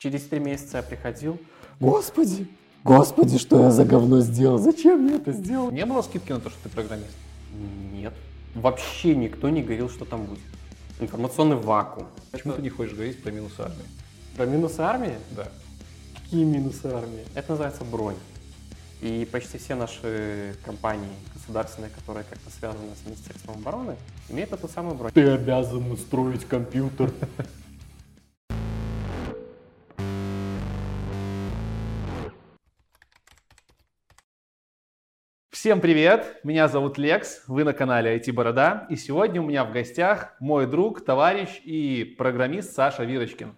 Через 0.00 0.22
три 0.28 0.38
месяца 0.38 0.76
я 0.76 0.82
приходил. 0.84 1.40
Господи, 1.80 2.46
господи, 2.84 3.36
что 3.36 3.64
я 3.64 3.72
за 3.72 3.84
говно 3.84 4.20
сделал? 4.20 4.56
Зачем 4.56 5.08
я 5.08 5.16
это 5.16 5.32
сделал? 5.32 5.72
Не 5.72 5.84
было 5.84 6.02
скидки 6.02 6.30
на 6.30 6.38
то, 6.38 6.50
что 6.50 6.58
ты 6.62 6.68
программист? 6.68 7.16
Нет. 7.92 8.14
Вообще 8.54 9.16
никто 9.16 9.48
не 9.48 9.60
говорил, 9.60 9.90
что 9.90 10.04
там 10.04 10.26
будет. 10.26 10.38
Информационный 11.00 11.56
вакуум. 11.56 12.06
Почему 12.30 12.52
ты 12.52 12.62
не 12.62 12.68
хочешь 12.68 12.94
говорить 12.94 13.20
про 13.20 13.32
минусы 13.32 13.58
армии? 13.58 13.86
Про 14.36 14.46
минусы 14.46 14.78
армии? 14.78 15.14
Да. 15.32 15.48
Какие 16.14 16.44
минусы 16.44 16.86
армии? 16.86 17.24
Это 17.34 17.50
называется 17.50 17.82
бронь. 17.82 18.14
И 19.00 19.28
почти 19.32 19.58
все 19.58 19.74
наши 19.74 20.54
компании 20.64 21.10
государственные, 21.34 21.90
которые 21.90 22.22
как-то 22.22 22.50
связаны 22.56 22.94
с 23.02 23.04
Министерством 23.04 23.56
обороны, 23.56 23.96
имеют 24.28 24.52
эту 24.52 24.68
самую 24.68 24.94
бронь. 24.94 25.10
Ты 25.12 25.28
обязан 25.28 25.90
устроить 25.90 26.44
компьютер. 26.44 27.12
Всем 35.60 35.80
привет! 35.80 36.38
Меня 36.44 36.68
зовут 36.68 36.98
Лекс, 36.98 37.42
вы 37.48 37.64
на 37.64 37.72
канале 37.72 38.16
IT 38.16 38.32
Борода, 38.32 38.86
и 38.90 38.94
сегодня 38.94 39.42
у 39.42 39.44
меня 39.44 39.64
в 39.64 39.72
гостях 39.72 40.36
мой 40.38 40.68
друг, 40.68 41.04
товарищ 41.04 41.60
и 41.64 42.14
программист 42.16 42.76
Саша 42.76 43.02
Вирочкин. 43.02 43.56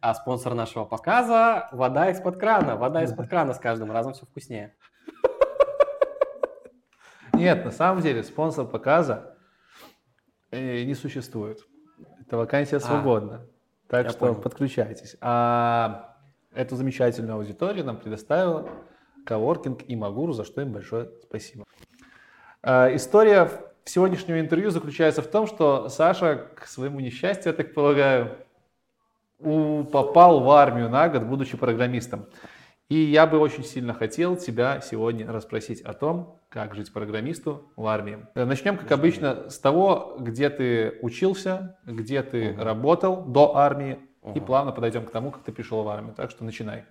А 0.00 0.14
спонсор 0.14 0.54
нашего 0.54 0.86
показа– 0.86 1.68
вода 1.72 2.08
из-под 2.12 2.38
крана. 2.38 2.76
Вода 2.76 3.04
из-под 3.04 3.28
крана 3.28 3.52
с 3.52 3.58
каждым 3.58 3.92
разом 3.92 4.14
все 4.14 4.24
вкуснее. 4.24 4.74
Нет, 7.34 7.62
на 7.62 7.72
самом 7.72 8.00
деле 8.00 8.22
спонсор 8.22 8.66
показа 8.66 9.36
э, 10.50 10.84
не 10.84 10.94
существует. 10.94 11.60
Эта 12.22 12.38
вакансия 12.38 12.80
свободна. 12.80 13.46
так 13.86 14.06
я 14.06 14.10
что 14.12 14.18
понял. 14.18 14.36
подключайтесь. 14.36 15.18
А 15.20 16.16
эту 16.54 16.74
замечательную 16.74 17.36
аудиторию 17.36 17.84
нам 17.84 17.98
предоставила 17.98 18.70
Коворкинг 19.26 19.82
и 19.86 19.96
Магуру, 19.96 20.32
за 20.32 20.44
что 20.44 20.62
им 20.62 20.72
большое 20.72 21.10
спасибо. 21.22 21.64
А, 22.62 22.94
История 22.94 23.50
сегодняшнего 23.84 24.40
интервью 24.40 24.70
заключается 24.70 25.22
в 25.22 25.26
том, 25.26 25.46
что 25.46 25.88
Саша, 25.88 26.48
к 26.56 26.66
своему 26.66 27.00
несчастью, 27.00 27.52
я 27.52 27.56
так 27.56 27.74
полагаю, 27.74 28.38
попал 29.38 30.40
в 30.40 30.50
армию 30.50 30.88
на 30.88 31.08
год, 31.08 31.24
будучи 31.24 31.56
программистом. 31.56 32.26
И 32.88 32.94
я 32.94 33.26
бы 33.26 33.38
очень 33.38 33.64
сильно 33.64 33.92
хотел 33.94 34.36
тебя 34.36 34.80
сегодня 34.80 35.30
расспросить 35.30 35.80
о 35.82 35.92
том, 35.92 36.38
как 36.48 36.74
жить 36.76 36.92
программисту 36.92 37.68
в 37.74 37.84
армии. 37.86 38.26
Э, 38.36 38.44
Начнем, 38.44 38.78
как 38.78 38.92
обычно, 38.92 39.50
с 39.50 39.58
того, 39.58 40.16
где 40.20 40.50
ты 40.50 40.98
учился, 41.02 41.78
где 41.84 42.22
ты 42.22 42.52
Мгм. 42.52 42.62
работал 42.62 43.24
до 43.24 43.56
армии, 43.56 43.98
и 44.22 44.38
Мгм. 44.38 44.46
плавно 44.46 44.72
подойдем 44.72 45.04
к 45.04 45.10
тому, 45.10 45.32
как 45.32 45.42
ты 45.42 45.50
пришел 45.50 45.82
в 45.82 45.88
армию. 45.88 46.14
Так 46.14 46.30
что 46.30 46.44
начинай. 46.44 46.84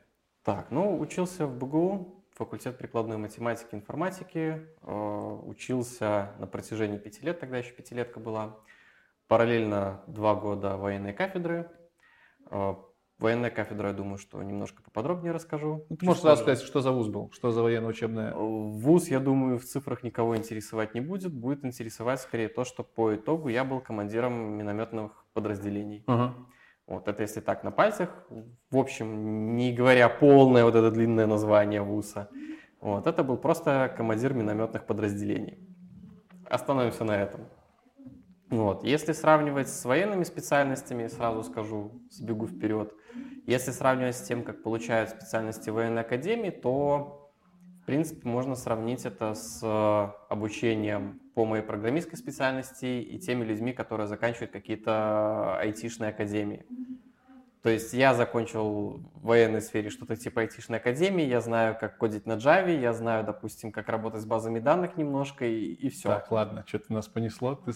Так, 0.43 0.67
ну, 0.69 0.99
учился 0.99 1.47
в 1.47 1.57
БГУ, 1.57 2.24
факультет 2.35 2.77
прикладной 2.77 3.17
математики 3.17 3.69
и 3.71 3.75
информатики. 3.75 4.67
э, 4.81 5.39
Учился 5.45 6.33
на 6.39 6.47
протяжении 6.47 6.97
пяти 6.97 7.25
лет, 7.25 7.39
тогда 7.39 7.57
еще 7.57 7.71
пятилетка 7.71 8.19
была. 8.19 8.57
Параллельно 9.27 10.03
два 10.07 10.35
года 10.35 10.77
военной 10.77 11.13
кафедры. 11.13 11.69
Э, 12.51 12.75
Военная 13.17 13.49
кафедра, 13.49 13.87
я 13.87 13.93
думаю, 13.93 14.17
что 14.17 14.43
немножко 14.43 14.83
поподробнее 14.83 15.31
расскажу. 15.31 15.85
Ну, 15.89 15.95
Ты 15.95 16.05
можешь 16.05 16.21
сразу 16.21 16.41
сказать, 16.41 16.59
что 16.61 16.81
за 16.81 16.91
вуз 16.91 17.07
был, 17.07 17.31
что 17.31 17.51
за 17.51 17.63
военно-учебное. 17.63 18.33
Вуз, 18.35 19.07
я 19.07 19.21
думаю, 19.21 19.57
в 19.57 19.63
цифрах 19.63 20.03
никого 20.03 20.35
интересовать 20.35 20.93
не 20.93 20.99
будет. 20.99 21.33
Будет 21.33 21.63
интересовать 21.63 22.19
скорее 22.19 22.49
то, 22.49 22.65
что 22.65 22.83
по 22.83 23.15
итогу 23.15 23.47
я 23.47 23.63
был 23.63 23.79
командиром 23.79 24.33
минометных 24.57 25.25
подразделений. 25.31 26.03
Ага. 26.07 26.35
Вот 26.87 27.07
это 27.07 27.23
если 27.23 27.41
так 27.41 27.63
на 27.63 27.71
пальцах. 27.71 28.09
В 28.69 28.77
общем, 28.77 29.55
не 29.55 29.73
говоря 29.73 30.07
полное 30.07 30.63
вот 30.63 30.75
это 30.75 30.91
длинное 30.91 31.25
название 31.25 31.81
ВУЗа. 31.81 32.29
Вот 32.79 33.07
это 33.07 33.23
был 33.23 33.37
просто 33.37 33.93
командир 33.97 34.33
минометных 34.33 34.85
подразделений. 34.85 35.57
Остановимся 36.47 37.03
на 37.03 37.23
этом. 37.23 37.47
Вот. 38.49 38.83
Если 38.83 39.13
сравнивать 39.13 39.69
с 39.69 39.83
военными 39.85 40.23
специальностями, 40.23 41.07
сразу 41.07 41.43
скажу, 41.43 42.03
сбегу 42.11 42.45
вперед. 42.47 42.93
Если 43.47 43.71
сравнивать 43.71 44.15
с 44.15 44.21
тем, 44.21 44.43
как 44.43 44.61
получают 44.61 45.09
специальности 45.09 45.71
военной 45.71 46.01
академии, 46.01 46.51
то, 46.51 47.24
в 47.85 47.87
принципе, 47.87 48.27
можно 48.27 48.55
сравнить 48.55 49.05
это 49.05 49.35
с 49.35 49.59
э, 49.61 50.33
обучением 50.33 51.21
по 51.35 51.45
моей 51.45 51.61
программистской 51.61 52.17
специальности 52.17 52.87
и 52.87 53.19
теми 53.19 53.43
людьми, 53.45 53.73
которые 53.73 54.07
заканчивают 54.07 54.49
какие-то 54.49 55.59
айтишные 55.59 56.09
академии. 56.09 56.65
То 57.61 57.69
есть 57.69 57.93
я 57.93 58.15
закончил 58.15 59.01
в 59.13 59.27
военной 59.27 59.61
сфере 59.61 59.91
что-то 59.91 60.15
типа 60.15 60.41
айтишной 60.41 60.79
академии, 60.79 61.25
я 61.25 61.41
знаю, 61.41 61.77
как 61.79 61.99
кодить 61.99 62.25
на 62.25 62.37
Java, 62.37 62.75
я 62.75 62.91
знаю, 62.91 63.23
допустим, 63.23 63.71
как 63.71 63.87
работать 63.87 64.21
с 64.21 64.25
базами 64.25 64.57
данных 64.57 64.97
немножко, 64.97 65.45
и, 65.45 65.73
и 65.73 65.89
все. 65.89 66.09
Так, 66.09 66.31
ладно, 66.31 66.63
что-то 66.65 66.91
нас 66.91 67.07
понесло. 67.07 67.53
Ты 67.53 67.71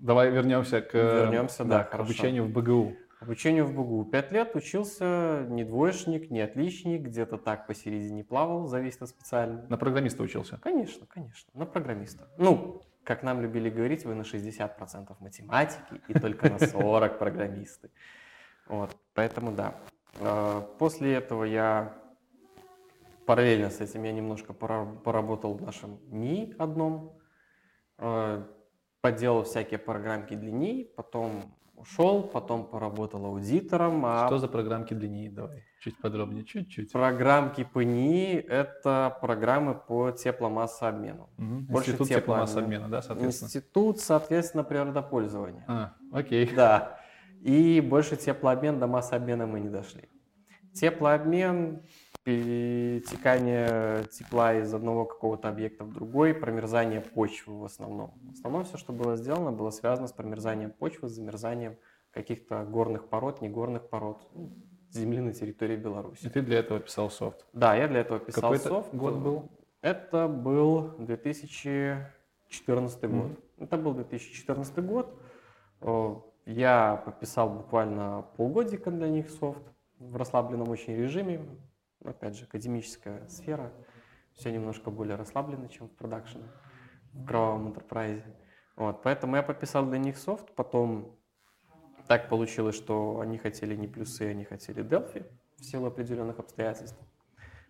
Давай 0.00 0.32
вернемся 0.32 0.80
к, 0.80 0.92
Вернемся, 0.94 1.62
да, 1.62 1.84
к 1.84 1.92
хорошо. 1.92 2.10
обучению 2.10 2.46
в 2.46 2.50
БГУ. 2.50 2.96
Обучению 3.22 3.66
в 3.66 3.72
БГУ. 3.72 4.04
Пять 4.06 4.32
лет 4.32 4.56
учился, 4.56 5.46
не 5.48 5.64
двоечник, 5.64 6.30
не 6.30 6.40
отличник, 6.40 7.02
где-то 7.02 7.38
так 7.38 7.68
посередине 7.68 8.24
плавал, 8.24 8.66
зависит 8.66 9.02
от 9.02 9.10
специальности. 9.10 9.70
На 9.70 9.76
программиста 9.78 10.22
учился. 10.24 10.58
Конечно, 10.58 11.06
конечно, 11.06 11.48
на 11.54 11.64
программиста. 11.64 12.28
Ну, 12.36 12.82
как 13.04 13.22
нам 13.22 13.40
любили 13.40 13.70
говорить, 13.70 14.04
вы 14.04 14.14
на 14.14 14.22
60% 14.22 15.16
математики 15.20 16.00
и 16.08 16.14
только 16.14 16.50
на 16.50 16.56
40% 16.56 17.18
программисты. 17.18 17.90
Вот, 18.66 18.96
поэтому 19.14 19.52
да. 19.52 19.76
Э, 20.18 20.62
После 20.78 21.14
этого 21.14 21.44
я 21.44 21.94
параллельно 23.24 23.70
с 23.70 23.80
этим 23.80 24.02
я 24.02 24.12
немножко 24.12 24.52
пора- 24.52 24.84
поработал 25.04 25.54
в 25.54 25.62
нашем 25.62 26.00
НИИ 26.10 26.56
одном, 26.58 27.16
э, 27.98 28.44
поделал 29.00 29.44
всякие 29.44 29.78
программки 29.78 30.34
для 30.34 30.50
НИИ, 30.50 30.92
потом 30.96 31.54
ушел, 31.82 32.22
потом 32.22 32.64
поработал 32.64 33.26
аудитором. 33.26 34.04
а 34.06 34.26
Что 34.26 34.38
за 34.38 34.48
программки 34.48 34.94
для 34.94 35.08
НИИ? 35.08 35.28
Давай, 35.28 35.64
чуть 35.80 36.00
подробнее, 36.00 36.44
чуть-чуть. 36.44 36.92
Программки 36.92 37.64
по 37.64 37.82
НИИ– 37.82 38.36
это 38.48 39.16
программы 39.20 39.74
по 39.74 40.10
тепломассообмену. 40.12 41.28
Мгм. 41.36 41.66
Больше 41.66 41.90
Институт 41.90 42.08
тепломассообмена, 42.08 42.88
да, 42.88 43.02
соответственно? 43.02 43.46
Институт, 43.48 44.00
соответственно, 44.00 44.64
природопользования. 44.64 45.64
А, 45.68 45.92
окей. 46.12 46.50
Да. 46.54 46.98
И 47.40 47.80
больше 47.80 48.16
теплообмен 48.16 48.78
до 48.78 48.86
массообмена 48.86 49.46
мы 49.46 49.60
не 49.60 49.68
дошли. 49.68 50.08
Теплообмен, 50.72 51.82
перетекание 52.24 54.04
тепла 54.04 54.54
из 54.54 54.72
одного 54.72 55.04
какого-то 55.04 55.48
объекта 55.48 55.84
в 55.84 55.92
другой, 55.92 56.34
промерзание 56.34 57.00
почвы 57.00 57.58
в 57.58 57.64
основном. 57.64 58.12
В 58.30 58.32
основном 58.32 58.64
все, 58.64 58.78
что 58.78 58.92
было 58.92 59.16
сделано, 59.16 59.52
было 59.52 59.70
связано 59.70 60.08
с 60.08 60.12
промерзанием 60.12 60.70
почвы, 60.70 61.08
с 61.08 61.12
замерзанием 61.12 61.76
каких-то 62.10 62.64
горных 62.64 63.08
пород, 63.08 63.40
негорных 63.40 63.88
пород 63.88 64.18
ну, 64.34 64.52
земли 64.90 65.20
на 65.20 65.32
территории 65.32 65.76
Беларуси. 65.76 66.26
И 66.26 66.28
ты 66.28 66.42
для 66.42 66.58
этого 66.58 66.80
писал 66.80 67.10
софт. 67.10 67.46
Да, 67.52 67.74
я 67.74 67.88
для 67.88 68.00
этого 68.00 68.20
писал 68.20 68.42
Какой 68.42 68.58
софт. 68.58 68.94
год 68.94 69.14
был? 69.14 69.48
Это 69.80 70.28
был 70.28 70.94
2014 70.98 73.02
Мгм. 73.04 73.20
год. 73.22 73.30
Это 73.58 73.76
был 73.78 73.94
2014 73.94 74.84
год. 74.84 75.18
Э, 75.80 76.14
Я 76.44 77.00
пописал 77.04 77.48
буквально 77.48 78.24
полгодика 78.36 78.90
для 78.90 79.08
них 79.08 79.30
софт 79.30 79.62
в 80.00 80.16
расслабленном 80.16 80.68
очень 80.70 80.96
режиме. 80.96 81.40
Опять 82.04 82.36
же, 82.36 82.44
академическая 82.44 83.26
сфера. 83.28 83.72
Все 84.34 84.50
немножко 84.50 84.90
более 84.90 85.16
расслаблено, 85.16 85.68
чем 85.68 85.88
в 85.88 85.92
продакшене, 85.92 86.48
в 87.12 87.26
кровавом 87.26 87.68
интерпрайзе. 87.68 88.24
Вот, 88.76 89.02
поэтому 89.02 89.36
я 89.36 89.42
пописал 89.42 89.86
для 89.86 89.98
них 89.98 90.16
софт, 90.16 90.54
потом 90.54 91.18
так 92.08 92.28
получилось, 92.28 92.74
что 92.74 93.20
они 93.20 93.38
хотели 93.38 93.76
не 93.76 93.86
плюсы, 93.86 94.22
они 94.22 94.44
хотели 94.44 94.82
Delphi 94.82 95.30
в 95.56 95.64
силу 95.64 95.86
определенных 95.86 96.38
обстоятельств. 96.38 96.98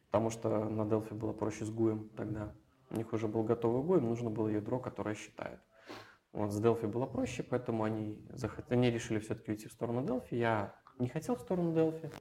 Потому 0.07 0.31
что 0.31 0.65
на 0.69 0.83
Delphi 0.83 1.15
было 1.15 1.33
проще 1.33 1.65
с 1.65 1.71
GUI 1.71 2.09
тогда. 2.17 2.55
У 2.91 2.97
них 2.97 3.13
уже 3.13 3.27
был 3.27 3.43
готовый 3.43 3.83
GUI, 3.83 3.99
им 3.99 4.09
нужно 4.09 4.31
было 4.31 4.49
ядро, 4.49 4.79
которое 4.79 5.15
считает. 5.15 5.61
Вот 6.33 6.53
с 6.53 6.63
Delphi 6.63 6.87
было 6.87 7.07
проще, 7.07 7.43
поэтому 7.43 7.85
они, 7.85 8.25
захот- 8.31 8.71
они 8.71 8.91
решили 8.91 9.19
все-таки 9.19 9.51
уйти 9.51 9.69
в 9.69 9.73
сторону 9.73 10.03
Delphi. 10.03 10.37
Я 10.37 10.75
не 10.99 11.09
хотел 11.09 11.35
в 11.37 11.41
сторону 11.41 11.73
Delphi, 11.73 12.13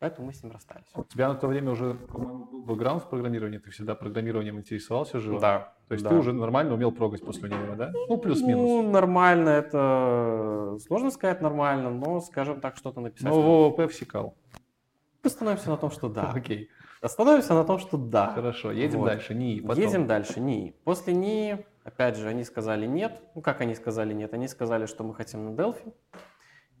поэтому 0.00 0.26
мы 0.26 0.32
с 0.32 0.42
ним 0.42 0.52
расстались. 0.52 0.86
У 0.94 1.04
тебя 1.04 1.28
на 1.28 1.36
то 1.36 1.46
время 1.46 1.70
уже, 1.70 1.94
по-моему, 1.94 2.46
был 2.46 2.62
бэкграунд 2.62 3.04
в 3.04 3.08
программировании, 3.08 3.58
ты 3.58 3.70
всегда 3.70 3.94
программированием 3.94 4.58
интересовался 4.58 5.20
живо? 5.20 5.38
Да. 5.38 5.74
То 5.86 5.94
есть 5.94 6.02
да. 6.02 6.10
ты 6.10 6.16
уже 6.16 6.32
нормально 6.32 6.74
умел 6.74 6.90
прогать 6.90 7.24
после 7.24 7.48
универа, 7.48 7.76
да? 7.76 7.92
Ну, 8.08 8.16
плюс-минус. 8.18 8.60
Ну, 8.60 8.90
нормально, 8.90 9.50
это 9.50 10.76
сложно 10.86 11.10
сказать 11.10 11.40
нормально, 11.40 11.90
но, 11.90 12.20
скажем 12.20 12.60
так, 12.60 12.76
что-то 12.76 13.00
написать. 13.00 13.30
Но 13.30 13.40
в 13.40 13.80
ОВП 13.80 13.92
всекал. 13.92 14.34
Остановимся 15.22 15.70
на 15.70 15.76
том, 15.76 15.90
что 15.90 16.08
да. 16.08 16.30
Окей, 16.34 16.70
Остановимся 17.00 17.54
на 17.54 17.64
том, 17.64 17.78
что 17.78 17.96
да. 17.96 18.28
хорошо, 18.34 18.72
едем 18.72 19.00
Вот. 19.00 19.06
дальше. 19.06 19.34
НИИ, 19.34 19.60
потом. 19.60 19.82
Едем 19.82 20.06
дальше, 20.06 20.38
НИИ. 20.40 20.74
После 20.84 21.14
НИИ, 21.14 21.64
опять 21.82 22.16
же, 22.16 22.28
они 22.28 22.44
сказали 22.44 22.86
нет. 22.86 23.20
Ну, 23.34 23.40
как 23.40 23.62
они 23.62 23.74
сказали 23.74 24.12
нет? 24.12 24.34
Они 24.34 24.48
сказали, 24.48 24.84
что 24.84 25.02
мы 25.02 25.14
хотим 25.14 25.46
на 25.46 25.50
Delphi. 25.50 25.94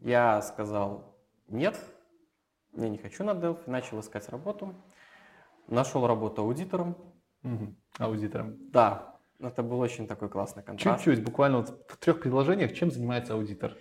Я 0.00 0.42
сказал 0.42 1.16
нет. 1.48 1.78
Я 2.74 2.88
не 2.88 2.98
хочу 2.98 3.24
на 3.24 3.30
Delphi, 3.30 3.68
начал 3.68 4.00
искать 4.00 4.28
работу. 4.28 4.74
Нашел 5.66 6.06
работу 6.06 6.42
аудитором. 6.42 6.96
Мгм. 7.42 7.76
Аудитором. 7.98 8.56
Да, 8.70 9.16
это 9.38 9.62
был 9.62 9.80
очень 9.80 10.06
такой 10.06 10.28
классный 10.28 10.62
контраст. 10.62 11.04
Чуть-чуть, 11.04 11.24
буквально 11.24 11.58
вот 11.58 11.84
в 11.88 11.96
трех 11.96 12.20
предложениях, 12.20 12.72
чем 12.72 12.90
занимается 12.90 13.34
аудитор? 13.34 13.76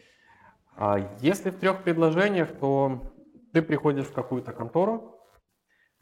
А 0.75 0.97
Если 1.19 1.49
в 1.49 1.57
трех 1.57 1.83
предложениях, 1.83 2.57
то 2.57 3.11
ты 3.53 3.61
приходишь 3.61 4.05
в 4.05 4.13
какую-то 4.13 4.53
контору, 4.53 5.19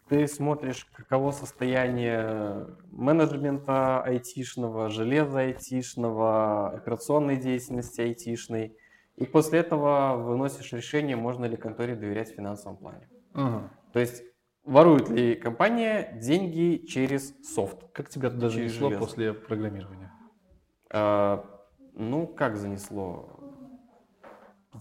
ты 0.10 0.25
смотришь, 0.28 0.86
каково 0.94 1.31
состояние 1.31 2.68
менеджмента 2.92 4.01
айтишного, 4.01 4.90
железа 4.90 5.40
айтишного, 5.40 6.69
операционной 6.69 7.36
деятельности 7.36 8.01
айтишной, 8.01 8.78
и 9.18 9.25
после 9.25 9.60
этого 9.60 10.16
выносишь 10.16 10.72
решение, 10.74 11.16
можно 11.16 11.46
ли 11.46 11.58
конторе 11.58 11.96
доверять 11.96 12.31
в 12.31 12.36
финансовом 12.36 12.78
плане. 12.78 13.10
Ага. 13.34 13.72
То 13.92 14.00
есть 14.00 14.24
ворует 14.64 15.10
ли 15.10 15.36
компания 15.36 16.14
деньги 16.22 16.86
через 16.86 17.34
софт? 17.44 17.80
Как 17.94 18.10
тебя 18.10 18.30
туда 18.30 18.50
Через 18.50 18.72
занесло 18.74 18.90
железо. 18.90 19.06
после 19.06 19.34
программирования? 19.34 20.12
А, 20.92 21.44
ну, 21.94 22.28
как 22.28 22.58
занесло? 22.58 23.40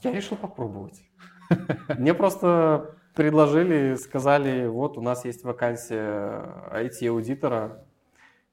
Я 0.03 0.13
решил 0.13 0.37
попробовать. 0.37 1.03
Мне 1.99 2.13
просто 2.13 2.95
предложили, 3.15 3.95
сказали, 3.95 4.67
вот 4.67 4.99
у 4.99 5.01
нас 5.01 5.25
есть 5.25 5.45
вакансия 5.45 6.69
IT-аудитора, 6.73 7.87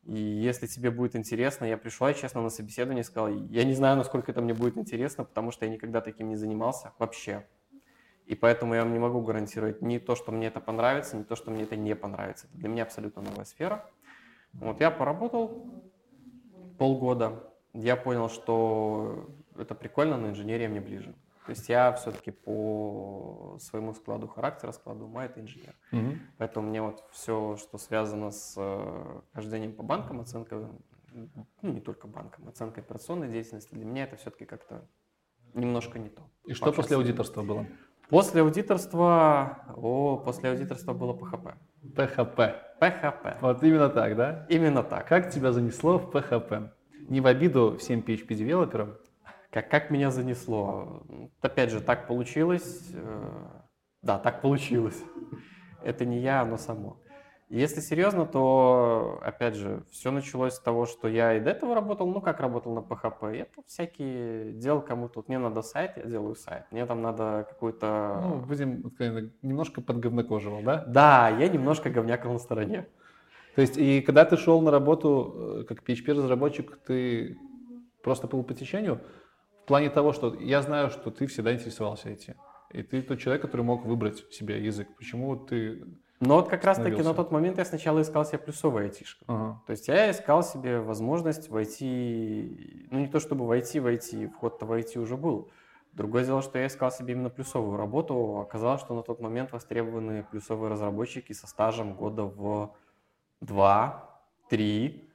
и 0.05 0.17
если 0.17 0.67
тебе 0.67 0.91
будет 0.91 1.15
интересно, 1.15 1.65
я 1.65 1.77
пришла, 1.77 2.13
честно, 2.13 2.41
на 2.41 2.49
собеседование 2.49 3.03
сказал, 3.03 3.29
я 3.29 3.63
не 3.63 3.73
знаю, 3.73 3.97
насколько 3.97 4.31
это 4.31 4.41
мне 4.41 4.53
будет 4.53 4.77
интересно, 4.77 5.23
потому 5.23 5.51
что 5.51 5.65
я 5.65 5.71
никогда 5.71 6.01
таким 6.01 6.29
не 6.29 6.35
занимался 6.35 6.91
вообще. 6.99 7.45
И 8.25 8.35
поэтому 8.35 8.73
я 8.73 8.83
вам 8.83 8.93
не 8.93 8.99
могу 8.99 9.21
гарантировать 9.21 9.81
ни 9.81 9.97
то, 9.97 10.15
что 10.15 10.31
мне 10.31 10.47
это 10.47 10.59
понравится, 10.59 11.17
ни 11.17 11.23
то, 11.23 11.35
что 11.35 11.51
мне 11.51 11.63
это 11.63 11.75
не 11.75 11.95
понравится. 11.95 12.47
Это 12.47 12.57
для 12.57 12.69
меня 12.69 12.83
абсолютно 12.83 13.21
новая 13.21 13.45
сфера. 13.45 13.89
Вот 14.53 14.79
я 14.81 14.91
поработал 14.91 15.65
полгода. 16.77 17.51
Я 17.73 17.95
понял, 17.95 18.29
что 18.29 19.29
это 19.57 19.75
прикольно, 19.75 20.17
но 20.17 20.29
инженерия 20.29 20.69
мне 20.69 20.79
ближе. 20.79 21.15
То 21.45 21.49
есть 21.49 21.67
я 21.69 21.91
все-таки 21.93 22.31
по 22.31 23.57
своему 23.59 23.93
складу 23.93 24.27
характера, 24.27 24.71
складу 24.71 25.05
ума 25.05 25.25
это 25.25 25.41
инженер. 25.41 25.75
Мгм. 25.91 26.19
Поэтому 26.37 26.69
мне 26.69 26.81
вот 26.81 27.03
все, 27.11 27.57
что 27.57 27.77
связано 27.77 28.31
с 28.31 28.55
э, 28.57 29.21
хождением 29.33 29.73
по 29.73 29.83
банкам, 29.83 30.21
оценкой, 30.21 30.67
ну 31.13 31.47
не 31.73 31.81
только 31.81 32.07
банкам, 32.07 32.47
оценкой 32.47 32.83
операционной 32.83 33.29
деятельности, 33.29 33.75
для 33.75 33.85
меня 33.85 34.03
это 34.03 34.15
все-таки 34.15 34.45
как-то 34.45 34.87
немножко 35.53 35.99
не 35.99 36.09
то. 36.09 36.23
И 36.45 36.53
что 36.53 36.71
после 36.71 36.95
аудиторства 36.95 37.43
было? 37.43 37.67
После 38.09 38.41
аудиторства, 38.41 39.65
о, 39.75 40.17
после 40.17 40.51
аудиторства 40.51 40.93
было 40.93 41.13
ПХП. 41.13 41.55
PHP. 41.83 42.55
ПХП. 42.79 43.41
Вот 43.41 43.63
именно 43.63 43.89
так, 43.89 44.15
да? 44.15 44.45
Именно 44.49 44.83
так. 44.83 45.07
Как 45.07 45.31
тебя 45.31 45.51
занесло 45.51 45.97
в 45.97 46.09
PHP? 46.09 46.69
Не 47.09 47.21
в 47.21 47.27
обиду 47.27 47.77
всем 47.79 47.99
PHP-девелоперам. 48.01 48.97
Как, 49.53 49.69
как 49.69 49.91
меня 49.91 50.09
занесло? 50.09 51.03
Опять 51.41 51.69
же, 51.69 51.79
так 51.79 52.07
получилось. 52.07 52.89
э, 52.91 53.23
Да, 54.01 54.17
так 54.17 54.41
получилось. 54.41 54.99
Это 55.83 56.05
не 56.05 56.19
я, 56.19 56.41
оно 56.41 56.57
само. 56.57 56.97
Если 57.49 57.81
серьезно, 57.81 58.25
то, 58.25 59.19
опять 59.21 59.53
же, 59.53 59.83
все 59.91 60.09
началось 60.09 60.53
с 60.55 60.59
того, 60.59 60.87
что 60.87 61.07
я 61.07 61.35
и 61.35 61.39
до 61.39 61.51
этого 61.51 61.75
работал, 61.75 62.07
ну, 62.07 62.19
как 62.19 62.39
работал 62.39 62.73
на 62.73 62.79
PHP. 62.79 63.37
Я 63.37 63.45
тут 63.45 63.67
всякие 63.67 64.53
делал 64.53 64.81
кому-то. 64.81 65.19
Вот 65.19 65.27
мне 65.27 65.37
надо 65.37 65.61
сайт, 65.61 65.97
я 65.97 66.03
делаю 66.03 66.33
сайт. 66.33 66.63
Мне 66.71 66.87
там 66.87 67.03
надо 67.03 67.45
какой-то... 67.47 68.21
Ну, 68.23 68.35
будем 68.37 68.87
откровенны, 68.87 69.33
немножко 69.43 69.81
подговнокоживал, 69.81 70.63
да? 70.63 70.83
Да, 70.87 71.29
я 71.29 71.47
немножко 71.47 71.91
говнякал 71.91 72.33
на 72.33 72.39
стороне. 72.39 72.87
То 73.53 73.61
есть, 73.61 73.77
и 73.77 74.01
когда 74.01 74.25
ты 74.25 74.35
шел 74.35 74.61
на 74.61 74.71
работу 74.71 75.59
э, 75.59 75.63
как 75.65 75.87
PHP-разработчик, 75.87 76.79
ты 76.87 77.37
просто 78.01 78.25
был 78.27 78.43
по 78.43 78.55
течению? 78.55 79.01
В 79.63 79.65
плане 79.65 79.89
того, 79.89 80.11
что 80.11 80.35
я 80.35 80.61
знаю, 80.61 80.89
что 80.89 81.09
ты 81.09 81.25
всегда 81.25 81.53
интересовался 81.53 82.09
этим. 82.09 82.35
И 82.71 82.83
ты 82.83 83.01
тот 83.01 83.19
человек, 83.19 83.43
который 83.43 83.61
мог 83.61 83.85
выбрать 83.85 84.25
себе 84.33 84.61
язык. 84.61 84.89
Почему 84.97 85.37
ты... 85.37 85.85
Но 86.19 86.35
вот 86.35 86.49
как 86.49 86.65
раз-таки 86.65 87.01
на 87.01 87.13
тот 87.13 87.31
момент 87.31 87.57
я 87.57 87.65
сначала 87.65 88.01
искал 88.01 88.25
себе 88.25 88.39
плюсовый 88.39 88.85
айтишка. 88.85 89.23
Ага. 89.27 89.61
То 89.65 89.71
есть 89.71 89.87
я 89.87 90.11
искал 90.11 90.43
себе 90.43 90.79
возможность 90.79 91.49
войти, 91.49 92.87
ну 92.91 92.99
не 92.99 93.07
то 93.07 93.19
чтобы 93.19 93.45
войти, 93.45 93.79
войти, 93.79 94.27
вход-то 94.27 94.65
войти 94.65 94.99
уже 94.99 95.15
был. 95.15 95.49
Другое 95.93 96.25
дело, 96.25 96.41
что 96.41 96.57
я 96.59 96.67
искал 96.67 96.91
себе 96.91 97.13
именно 97.13 97.29
плюсовую 97.29 97.77
работу. 97.77 98.39
Оказалось, 98.39 98.81
что 98.81 98.95
на 98.95 99.03
тот 99.03 99.21
момент 99.21 99.51
востребованы 99.51 100.25
плюсовые 100.29 100.71
разработчики 100.71 101.33
со 101.33 101.47
стажем 101.47 101.93
года 101.93 102.23
в 102.23 102.75
2-3, 103.41 105.07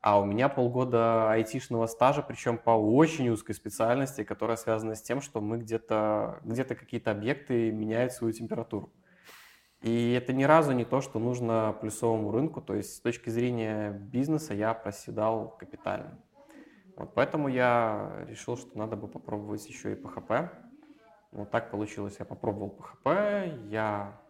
а 0.00 0.18
у 0.18 0.24
меня 0.24 0.48
полгода 0.48 1.30
айтишного 1.30 1.86
стажа, 1.86 2.22
причем 2.22 2.56
по 2.56 2.70
очень 2.70 3.28
узкой 3.28 3.52
специальности, 3.52 4.24
которая 4.24 4.56
связана 4.56 4.94
с 4.94 5.02
тем, 5.02 5.20
что 5.20 5.40
мы 5.40 5.58
где-то 5.58 6.40
где 6.42 6.64
какие-то 6.64 7.10
объекты 7.10 7.70
меняют 7.70 8.12
свою 8.12 8.32
температуру. 8.32 8.90
И 9.82 10.12
это 10.12 10.32
ни 10.32 10.44
разу 10.44 10.72
не 10.72 10.84
то, 10.84 11.00
что 11.00 11.18
нужно 11.18 11.76
плюсовому 11.80 12.32
рынку, 12.32 12.60
то 12.60 12.74
есть 12.74 12.96
с 12.96 13.00
точки 13.00 13.30
зрения 13.30 13.90
бизнеса 13.90 14.54
я 14.54 14.74
проседал 14.74 15.56
капитально. 15.58 16.18
Вот 16.96 17.14
поэтому 17.14 17.48
я 17.48 18.24
решил, 18.28 18.56
что 18.56 18.76
надо 18.76 18.96
бы 18.96 19.08
попробовать 19.08 19.66
еще 19.66 19.92
и 19.92 19.96
PHP. 19.96 20.50
Вот 21.32 21.50
так 21.50 21.70
получилось, 21.70 22.16
я 22.18 22.26
попробовал 22.26 22.78
PHP, 22.78 23.68
я 23.68 24.20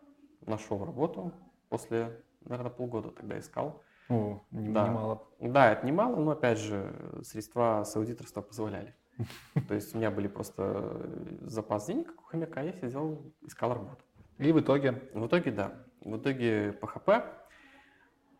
нашел 0.47 0.85
работу 0.85 1.33
после, 1.69 2.23
наверное, 2.43 2.71
полгода 2.71 3.11
тогда 3.11 3.39
искал. 3.39 3.83
О, 4.11 4.43
не- 4.51 4.69
Да. 4.75 4.89
немало. 4.89 5.27
Да, 5.41 5.73
это 5.73 5.87
немало, 5.87 6.17
но 6.17 6.33
опять 6.33 6.59
же, 6.59 6.93
средства 7.23 7.85
с 7.85 7.97
аудиторства 7.97 8.43
позволяли. 8.43 8.95
То 9.69 9.75
есть 9.75 9.95
у 9.95 9.99
меня 9.99 10.11
были 10.11 10.29
просто 10.29 11.07
запас 11.43 11.87
денег, 11.87 12.09
как 12.09 12.21
у 12.21 12.25
хомяка, 12.25 12.61
я 12.63 12.73
сидел, 12.73 13.23
искал 13.43 13.73
работу. 13.75 14.05
И 14.39 14.53
в 14.53 14.61
итоге, 14.61 14.93
В 15.15 15.27
итоге, 15.27 15.51
да. 15.53 15.73
В 16.03 16.17
итоге 16.17 16.71
PHP, 16.73 17.25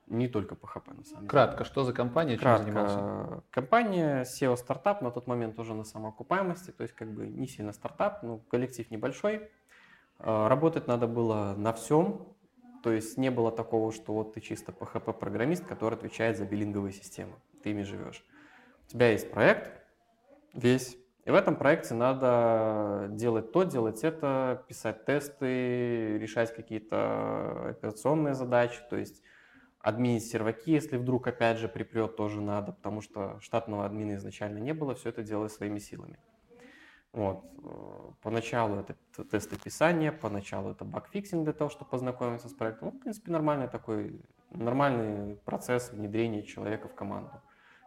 не 0.07 0.27
только 0.29 0.55
PHP, 0.55 0.95
на 0.97 1.05
самом 1.05 1.21
деле. 1.21 1.29
кратко, 1.29 1.65
что 1.65 1.85
за 1.85 1.93
компания, 1.93 2.37
чем 2.39 2.59
занимался? 2.59 2.97
Кратко. 2.97 3.43
Компания 3.51 4.23
SEO 4.25 4.57
стартап 4.57 5.03
на 5.03 5.11
тот 5.11 5.27
момент 5.27 5.59
уже 5.59 5.75
на 5.75 5.85
самоокупаемости, 5.85 6.71
то 6.73 6.83
есть 6.83 6.95
как 6.95 7.13
бы 7.13 7.27
не 7.29 7.47
сильно 7.47 7.73
стартап, 7.73 8.23
но 8.23 8.39
коллектив 8.39 8.91
небольшой. 8.91 9.51
А, 10.19 10.49
Работать 10.49 10.87
надо 10.89 11.07
было 11.07 11.55
на 11.57 11.73
всем, 11.73 12.27
то 12.83 12.93
есть 12.93 13.17
не 13.19 13.31
было 13.31 13.53
такого, 13.53 13.93
что 13.93 14.13
вот 14.15 14.35
ты 14.35 14.41
чисто 14.41 14.73
PHP-программист, 14.73 15.67
который 15.67 15.95
отвечает 15.95 16.37
за 16.39 16.45
биллинговые 16.45 16.93
системы, 16.93 17.35
ты 17.63 17.71
ими 17.71 17.83
живешь. 17.83 18.25
У 18.87 18.91
тебя 18.91 19.11
есть 19.11 19.31
проект 19.31 19.83
весь, 20.55 20.97
и 21.25 21.31
в 21.31 21.35
этом 21.35 21.57
проекте 21.57 21.95
надо 21.95 23.09
делать 23.11 23.53
то, 23.53 23.63
делать 23.65 24.03
это, 24.03 24.65
писать 24.69 25.05
тесты, 25.05 26.19
решать 26.19 26.55
какие-то 26.55 27.71
операционные 27.71 28.35
задачи, 28.35 28.81
то 28.89 28.97
есть 28.97 29.23
админить 29.81 30.25
серваки, 30.25 30.73
если 30.73 30.97
вдруг 30.97 31.27
опять 31.27 31.59
же 31.59 31.69
припрет, 31.69 32.17
тоже 32.17 32.41
надо, 32.41 32.73
потому 32.73 33.01
что 33.01 33.39
штатного 33.41 33.85
админа 33.85 34.17
изначально 34.17 34.59
не 34.59 34.75
было, 34.75 34.95
все 34.95 35.11
это 35.11 35.23
делалось 35.23 35.55
своими 35.55 35.79
силами. 35.79 36.19
Вот. 37.13 37.45
э, 37.65 38.11
Поначалу 38.23 38.77
это 38.77 38.95
тестописание, 39.31 40.13
поначалу 40.13 40.71
это 40.71 40.85
bugfixing 40.85 41.45
для 41.45 41.53
того, 41.53 41.71
чтобы 41.71 41.91
познакомиться 41.91 42.49
с 42.49 42.53
проектом. 42.53 42.91
Ну, 42.93 42.99
в 42.99 43.01
принципе, 43.01 43.33
нормальный 43.33 43.69
такой, 43.69 44.21
нормальный 44.51 45.37
процесс 45.37 45.91
внедрения 45.93 46.43
человека 46.43 46.89
в 46.89 46.95
команду. 46.95 47.33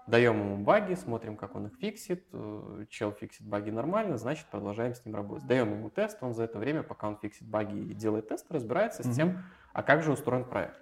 Даем 0.06 0.38
ему 0.39 0.58
баги, 0.58 0.96
смотрим, 0.96 1.38
как 1.38 1.56
он 1.56 1.68
их 1.68 1.77
фиксит. 1.80 2.25
э, 2.34 2.86
Чел 2.89 3.12
фиксит 3.13 3.48
баги 3.48 3.70
нормально, 3.70 4.18
значит, 4.18 4.48
продолжаем 4.48 4.94
с 4.94 5.06
ним 5.06 5.15
работать. 5.15 5.48
Даем 5.48 5.72
ему 5.72 5.89
тест, 5.89 6.18
он 6.22 6.34
за 6.34 6.44
это 6.44 6.60
время, 6.60 6.84
пока 6.84 7.08
он 7.08 7.18
фиксит 7.18 7.48
баги 7.48 7.77
и 7.77 7.94
делает 7.94 8.27
тест, 8.27 8.51
разбирается 8.51 9.03
с 9.03 9.15
тем, 9.15 9.44
а 9.72 9.82
как 9.84 10.03
же 10.03 10.12
устроен 10.12 10.44
проект. 10.44 10.82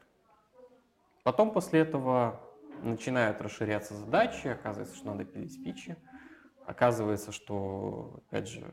Потом 1.23 1.51
после 1.51 1.81
этого 1.81 2.41
начинают 2.81 3.39
расширяться 3.41 3.93
задачи, 3.93 4.47
оказывается, 4.47 4.95
что 4.95 5.07
надо 5.07 5.23
пилить 5.23 5.63
фичи. 5.63 5.95
Оказывается, 6.65 7.31
что, 7.31 8.21
опять 8.27 8.47
же, 8.47 8.65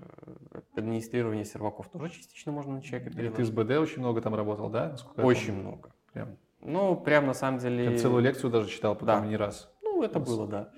администрирование 0.77 1.45
серваков 1.45 1.89
тоже 1.89 2.11
частично 2.13 2.53
можно 2.53 2.75
на 2.75 2.83
человека 2.83 3.11
И 3.11 3.13
ты 3.13 3.19
переложить. 3.19 3.47
с 3.47 3.51
БД 3.51 3.71
очень 3.79 4.01
много 4.01 4.21
там 4.21 4.35
работал, 4.35 4.69
да? 4.69 4.91
Насколько 4.91 5.21
Очень 5.21 5.55
много. 5.55 5.91
Прям. 6.13 6.37
Ну, 6.61 6.97
прям 6.97 7.27
на 7.27 7.35
самом 7.35 7.59
деле... 7.59 7.93
Я 7.93 7.99
целую 7.99 8.23
лекцию 8.23 8.51
даже 8.51 8.69
читал, 8.69 8.95
потом 8.95 9.07
Да. 9.23 9.27
не 9.27 9.37
раз. 9.37 9.73
Ну, 9.83 10.03
это 10.03 10.21
было, 10.21 10.47
да. 10.47 10.71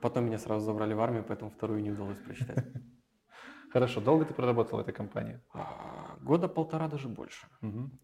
Потом 0.00 0.26
меня 0.26 0.38
сразу 0.38 0.64
забрали 0.64 0.94
в 0.94 1.00
армию, 1.00 1.24
поэтому 1.26 1.50
вторую 1.50 1.82
не 1.82 1.90
удалось 1.90 2.18
прочитать. 2.18 2.64
Хорошо, 3.72 4.00
долго 4.00 4.24
ты 4.24 4.32
проработал 4.32 4.78
в 4.78 4.82
этой 4.82 4.94
компании? 4.94 5.40
А, 5.52 6.16
Года 6.22 6.48
полтора, 6.48 6.88
даже 6.88 7.08
больше. 7.08 7.46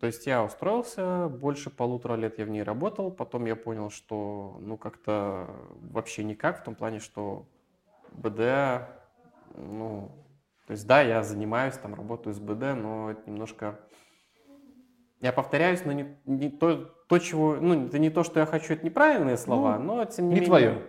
То 0.00 0.06
есть 0.06 0.26
я 0.26 0.44
устроился, 0.44 1.28
больше 1.28 1.70
полутора 1.70 2.14
лет 2.14 2.38
я 2.38 2.44
в 2.44 2.50
ней 2.50 2.62
работал, 2.62 3.10
потом 3.10 3.46
я 3.46 3.56
понял, 3.56 3.88
что 3.90 4.58
ну 4.60 4.76
как-то 4.76 5.48
вообще 5.80 6.24
никак, 6.24 6.60
в 6.60 6.64
том 6.64 6.74
плане, 6.74 6.98
что 6.98 7.46
БД, 8.14 8.88
ну, 9.56 10.10
то 10.66 10.72
есть 10.72 10.86
да, 10.86 11.00
я 11.02 11.22
занимаюсь, 11.22 11.74
там 11.74 11.94
работаю 11.94 12.34
с 12.34 12.38
БД, 12.38 12.76
но 12.76 13.10
это 13.10 13.28
немножко 13.28 13.80
Я 15.20 15.32
повторяюсь, 15.32 15.84
но 15.84 15.92
не, 15.92 16.16
не 16.24 16.50
то, 16.50 16.86
то, 17.08 17.18
чего... 17.18 17.56
Ну, 17.56 17.86
это 17.86 17.98
не 17.98 18.10
то, 18.10 18.24
что 18.24 18.40
я 18.40 18.46
хочу, 18.46 18.74
это 18.74 18.84
неправильные 18.84 19.36
слова, 19.36 19.78
Ну, 19.78 19.96
но 19.96 20.04
тем 20.04 20.26
не, 20.28 20.30
Не 20.30 20.40
менее... 20.40 20.46
твое. 20.46 20.86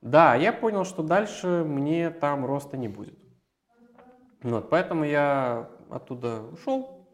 Да, 0.00 0.34
я 0.34 0.52
понял, 0.52 0.84
что 0.84 1.02
дальше 1.02 1.64
мне 1.64 2.10
там 2.10 2.44
роста 2.44 2.76
не 2.76 2.88
будет. 2.88 3.18
Вот, 4.42 4.68
поэтому 4.68 5.04
я 5.04 5.70
оттуда 5.90 6.42
ушел, 6.42 7.08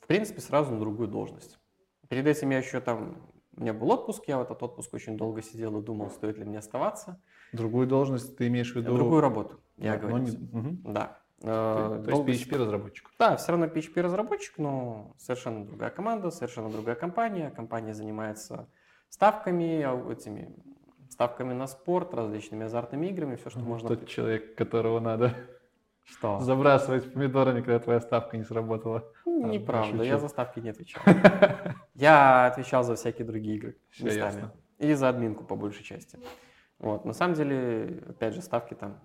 в 0.00 0.06
принципе, 0.08 0.40
сразу 0.40 0.72
на 0.72 0.80
другую 0.80 1.08
должность. 1.08 1.60
Перед 2.08 2.26
этим 2.26 2.50
я 2.50 2.58
еще 2.58 2.80
там, 2.80 3.31
у 3.62 3.64
меня 3.64 3.72
был 3.74 3.92
отпуск, 3.92 4.24
я 4.26 4.38
в 4.38 4.42
этот 4.42 4.60
отпуск 4.60 4.92
очень 4.92 5.16
долго 5.16 5.40
сидел 5.40 5.78
и 5.78 5.82
думал, 5.82 6.10
стоит 6.10 6.36
ли 6.36 6.44
мне 6.44 6.58
оставаться. 6.58 7.20
Другую 7.52 7.86
должность 7.86 8.36
ты 8.36 8.48
имеешь 8.48 8.72
в 8.72 8.76
виду? 8.76 8.92
Другую 8.92 9.20
работу, 9.20 9.60
я 9.76 9.96
говорю. 9.96 10.18
не- 10.18 10.36
мгм. 10.36 10.80
Да. 10.92 11.18
То 11.40 11.48
Э, 11.98 12.02
то 12.04 12.10
долго 12.10 12.30
есть 12.32 12.48
PHP-разработчик. 12.48 13.10
Да, 13.18 13.36
все 13.36 13.52
равно 13.52 13.66
PHP-разработчик, 13.66 14.58
но 14.58 15.14
совершенно 15.16 15.64
другая 15.64 15.90
команда, 15.90 16.30
совершенно 16.30 16.70
другая 16.70 16.96
компания. 16.96 17.50
Компания 17.50 17.94
занимается 17.94 18.68
ставками, 19.08 20.12
этими 20.12 20.54
ставками 21.08 21.52
на 21.52 21.66
спорт, 21.68 22.14
различными 22.14 22.64
азартными 22.64 23.06
играми, 23.06 23.36
все, 23.36 23.50
что 23.50 23.60
можно... 23.60 23.88
Тот 23.88 24.08
человек, 24.08 24.56
которого 24.56 24.98
надо 25.00 25.34
Что? 26.04 26.40
забрасывать 26.40 27.12
помидорами, 27.12 27.60
когда 27.60 27.78
твоя 27.78 28.00
ставка 28.00 28.36
не 28.36 28.44
сработала. 28.44 29.08
Ну, 29.24 29.46
Неправда, 29.46 30.02
я 30.02 30.18
за 30.18 30.28
ставки 30.28 30.58
не 30.60 30.70
отвечал. 30.70 31.02
Я 31.94 32.46
отвечал 32.46 32.84
за 32.84 32.94
всякие 32.94 33.26
другие 33.26 33.56
игры 33.56 33.76
Всё 33.90 34.06
местами. 34.06 34.24
ясно. 34.24 34.52
И 34.78 34.94
за 34.94 35.08
админку 35.08 35.44
по 35.44 35.56
большей 35.56 35.84
части. 35.84 36.18
Вот. 36.78 37.04
На 37.04 37.12
самом 37.12 37.34
деле, 37.34 38.02
опять 38.08 38.34
же, 38.34 38.42
ставки 38.42 38.74
там, 38.74 39.00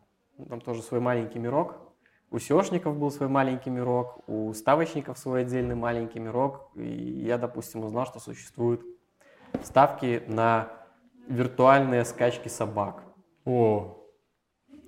там 0.50 0.62
тоже 0.62 0.82
свой 0.82 1.00
маленький 1.00 1.40
мирок. 1.40 1.76
У 2.30 2.38
SEOшников 2.38 2.98
был 2.98 3.10
свой 3.12 3.30
маленький 3.30 3.70
мирок, 3.70 4.28
у 4.28 4.52
ставочников 4.54 5.18
свой 5.18 5.42
отдельный 5.42 5.76
маленький 5.76 6.20
мирок. 6.20 6.72
И 6.76 6.86
я, 7.26 7.38
допустим, 7.38 7.84
узнал, 7.84 8.06
что 8.06 8.20
существуют 8.20 8.82
ставки 9.64 10.24
на 10.28 10.70
виртуальные 11.28 12.04
скачки 12.06 12.48
собак. 12.48 13.04
О, 13.46 14.04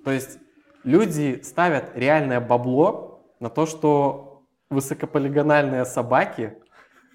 То 0.04 0.10
есть 0.10 0.38
люди 0.84 1.40
ставят 1.42 1.96
реальное 1.96 2.40
бабло 2.40 3.24
на 3.40 3.48
то, 3.48 3.66
что 3.66 4.44
высокополигональные 4.68 5.84
собаки 5.84 6.59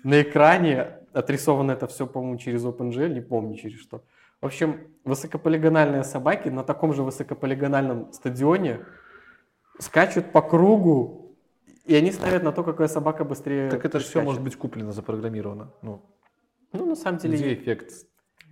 на 0.06 0.22
экране, 0.22 1.00
отрисовано 1.14 1.72
это 1.72 1.88
все, 1.88 2.06
по-моему, 2.06 2.38
через 2.38 2.64
OpenGL, 2.64 3.10
не 3.10 3.22
помню 3.22 3.56
через 3.56 3.80
что. 3.80 4.04
В 4.40 4.46
общем, 4.46 4.88
высокополигональные 5.04 6.04
собаки 6.04 6.48
на 6.50 6.64
таком 6.64 6.94
же 6.94 7.02
высокополигональном 7.02 8.14
стадионе 8.14 8.86
скачут 9.80 10.32
по 10.32 10.44
кругу, 10.44 11.36
и 11.86 11.96
они 11.96 12.12
ставят 12.12 12.44
на 12.44 12.52
то, 12.52 12.64
какая 12.64 12.88
собака 12.88 13.26
быстрее 13.26 13.68
так 13.72 13.84
это 13.84 14.00
же 14.00 14.06
все 14.06 14.22
может 14.22 14.44
быть 14.44 14.56
куплено, 14.56 14.92
запрограммировано. 14.92 15.72
Ну, 15.82 16.04
Ну, 16.72 16.86
на 16.86 16.96
самом 16.96 17.18
деле, 17.18 17.38
где 17.38 17.54
эффект 17.56 17.92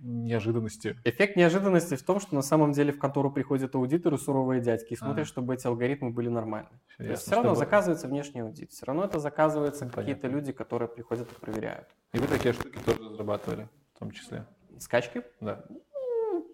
неожиданности? 0.04 0.96
Эффект 1.04 1.36
неожиданности 1.36 1.96
в 1.96 2.02
том, 2.02 2.20
что 2.20 2.34
на 2.34 2.42
самом 2.42 2.72
деле 2.72 2.92
в 2.92 2.98
контору 2.98 3.30
приходят 3.30 3.74
аудиторы, 3.74 4.18
суровые 4.18 4.60
дядьки, 4.60 4.92
и 4.92 4.96
смотрят, 4.96 5.24
А. 5.24 5.28
чтобы 5.28 5.54
эти 5.54 5.66
алгоритмы 5.66 6.10
были 6.10 6.28
нормальны. 6.28 6.68
Всё 6.88 6.96
То 6.98 7.02
есть 7.04 7.10
ясно, 7.10 7.22
все 7.22 7.30
равно 7.36 7.48
что 7.50 7.54
было. 7.54 7.64
заказывается 7.64 8.08
внешний 8.08 8.40
аудит, 8.40 8.70
все 8.70 8.86
равно 8.86 9.04
это 9.04 9.18
заказываются 9.18 9.88
какие-то 9.88 10.28
люди, 10.28 10.52
которые 10.52 10.88
приходят 10.88 11.30
и 11.30 11.40
проверяют. 11.40 11.88
И 12.12 12.18
вы 12.18 12.26
такие 12.26 12.52
штуки 12.52 12.78
тоже 12.84 13.00
разрабатывали, 13.08 13.68
в 13.94 13.98
том 13.98 14.10
числе. 14.10 14.46
Скачки? 14.78 15.22
Да. 15.40 15.64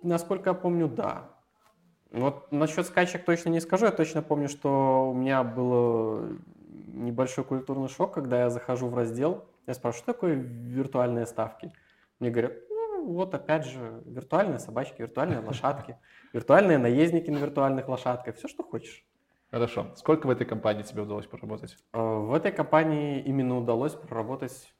Насколько 0.02 0.50
я 0.50 0.54
помню, 0.54 0.88
да. 0.88 1.30
Вот 2.12 2.50
насчет 2.50 2.87
скачек 2.87 3.25
точно 3.25 3.50
не 3.50 3.61
скажу. 3.61 3.87
Я 3.87 3.92
точно 3.92 4.23
помню, 4.23 4.49
что 4.49 5.11
у 5.11 5.14
меня 5.14 5.42
был 5.42 6.38
небольшой 6.88 7.45
культурный 7.45 7.88
шок, 7.88 8.14
когда 8.14 8.40
я 8.42 8.50
захожу 8.50 8.88
в 8.88 8.95
раздел. 8.95 9.45
Я 9.66 9.75
спрашиваю, 9.75 10.02
что 10.04 10.12
такое 10.12 10.35
виртуальные 10.35 11.26
ставки? 11.26 11.73
Мне 12.19 12.30
говорят, 12.30 12.52
ну 13.00 13.14
вот 13.14 13.35
опять 13.35 13.64
же, 13.64 14.02
виртуальные 14.07 14.59
собачки, 14.59 15.02
виртуальные 15.02 15.40
лошадки, 15.40 15.97
виртуальные 16.33 16.78
наездники 16.78 17.30
на 17.30 17.38
виртуальных 17.38 17.88
лошадках, 17.88 18.37
все, 18.37 18.49
что 18.49 18.62
хочешь. 18.62 19.04
Хорошо. 19.50 19.87
Сколько 19.97 20.26
в 20.26 20.30
этой 20.30 20.47
компании 20.47 20.83
тебе 20.83 21.02
удалось 21.02 21.26
поработать? 21.26 21.76
Э, 21.92 21.99
В 22.00 22.33
этой 22.35 22.52
компании 22.52 23.21
именно 23.21 23.59
удалось 23.59 23.95
проработать 23.95 24.73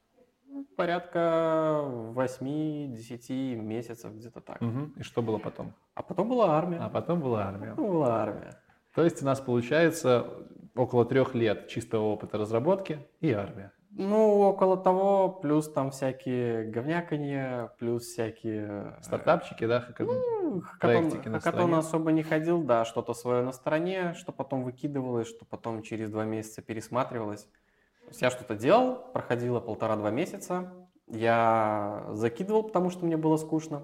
ну, 0.47 0.65
порядка 0.77 1.81
8-10 2.15 3.55
месяцев, 3.55 4.13
где-то 4.13 4.39
так. 4.39 4.61
Мгм. 4.61 4.93
И 4.97 5.03
что 5.03 5.21
было 5.21 5.39
потом? 5.39 5.73
А 5.93 6.03
потом 6.03 6.29
была 6.29 6.57
армия. 6.57 6.77
А 6.77 6.89
потом 6.89 7.19
была 7.19 7.43
армия. 7.47 7.71
Потом 7.71 7.91
была 7.91 8.21
армия. 8.21 8.61
То 8.95 9.03
есть 9.03 9.21
у 9.21 9.25
нас 9.25 9.39
получается 9.41 10.27
около 10.75 11.05
трех 11.05 11.35
лет 11.35 11.67
чистого 11.67 12.03
опыта 12.03 12.37
разработки 12.37 13.05
и 13.19 13.31
армия. 13.31 13.71
Ну, 13.93 14.39
около 14.39 14.77
того, 14.77 15.29
плюс 15.29 15.69
там 15.71 15.91
всякие 15.91 16.63
говняканье, 16.71 17.71
плюс 17.77 18.03
всякие... 18.05 18.95
э, 18.97 19.01
Стартапчики, 19.03 19.67
да? 19.67 19.79
хакат- 19.81 20.05
ну, 20.07 20.61
Хакатон, 20.61 21.09
хакатон 21.33 21.73
особо 21.79 22.11
не 22.11 22.23
ходил, 22.23 22.63
да, 22.63 22.85
что-то 22.85 23.13
свое 23.13 23.43
на 23.43 23.51
стороне, 23.51 24.13
что 24.13 24.31
потом 24.31 24.63
выкидывалось, 24.63 25.27
что 25.27 25.45
потом 25.45 25.81
через 25.81 26.09
два 26.09 26.23
месяца 26.23 26.61
пересматривалось. 26.61 27.43
То 27.43 28.07
есть 28.09 28.21
я 28.21 28.29
что-то 28.31 28.55
делал, 28.55 28.95
проходило 29.13 29.59
полтора-два 29.59 30.09
месяца, 30.09 30.73
я 31.07 32.05
закидывал, 32.11 32.63
потому 32.63 32.89
что 32.91 33.05
мне 33.05 33.17
было 33.17 33.35
скучно. 33.37 33.83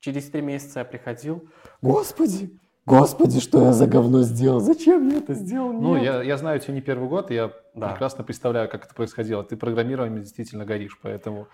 Через 0.00 0.28
три 0.30 0.42
месяца 0.42 0.80
я 0.80 0.84
приходил, 0.84 1.48
Господи, 1.80 2.58
господи, 2.86 3.40
что 3.40 3.62
я 3.64 3.72
за 3.72 3.86
говно 3.86 4.22
сделал? 4.22 4.60
Зачем 4.60 5.08
я 5.08 5.18
это 5.18 5.34
сделал? 5.34 5.72
Ну, 5.72 5.94
Нет. 5.96 6.04
я, 6.04 6.22
я 6.22 6.36
знаю 6.36 6.60
тебя 6.60 6.74
не 6.74 6.80
первый 6.80 7.08
год, 7.08 7.30
и 7.30 7.34
я 7.34 7.50
Да. 7.74 7.88
прекрасно 7.90 8.24
представляю, 8.24 8.68
как 8.68 8.84
это 8.84 8.94
происходило. 8.94 9.42
Ты 9.44 9.56
программированием 9.56 10.22
действительно 10.22 10.64
горишь, 10.64 10.98
поэтому... 11.02 11.48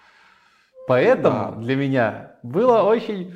Поэтому 0.89 1.53
Да. 1.55 1.61
для 1.61 1.77
меня 1.77 2.33
было 2.43 2.83
очень 2.83 3.35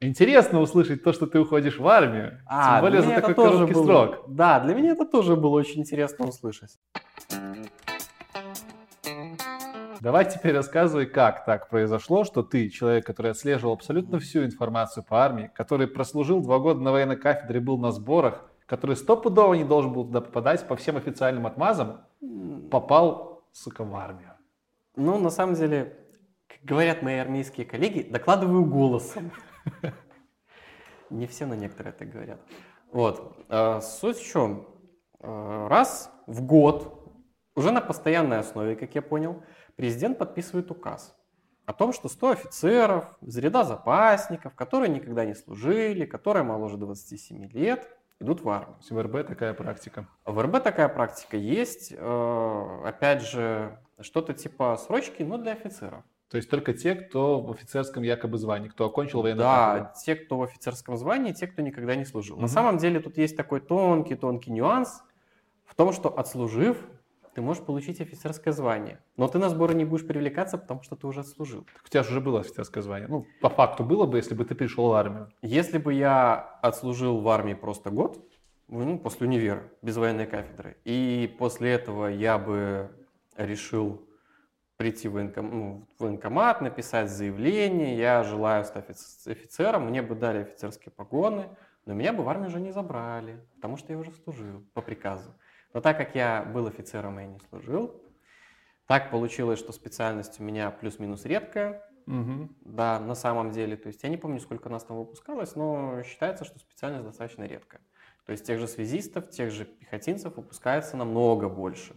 интересно 0.00 0.60
услышать 0.60 1.02
то, 1.04 1.12
что 1.12 1.26
ты 1.26 1.38
уходишь 1.40 1.78
в 1.78 1.86
армию. 1.86 2.40
А, 2.46 2.74
тем 2.74 2.80
более 2.82 3.02
за 3.02 3.10
такой 3.20 3.34
короткий 3.34 3.74
было- 3.74 3.84
срок. 3.84 4.24
Да, 4.28 4.60
для 4.60 4.74
меня 4.74 4.92
это 4.92 5.04
тоже 5.04 5.36
было 5.36 5.50
очень 5.58 5.80
интересно 5.80 6.26
услышать. 6.26 6.78
Давай 10.02 10.28
теперь 10.28 10.52
рассказывай, 10.52 11.06
как 11.06 11.44
так 11.44 11.68
произошло, 11.68 12.24
что 12.24 12.42
ты, 12.42 12.70
человек, 12.70 13.06
который 13.06 13.30
отслеживал 13.30 13.74
абсолютно 13.74 14.18
всю 14.18 14.44
информацию 14.44 15.04
по 15.04 15.24
армии, 15.24 15.48
который 15.54 15.86
прослужил 15.86 16.42
два 16.42 16.58
года 16.58 16.80
на 16.80 16.90
военной 16.90 17.16
кафедре, 17.16 17.60
был 17.60 17.78
на 17.78 17.92
сборах, 17.92 18.50
который 18.66 18.96
стопудово 18.96 19.54
не 19.54 19.62
должен 19.62 19.92
был 19.92 20.04
туда 20.04 20.20
попадать 20.20 20.66
по 20.66 20.74
всем 20.74 20.96
официальным 20.96 21.46
отмазам, 21.46 22.00
попал, 22.68 23.44
сука, 23.52 23.84
в 23.84 23.94
армию. 23.94 24.32
Ну, 24.96 25.20
на 25.20 25.30
самом 25.30 25.54
деле, 25.54 25.96
как 26.48 26.64
говорят 26.64 27.02
мои 27.02 27.18
армейские 27.18 27.64
коллеги, 27.64 28.02
докладываю 28.02 28.64
голосом. 28.64 29.30
Не 31.10 31.28
все, 31.28 31.46
но 31.46 31.54
некоторые 31.54 31.92
так 31.92 32.10
говорят. 32.10 32.40
Вот. 32.90 33.36
а, 33.48 33.80
Суть 33.80 34.18
в 34.18 34.26
чем? 34.26 34.66
А, 35.20 35.68
Раз 35.68 36.10
в 36.26 36.42
год, 36.42 36.98
уже 37.54 37.70
на 37.70 37.80
постоянной 37.80 38.40
основе, 38.40 38.74
как 38.74 38.96
я 38.96 39.02
понял, 39.02 39.44
президент 39.76 40.18
подписывает 40.18 40.70
указ 40.70 41.16
о 41.64 41.72
том, 41.72 41.92
что 41.92 42.08
100 42.08 42.30
офицеров 42.30 43.16
из 43.20 43.36
ряда 43.38 43.64
запасников, 43.64 44.54
которые 44.54 44.88
никогда 44.88 45.24
не 45.24 45.34
служили, 45.34 46.04
которые 46.06 46.42
моложе 46.42 46.76
27 46.76 47.46
лет, 47.52 47.88
идут 48.20 48.42
в 48.42 48.48
армию. 48.48 48.76
В 48.88 49.00
РБ 49.02 49.26
такая 49.26 49.54
практика. 49.54 50.06
В 50.24 50.40
РБ 50.40 50.62
такая 50.62 50.88
практика 50.88 51.36
есть. 51.36 51.92
Э, 51.96 52.82
Опять 52.84 53.22
же, 53.22 53.78
что-то 54.00 54.32
типа 54.34 54.76
срочки, 54.76 55.22
но 55.22 55.38
для 55.38 55.52
офицеров. 55.52 56.02
То 56.28 56.36
есть 56.36 56.48
только 56.48 56.72
те, 56.72 56.94
кто 56.94 57.40
в 57.40 57.50
офицерском 57.50 58.02
якобы 58.02 58.38
звании, 58.38 58.68
кто 58.68 58.86
окончил 58.86 59.20
военную 59.22 59.44
Да, 59.44 59.70
кафедру. 59.72 59.92
те, 60.04 60.16
кто 60.16 60.38
в 60.38 60.42
офицерском 60.42 60.96
звании, 60.96 61.32
те, 61.32 61.46
кто 61.46 61.62
никогда 61.62 61.94
не 61.94 62.04
служил. 62.06 62.36
На 62.36 62.42
Мгм. 62.42 62.48
самом 62.48 62.78
деле 62.78 63.00
тут 63.00 63.18
есть 63.18 63.36
такой 63.36 63.60
тонкий-тонкий 63.60 64.50
нюанс 64.50 65.02
в 65.64 65.74
том, 65.74 65.92
что 65.92 66.08
отслужив, 66.08 66.78
ты 67.34 67.40
можешь 67.40 67.64
получить 67.64 68.00
офицерское 68.00 68.52
звание. 68.52 68.98
Но 69.16 69.26
ты 69.26 69.38
на 69.38 69.48
сборы 69.48 69.74
не 69.74 69.84
будешь 69.84 70.06
привлекаться, 70.06 70.58
потому 70.58 70.82
что 70.82 70.96
ты 70.96 71.06
уже 71.06 71.20
отслужил. 71.20 71.64
Так 71.74 71.82
у 71.84 71.88
тебя 71.88 72.02
же 72.02 72.10
уже 72.10 72.20
было 72.20 72.40
офицерское 72.40 72.82
звание. 72.82 73.08
Ну, 73.08 73.26
по 73.40 73.48
факту 73.48 73.84
было 73.84 74.06
бы, 74.06 74.18
если 74.18 74.34
бы 74.34 74.44
ты 74.44 74.54
пришел 74.54 74.88
в 74.88 74.92
армию. 74.92 75.30
Если 75.42 75.78
бы 75.78 75.94
я 75.94 76.58
отслужил 76.62 77.20
в 77.20 77.28
армии 77.28 77.54
просто 77.54 77.90
год, 77.90 78.18
ну, 78.68 78.98
после 78.98 79.26
универа, 79.26 79.62
без 79.82 79.96
военной 79.96 80.26
кафедры, 80.26 80.76
и 80.84 81.34
после 81.38 81.72
этого 81.72 82.06
я 82.06 82.38
бы 82.38 82.90
решил 83.36 84.06
прийти 84.76 85.08
в, 85.08 85.14
военком- 85.14 85.50
ну, 85.50 85.86
в 85.96 86.02
военкомат, 86.02 86.60
написать 86.60 87.10
заявление, 87.10 87.96
я 87.96 88.24
желаю 88.24 88.64
стать 88.64 88.90
офи- 88.90 89.30
офицером, 89.30 89.86
мне 89.86 90.02
бы 90.02 90.14
дали 90.14 90.38
офицерские 90.38 90.92
погоны, 90.92 91.48
но 91.86 91.94
меня 91.94 92.12
бы 92.12 92.24
в 92.24 92.28
армию 92.28 92.48
уже 92.48 92.60
не 92.60 92.72
забрали, 92.72 93.44
потому 93.56 93.76
что 93.76 93.92
я 93.92 93.98
уже 93.98 94.12
служил 94.12 94.64
по 94.74 94.82
приказу. 94.82 95.34
Но 95.74 95.80
так 95.80 95.96
как 95.96 96.14
я 96.14 96.42
был 96.44 96.66
офицером 96.66 97.18
и 97.20 97.26
не 97.26 97.38
служил, 97.48 98.02
так 98.86 99.10
получилось, 99.10 99.58
что 99.58 99.72
специальность 99.72 100.38
у 100.40 100.42
меня 100.42 100.70
плюс-минус 100.70 101.24
редкая, 101.24 101.82
Мгм. 102.06 102.54
да, 102.64 102.98
на 103.00 103.14
самом 103.14 103.52
деле. 103.52 103.76
То 103.76 103.86
есть 103.86 104.02
я 104.02 104.08
не 104.08 104.16
помню, 104.16 104.40
сколько 104.40 104.68
нас 104.68 104.84
там 104.84 104.98
выпускалось, 104.98 105.54
но 105.56 106.02
считается, 106.02 106.44
что 106.44 106.58
специальность 106.58 107.04
достаточно 107.04 107.44
редкая. 107.44 107.80
То 108.26 108.32
есть 108.32 108.44
тех 108.46 108.58
же 108.58 108.66
связистов, 108.68 109.30
тех 109.30 109.50
же 109.50 109.64
пехотинцев 109.64 110.36
выпускается 110.36 110.96
намного 110.96 111.48
больше. 111.48 111.94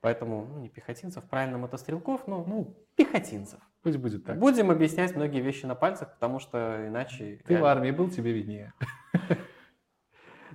Поэтому, 0.00 0.46
ну, 0.46 0.58
не 0.60 0.68
пехотинцев, 0.68 1.24
правильно 1.28 1.58
мотострелков, 1.58 2.26
но 2.28 2.44
Ну, 2.44 2.76
пехотинцев. 2.94 3.60
пусть 3.82 3.96
будет 3.98 4.24
так. 4.24 4.38
Будем 4.38 4.70
объяснять 4.70 5.16
многие 5.16 5.40
вещи 5.40 5.66
на 5.66 5.74
пальцах, 5.74 6.12
потому 6.14 6.38
что 6.38 6.86
иначе... 6.86 7.38
Ты 7.38 7.44
в 7.44 7.50
реально- 7.50 7.68
армии 7.70 7.90
был, 7.90 8.08
тебе 8.10 8.32
виднее. 8.32 8.72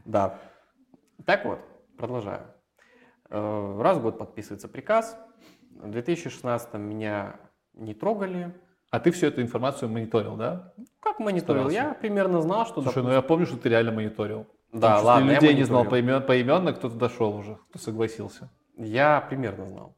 Да. 0.06 0.40
Так 1.26 1.46
вот, 1.46 1.60
продолжаю. 2.01 2.41
Э, 3.29 3.79
Раз 3.81 3.98
в 3.98 4.01
год 4.01 4.17
подписывается 4.17 4.67
приказ. 4.67 5.17
В 5.70 5.89
2016 5.89 6.74
меня 6.74 7.39
не 7.74 7.93
трогали. 7.93 8.53
А 8.89 9.00
ты 9.00 9.12
всю 9.12 9.27
эту 9.27 9.41
информацию 9.41 9.89
мониторил, 9.89 10.36
да? 10.36 10.74
Как 11.00 11.20
мониторил? 11.20 11.70
Старался. 11.70 11.75
Я 11.89 11.93
примерно 11.93 12.41
знал, 12.41 12.65
что... 12.65 12.81
Слушай, 12.81 13.03
ну 13.03 13.03
допустим, 13.03 13.15
я 13.15 13.22
помню, 13.22 13.46
что 13.46 13.58
ты 13.58 13.70
реально 13.70 13.91
мониторил. 13.91 14.48
Да, 14.74 14.96
Потому 14.96 15.05
ладно, 15.05 15.27
ты 15.27 15.34
я 15.34 15.39
людей 15.39 15.55
не 15.55 15.63
знал 15.63 15.86
поимен- 15.86 16.25
поименно, 16.25 16.74
кто-то 16.74 16.96
дошел 16.96 17.36
уже, 17.36 17.58
кто 17.70 17.79
согласился. 17.79 18.50
Я 18.77 19.22
примерно 19.22 19.67
знал. 19.67 19.98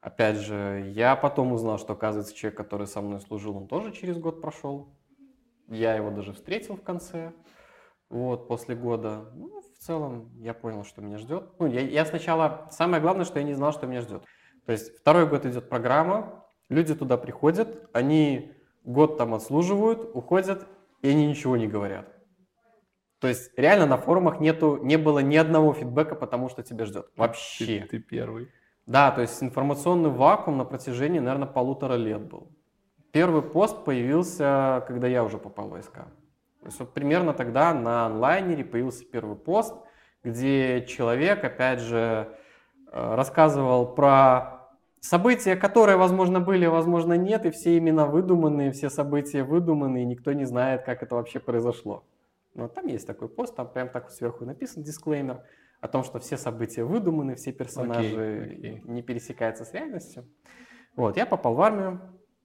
Опять 0.00 0.36
же, 0.36 0.90
я 0.94 1.16
потом 1.16 1.52
узнал, 1.52 1.78
что, 1.78 1.92
оказывается, 1.94 2.34
человек, 2.34 2.56
который 2.58 2.86
со 2.86 3.00
мной 3.00 3.20
служил, 3.20 3.56
он 3.56 3.66
тоже 3.66 3.92
через 3.92 4.18
год 4.18 4.42
прошел. 4.42 4.88
Я 5.68 5.94
его 5.94 6.10
даже 6.10 6.32
встретил 6.32 6.76
в 6.76 6.82
конце, 6.82 7.32
вот, 8.10 8.48
после 8.48 8.74
года. 8.74 9.30
Ну, 9.34 9.62
целом, 9.84 10.30
я 10.40 10.54
понял, 10.54 10.84
что 10.84 11.02
меня 11.02 11.18
ждет. 11.18 11.44
Ну, 11.58 11.66
я, 11.66 11.80
я 11.80 12.04
сначала... 12.04 12.68
Самое 12.70 13.02
главное, 13.02 13.24
что 13.24 13.38
я 13.38 13.44
не 13.44 13.54
знал, 13.54 13.72
что 13.72 13.86
меня 13.86 14.00
ждет. 14.00 14.22
То 14.66 14.72
есть, 14.72 14.98
второй 14.98 15.26
год 15.26 15.44
идет 15.46 15.68
программа, 15.68 16.44
люди 16.68 16.94
туда 16.94 17.16
приходят, 17.16 17.88
они 17.92 18.52
год 18.84 19.18
там 19.18 19.34
отслуживают, 19.34 20.10
уходят, 20.14 20.66
и 21.02 21.10
они 21.10 21.26
ничего 21.26 21.56
не 21.56 21.66
говорят. 21.66 22.08
То 23.18 23.28
есть, 23.28 23.52
реально 23.56 23.86
на 23.86 23.96
форумах 23.96 24.40
нету, 24.40 24.78
не 24.82 24.96
было 24.96 25.18
ни 25.20 25.36
одного 25.36 25.72
фидбэка, 25.74 26.14
потому 26.14 26.48
что 26.48 26.62
тебя 26.62 26.86
ждет. 26.86 27.06
Вообще. 27.16 27.80
Ты, 27.80 27.88
ты 27.88 27.98
первый. 27.98 28.50
Да, 28.86 29.10
то 29.10 29.22
есть 29.22 29.42
информационный 29.42 30.10
вакуум 30.10 30.58
на 30.58 30.64
протяжении, 30.64 31.18
наверное, 31.18 31.48
полутора 31.48 31.94
лет 31.94 32.22
был. 32.22 32.50
Первый 33.12 33.42
пост 33.42 33.84
появился, 33.84 34.84
когда 34.86 35.06
я 35.06 35.24
уже 35.24 35.38
попал 35.38 35.68
в 35.68 35.70
войска. 35.70 36.08
То 36.64 36.68
есть 36.68 36.80
вот 36.80 36.94
примерно 36.94 37.34
тогда 37.34 37.74
на 37.74 38.06
онлайнере 38.06 38.64
появился 38.64 39.04
первый 39.04 39.36
пост, 39.36 39.76
где 40.22 40.86
человек, 40.86 41.44
опять 41.44 41.80
же, 41.80 42.38
э, 42.90 43.14
рассказывал 43.14 43.94
про 43.94 44.70
события, 44.98 45.56
которые, 45.56 45.98
возможно, 45.98 46.40
были, 46.40 46.64
возможно, 46.64 47.18
нет, 47.18 47.44
и 47.44 47.50
все 47.50 47.76
имена 47.76 48.06
выдуманные, 48.06 48.72
все 48.72 48.88
события 48.88 49.44
выдуманные, 49.44 50.04
и 50.04 50.06
никто 50.06 50.32
не 50.32 50.46
знает, 50.46 50.84
как 50.84 51.02
это 51.02 51.16
вообще 51.16 51.38
произошло. 51.38 52.02
Но 52.54 52.68
там 52.68 52.86
есть 52.86 53.06
такой 53.06 53.28
пост, 53.28 53.54
там 53.54 53.70
прям 53.70 53.90
так 53.90 54.10
сверху 54.10 54.46
написан 54.46 54.82
дисклеймер 54.82 55.42
о 55.82 55.88
том, 55.88 56.02
что 56.02 56.18
все 56.18 56.38
события 56.38 56.82
выдуманы, 56.82 57.34
все 57.34 57.52
персонажи 57.52 58.54
окей. 58.56 58.82
не 58.84 59.02
пересекаются 59.02 59.66
с 59.66 59.74
реальностью. 59.74 60.26
Вот, 60.96 61.18
я 61.18 61.26
попал 61.26 61.56
в 61.56 61.60
армию. 61.60 62.00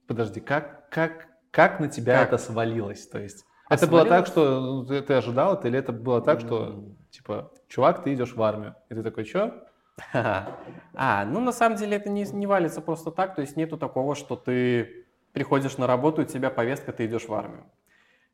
Подожди, 0.06 0.40
как, 0.40 0.90
как, 0.90 1.28
как 1.50 1.80
на 1.80 1.88
тебя 1.88 2.18
Как? 2.18 2.28
это 2.28 2.36
свалилось? 2.36 3.06
То 3.06 3.18
есть, 3.18 3.46
Это 3.70 3.86
было 3.86 4.04
так, 4.04 4.26
что 4.26 4.84
ты, 4.84 5.00
ты 5.00 5.14
ожидал 5.14 5.54
это, 5.54 5.68
или 5.68 5.78
это 5.78 5.92
было 5.92 6.20
так, 6.20 6.40
что, 6.40 6.84
типа, 7.10 7.52
чувак, 7.68 8.02
ты 8.02 8.12
идешь 8.14 8.34
в 8.34 8.42
армию, 8.42 8.74
и 8.88 8.94
ты 8.94 9.02
такой, 9.02 9.24
что? 9.24 9.66
А, 10.94 11.24
ну 11.24 11.40
на 11.40 11.52
самом 11.52 11.76
деле 11.76 11.96
это 11.96 12.10
не, 12.10 12.24
не 12.24 12.46
валится 12.46 12.80
просто 12.80 13.10
так, 13.10 13.34
то 13.34 13.42
есть 13.42 13.56
нету 13.56 13.78
такого, 13.78 14.14
что 14.14 14.36
ты 14.36 15.06
приходишь 15.32 15.76
на 15.78 15.86
работу, 15.86 16.22
у 16.22 16.24
тебя 16.24 16.50
повестка, 16.50 16.92
ты 16.92 17.06
идешь 17.06 17.28
в 17.28 17.34
армию. 17.34 17.64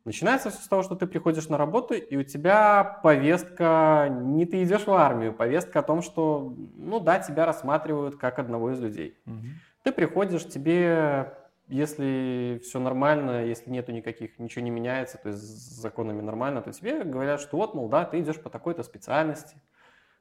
Начинается 0.04 0.50
все 0.50 0.60
с 0.62 0.68
того, 0.68 0.82
что 0.84 0.94
ты 0.94 1.06
приходишь 1.06 1.48
на 1.48 1.58
работу, 1.58 1.94
и 1.94 2.16
у 2.16 2.22
тебя 2.22 3.00
повестка, 3.02 4.08
не 4.08 4.46
ты 4.46 4.62
идешь 4.62 4.86
в 4.86 4.92
армию, 4.92 5.32
повестка 5.32 5.80
о 5.80 5.82
том, 5.82 6.00
что, 6.00 6.54
ну 6.76 7.00
да, 7.00 7.18
тебя 7.18 7.44
рассматривают 7.44 8.16
как 8.16 8.38
одного 8.38 8.70
из 8.70 8.80
людей. 8.80 9.18
Ты 9.82 9.92
приходишь, 9.92 10.46
тебе, 10.46 11.34
если 11.68 12.60
все 12.62 12.78
нормально, 12.78 13.44
если 13.44 13.70
нету 13.70 13.92
никаких, 13.92 14.38
ничего 14.38 14.64
не 14.64 14.70
меняется, 14.70 15.18
то 15.18 15.30
есть 15.30 15.40
с 15.40 15.80
законами 15.80 16.20
нормально, 16.20 16.62
то 16.62 16.72
тебе 16.72 17.02
говорят, 17.02 17.40
что 17.40 17.56
вот, 17.56 17.74
мол, 17.74 17.88
да, 17.88 18.04
ты 18.04 18.20
идешь 18.20 18.40
по 18.40 18.50
такой-то 18.50 18.82
специальности. 18.82 19.56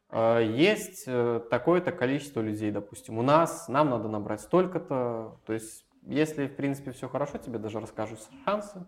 Э, 0.10 0.41
Есть 0.43 1.03
э, 1.08 1.41
такое-то 1.49 1.91
количество 1.91 2.41
людей, 2.41 2.71
допустим. 2.71 3.17
У 3.17 3.21
нас, 3.21 3.67
нам 3.67 3.89
надо 3.89 4.08
набрать 4.08 4.41
столько-то. 4.41 5.39
То 5.45 5.53
есть, 5.53 5.86
если, 6.03 6.47
в 6.47 6.55
принципе, 6.55 6.91
все 6.91 7.08
хорошо, 7.08 7.38
тебе 7.38 7.60
даже 7.60 7.79
расскажут 7.79 8.19
шансы. 8.43 8.86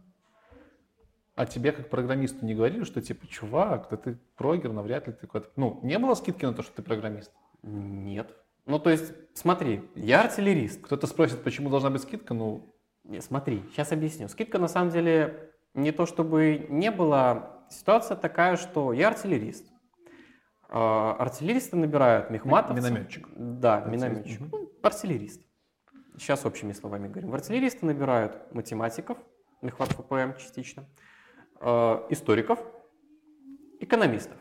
А 1.36 1.46
тебе 1.46 1.72
как 1.72 1.90
программисту 1.90 2.44
не 2.44 2.56
говорили, 2.56 2.84
что 2.84 3.00
типа, 3.00 3.28
чувак, 3.28 3.90
да 3.92 3.98
ты 3.98 4.18
прогер, 4.36 4.72
навряд 4.72 5.06
ли 5.06 5.14
ты 5.14 5.20
какой-то... 5.20 5.50
Ну, 5.56 5.80
не 5.84 6.00
было 6.00 6.16
скидки 6.16 6.46
на 6.46 6.54
то, 6.54 6.64
что 6.64 6.74
ты 6.74 6.82
программист? 6.82 7.32
Нет. 7.62 8.36
Ну, 8.68 8.80
то 8.80 8.90
есть, 8.90 9.14
смотри, 9.34 9.82
я 9.96 10.22
артиллерист. 10.22 10.82
Кто-то 10.84 11.08
спросит, 11.08 11.42
почему 11.44 11.70
должна 11.70 11.90
быть 11.90 12.02
скидка? 12.02 12.34
Ну, 12.34 12.76
Не, 13.04 13.22
смотри, 13.22 13.64
сейчас 13.72 13.94
объясню. 13.94 14.28
Скидка 14.28 14.60
на 14.60 14.68
самом 14.68 14.92
деле 14.92 15.54
не 15.74 15.92
то 15.92 16.06
чтобы 16.06 16.66
не 16.70 16.92
было. 16.92 17.66
Ситуация 17.70 18.18
такая, 18.18 18.58
что 18.58 18.92
я 18.94 19.08
артиллерист. 19.08 19.66
А, 20.70 21.16
Артиллеристы 21.18 21.78
набирают 21.78 22.30
мехматовцев. 22.30 22.84
Минометчик. 22.84 23.28
Да, 23.36 23.78
Артиллерист, 23.78 24.06
минометчик. 24.06 24.42
Ну, 24.52 24.72
артиллерист. 24.84 25.42
Сейчас 26.18 26.46
общими 26.46 26.74
словами 26.74 27.08
говорим. 27.08 27.34
Артиллеристы 27.34 27.86
набирают 27.86 28.54
математиков, 28.54 29.18
мехват 29.62 29.90
ФПМ 29.94 30.38
частично, 30.38 30.86
а, 31.62 32.06
историков, 32.10 32.60
экономистов 33.80 34.38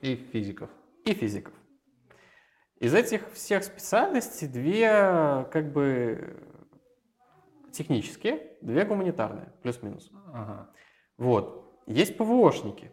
и 0.00 0.16
физиков. 0.32 0.70
и 1.04 1.14
физиков. 1.14 1.54
Из 2.80 2.92
этих 2.94 3.30
всех 3.32 3.64
специальностей 3.64 4.48
две 4.48 5.46
как 5.52 5.72
бы 5.72 6.36
технические, 7.72 8.56
две 8.60 8.84
гуманитарные, 8.84 9.52
плюс-минус. 9.62 10.10
Ага. 10.32 10.70
Вот. 11.16 11.80
Есть 11.86 12.16
ПВОшники. 12.16 12.90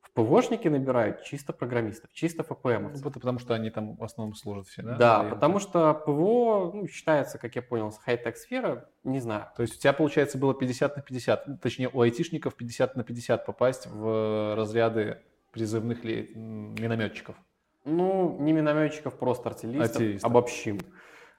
В 0.00 0.12
ПВОшники 0.12 0.66
набирают 0.66 1.22
чисто 1.22 1.52
программистов, 1.52 2.10
чисто 2.12 2.44
Ну, 2.48 2.54
ФПМовцев. 2.56 3.06
это 3.06 3.10
потому 3.10 3.38
что 3.38 3.54
они 3.54 3.70
там 3.70 3.96
в 3.96 4.02
основном 4.02 4.34
служат 4.34 4.66
все, 4.66 4.82
да? 4.82 4.96
Да, 4.96 5.16
Наверное. 5.18 5.34
потому 5.34 5.58
что 5.60 5.94
ПВО 5.94 6.72
ну, 6.74 6.86
считается, 6.88 7.38
как 7.38 7.54
я 7.54 7.62
понял, 7.62 7.92
с 7.92 7.98
хай-тек 7.98 8.36
сфера, 8.36 8.88
не 9.04 9.20
знаю. 9.20 9.46
То 9.56 9.62
есть 9.62 9.76
у 9.76 9.78
тебя, 9.78 9.92
получается, 9.92 10.36
было 10.36 10.52
50 10.54 10.96
на 10.96 11.02
50, 11.02 11.46
ну, 11.46 11.58
точнее, 11.58 11.90
у 11.92 12.00
айтишников 12.00 12.56
50 12.56 12.96
на 12.96 13.04
50 13.04 13.46
попасть 13.46 13.86
в 13.86 14.54
разряды 14.56 15.22
призывных 15.52 16.02
ли, 16.04 16.32
минометчиков. 16.34 17.36
Ну, 17.84 18.36
не 18.38 18.52
минометчиков, 18.52 19.18
просто 19.18 19.48
артиллеристов, 19.48 19.96
Артиллеристов. 19.96 20.30
обобщим. 20.30 20.80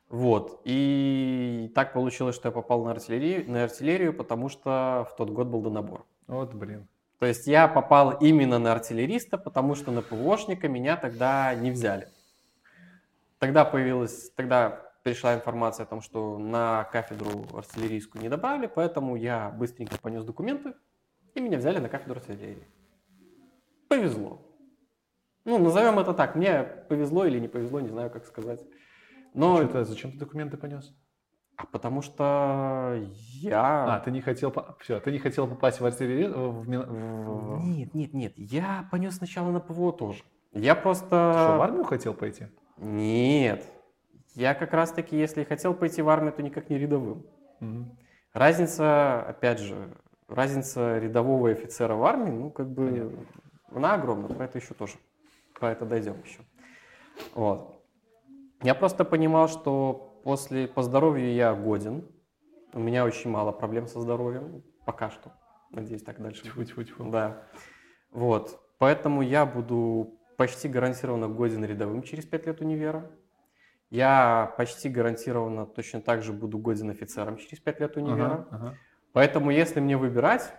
Вот. 0.10 0.62
И 0.66 1.72
так 1.74 1.94
получилось, 1.94 2.36
что 2.36 2.50
я 2.50 2.52
попал 2.52 2.84
на 2.84 2.92
артиллерию, 2.92 3.50
на 3.50 3.64
артиллерию, 3.64 4.14
потому 4.14 4.50
что 4.50 5.08
в 5.10 5.16
тот 5.16 5.30
год 5.30 5.48
был 5.48 5.62
донабор. 5.62 6.06
Вот, 6.28 6.54
блин. 6.54 6.88
То 7.20 7.28
есть 7.28 7.48
я 7.48 7.68
попал 7.68 8.18
именно 8.20 8.58
на 8.58 8.72
артиллериста, 8.72 9.38
потому 9.38 9.76
что 9.76 9.92
на 9.92 10.02
ПВОшника 10.02 10.68
меня 10.68 10.98
тогда 10.98 11.54
не 11.54 11.72
взяли. 11.72 12.08
Тогда 13.38 13.64
появилась, 13.64 14.32
тогда 14.32 14.92
пришла 15.04 15.36
информация 15.36 15.84
о 15.84 15.88
том, 15.88 16.02
что 16.02 16.38
на 16.38 16.84
кафедру 16.92 17.46
артиллерийскую 17.54 18.22
не 18.22 18.30
добавили, 18.30 18.68
поэтому 18.68 19.16
я 19.16 19.50
быстренько 19.50 19.98
понес 20.00 20.24
документы, 20.24 20.74
и 21.36 21.40
меня 21.40 21.58
взяли 21.58 21.80
на 21.80 21.90
кафедру 21.90 22.16
артиллерии. 22.16 22.68
Повезло. 23.88 24.42
Ну, 25.46 25.58
назовем 25.58 26.00
это 26.00 26.14
так. 26.14 26.36
Мне 26.36 26.64
повезло 26.90 27.26
или 27.26 27.40
не 27.40 27.48
повезло, 27.48 27.80
не 27.80 27.90
знаю, 27.90 28.10
как 28.10 28.26
сказать. 28.26 28.64
Но... 29.34 29.58
Что-то- 29.58 29.86
зачем 29.86 30.12
ты 30.12 30.18
документы 30.20 30.58
понес? 30.58 30.94
А 31.58 31.66
потому 31.68 32.02
что 32.02 32.98
я... 33.40 33.96
А, 33.96 34.00
ты 34.00 34.10
не 34.12 34.22
хотел, 34.22 34.54
все, 34.80 35.00
ты 35.00 35.12
не 35.12 35.20
хотел 35.20 35.48
попасть 35.48 35.80
в 35.80 35.86
артиллерию, 35.86 36.50
в, 36.52 36.66
в- 36.66 37.60
Нет, 37.64 37.94
нет, 37.94 38.14
нет. 38.14 38.34
Я 38.38 38.88
понес 38.92 39.18
сначала 39.18 39.52
на 39.52 39.60
ПВО 39.60 39.92
тоже. 39.94 40.24
Я 40.54 40.76
Ты 40.76 40.82
просто... 40.82 41.06
что, 41.08 41.58
в 41.58 41.62
армию 41.62 41.84
хотел 41.84 42.14
пойти? 42.14 42.48
Нет. 42.78 43.64
Я 44.34 44.54
как 44.56 44.74
раз-таки, 44.74 45.18
если 45.18 45.44
хотел 45.44 45.74
пойти 45.74 46.02
в 46.02 46.10
армию, 46.10 46.34
то 46.34 46.42
никак 46.42 46.70
не 46.70 46.78
рядовым. 46.80 47.26
Мгм. 47.60 47.98
Разница, 48.34 49.22
опять 49.22 49.60
же, 49.60 49.94
разница 50.28 50.98
рядового 50.98 51.50
офицера 51.52 51.96
в 51.96 52.04
армии, 52.04 52.32
ну, 52.32 52.50
как 52.50 52.70
бы, 52.72 52.86
Понятно. 52.88 53.26
она 53.76 53.94
огромна. 53.94 54.28
Про 54.30 54.46
это 54.46 54.58
еще 54.58 54.74
тоже. 54.74 54.94
Про 55.62 55.74
это 55.74 55.86
дойдем 55.86 56.20
еще. 56.24 56.40
Вот. 57.36 57.86
Я 58.64 58.74
просто 58.74 59.06
понимал, 59.06 59.48
что 59.48 60.20
после, 60.24 60.68
по 60.68 60.82
здоровью 60.82 61.36
я 61.36 61.54
годен. 61.54 62.04
У 62.74 62.80
меня 62.80 63.06
очень 63.06 63.30
мало 63.30 63.52
проблем 63.52 63.86
со 63.86 64.02
здоровьем. 64.02 64.64
Пока 64.88 65.12
что. 65.12 65.32
Надеюсь, 65.70 66.02
так 66.02 66.20
дальше 66.20 66.52
будет. 66.56 66.70
Тьфу-тьфу-тьфу. 66.70 67.12
Да. 67.12 67.44
Вот. 68.10 68.60
Поэтому 68.80 69.22
я 69.22 69.46
буду 69.46 70.20
почти 70.36 70.68
гарантированно 70.68 71.28
годен 71.28 71.64
рядовым 71.64 72.02
через 72.02 72.26
5 72.26 72.48
лет 72.48 72.62
универа. 72.62 73.12
Я 73.92 74.56
почти 74.58 74.90
гарантированно 74.90 75.68
точно 75.68 76.02
так 76.02 76.24
же 76.24 76.34
буду 76.34 76.58
годен 76.58 76.90
офицером 76.90 77.38
через 77.38 77.60
5 77.60 77.80
лет 77.82 77.98
универа. 77.98 78.26
Ага, 78.26 78.48
ага. 78.50 78.78
Поэтому 79.14 79.52
если 79.52 79.80
мне 79.80 79.96
выбирать, 79.96 80.52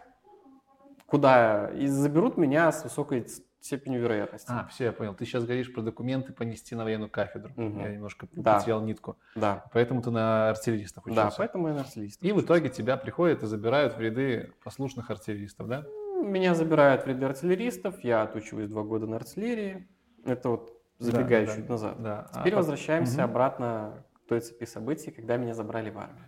куда 1.06 1.72
и 1.74 1.88
заберут 1.88 2.36
меня 2.36 2.70
с 2.70 2.84
высокой, 2.84 3.26
степенью 3.62 4.00
вероятности. 4.02 4.50
А, 4.50 4.66
все, 4.66 4.84
я 4.86 4.92
понял. 4.92 5.14
Ты 5.14 5.24
сейчас 5.24 5.44
говоришь 5.44 5.72
про 5.72 5.82
документы 5.82 6.32
понести 6.32 6.74
на 6.74 6.84
военную 6.84 7.08
кафедру. 7.10 7.52
Мгм. 7.56 7.80
Я 7.80 7.88
немножко 7.94 8.26
Да. 8.32 8.58
потерял 8.58 8.82
нитку. 8.82 9.16
Да, 9.36 9.64
Поэтому 9.72 10.02
ты 10.02 10.10
на 10.10 10.50
артиллеристов 10.50 11.06
учился. 11.06 11.24
да, 11.24 11.32
поэтому 11.36 11.68
я 11.68 11.74
на 11.74 11.80
артиллериста. 11.80 12.26
И 12.26 12.32
в 12.32 12.40
итоге 12.40 12.68
тебя 12.68 12.96
приходят 12.96 13.42
и 13.42 13.46
забирают 13.46 13.96
в 13.96 14.00
ряды 14.00 14.52
послушных 14.64 15.10
артиллеристов, 15.10 15.68
да? 15.68 15.84
Меня 16.22 16.54
забирают 16.54 17.04
в 17.04 17.06
ряды 17.06 17.24
артиллеристов, 17.26 18.02
я 18.04 18.22
отучиваюсь 18.22 18.68
два 18.68 18.82
года 18.82 19.06
на 19.06 19.16
артиллерии. 19.16 19.88
Это 20.24 20.50
вот 20.50 20.72
забегая 20.98 21.46
Да, 21.46 21.54
чуть 21.54 21.66
да. 21.66 21.72
назад. 21.72 22.02
Да. 22.02 22.28
А 22.32 22.40
Теперь 22.40 22.52
пот- 22.54 22.58
возвращаемся 22.58 23.14
Мгм. 23.22 23.30
обратно 23.30 24.04
к 24.14 24.28
той 24.28 24.40
цепи 24.40 24.64
событий, 24.64 25.10
когда 25.10 25.36
меня 25.36 25.54
забрали 25.54 25.90
в 25.90 25.98
армию. 25.98 26.26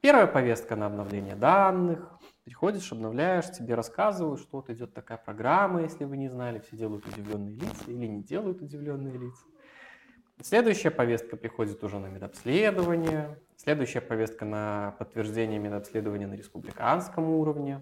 Первая 0.00 0.26
повестка 0.26 0.76
на 0.76 0.86
обновление 0.86 1.34
данных. 1.36 2.10
Приходишь, 2.44 2.92
обновляешь, 2.92 3.50
тебе 3.50 3.74
рассказывают, 3.74 4.38
что 4.38 4.58
вот 4.58 4.68
идет 4.68 4.92
такая 4.92 5.16
программа, 5.16 5.80
если 5.82 6.04
вы 6.04 6.18
не 6.18 6.28
знали, 6.28 6.58
все 6.58 6.76
делают 6.76 7.06
удивленные 7.06 7.54
лица 7.54 7.84
или 7.90 8.06
не 8.06 8.22
делают 8.22 8.60
удивленные 8.60 9.16
лица. 9.16 9.44
Следующая 10.42 10.90
повестка 10.90 11.36
приходит 11.38 11.82
уже 11.82 11.98
на 11.98 12.06
медобследование. 12.08 13.38
Следующая 13.56 14.02
повестка 14.02 14.44
на 14.44 14.94
подтверждение 14.98 15.58
медобследования 15.58 16.26
на 16.26 16.34
республиканском 16.34 17.30
уровне. 17.30 17.80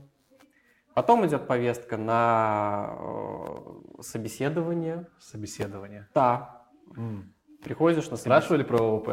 Потом 0.94 1.27
идет 1.27 1.48
повестка 1.48 1.96
на 1.96 2.94
э, 3.01 4.03
собеседование. 4.03 5.09
Собеседование. 5.18 6.09
Да, 6.14 6.66
М. 6.96 7.35
приходишь 7.64 8.11
на 8.11 8.16
собеседование. 8.16 8.42
Спрашивали 8.42 8.62
про 8.62 8.79
ООП? 8.79 9.09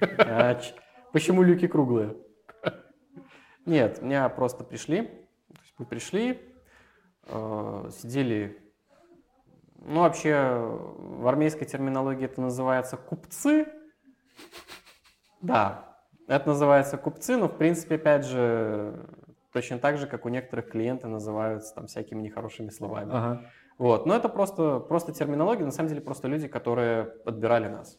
А 0.18 0.60
Почему 1.12 1.42
люки 1.42 1.66
круглые? 1.66 2.16
Нет, 3.68 4.00
меня 4.00 4.28
просто 4.30 4.64
пришли. 4.64 5.02
То 5.02 5.60
есть 5.60 5.74
мы 5.76 5.84
пришли, 5.84 6.40
э, 7.26 7.90
сидели. 7.92 8.58
Ну, 9.76 10.00
вообще, 10.00 10.56
в 10.96 11.28
армейской 11.28 11.66
терминологии 11.66 12.24
это 12.24 12.40
называется 12.40 12.96
купцы. 12.96 13.66
Да, 15.42 15.98
это 16.26 16.48
называется 16.48 16.96
купцы, 16.96 17.36
но, 17.36 17.48
в 17.48 17.58
принципе, 17.58 17.96
опять 17.96 18.24
же, 18.24 19.06
точно 19.52 19.78
так 19.78 19.98
же, 19.98 20.06
как 20.06 20.24
у 20.24 20.30
некоторых 20.30 20.70
клиенты 20.70 21.06
называются 21.06 21.74
там 21.74 21.88
всякими 21.88 22.22
нехорошими 22.22 22.70
словами. 22.70 23.10
Ага. 23.12 23.42
Вот, 23.76 24.06
но 24.06 24.16
это 24.16 24.30
просто, 24.30 24.80
просто 24.80 25.12
терминология, 25.12 25.64
на 25.64 25.72
самом 25.72 25.90
деле 25.90 26.00
просто 26.00 26.26
люди, 26.26 26.48
которые 26.48 27.04
подбирали 27.04 27.68
нас. 27.68 27.98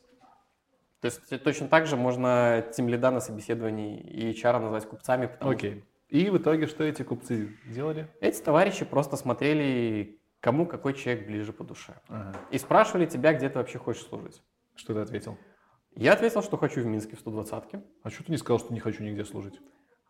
То 1.01 1.05
есть 1.05 1.43
точно 1.43 1.67
так 1.67 1.88
же 1.88 1.95
можно 1.95 2.65
тем 2.73 2.89
лида 2.89 3.12
на 3.12 3.19
собеседовании 3.19 3.99
и 3.99 4.31
HR 4.31 4.59
назвать 4.59 4.85
купцами, 4.85 5.27
потому 5.27 5.51
Окей. 5.51 5.83
И 6.09 6.29
в 6.29 6.38
итоге 6.38 6.65
что 6.65 6.83
эти 6.83 7.03
купцы 7.03 7.55
делали? 7.67 8.09
эти 8.19 8.41
товарищи 8.41 8.83
просто 8.83 9.15
смотрели, 9.15 10.19
кому 10.39 10.65
какой 10.65 10.93
человек 10.93 11.27
ближе 11.27 11.53
по 11.53 11.63
душе. 11.63 11.93
Ага. 12.07 12.33
И 12.51 12.57
спрашивали 12.57 13.05
тебя, 13.05 13.33
где 13.33 13.47
ты 13.47 13.59
вообще 13.59 13.77
хочешь 13.77 14.03
служить. 14.03 14.41
Что 14.75 14.93
ты 14.93 14.99
ответил? 15.01 15.38
Я 15.95 16.13
ответил, 16.13 16.41
что 16.41 16.57
хочу 16.57 16.81
в 16.81 16.85
Минске 16.85 17.15
в 17.15 17.25
120-ке. 17.25 17.83
А 18.03 18.09
что 18.09 18.23
ты 18.23 18.31
не 18.31 18.38
сказал, 18.38 18.59
что 18.59 18.73
не 18.73 18.79
хочу 18.79 19.03
нигде 19.03 19.23
служить? 19.23 19.59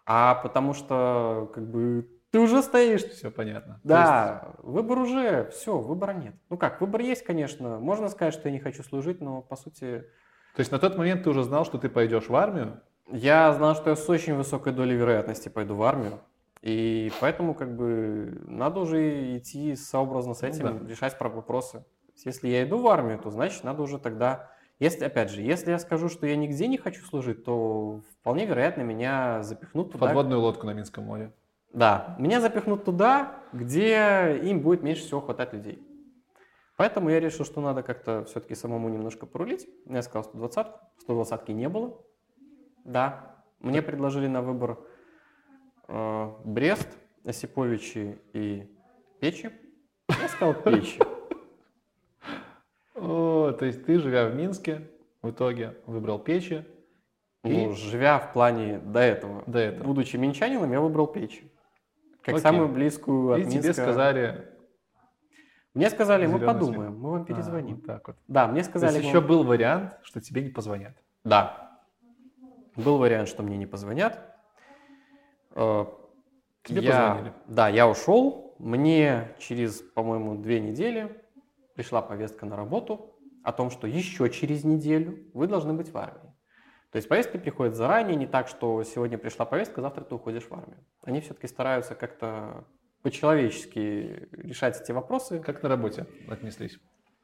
А 0.05 0.35
потому 0.35 0.73
что, 0.73 1.51
как 1.53 1.69
бы, 1.69 2.07
ты 2.31 2.39
уже 2.39 2.61
стоишь. 2.61 3.03
Все 3.03 3.31
понятно. 3.31 3.75
То 3.83 3.87
Да, 3.87 4.55
выбор 4.59 4.99
уже, 4.99 5.49
все, 5.51 5.77
выбора 5.77 6.13
нет. 6.13 6.35
Ну 6.49 6.57
как, 6.57 6.79
выбор 6.79 7.01
есть, 7.01 7.23
конечно. 7.23 7.79
Можно 7.79 8.07
сказать, 8.07 8.33
что 8.33 8.47
я 8.47 8.53
не 8.53 8.59
хочу 8.59 8.83
служить, 8.83 9.19
но 9.19 9.41
по 9.41 9.55
сути 9.55 9.83
есть, 9.85 10.05
то 10.55 10.59
есть 10.59 10.71
на 10.71 10.79
тот 10.79 10.97
момент 10.97 11.23
ты 11.23 11.29
уже 11.29 11.43
знал, 11.43 11.65
что 11.65 11.77
ты 11.77 11.89
пойдешь 11.89 12.29
в 12.29 12.35
армию? 12.35 12.81
Я 13.11 13.53
знал, 13.53 13.75
что 13.75 13.89
я 13.89 13.95
с 13.95 14.07
очень 14.09 14.35
высокой 14.35 14.73
долей 14.73 14.95
вероятности 14.95 15.49
пойду 15.49 15.75
в 15.75 15.83
армию. 15.83 16.19
И 16.61 17.11
поэтому 17.21 17.53
как 17.53 17.75
бы 17.75 18.41
надо 18.45 18.81
уже 18.81 19.37
идти 19.37 19.75
сообразно 19.75 20.33
с 20.33 20.41
Ну 20.41 20.47
этим, 20.47 20.85
да. 20.85 20.89
решать 20.89 21.17
про 21.17 21.29
вопросы. 21.29 21.85
Если 22.25 22.49
я 22.49 22.63
иду 22.63 22.79
в 22.79 22.87
армию, 22.87 23.17
то 23.17 23.31
значит 23.31 23.63
надо 23.63 23.81
уже 23.81 23.97
тогда... 23.97 24.49
Если, 24.79 25.03
опять 25.03 25.29
же, 25.29 25.41
если 25.41 25.71
я 25.71 25.79
скажу, 25.79 26.07
что 26.07 26.25
я 26.25 26.35
нигде 26.37 26.67
не 26.67 26.77
хочу 26.77 27.03
служить, 27.05 27.43
то 27.43 28.01
вполне 28.21 28.45
вероятно 28.45 28.81
меня 28.81 29.43
запихнут 29.43 29.91
туда. 29.91 30.05
подводную 30.07 30.39
лодку 30.39 30.65
на 30.65 30.73
Минском 30.73 31.05
море. 31.05 31.33
Да, 31.73 32.15
меня 32.17 32.39
запихнут 32.41 32.85
туда, 32.85 33.35
где 33.53 34.39
им 34.41 34.61
будет 34.61 34.81
меньше 34.81 35.03
всего 35.03 35.21
хватать 35.21 35.53
людей. 35.53 35.81
Поэтому 36.79 37.09
я 37.09 37.19
решил, 37.19 37.43
что 37.43 37.59
надо 37.59 37.83
как-то 37.83 38.23
все-таки 38.23 38.55
самому 38.55 38.87
немножко 38.87 39.25
порулить. 39.25 39.67
Я 39.85 40.01
сказал 40.01 40.23
120 40.23 40.67
120 40.99 41.49
не 41.49 41.67
было. 41.67 42.01
Да, 42.85 43.43
мне 43.59 43.81
предложили 43.81 44.27
на 44.27 44.41
выбор 44.41 44.79
э, 45.89 46.31
Брест, 46.45 46.87
Осиповичи 47.25 48.17
и 48.31 48.73
Печи. 49.19 49.51
Я 50.07 50.29
сказал 50.29 50.53
Печи. 50.53 51.01
О, 52.95 53.51
то 53.51 53.65
есть 53.65 53.85
ты, 53.85 53.99
живя 53.99 54.29
в 54.29 54.35
Минске, 54.35 54.89
в 55.21 55.31
итоге 55.31 55.75
выбрал 55.85 56.17
печи. 56.17 56.63
Ну, 57.43 57.73
живя 57.73 58.19
в 58.19 58.31
плане 58.31 58.79
до 58.79 59.01
этого, 59.01 59.43
До 59.47 59.59
этого. 59.59 59.85
будучи 59.85 60.15
минчанином, 60.15 60.71
я 60.71 60.79
выбрал 60.79 61.07
Печи. 61.07 61.51
Как 62.21 62.35
Окей. 62.35 62.41
самую 62.41 62.69
близкую 62.69 63.33
от 63.33 63.39
И 63.39 63.43
тебе 63.43 63.55
Минска. 63.55 63.73
сказали... 63.73 64.48
Мне 65.73 65.89
сказали, 65.89 66.25
мы 66.25 66.39
подумаем, 66.39 66.99
мы 66.99 67.11
вам 67.11 67.21
а, 67.21 67.25
перезвоним. 67.25 67.75
вот 67.75 67.85
так 67.85 68.07
вот. 68.07 68.17
Да, 68.27 68.47
мне 68.47 68.63
То 68.63 68.69
сказали... 68.69 68.93
есть 68.93 69.03
мы 69.03 69.09
еще 69.09 69.19
вам- 69.19 69.27
был 69.27 69.43
вариант, 69.43 69.97
что 70.01 70.19
тебе 70.19 70.41
не 70.41 70.49
позвонят. 70.49 70.97
Да. 71.23 71.79
Был 72.75 72.97
вариант, 72.97 73.27
что 73.29 73.43
мне 73.43 73.57
не 73.57 73.65
позвонят. 73.65 74.19
Э, 75.51 75.85
Тебе 76.63 76.81
я- 76.81 76.91
позвонили. 77.09 77.33
Да, 77.47 77.69
я 77.69 77.87
ушел. 77.87 78.55
Мне 78.57 79.35
через, 79.37 79.81
по-моему, 79.81 80.35
две 80.35 80.59
недели 80.59 81.23
пришла 81.75 82.01
повестка 82.01 82.45
на 82.45 82.55
работу 82.55 83.15
о 83.43 83.53
том, 83.53 83.69
что 83.69 83.87
еще 83.87 84.29
через 84.29 84.63
неделю 84.63 85.29
вы 85.33 85.47
должны 85.47 85.73
быть 85.73 85.93
в 85.93 85.97
армии. 85.97 86.33
То 86.91 86.95
есть 86.95 87.07
повестки 87.07 87.37
приходят 87.37 87.75
заранее, 87.75 88.15
не 88.15 88.25
так, 88.25 88.47
что 88.47 88.83
сегодня 88.83 89.17
пришла 89.17 89.45
повестка, 89.45 89.81
завтра 89.81 90.03
ты 90.03 90.15
уходишь 90.15 90.47
в 90.49 90.53
армию. 90.53 90.83
Они 91.03 91.21
все-таки 91.21 91.47
стараются 91.47 91.93
как-то 91.95 92.65
по-человечески 93.01 94.27
решать 94.31 94.79
эти 94.81 94.91
вопросы. 94.91 95.39
Как 95.39 95.63
на 95.63 95.69
работе 95.69 96.05
отнеслись? 96.27 96.79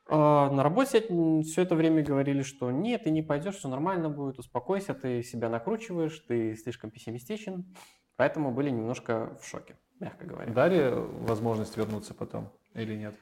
А, 0.07 0.49
На 0.49 0.63
работе 0.63 1.01
все 1.43 1.61
это 1.61 1.75
время 1.75 2.03
говорили, 2.03 2.43
что 2.43 2.71
нет, 2.71 3.03
ты 3.03 3.11
не 3.11 3.23
пойдешь, 3.23 3.55
все 3.55 3.67
нормально 3.67 4.09
будет, 4.09 4.39
успокойся, 4.39 4.93
ты 4.93 5.23
себя 5.23 5.49
накручиваешь, 5.49 6.17
ты 6.27 6.55
слишком 6.55 6.91
пессимистичен. 6.91 7.73
Поэтому 8.15 8.51
были 8.51 8.69
немножко 8.69 9.37
в 9.41 9.45
шоке, 9.45 9.77
мягко 9.99 10.25
говоря. 10.25 10.53
Дали 10.53 10.93
возможность 10.93 11.75
вернуться 11.75 12.13
потом 12.13 12.51
или 12.73 12.95
нет? 12.95 13.15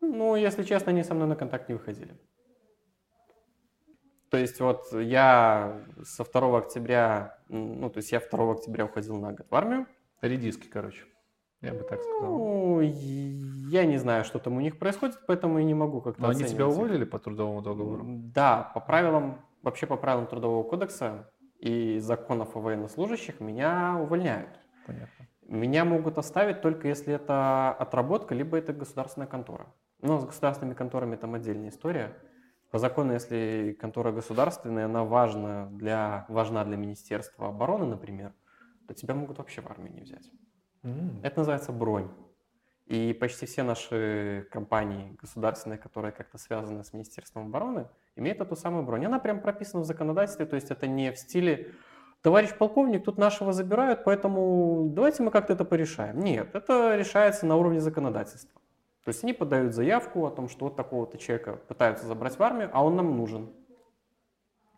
Ну, 0.00 0.36
если 0.36 0.64
честно, 0.64 0.90
они 0.90 1.02
со 1.04 1.14
мной 1.14 1.28
на 1.28 1.36
контакт 1.36 1.68
не 1.68 1.74
выходили. 1.74 2.18
То 4.30 4.38
есть 4.38 4.60
вот 4.60 4.92
я 4.92 5.82
со 6.02 6.24
2 6.24 6.58
октября, 6.58 7.38
ну, 7.48 7.88
то 7.90 7.98
есть 7.98 8.12
я 8.12 8.20
2 8.20 8.52
октября 8.52 8.86
уходил 8.86 9.16
на 9.18 9.32
год 9.32 9.46
в 9.48 9.54
армию. 9.54 9.86
Редиски, 10.22 10.68
короче. 10.68 11.04
Я 11.62 11.74
бы 11.74 11.84
так 11.84 12.02
сказал. 12.02 12.38
Ну, 12.38 12.80
я 12.80 13.86
не 13.86 13.96
знаю, 13.96 14.24
что 14.24 14.38
там 14.38 14.56
у 14.56 14.60
них 14.60 14.78
происходит, 14.78 15.18
поэтому 15.26 15.60
и 15.60 15.64
не 15.64 15.74
могу 15.74 16.00
как-то 16.00 16.20
Но 16.20 16.28
они 16.28 16.40
тебя 16.40 16.66
оценивать 16.66 16.76
уволили 16.76 17.04
по 17.04 17.18
трудовому 17.18 17.62
договору? 17.62 18.02
Да, 18.04 18.70
по 18.74 18.80
правилам, 18.80 19.40
вообще 19.62 19.86
по 19.86 19.96
правилам 19.96 20.26
Трудового 20.26 20.64
кодекса 20.64 21.30
и 21.58 22.00
законов 22.00 22.56
о 22.56 22.60
военнослужащих 22.60 23.40
меня 23.40 23.96
увольняют. 24.00 24.58
Понятно. 24.86 25.26
Меня 25.46 25.84
могут 25.84 26.18
оставить 26.18 26.62
только 26.62 26.88
если 26.88 27.14
это 27.14 27.70
отработка, 27.70 28.34
либо 28.34 28.58
это 28.58 28.72
государственная 28.72 29.28
контора. 29.28 29.66
Но 30.00 30.18
с 30.18 30.24
государственными 30.24 30.74
конторами 30.74 31.14
там 31.14 31.34
отдельная 31.34 31.68
история. 31.68 32.16
По 32.72 32.78
закону, 32.78 33.12
если 33.12 33.76
контора 33.78 34.10
государственная, 34.10 34.86
она 34.86 35.04
важна 35.04 35.66
для, 35.66 36.24
важна 36.28 36.64
для 36.64 36.76
Министерства 36.76 37.48
обороны, 37.48 37.86
например, 37.86 38.32
то 38.88 38.94
тебя 38.94 39.14
могут 39.14 39.38
вообще 39.38 39.60
в 39.60 39.66
армию 39.68 39.94
не 39.94 40.00
взять. 40.00 40.28
М. 40.84 41.20
Это 41.22 41.38
называется 41.38 41.72
бронь. 41.72 42.08
И 42.86 43.12
почти 43.14 43.46
все 43.46 43.62
наши 43.62 44.46
компании 44.50 45.16
государственные, 45.20 45.78
которые 45.78 46.12
как-то 46.12 46.36
связаны 46.36 46.84
с 46.84 46.92
Министерством 46.92 47.46
обороны, 47.46 47.88
имеют 48.16 48.40
эту 48.40 48.56
самую 48.56 48.84
бронь. 48.84 49.06
Она 49.06 49.18
прям 49.18 49.40
прописана 49.40 49.82
в 49.82 49.86
законодательстве, 49.86 50.46
то 50.46 50.56
есть 50.56 50.70
это 50.70 50.86
не 50.86 51.12
в 51.12 51.18
стиле 51.18 51.72
«товарищ 52.22 52.50
полковник, 52.58 53.04
тут 53.04 53.18
нашего 53.18 53.52
забирают, 53.52 54.04
поэтому 54.04 54.88
давайте 54.90 55.22
мы 55.22 55.30
как-то 55.30 55.52
это 55.52 55.64
порешаем». 55.64 56.18
Нет, 56.20 56.54
это 56.54 56.96
решается 56.96 57.46
на 57.46 57.56
уровне 57.56 57.80
законодательства. 57.80 58.60
То 59.04 59.08
есть 59.08 59.24
они 59.24 59.32
подают 59.32 59.74
заявку 59.74 60.26
о 60.26 60.30
том, 60.30 60.48
что 60.48 60.66
вот 60.66 60.76
такого-то 60.76 61.18
человека 61.18 61.56
пытаются 61.68 62.06
забрать 62.06 62.38
в 62.38 62.42
армию, 62.42 62.70
а 62.72 62.84
он 62.84 62.96
нам 62.96 63.16
нужен. 63.16 63.52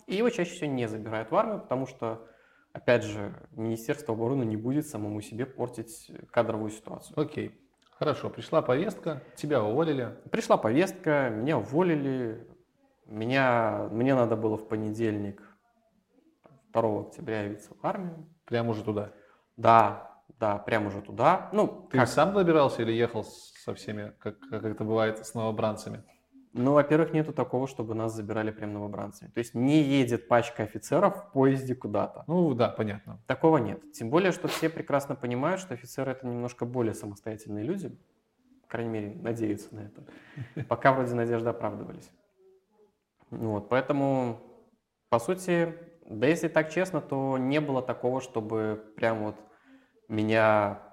И 0.07 0.15
его 0.15 0.31
чаще 0.31 0.53
всего 0.53 0.71
не 0.71 0.87
забирают 0.87 1.31
в 1.31 1.37
армию, 1.37 1.61
потому 1.61 1.87
что, 1.87 2.27
опять 2.75 3.05
же, 3.05 3.33
Министерство 3.53 4.15
обороны 4.15 4.45
не 4.45 4.57
будет 4.57 4.87
самому 4.87 5.23
себе 5.23 5.47
портить 5.47 6.11
кадровую 6.31 6.71
ситуацию. 6.71 7.19
Окей. 7.19 7.59
Хорошо, 7.99 8.29
пришла 8.29 8.61
повестка, 8.61 9.23
тебя 9.37 9.63
уволили. 9.63 10.15
Пришла 10.31 10.57
повестка, 10.59 11.31
меня 11.31 11.59
уволили, 11.59 12.47
меня, 13.07 13.89
мне 13.93 14.15
надо 14.15 14.37
было 14.37 14.57
в 14.59 14.69
понедельник, 14.69 15.41
2 16.73 17.01
октября 17.01 17.43
явиться 17.45 17.71
в 17.81 17.87
армию. 17.87 18.27
Прямо 18.45 18.71
уже 18.71 18.83
туда. 18.83 19.13
Да, 19.57 20.11
Да, 20.41 20.59
прямо 20.59 20.89
уже 20.89 21.01
туда. 21.01 21.49
Ну, 21.53 21.87
Ты 21.91 21.99
как? 21.99 22.09
сам 22.09 22.35
добирался 22.35 22.83
или 22.83 22.91
ехал 22.93 23.23
со 23.25 23.73
всеми, 23.75 24.13
как, 24.19 24.41
как 24.41 24.65
это 24.65 24.83
бывает 24.83 25.25
с 25.25 25.33
новобранцами? 25.35 26.03
Ну, 26.57 26.73
во-первых, 26.73 27.13
нету 27.13 27.33
такого, 27.33 27.67
чтобы 27.67 27.97
нас 27.97 28.15
забирали 28.15 28.53
прям 28.53 28.73
новобранцами. 28.73 29.29
То 29.29 29.39
есть 29.39 29.55
не 29.55 29.83
едет 29.83 30.29
пачка 30.29 30.63
офицеров 30.63 31.17
в 31.17 31.33
поезде 31.33 31.75
куда-то. 31.75 32.23
Ну 32.29 32.55
да, 32.55 32.69
понятно. 32.69 33.19
Такого 33.27 33.59
нет. 33.59 33.93
Тем 33.93 34.09
более, 34.09 34.31
что 34.31 34.47
все 34.47 34.71
прекрасно 34.71 35.17
понимают, 35.17 35.61
что 35.61 35.75
офицеры 35.75 36.13
это 36.13 36.29
немножко 36.29 36.65
более 36.65 36.95
самостоятельные 36.95 37.65
люди. 37.65 37.89
По 38.63 38.69
крайней 38.69 38.91
мере, 38.91 39.17
надеются 39.21 39.75
на 39.75 39.81
это. 39.81 40.05
Пока 40.69 40.93
вроде 40.93 41.15
надежды 41.17 41.49
оправдывались. 41.49 42.09
Ну 43.31 43.51
Вот, 43.51 43.69
поэтому, 43.69 44.41
по 45.09 45.19
сути, 45.19 45.75
да 46.09 46.29
если 46.29 46.47
так 46.47 46.71
честно, 46.71 47.01
то 47.01 47.37
не 47.37 47.61
было 47.61 47.83
такого, 47.83 48.21
чтобы 48.21 48.93
прям 48.95 49.25
вот 49.25 49.37
меня 50.07 50.84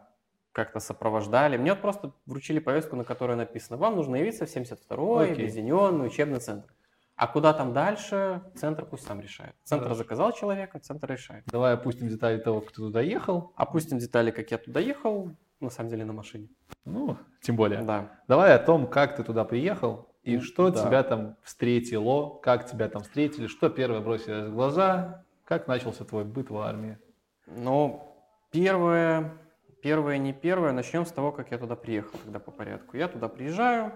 как-то 0.51 0.79
сопровождали. 0.79 1.57
Мне 1.57 1.71
вот 1.73 1.81
просто 1.81 2.11
вручили 2.25 2.59
повестку, 2.59 2.95
на 2.95 3.03
которой 3.03 3.35
написано, 3.35 3.77
вам 3.77 3.95
нужно 3.95 4.17
явиться 4.17 4.45
в 4.45 4.49
72-й 4.55 5.23
Окей. 5.31 5.33
объединенный 5.33 6.07
учебный 6.07 6.39
центр. 6.39 6.73
А 7.15 7.27
куда 7.27 7.53
там 7.53 7.71
дальше, 7.71 8.41
центр 8.55 8.83
пусть 8.85 9.05
сам 9.05 9.21
решает. 9.21 9.55
Центр 9.63 9.83
Хорошо. 9.85 9.99
заказал 10.03 10.31
человека, 10.31 10.79
центр 10.79 11.11
решает. 11.11 11.45
Давай 11.45 11.73
опустим 11.73 12.07
детали 12.07 12.39
того, 12.39 12.61
ты 12.61 12.73
туда 12.73 13.01
ехал. 13.01 13.53
Опустим 13.55 13.99
детали, 13.99 14.31
как 14.31 14.49
я 14.49 14.57
туда 14.57 14.79
ехал, 14.79 15.29
на 15.59 15.69
самом 15.69 15.89
деле 15.91 16.03
на 16.03 16.13
машине. 16.13 16.49
Ну, 16.83 17.17
тем 17.41 17.55
более. 17.55 17.83
Да. 17.83 18.11
Давай 18.27 18.55
о 18.55 18.59
том, 18.59 18.87
как 18.87 19.15
ты 19.15 19.23
туда 19.23 19.45
приехал 19.45 20.09
и 20.23 20.37
Ну, 20.37 20.41
что 20.41 20.71
да. 20.71 20.83
тебя 20.83 21.03
там 21.03 21.35
встретило, 21.43 22.39
как 22.39 22.65
тебя 22.69 22.89
там 22.89 23.03
встретили, 23.03 23.45
что 23.45 23.69
первое 23.69 24.01
бросилось 24.01 24.49
в 24.49 24.53
глаза, 24.53 25.23
как 25.45 25.67
начался 25.67 26.03
твой 26.05 26.23
быт 26.23 26.49
в 26.49 26.57
армии. 26.57 26.97
Но 27.45 28.15
первое, 28.51 29.31
первое, 29.81 30.17
не 30.17 30.33
первое, 30.33 30.71
начнем 30.71 31.05
с 31.05 31.11
того, 31.11 31.31
как 31.31 31.51
я 31.51 31.57
туда 31.57 31.75
приехал, 31.75 32.17
тогда 32.23 32.39
по 32.39 32.51
порядку. 32.51 32.97
Я 32.97 33.07
туда 33.07 33.27
приезжаю, 33.27 33.93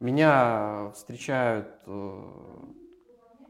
меня 0.00 0.90
встречают 0.94 1.68
э, 1.86 2.22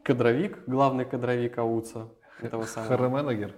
кадровик, 0.03 0.65
главный 0.67 1.05
кадровик 1.05 1.59
АУЦа, 1.59 2.09
этого 2.41 2.65
самого. 2.65 2.89
Хараменагер. 2.89 3.55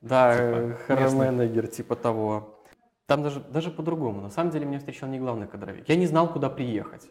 Да, 0.00 0.32
Типа, 0.32 0.42
э, 0.42 0.66
местный. 0.66 0.86
хараменегер, 0.86 1.66
типа 1.68 1.96
того. 1.96 2.62
Там 3.06 3.22
даже, 3.22 3.40
даже 3.40 3.70
по-другому. 3.70 4.20
На 4.20 4.30
самом 4.30 4.50
деле 4.50 4.66
меня 4.66 4.78
встречал 4.78 5.08
не 5.08 5.18
главный 5.18 5.46
кадровик. 5.46 5.88
Я 5.88 5.96
не 5.96 6.06
знал, 6.06 6.30
куда 6.32 6.50
приехать. 6.50 7.08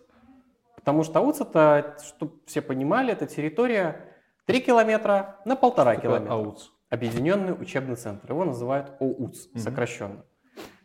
Потому 0.75 1.03
что 1.03 1.19
АУЦ 1.19 1.41
это, 1.41 1.97
чтобы 2.03 2.33
все 2.45 2.61
понимали, 2.61 3.11
это 3.11 3.25
территория 3.25 4.13
3 4.45 4.61
километра 4.61 5.39
на 5.45 5.55
полтора 5.55 5.95
километра. 5.95 6.33
АУЦ. 6.33 6.71
Объединенный 6.95 7.51
учебный 7.51 7.97
центр. 7.97 8.31
Его 8.31 8.45
называют 8.45 8.93
ОУЦ, 9.01 9.49
Мгм. 9.51 9.59
сокращенно. 9.59 10.25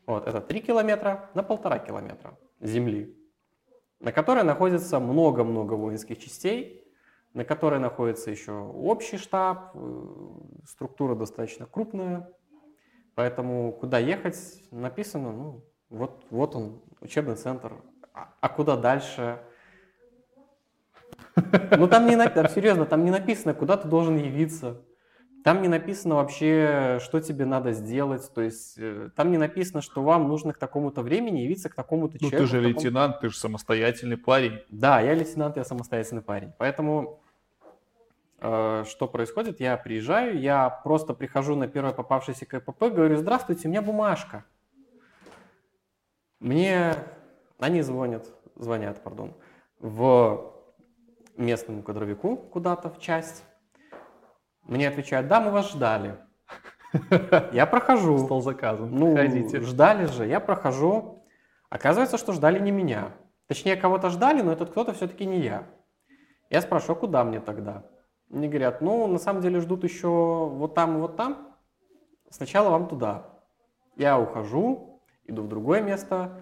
Вот, 0.07 0.27
это 0.27 0.41
3 0.41 0.61
километра 0.61 1.31
на 1.35 1.45
полтора 1.45 1.79
километра 1.79 2.37
земли, 2.61 3.17
на 4.01 4.11
которой 4.11 4.43
находится 4.43 4.99
много-много 4.99 5.75
воинских 5.75 6.19
частей, 6.19 6.85
на 7.33 7.45
которой 7.45 7.79
находится 7.79 8.29
еще 8.33 8.51
общий 8.51 9.19
штаб, 9.19 9.71
э, 9.75 10.07
структура 10.67 11.15
достаточно 11.15 11.67
крупная. 11.67 12.29
Поэтому 13.15 13.73
куда 13.73 14.01
ехать 14.01 14.65
написано, 14.73 15.31
ну, 15.31 15.65
вот, 15.91 16.27
вот 16.31 16.57
он, 16.57 16.83
учебный 17.01 17.37
центр. 17.37 17.73
А, 18.13 18.35
а 18.41 18.49
куда 18.49 18.77
дальше? 18.77 19.39
Ну 21.79 21.87
там 21.87 22.09
не 22.09 22.17
написано, 22.17 22.49
серьезно, 22.49 22.85
там 22.85 23.05
не 23.05 23.13
написано, 23.13 23.55
куда 23.55 23.77
ты 23.77 23.87
должен 23.87 24.17
явиться. 24.17 24.83
Там 25.43 25.63
не 25.63 25.69
написано 25.69 26.17
вообще, 26.17 26.99
что 27.03 27.21
тебе 27.21 27.47
надо 27.47 27.73
сделать. 27.73 28.31
То 28.35 28.43
есть 28.43 28.75
э, 28.79 29.09
там 29.17 29.31
не 29.31 29.39
написано, 29.39 29.81
что 29.81 30.03
вам 30.03 30.29
нужно 30.29 30.53
к 30.53 30.59
такому-то 30.59 31.01
времени 31.03 31.41
явиться 31.41 31.69
к 31.71 31.75
такому-то 31.75 32.19
Ну 32.21 32.29
человеку. 32.31 32.43
ты 32.43 32.47
же 32.47 32.57
такому- 32.63 32.69
лейтенант, 32.75 33.21
ты 33.21 33.31
же 33.31 33.39
самостоятельный 33.39 34.19
парень. 34.19 34.61
Да, 34.69 35.01
я 35.01 35.15
лейтенант, 35.15 35.57
я 35.57 35.65
самостоятельный 35.65 36.21
парень. 36.23 36.53
Поэтому 36.59 37.23
э, 38.41 38.85
что 38.87 39.09
происходит? 39.09 39.61
Я 39.61 39.77
приезжаю, 39.79 40.39
я 40.39 40.69
просто 40.69 41.15
прихожу 41.15 41.57
на 41.57 41.69
первое 41.69 41.93
попавшееся 41.93 42.45
КПП, 42.45 42.91
говорю, 42.91 43.17
здравствуйте, 43.17 43.69
у 43.69 43.71
меня 43.71 43.81
бумажка. 43.83 44.45
Мне 46.39 46.95
они 47.59 47.83
звонят, 47.83 48.27
звонят, 48.57 49.03
пардон, 49.03 49.35
в 49.79 50.53
местному 51.37 51.83
кадровику 51.83 52.37
куда-то 52.37 52.91
в 52.91 52.99
часть. 52.99 53.45
Мне 54.71 54.87
отвечают, 54.87 55.27
да, 55.27 55.41
мы 55.41 55.51
вас 55.51 55.73
ждали. 55.73 56.17
Я 57.53 57.67
прохожу. 57.67 58.19
Стал 58.19 58.41
заказан. 58.41 58.89
Ну, 58.95 59.17
Ходите. 59.17 59.61
ждали 59.61 60.07
же, 60.07 60.27
я 60.27 60.39
прохожу. 60.39 61.25
Оказывается, 61.69 62.19
что 62.19 62.33
ждали 62.33 62.61
не 62.61 62.71
меня. 62.71 63.11
Точнее, 63.49 63.75
кого-то 63.75 64.11
ждали, 64.11 64.43
но 64.43 64.53
этот 64.53 64.71
кто-то 64.71 64.93
все-таки 64.93 65.27
не 65.27 65.41
я. 65.41 65.65
Я 66.51 66.61
спрашиваю, 66.61 66.97
куда 67.01 67.25
мне 67.25 67.41
тогда? 67.41 67.85
Мне 68.29 68.49
говорят, 68.49 68.81
ну, 68.81 69.09
на 69.09 69.19
самом 69.19 69.43
деле 69.43 69.59
ждут 69.59 69.83
еще 69.83 70.07
вот 70.07 70.77
там 70.77 70.99
и 70.99 71.01
вот 71.01 71.17
там. 71.17 71.49
Сначала 72.31 72.71
вам 72.71 72.87
туда. 72.87 73.27
Я 73.97 74.21
ухожу, 74.21 75.03
иду 75.25 75.43
в 75.43 75.49
другое 75.49 75.81
место. 75.81 76.41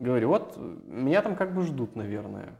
Говорю, 0.00 0.30
вот 0.30 0.56
меня 0.56 1.22
там 1.22 1.36
как 1.36 1.54
бы 1.54 1.62
ждут, 1.62 1.94
наверное. 1.94 2.58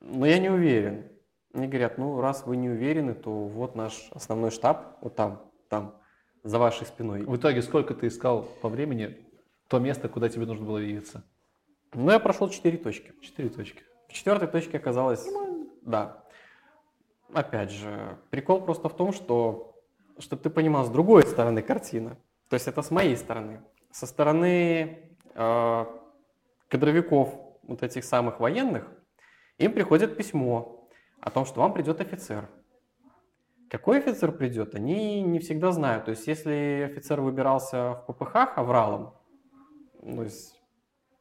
Но 0.00 0.26
я 0.26 0.38
не 0.38 0.48
уверен. 0.48 1.08
Мне 1.54 1.68
говорят, 1.68 1.98
ну, 1.98 2.20
раз 2.20 2.44
вы 2.46 2.56
не 2.56 2.68
уверены, 2.68 3.14
то 3.14 3.30
вот 3.30 3.76
наш 3.76 4.08
основной 4.10 4.50
штаб, 4.50 4.98
вот 5.00 5.14
там, 5.14 5.40
там, 5.68 5.94
за 6.42 6.58
вашей 6.58 6.84
спиной. 6.84 7.22
В 7.22 7.36
итоге 7.36 7.62
сколько 7.62 7.94
ты 7.94 8.08
искал 8.08 8.42
по 8.60 8.68
времени 8.68 9.24
то 9.68 9.78
место, 9.78 10.08
куда 10.08 10.28
тебе 10.28 10.46
нужно 10.46 10.66
было 10.66 10.78
явиться? 10.78 11.22
Ну, 11.92 12.10
я 12.10 12.18
прошел 12.18 12.48
четыре 12.48 12.76
точки. 12.76 13.12
Четыре 13.22 13.50
точки. 13.50 13.84
В 14.08 14.12
четвертой 14.12 14.48
точке 14.48 14.78
оказалось, 14.78 15.24
да. 15.82 16.24
Опять 17.32 17.70
же, 17.70 18.18
прикол 18.30 18.60
просто 18.60 18.88
в 18.88 18.96
том, 18.96 19.12
что, 19.12 19.80
чтобы 20.18 20.42
ты 20.42 20.50
понимал, 20.50 20.84
с 20.84 20.90
другой 20.90 21.22
стороны 21.22 21.62
картина. 21.62 22.16
То 22.48 22.54
есть 22.54 22.66
это 22.66 22.82
с 22.82 22.90
моей 22.90 23.16
стороны. 23.16 23.60
Со 23.92 24.06
стороны 24.06 25.08
э, 25.34 25.86
кадровиков, 26.66 27.32
вот 27.62 27.82
этих 27.84 28.02
самых 28.04 28.40
военных, 28.40 28.90
им 29.58 29.72
приходит 29.72 30.16
письмо 30.16 30.73
о 31.24 31.30
том, 31.30 31.46
что 31.46 31.60
вам 31.60 31.72
придет 31.72 32.02
офицер. 32.02 32.50
Какой 33.70 33.98
офицер 33.98 34.30
придет, 34.30 34.74
они 34.74 35.22
не 35.22 35.38
всегда 35.38 35.72
знают. 35.72 36.04
То 36.04 36.10
есть 36.10 36.26
если 36.26 36.88
офицер 36.92 37.22
выбирался 37.22 37.94
в 37.94 38.12
ППХ 38.12 38.58
авралом, 38.58 39.14
то 40.02 40.22
есть 40.22 40.62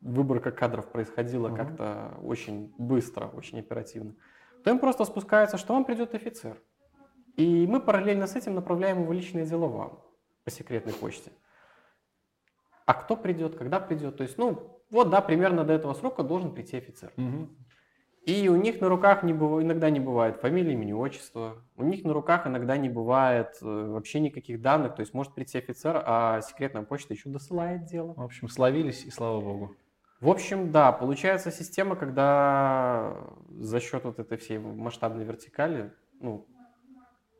выборка 0.02 0.52
кадров 0.52 0.92
происходила 0.92 1.48
Мгм. 1.48 1.56
как-то 1.58 2.18
очень 2.22 2.74
быстро, 2.78 3.28
очень 3.28 3.60
оперативно, 3.60 4.14
то 4.64 4.70
им 4.70 4.80
просто 4.80 5.06
спускается, 5.06 5.58
что 5.58 5.74
вам 5.74 5.86
придет 5.86 6.14
офицер. 6.14 6.62
И 7.38 7.66
мы 7.66 7.80
параллельно 7.80 8.28
с 8.28 8.36
этим 8.36 8.56
направляем 8.56 9.04
его 9.04 9.14
личные 9.14 9.46
дела 9.46 9.68
вам 9.68 10.04
по 10.44 10.52
секретной 10.52 10.94
почте. 10.94 11.32
А 12.86 12.94
кто 12.94 13.16
придет, 13.16 13.56
когда 13.56 13.80
придет? 13.80 14.18
То 14.18 14.24
есть, 14.24 14.38
ну, 14.38 14.82
вот, 14.92 15.10
да, 15.10 15.22
примерно 15.22 15.64
до 15.64 15.72
этого 15.72 15.94
срока 15.94 16.24
должен 16.24 16.54
прийти 16.54 16.76
офицер. 16.78 17.14
И 18.26 18.48
у 18.48 18.56
них 18.56 18.80
на 18.80 18.88
руках 18.88 19.24
не 19.24 19.34
быва- 19.34 19.62
иногда 19.62 19.90
не 19.90 20.00
бывает 20.00 20.38
фамилии, 20.38 20.72
имени, 20.74 20.94
отчества. 20.94 21.62
У 21.76 21.84
них 21.84 22.06
на 22.06 22.14
руках 22.14 22.48
иногда 22.48 22.78
не 22.78 22.88
бывает 22.88 23.58
э, 23.62 23.66
вообще 23.66 24.22
никаких 24.22 24.62
данных. 24.62 24.96
То 24.96 25.02
есть 25.02 25.14
может 25.14 25.34
прийти 25.36 25.58
офицер, 25.58 26.02
а 26.06 26.40
секретная 26.42 26.84
почта 26.84 27.14
еще 27.14 27.28
досылает 27.30 27.84
дело. 27.86 28.14
В 28.16 28.24
общем, 28.24 28.48
словились, 28.48 29.04
и 29.06 29.10
слава 29.12 29.42
богу. 29.42 29.76
В 30.22 30.30
общем, 30.30 30.72
да, 30.72 30.94
получается 30.94 31.52
система, 31.52 31.98
когда 31.98 33.18
за 33.60 33.82
счет 33.82 34.06
вот 34.06 34.20
этой 34.20 34.38
всей 34.38 34.58
масштабной 34.58 35.26
вертикали, 35.26 35.92
ну, 36.22 36.48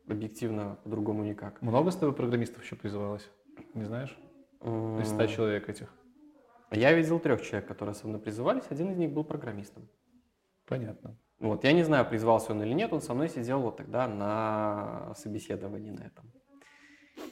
объективно 0.06 0.76
по-другому 0.84 1.24
никак. 1.24 1.62
Много 1.62 1.92
с 1.92 1.96
тобой 1.96 2.14
программистов 2.14 2.62
еще 2.62 2.76
призывалось? 2.76 3.30
Не 3.72 3.84
знаешь? 3.84 4.14
Из 4.60 5.08
100 5.08 5.22
М, 5.22 5.28
человек 5.28 5.68
этих. 5.70 5.94
Я 6.70 6.92
видел 6.92 7.18
трех 7.20 7.40
человек, 7.40 7.66
которые 7.66 7.94
со 7.94 8.06
мной 8.06 8.20
призывались, 8.20 8.64
один 8.68 8.90
из 8.90 8.98
них 8.98 9.12
был 9.12 9.24
программистом. 9.24 9.88
Понятно. 10.66 11.16
Вот, 11.38 11.64
я 11.64 11.72
не 11.72 11.82
знаю, 11.82 12.06
призвался 12.08 12.52
он 12.52 12.62
или 12.62 12.72
нет, 12.72 12.92
он 12.92 13.02
со 13.02 13.12
мной 13.12 13.28
сидел 13.28 13.60
вот 13.60 13.76
тогда 13.76 14.08
на 14.08 15.14
собеседовании 15.16 15.90
на 15.90 16.02
этом. 16.04 16.32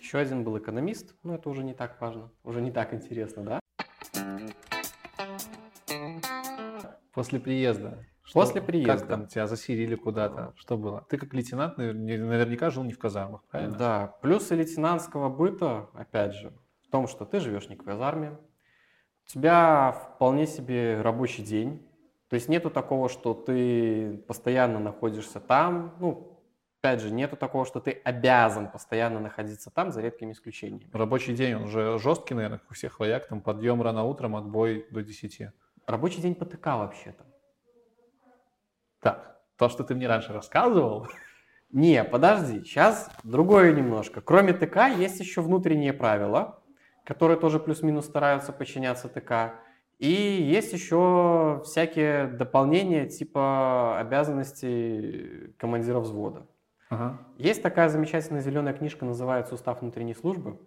Еще 0.01 0.19
один 0.19 0.45
был 0.45 0.59
экономист, 0.59 1.15
но 1.23 1.37
это 1.37 1.49
уже 1.49 1.65
не 1.65 1.75
так 1.75 2.01
важно, 2.01 2.31
уже 2.45 2.61
не 2.61 2.71
так 2.71 2.93
интересно, 2.93 3.43
да? 3.45 3.61
После 7.13 7.41
приезда. 7.41 8.05
После 8.33 8.61
Как 8.61 8.67
приезда. 8.67 9.07
там 9.07 9.27
тебя 9.27 9.47
засилили 9.47 9.95
куда-то? 9.95 10.55
Что 10.57 10.77
было? 10.79 11.05
Ты 11.11 11.19
как 11.19 11.35
лейтенант 11.35 11.77
наверняка 11.77 12.71
жил 12.71 12.85
не 12.85 12.93
в 12.93 12.99
казармах, 12.99 13.45
правильно? 13.45 13.77
Да, 13.77 14.07
плюсы 14.23 14.55
лейтенантского 14.55 15.29
быта, 15.29 15.91
опять 15.93 16.35
же, 16.35 16.53
в 16.87 16.91
том, 16.91 17.07
что 17.09 17.25
ты 17.27 17.41
живешь 17.41 17.69
не 17.69 17.77
в 17.77 17.83
казарме, 17.83 18.39
у 19.25 19.29
тебя 19.29 19.93
вполне 19.93 20.47
себе 20.47 21.01
рабочий 21.03 21.43
день, 21.45 21.87
то 22.33 22.37
есть 22.37 22.49
нету 22.49 22.71
такого, 22.71 23.11
что 23.11 23.35
ты 23.35 24.17
постоянно 24.27 24.79
находишься 24.79 25.39
там, 25.39 25.95
ну, 26.01 26.41
Опять 26.81 27.03
же, 27.03 27.11
нету 27.11 27.37
такого, 27.37 27.67
что 27.67 27.79
ты 27.79 27.91
обязан 28.05 28.71
постоянно 28.71 29.21
находиться 29.21 29.71
там, 29.71 29.93
за 29.93 30.01
редкими 30.01 30.33
исключениями. 30.33 30.89
Рабочий 30.95 31.35
день, 31.35 31.57
он 31.57 31.69
же 31.69 31.99
жесткий, 31.99 32.33
наверное, 32.33 32.59
как 32.59 32.71
у 32.71 32.75
всех 32.75 33.01
вояк, 33.01 33.29
там 33.29 33.43
подъем 33.43 33.83
рано 33.83 34.05
утром, 34.05 34.35
отбой 34.35 34.87
до 34.91 35.03
10. 35.03 35.51
Рабочий 35.87 36.23
день 36.23 36.35
по 36.35 36.47
ТК 36.47 36.79
вообще-то. 36.79 37.27
Так, 39.01 39.39
то, 39.59 39.69
что 39.69 39.85
ты 39.85 39.95
мне 39.95 40.09
раньше 40.09 40.33
рассказывал, 40.33 41.09
Не, 41.71 42.03
подожди, 42.03 42.65
сейчас 42.65 43.11
другое 43.25 43.75
немножко. 43.75 44.23
Кроме 44.23 44.55
ТК 44.55 44.87
есть 44.87 45.21
еще 45.21 45.43
внутренние 45.43 45.93
правила, 45.93 46.63
которые 47.05 47.39
тоже 47.39 47.61
плюс-минус 47.61 48.07
стараются 48.07 48.55
подчиняться 48.55 49.11
ТК. 49.11 49.61
И 50.03 50.11
есть 50.11 50.73
еще 50.73 51.63
всякие 51.65 52.27
дополнения 52.27 53.07
типа 53.07 54.01
обязанностей 54.01 55.55
командира 55.59 56.01
взвода. 56.01 56.45
Ага. 56.89 57.21
Есть 57.39 57.63
такая 57.63 57.89
замечательная 57.89 58.41
зеленая 58.41 58.75
книжка, 58.75 59.05
называется 59.05 59.55
«Устав 59.55 59.81
внутренней 59.81 60.15
службы». 60.15 60.59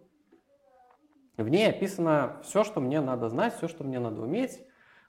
В 1.36 1.50
ней 1.50 1.68
описано 1.70 2.38
все, 2.44 2.64
что 2.64 2.80
мне 2.80 3.02
надо 3.02 3.28
знать, 3.28 3.54
все, 3.58 3.68
что 3.68 3.84
мне 3.84 4.00
надо 4.00 4.22
уметь. 4.22 4.66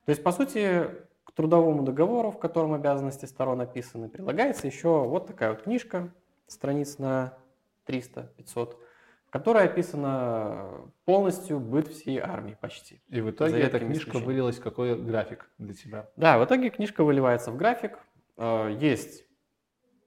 То 0.06 0.10
есть, 0.10 0.24
по 0.24 0.32
сути, 0.32 0.90
к 1.22 1.30
трудовому 1.30 1.84
договору, 1.84 2.32
в 2.32 2.40
котором 2.40 2.74
обязанности 2.74 3.26
сторон 3.26 3.60
описаны, 3.60 4.08
прилагается 4.08 4.66
еще 4.66 5.04
вот 5.04 5.28
такая 5.28 5.50
вот 5.50 5.62
книжка, 5.62 6.12
страниц 6.48 6.98
на 6.98 7.34
300-500, 7.86 8.74
в 9.36 9.38
которой 9.38 9.64
описано 9.66 10.90
полностью 11.04 11.60
быт 11.60 11.88
всей 11.88 12.18
армии 12.18 12.56
почти. 12.60 13.00
И 13.08 13.20
в 13.20 13.30
итоге 13.30 13.58
эта 13.60 13.78
книжка 13.78 14.18
вылилась 14.18 14.58
в 14.58 14.62
какой 14.62 14.96
график 15.00 15.50
для 15.58 15.74
тебя? 15.74 16.08
Да, 16.16 16.38
в 16.38 16.44
итоге 16.44 16.70
книжка 16.70 17.04
выливается 17.04 17.50
в 17.50 17.56
график. 17.56 17.98
Э, 18.36 18.74
Есть 18.80 19.24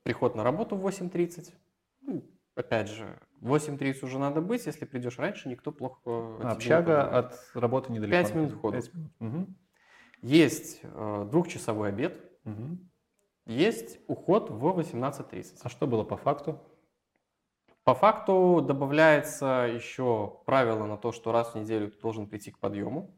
приход 0.03 0.35
на 0.35 0.43
работу 0.43 0.75
в 0.75 0.85
8.30. 0.87 1.53
Ну, 2.01 2.23
Опять 2.55 2.89
же, 2.89 3.19
в 3.39 3.53
8.30 3.53 4.03
уже 4.03 4.19
надо 4.19 4.41
быть. 4.41 4.65
Если 4.65 4.85
придешь 4.85 5.17
раньше, 5.19 5.47
никто 5.47 5.71
плохо 5.71 5.99
А, 6.05 6.51
общага 6.51 7.03
от 7.07 7.35
работы 7.53 7.91
недалеко. 7.91 8.11
Пять 8.11 8.35
минут 8.35 8.53
ходу. 8.59 8.77
Пять 8.77 8.93
минут. 8.93 9.11
Мгм. 9.19 9.55
Есть 10.21 10.79
э, 10.83 11.27
двухчасовой 11.31 11.89
обед. 11.89 12.21
Мгм. 12.43 12.89
Есть 13.45 13.99
уход 14.07 14.49
в 14.49 14.65
18.30. 14.77 15.59
А 15.63 15.69
что 15.69 15.87
было 15.87 16.03
по 16.03 16.17
факту? 16.17 16.59
По 17.89 17.95
факту 17.95 18.62
добавляется 18.62 19.67
еще 19.67 20.41
правило 20.45 20.86
на 20.86 20.95
то, 20.95 21.12
что 21.12 21.32
раз 21.32 21.56
в 21.56 21.56
неделю 21.56 21.89
ты 21.89 21.99
должен 21.99 22.28
прийти 22.28 22.52
к 22.52 22.60
подъему. 22.60 23.17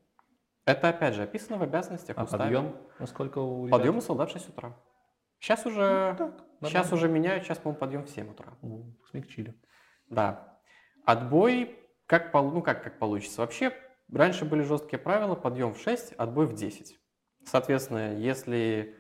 Это 0.64 0.88
опять 0.88 1.14
же 1.14 1.24
описано 1.24 1.58
в 1.58 1.62
обязанностях. 1.62 2.18
А 2.18 2.24
уставе. 2.24 2.44
подъем? 2.44 2.76
Насколько 2.98 3.40
у 3.40 3.66
ребят? 3.66 3.78
Подъем 3.78 3.98
у 3.98 4.02
солдат 4.02 4.30
в 4.30 4.32
6 4.32 4.48
утра. 4.48 4.74
Сейчас 5.40 5.66
уже, 5.66 6.16
сейчас 6.62 6.74
нормально. 6.74 6.94
уже 6.94 7.10
меняют, 7.10 7.44
сейчас, 7.44 7.58
по-моему, 7.58 7.80
подъем 7.82 8.06
в 8.06 8.10
7 8.12 8.32
утра. 8.32 8.54
М, 8.62 8.96
Смягчили. 9.10 9.60
Да. 10.08 10.58
Отбой, 11.06 11.78
как, 12.06 12.34
ну, 12.34 12.62
как, 12.62 12.82
как 12.82 12.98
получится. 12.98 13.42
Вообще, 13.42 13.74
раньше 14.10 14.46
были 14.46 14.62
жесткие 14.62 15.00
правила, 15.00 15.36
подъем 15.36 15.74
в 15.74 15.80
6, 15.80 16.14
отбой 16.14 16.46
в 16.46 16.54
10. 16.54 16.98
Соответственно, 17.44 18.16
если 18.16 18.96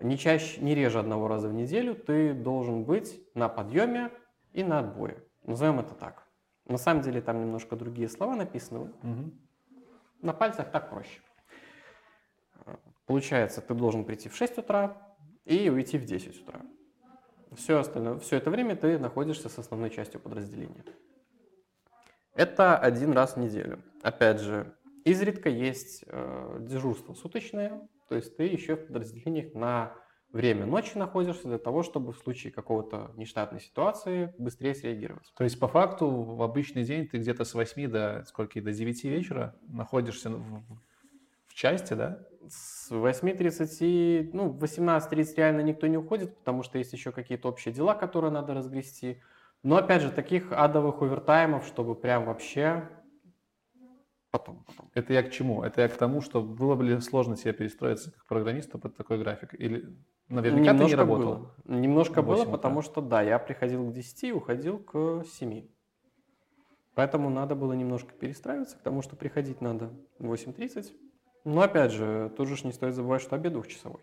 не 0.00 0.18
чаще, 0.18 0.60
не 0.60 0.74
реже 0.74 0.98
одного 0.98 1.28
раза 1.28 1.48
в 1.48 1.54
неделю, 1.54 1.94
ты 1.94 2.34
должен 2.34 2.84
быть 2.84 3.22
на 3.34 3.48
подъеме 3.48 4.10
и 4.54 4.62
на 4.62 4.78
отбое. 4.78 5.22
Назовем 5.42 5.80
это 5.80 5.94
так. 5.94 6.26
На 6.64 6.78
самом 6.78 7.02
деле 7.02 7.20
там 7.20 7.40
немножко 7.40 7.76
другие 7.76 8.08
слова 8.08 8.34
написаны. 8.34 8.92
Мгм. 9.02 9.38
На 10.22 10.32
пальцах 10.32 10.70
так 10.70 10.88
проще. 10.88 11.20
Получается, 13.04 13.60
ты 13.60 13.74
должен 13.74 14.04
прийти 14.04 14.30
в 14.30 14.36
6 14.36 14.58
утра 14.58 15.14
и 15.44 15.68
уйти 15.68 15.98
в 15.98 16.06
10 16.06 16.40
утра. 16.40 16.62
Все, 17.52 17.78
остальное, 17.78 18.18
все 18.18 18.36
это 18.36 18.50
время 18.50 18.74
ты 18.74 18.98
находишься 18.98 19.48
с 19.50 19.58
основной 19.58 19.90
частью 19.90 20.20
подразделения. 20.20 20.84
Это 22.34 22.78
один 22.78 23.12
раз 23.12 23.34
в 23.34 23.40
неделю. 23.40 23.82
Опять 24.02 24.40
же, 24.40 24.74
изредка 25.04 25.50
есть 25.50 26.04
э, 26.06 26.56
дежурство 26.60 27.12
суточное, 27.14 27.86
то 28.08 28.16
есть 28.16 28.36
ты 28.36 28.44
еще 28.44 28.76
в 28.76 28.86
подразделениях 28.86 29.54
на 29.54 29.94
время 30.34 30.66
ночи 30.66 30.98
находишься 30.98 31.48
для 31.48 31.58
того, 31.58 31.82
чтобы 31.82 32.12
в 32.12 32.18
случае 32.18 32.52
какого-то 32.52 33.12
нештатной 33.16 33.60
ситуации 33.60 34.34
быстрее 34.36 34.74
среагировать. 34.74 35.32
То 35.36 35.44
есть 35.44 35.58
по 35.58 35.68
факту 35.68 36.10
в 36.10 36.42
обычный 36.42 36.82
день 36.82 37.06
ты 37.06 37.18
где-то 37.18 37.44
с 37.44 37.54
8 37.54 37.88
до 37.88 38.24
сколько, 38.26 38.60
до 38.60 38.72
9 38.72 39.04
вечера 39.04 39.54
находишься 39.68 40.30
в, 40.30 40.40
в- 40.40 41.54
части, 41.54 41.94
да? 41.94 42.18
С 42.48 42.90
8.30, 42.90 44.30
ну, 44.32 44.48
в 44.48 44.62
18.30 44.62 45.34
реально 45.36 45.60
никто 45.60 45.86
не 45.86 45.96
уходит, 45.96 46.36
потому 46.36 46.64
что 46.64 46.78
есть 46.78 46.92
еще 46.92 47.12
какие-то 47.12 47.48
общие 47.48 47.72
дела, 47.72 47.94
которые 47.94 48.32
надо 48.32 48.54
разгрести. 48.54 49.22
Но, 49.62 49.76
опять 49.76 50.02
же, 50.02 50.10
таких 50.10 50.50
адовых 50.50 51.00
овертаймов, 51.00 51.64
чтобы 51.64 51.94
прям 51.94 52.26
вообще... 52.26 52.88
Потом, 54.32 54.64
потом. 54.66 54.90
Это 54.94 55.12
я 55.12 55.22
к 55.22 55.30
чему? 55.30 55.62
Это 55.62 55.80
я 55.82 55.88
к 55.88 55.96
тому, 55.96 56.20
что 56.20 56.42
было 56.42 56.74
бы 56.74 56.82
ли 56.82 57.00
сложно 57.00 57.36
тебе 57.36 57.52
перестроиться 57.52 58.10
как 58.10 58.26
программисту 58.26 58.80
под 58.80 58.96
такой 58.96 59.18
график? 59.18 59.54
Или 59.54 59.96
наверняка 60.28 60.76
ты 60.76 60.84
не 60.84 60.94
работал? 60.94 61.34
было. 61.36 61.54
Немножко 61.64 62.22
было, 62.22 62.36
8 62.36 62.42
утра. 62.42 62.52
потому 62.52 62.82
что, 62.82 63.00
да, 63.00 63.22
я 63.22 63.38
приходил 63.38 63.88
к 63.88 63.92
10 63.92 64.24
и 64.24 64.32
уходил 64.32 64.78
к 64.78 65.24
7. 65.24 65.68
Поэтому 66.94 67.28
надо 67.28 67.54
было 67.54 67.72
немножко 67.72 68.12
перестраиваться 68.12 68.76
к 68.76 68.82
тому, 68.82 69.02
что 69.02 69.16
приходить 69.16 69.60
надо 69.60 69.90
в 70.18 70.32
8.30. 70.32 70.92
Но, 71.44 71.60
опять 71.62 71.92
же, 71.92 72.32
тут 72.36 72.48
же 72.48 72.56
ж 72.56 72.64
не 72.64 72.72
стоит 72.72 72.94
забывать, 72.94 73.20
что 73.20 73.36
обед 73.36 73.52
двухчасовой. 73.52 74.02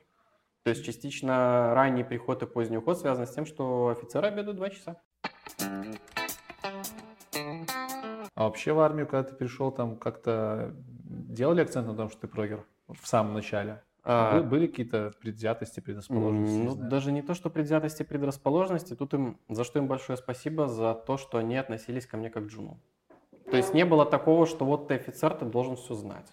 То 0.64 0.70
есть 0.70 0.86
частично 0.86 1.74
ранний 1.74 2.04
приход 2.04 2.44
и 2.44 2.46
поздний 2.46 2.78
уход 2.78 3.00
связан 3.00 3.26
с 3.26 3.34
тем, 3.34 3.46
что 3.46 3.88
офицеры 3.88 4.28
обедают 4.28 4.58
2 4.58 4.70
часа. 4.70 5.02
А 8.36 8.44
вообще 8.46 8.74
в 8.74 8.80
армию, 8.80 9.08
когда 9.08 9.30
ты 9.30 9.36
пришел, 9.36 9.72
там 9.72 9.98
как-то 9.98 10.76
делали 10.76 11.62
акцент 11.62 11.88
на 11.88 11.96
том, 11.96 12.10
что 12.10 12.22
ты 12.22 12.28
прогер 12.28 12.66
в 12.88 13.08
самом 13.08 13.34
начале? 13.34 13.84
А, 14.04 14.40
Бы- 14.40 14.44
Были 14.44 14.68
какие-то 14.68 15.12
предвзятости, 15.22 15.80
предрасположенности? 15.80 16.56
Не 16.58 16.64
Ну, 16.66 16.72
знаю? 16.72 16.90
даже 16.90 17.12
не 17.12 17.22
то, 17.22 17.34
что 17.36 17.50
предвзятости, 17.50 18.04
предрасположенности, 18.04 18.96
тут 18.96 19.14
им, 19.14 19.40
за 19.50 19.64
что 19.64 19.80
им 19.80 19.88
большое 19.88 20.18
спасибо, 20.18 20.68
за 20.68 20.94
то, 20.96 21.18
что 21.18 21.38
они 21.38 21.56
относились 21.56 22.08
ко 22.08 22.18
мне 22.18 22.30
как 22.30 22.46
к 22.46 22.48
джуну. 22.48 22.80
То 23.52 23.58
есть 23.58 23.74
не 23.74 23.86
было 23.86 24.06
такого, 24.06 24.46
что 24.48 24.66
вот 24.66 24.88
ты 24.88 24.96
офицер, 24.96 25.34
ты 25.34 25.46
должен 25.46 25.76
все 25.76 25.94
знать. 25.94 26.32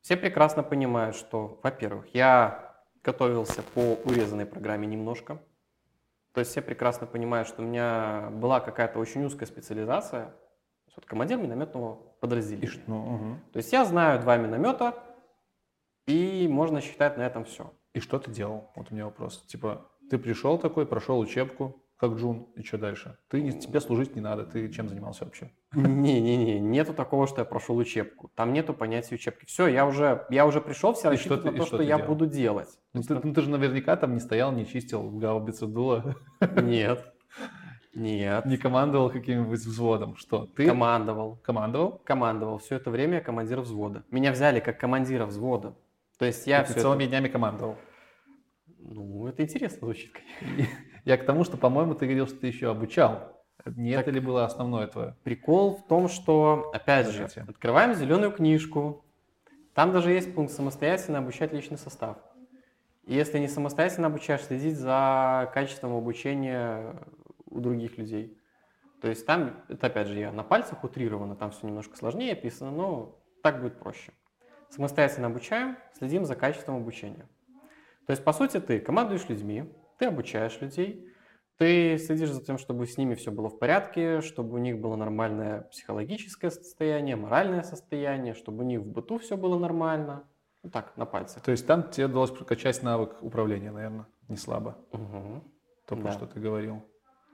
Все 0.00 0.16
прекрасно 0.16 0.62
понимают, 0.62 1.14
что, 1.14 1.60
во-первых, 1.62 2.06
я 2.14 2.74
готовился 3.02 3.62
по 3.62 3.96
урезанной 4.04 4.46
программе 4.46 4.86
немножко. 4.86 5.40
То 6.32 6.40
есть 6.40 6.50
все 6.50 6.62
прекрасно 6.62 7.06
понимают, 7.06 7.46
что 7.46 7.62
у 7.62 7.64
меня 7.64 8.28
была 8.32 8.58
какая-то 8.60 8.98
очень 8.98 9.24
узкая 9.24 9.46
специализация. 9.46 10.34
Вот 10.96 11.04
командир 11.06 11.38
минометного 11.38 11.94
подразделения. 12.20 12.82
ну, 12.86 12.98
мгм. 13.04 13.40
То 13.52 13.58
есть 13.58 13.72
я 13.72 13.84
знаю 13.84 14.20
два 14.20 14.36
миномета, 14.36 14.94
и 16.06 16.46
можно 16.48 16.80
считать 16.80 17.16
на 17.16 17.22
этом 17.22 17.44
все. 17.44 17.72
И 17.92 18.00
что 18.00 18.18
ты 18.18 18.30
делал? 18.30 18.70
Вот 18.76 18.88
у 18.90 18.94
меня 18.94 19.04
вопрос. 19.06 19.44
Типа, 19.46 19.86
ты 20.10 20.18
пришел 20.18 20.58
такой, 20.58 20.86
прошел 20.86 21.18
учебку, 21.18 21.80
как 21.96 22.12
Джун, 22.14 22.48
и 22.56 22.62
что 22.62 22.76
дальше? 22.76 23.16
Ты 23.28 23.40
не, 23.40 23.52
тебе 23.52 23.80
служить 23.80 24.14
не 24.16 24.20
надо, 24.20 24.44
ты 24.44 24.68
чем 24.68 24.88
занимался 24.88 25.24
вообще? 25.24 25.52
Не-не-не, 25.72 26.58
нету 26.60 26.92
такого, 26.92 27.26
что 27.26 27.40
я 27.40 27.44
прошел 27.44 27.76
учебку. 27.76 28.30
Там 28.34 28.52
нету 28.52 28.74
понятия 28.74 29.14
учебки. 29.14 29.46
Все, 29.46 29.68
я 29.68 29.86
уже, 29.86 30.26
я 30.28 30.44
уже 30.44 30.60
пришел, 30.60 30.92
все 30.94 31.08
рассчитывают 31.08 31.44
ты- 31.44 31.50
на 31.52 31.54
и 31.54 31.58
то, 31.58 31.62
что 31.66 31.76
что 31.76 31.78
ты 31.78 31.84
я 31.84 31.96
делал? 31.96 32.08
буду 32.08 32.26
делать. 32.26 32.68
Ну 32.92 33.02
ты, 33.02 33.14
ну, 33.14 33.32
ты 33.32 33.40
же 33.40 33.48
наверняка 33.48 33.96
там 33.96 34.12
не 34.14 34.20
стоял, 34.20 34.52
не 34.52 34.66
чистил 34.66 35.08
гаубицу 35.10 35.66
дула, 35.68 36.16
Нет, 36.60 37.14
нет. 37.94 38.44
не 38.44 38.56
командовал 38.56 39.08
каким-нибудь 39.10 39.60
взводом. 39.60 40.16
Что? 40.16 40.46
Ты 40.46 40.66
Командовал, 40.66 41.36
командовал? 41.44 42.00
командовал. 42.04 42.58
Все 42.58 42.74
это 42.76 42.90
время 42.90 43.14
я 43.14 43.20
командир 43.20 43.60
взвода. 43.60 44.02
Меня 44.10 44.32
взяли 44.32 44.58
как 44.60 44.78
командира 44.80 45.26
взвода. 45.26 45.76
То 46.18 46.24
есть 46.24 46.46
я 46.46 46.64
все 46.64 46.80
целыми 46.80 47.06
днями 47.06 47.28
командовал. 47.28 47.76
Ну, 48.78 49.26
это 49.26 49.42
интересно 49.42 49.78
звучит, 49.80 50.12
конечно. 50.12 50.74
Я 51.04 51.16
к 51.18 51.24
тому, 51.26 51.44
что, 51.44 51.56
по-моему, 51.56 51.94
ты 51.94 52.06
говорил, 52.06 52.26
что 52.26 52.36
ты 52.38 52.46
еще 52.46 52.70
обучал. 52.70 53.42
Не 53.66 53.92
Так- 53.94 54.02
это 54.02 54.10
ли 54.10 54.20
было 54.20 54.44
основное 54.44 54.86
твое? 54.86 55.16
Прикол 55.22 55.76
в 55.76 55.86
том, 55.86 56.08
что, 56.08 56.70
опять 56.74 57.06
же, 57.08 57.28
Скажите. 57.28 57.50
открываем 57.50 57.94
зеленую 57.94 58.32
книжку. 58.32 59.04
Там 59.74 59.92
даже 59.92 60.12
есть 60.12 60.34
пункт 60.34 60.52
самостоятельно 60.52 61.18
обучать 61.18 61.52
личный 61.52 61.78
состав. 61.78 62.18
И 63.04 63.14
если 63.14 63.38
не 63.38 63.48
самостоятельно 63.48 64.06
обучаешь, 64.06 64.42
следить 64.42 64.76
за 64.76 65.50
качеством 65.52 65.94
обучения 65.94 66.94
у 67.46 67.60
других 67.60 67.98
людей. 67.98 68.38
То 69.00 69.08
есть 69.08 69.26
там, 69.26 69.62
это 69.68 69.88
опять 69.88 70.08
же 70.08 70.18
я 70.18 70.32
на 70.32 70.42
пальцах 70.42 70.84
утрировано, 70.84 71.36
там 71.36 71.50
все 71.50 71.66
немножко 71.66 71.96
сложнее 71.96 72.32
описано, 72.32 72.70
но 72.70 73.18
так 73.42 73.60
будет 73.60 73.78
проще. 73.78 74.12
Самостоятельно 74.74 75.28
обучаем, 75.28 75.76
следим 75.96 76.24
за 76.24 76.34
качеством 76.34 76.76
обучения. 76.78 77.28
То 78.06 78.10
есть, 78.10 78.24
по 78.24 78.32
сути, 78.32 78.58
ты 78.58 78.80
командуешь 78.80 79.28
людьми, 79.28 79.72
ты 79.98 80.06
обучаешь 80.06 80.60
людей, 80.60 81.08
ты 81.58 81.96
следишь 81.98 82.30
за 82.32 82.42
тем, 82.42 82.58
чтобы 82.58 82.84
с 82.88 82.98
ними 82.98 83.14
все 83.14 83.30
было 83.30 83.48
в 83.48 83.56
порядке, 83.60 84.20
чтобы 84.20 84.54
у 84.56 84.58
них 84.58 84.80
было 84.80 84.96
нормальное 84.96 85.60
психологическое 85.70 86.50
состояние, 86.50 87.14
моральное 87.14 87.62
состояние, 87.62 88.34
чтобы 88.34 88.64
у 88.64 88.66
них 88.66 88.80
в 88.80 88.86
быту 88.86 89.18
все 89.18 89.36
было 89.36 89.56
нормально. 89.56 90.24
Ну 90.64 90.70
так, 90.70 90.96
на 90.96 91.06
пальцах. 91.06 91.44
То 91.44 91.52
есть 91.52 91.66
там 91.68 91.88
тебе 91.90 92.06
удалось 92.06 92.32
прокачать 92.32 92.82
навык 92.82 93.22
управления, 93.22 93.70
наверное, 93.70 94.06
не 94.28 94.36
слабо. 94.36 94.76
Мгм. 94.92 95.44
То, 95.86 95.94
про 95.94 96.04
Да. 96.06 96.12
что 96.12 96.26
ты 96.26 96.40
говорил. 96.40 96.82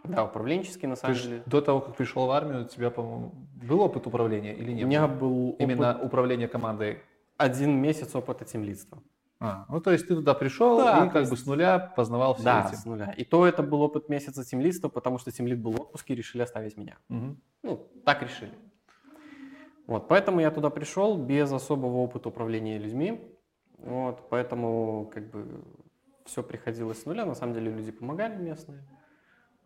Да, 0.04 0.24
управленческий 0.24 0.88
на 0.88 0.94
Ты 0.96 1.00
самом 1.00 1.14
ж 1.14 1.22
деле. 1.22 1.42
до 1.46 1.60
того, 1.62 1.80
как 1.80 1.96
пришел 1.96 2.26
в 2.26 2.30
армию, 2.32 2.64
у 2.64 2.68
тебя, 2.68 2.90
по-моему, 2.90 3.32
был 3.66 3.80
опыт 3.80 4.06
управления 4.06 4.54
или 4.54 4.72
У 4.72 4.74
нет? 4.74 4.86
меня 4.86 5.06
был 5.08 5.50
опыт- 5.50 5.60
Именно 5.62 5.98
управление 6.02 6.48
командой. 6.48 7.00
Один 7.40 7.72
месяц 7.80 8.14
опыта 8.14 8.44
темлидства. 8.44 9.02
А, 9.42 9.64
ну, 9.70 9.80
то 9.80 9.90
есть 9.90 10.06
ты 10.06 10.14
туда 10.14 10.34
пришел 10.34 10.76
Да, 10.78 11.06
и 11.06 11.08
как 11.08 11.20
есть- 11.22 11.30
бы 11.30 11.36
с 11.36 11.46
нуля 11.46 11.78
познавал 11.78 12.34
все 12.34 12.44
Да, 12.44 12.66
эти. 12.68 12.74
с 12.78 12.84
нуля. 12.84 13.10
И 13.16 13.24
то 13.24 13.46
это 13.46 13.62
был 13.62 13.80
опыт 13.80 14.08
месяца 14.10 14.44
темлидства, 14.44 14.88
потому 14.90 15.18
что 15.18 15.30
темлид 15.32 15.58
был 15.58 15.72
в 15.72 15.80
отпуске 15.80 16.12
и 16.12 16.16
решили 16.16 16.42
оставить 16.42 16.76
меня. 16.76 16.98
Мгм. 17.08 17.40
Ну, 17.62 17.88
так 18.04 18.22
решили. 18.22 18.52
Вот, 19.86 20.08
поэтому 20.08 20.40
я 20.40 20.50
туда 20.50 20.68
пришел 20.70 21.16
без 21.16 21.50
особого 21.52 21.96
опыта 21.96 22.28
управления 22.28 22.78
людьми. 22.78 23.34
Вот, 23.78 24.28
поэтому 24.28 25.10
как 25.12 25.30
бы 25.30 25.64
все 26.26 26.42
приходилось 26.42 27.00
с 27.02 27.06
нуля. 27.06 27.24
На 27.24 27.34
самом 27.34 27.54
деле 27.54 27.70
люди 27.72 27.90
помогали 27.92 28.36
местные. 28.36 28.84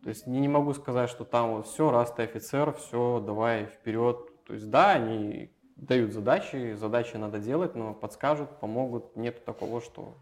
То 0.03 0.09
есть 0.09 0.25
не, 0.25 0.39
не 0.39 0.47
могу 0.47 0.73
сказать, 0.73 1.09
что 1.09 1.25
там 1.25 1.51
вот 1.57 1.67
все, 1.67 1.91
раз 1.91 2.11
ты 2.13 2.23
офицер, 2.23 2.71
все, 2.73 3.19
давай 3.19 3.65
вперед. 3.65 4.17
То 4.45 4.53
есть 4.53 4.69
да, 4.69 4.91
они 4.93 5.51
дают 5.75 6.13
задачи, 6.13 6.73
задачи 6.75 7.17
надо 7.17 7.39
делать, 7.39 7.75
но 7.75 7.93
подскажут, 7.93 8.59
помогут. 8.59 9.15
Нету 9.15 9.41
такого, 9.45 9.81
что 9.81 10.17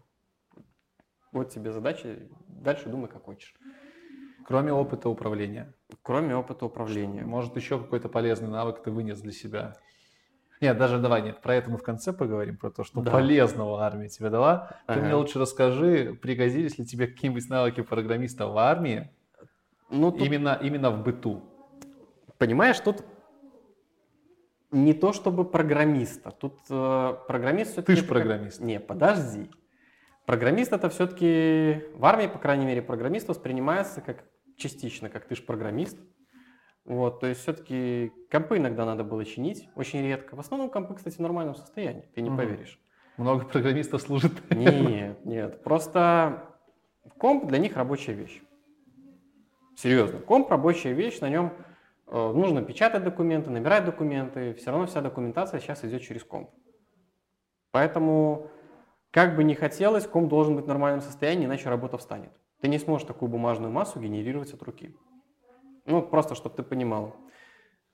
вот 1.32 1.50
тебе 1.50 1.72
задачи, 1.72 2.28
дальше 2.48 2.88
думай 2.88 3.08
как 3.08 3.24
хочешь. 3.24 3.54
Кроме 4.46 4.72
опыта 4.72 5.08
управления. 5.08 5.72
Кроме 6.02 6.36
опыта 6.36 6.66
управления. 6.66 7.24
Может, 7.24 7.56
еще 7.56 7.78
какой-то 7.78 8.08
полезный 8.08 8.48
навык 8.48 8.82
ты 8.82 8.90
вынес 8.90 9.20
для 9.20 9.32
себя? 9.32 9.76
Нет, 10.60 10.78
даже 10.78 10.98
давай, 10.98 11.22
нет, 11.22 11.40
про 11.40 11.54
это 11.56 11.70
мы 11.70 11.78
в 11.78 11.82
конце 11.82 12.12
поговорим, 12.12 12.56
про 12.56 12.70
то, 12.70 12.84
что 12.84 13.00
Да. 13.00 13.10
полезного 13.10 13.82
армия 13.82 14.08
тебе 14.08 14.30
дала. 14.30 14.68
Ты 14.86 14.94
Ага. 14.94 15.02
мне 15.02 15.14
лучше 15.14 15.38
расскажи, 15.38 16.14
пригодились 16.14 16.78
ли 16.78 16.86
тебе 16.86 17.06
какие-нибудь 17.06 17.48
навыки 17.48 17.82
программиста 17.82 18.46
в 18.46 18.56
армии, 18.56 19.10
Ну, 19.90 20.12
тут 20.12 20.20
именно, 20.20 20.58
именно 20.62 20.90
в 20.90 21.02
быту? 21.02 21.42
Понимаешь, 22.38 22.78
тут 22.80 23.04
не 24.74 24.92
то 24.92 25.12
чтобы 25.12 25.44
программиста. 25.44 26.30
Тут 26.30 26.58
э, 26.68 27.14
программист 27.28 27.72
все-таки... 27.72 27.94
Ты 27.96 28.02
ж 28.02 28.06
программист. 28.06 28.60
Не, 28.60 28.80
подожди. 28.80 29.50
Программист 30.26 30.72
это 30.72 30.88
все-таки... 30.90 31.84
В 31.94 32.04
армии, 32.04 32.26
по 32.26 32.38
крайней 32.38 32.66
мере, 32.66 32.82
программист 32.82 33.28
воспринимается 33.28 34.00
как 34.00 34.24
частично, 34.56 35.08
как 35.08 35.26
ты 35.26 35.36
ж 35.36 35.44
программист. 35.44 35.98
Вот, 36.84 37.20
то 37.20 37.26
есть 37.26 37.40
все-таки 37.40 38.12
компы 38.30 38.58
иногда 38.58 38.84
надо 38.84 39.04
было 39.04 39.24
чинить, 39.24 39.68
очень 39.74 40.02
редко. 40.02 40.36
В 40.36 40.40
основном 40.40 40.68
компы, 40.68 40.94
кстати, 40.94 41.16
в 41.16 41.20
нормальном 41.20 41.54
состоянии, 41.54 42.04
ты 42.14 42.20
не 42.20 42.28
Мгм. 42.28 42.36
поверишь. 42.38 42.78
Много 43.16 43.44
программистов 43.46 44.02
служит. 44.02 44.32
Нет, 44.50 45.24
нет, 45.24 45.62
просто 45.62 46.44
комп 47.16 47.46
для 47.46 47.58
них 47.58 47.76
рабочая 47.76 48.12
вещь. 48.12 48.42
Серьезно, 49.76 50.18
комп 50.18 50.50
рабочая 50.50 50.92
вещь, 50.92 51.20
на 51.20 51.28
нем 51.30 51.52
нужно 52.14 52.62
печатать 52.62 53.02
документы, 53.02 53.50
набирать 53.50 53.84
документы, 53.84 54.54
все 54.54 54.70
равно 54.70 54.86
вся 54.86 55.00
документация 55.00 55.60
сейчас 55.60 55.84
идет 55.84 56.02
через 56.02 56.22
комп. 56.22 56.50
Поэтому, 57.72 58.50
как 59.10 59.34
бы 59.34 59.42
ни 59.42 59.54
хотелось, 59.54 60.06
комп 60.06 60.28
должен 60.28 60.54
быть 60.54 60.64
в 60.64 60.68
нормальном 60.68 61.00
состоянии, 61.00 61.46
иначе 61.46 61.68
работа 61.68 61.98
встанет. 61.98 62.30
Ты 62.60 62.68
не 62.68 62.78
сможешь 62.78 63.06
такую 63.06 63.28
бумажную 63.28 63.72
массу 63.72 63.98
генерировать 63.98 64.54
от 64.54 64.62
руки. 64.62 64.96
Ну, 65.86 66.02
просто, 66.02 66.34
чтобы 66.34 66.54
ты 66.54 66.62
понимал. 66.62 67.16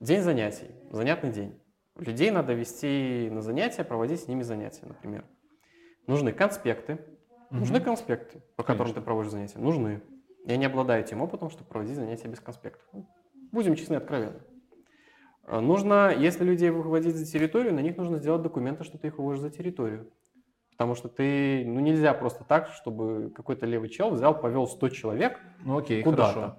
День 0.01 0.21
занятий, 0.21 0.71
занятный 0.91 1.31
день. 1.31 1.61
Людей 1.97 2.31
надо 2.31 2.53
вести 2.53 3.29
на 3.31 3.43
занятия, 3.43 3.85
проводить 3.85 4.21
с 4.21 4.29
ними 4.29 4.43
занятия, 4.43 4.87
например. 4.87 5.25
Нужны 6.07 6.33
конспекты. 6.33 6.99
Нужны 7.51 7.81
конспекты, 7.81 8.43
по 8.57 8.63
которым 8.63 8.85
Конечно. 8.85 9.01
ты 9.01 9.05
проводишь 9.05 9.33
занятия. 9.33 9.59
Нужны. 9.59 10.03
Я 10.45 10.57
не 10.57 10.67
обладаю 10.67 11.05
тем 11.05 11.21
опытом, 11.21 11.51
чтобы 11.51 11.69
проводить 11.69 11.97
занятия 11.97 12.29
без 12.29 12.41
конспектов. 12.41 12.87
Будем 13.53 13.75
честны 13.77 13.95
и 13.95 13.97
откровенны. 13.97 14.41
Э, 15.47 15.61
Нужно, 15.61 16.15
если 16.17 16.45
людей 16.45 16.71
выводить 16.71 17.17
за 17.17 17.25
территорию, 17.27 17.75
на 17.75 17.81
них 17.81 17.97
нужно 17.97 18.19
сделать 18.19 18.43
документы, 18.43 18.85
что 18.85 18.99
ты 18.99 19.09
их 19.09 19.19
выводишь 19.19 19.41
за 19.41 19.51
территорию. 19.51 20.11
Потому 20.73 20.95
что 20.95 21.09
ты, 21.09 21.65
ну 21.67 21.81
нельзя 21.81 22.15
просто 22.15 22.43
так, 22.45 22.69
чтобы 22.69 23.31
какой-то 23.35 23.67
левый 23.67 23.91
чел 23.91 24.11
взял, 24.11 24.39
повел 24.41 24.67
100 24.67 24.89
человек 24.91 25.39
Ну 25.65 25.77
окей, 25.79 26.03
куда-то. 26.03 26.33
хорошо. 26.33 26.57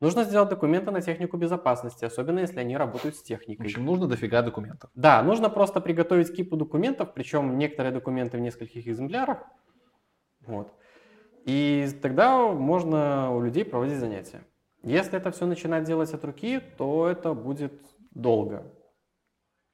Нужно 0.00 0.24
сделать 0.24 0.48
документы 0.48 0.90
на 0.90 1.00
технику 1.02 1.36
безопасности, 1.36 2.04
особенно 2.06 2.40
если 2.40 2.58
они 2.60 2.76
работают 2.76 3.16
с 3.16 3.20
В 3.20 3.24
техникой. 3.24 3.66
общем, 3.66 3.84
нужно 3.84 4.06
дофига 4.06 4.40
документов. 4.42 4.90
Да, 4.94 5.22
нужно 5.22 5.50
просто 5.50 5.80
приготовить 5.80 6.34
кипу 6.34 6.56
документов, 6.56 7.12
причем 7.14 7.58
некоторые 7.58 7.92
документы 7.92 8.38
в 8.38 8.40
нескольких 8.40 8.86
экземплярах. 8.86 9.44
Вот. 10.46 10.72
И 11.44 11.86
тогда 12.02 12.38
можно 12.48 13.34
у 13.34 13.40
людей 13.42 13.64
проводить 13.64 13.98
занятия. 13.98 14.42
Если 14.82 15.18
это 15.18 15.30
все 15.30 15.46
начинать 15.46 15.84
делать 15.84 16.12
от 16.14 16.24
руки, 16.24 16.60
то 16.78 17.06
это 17.08 17.34
будет 17.34 17.72
долго. 18.12 18.72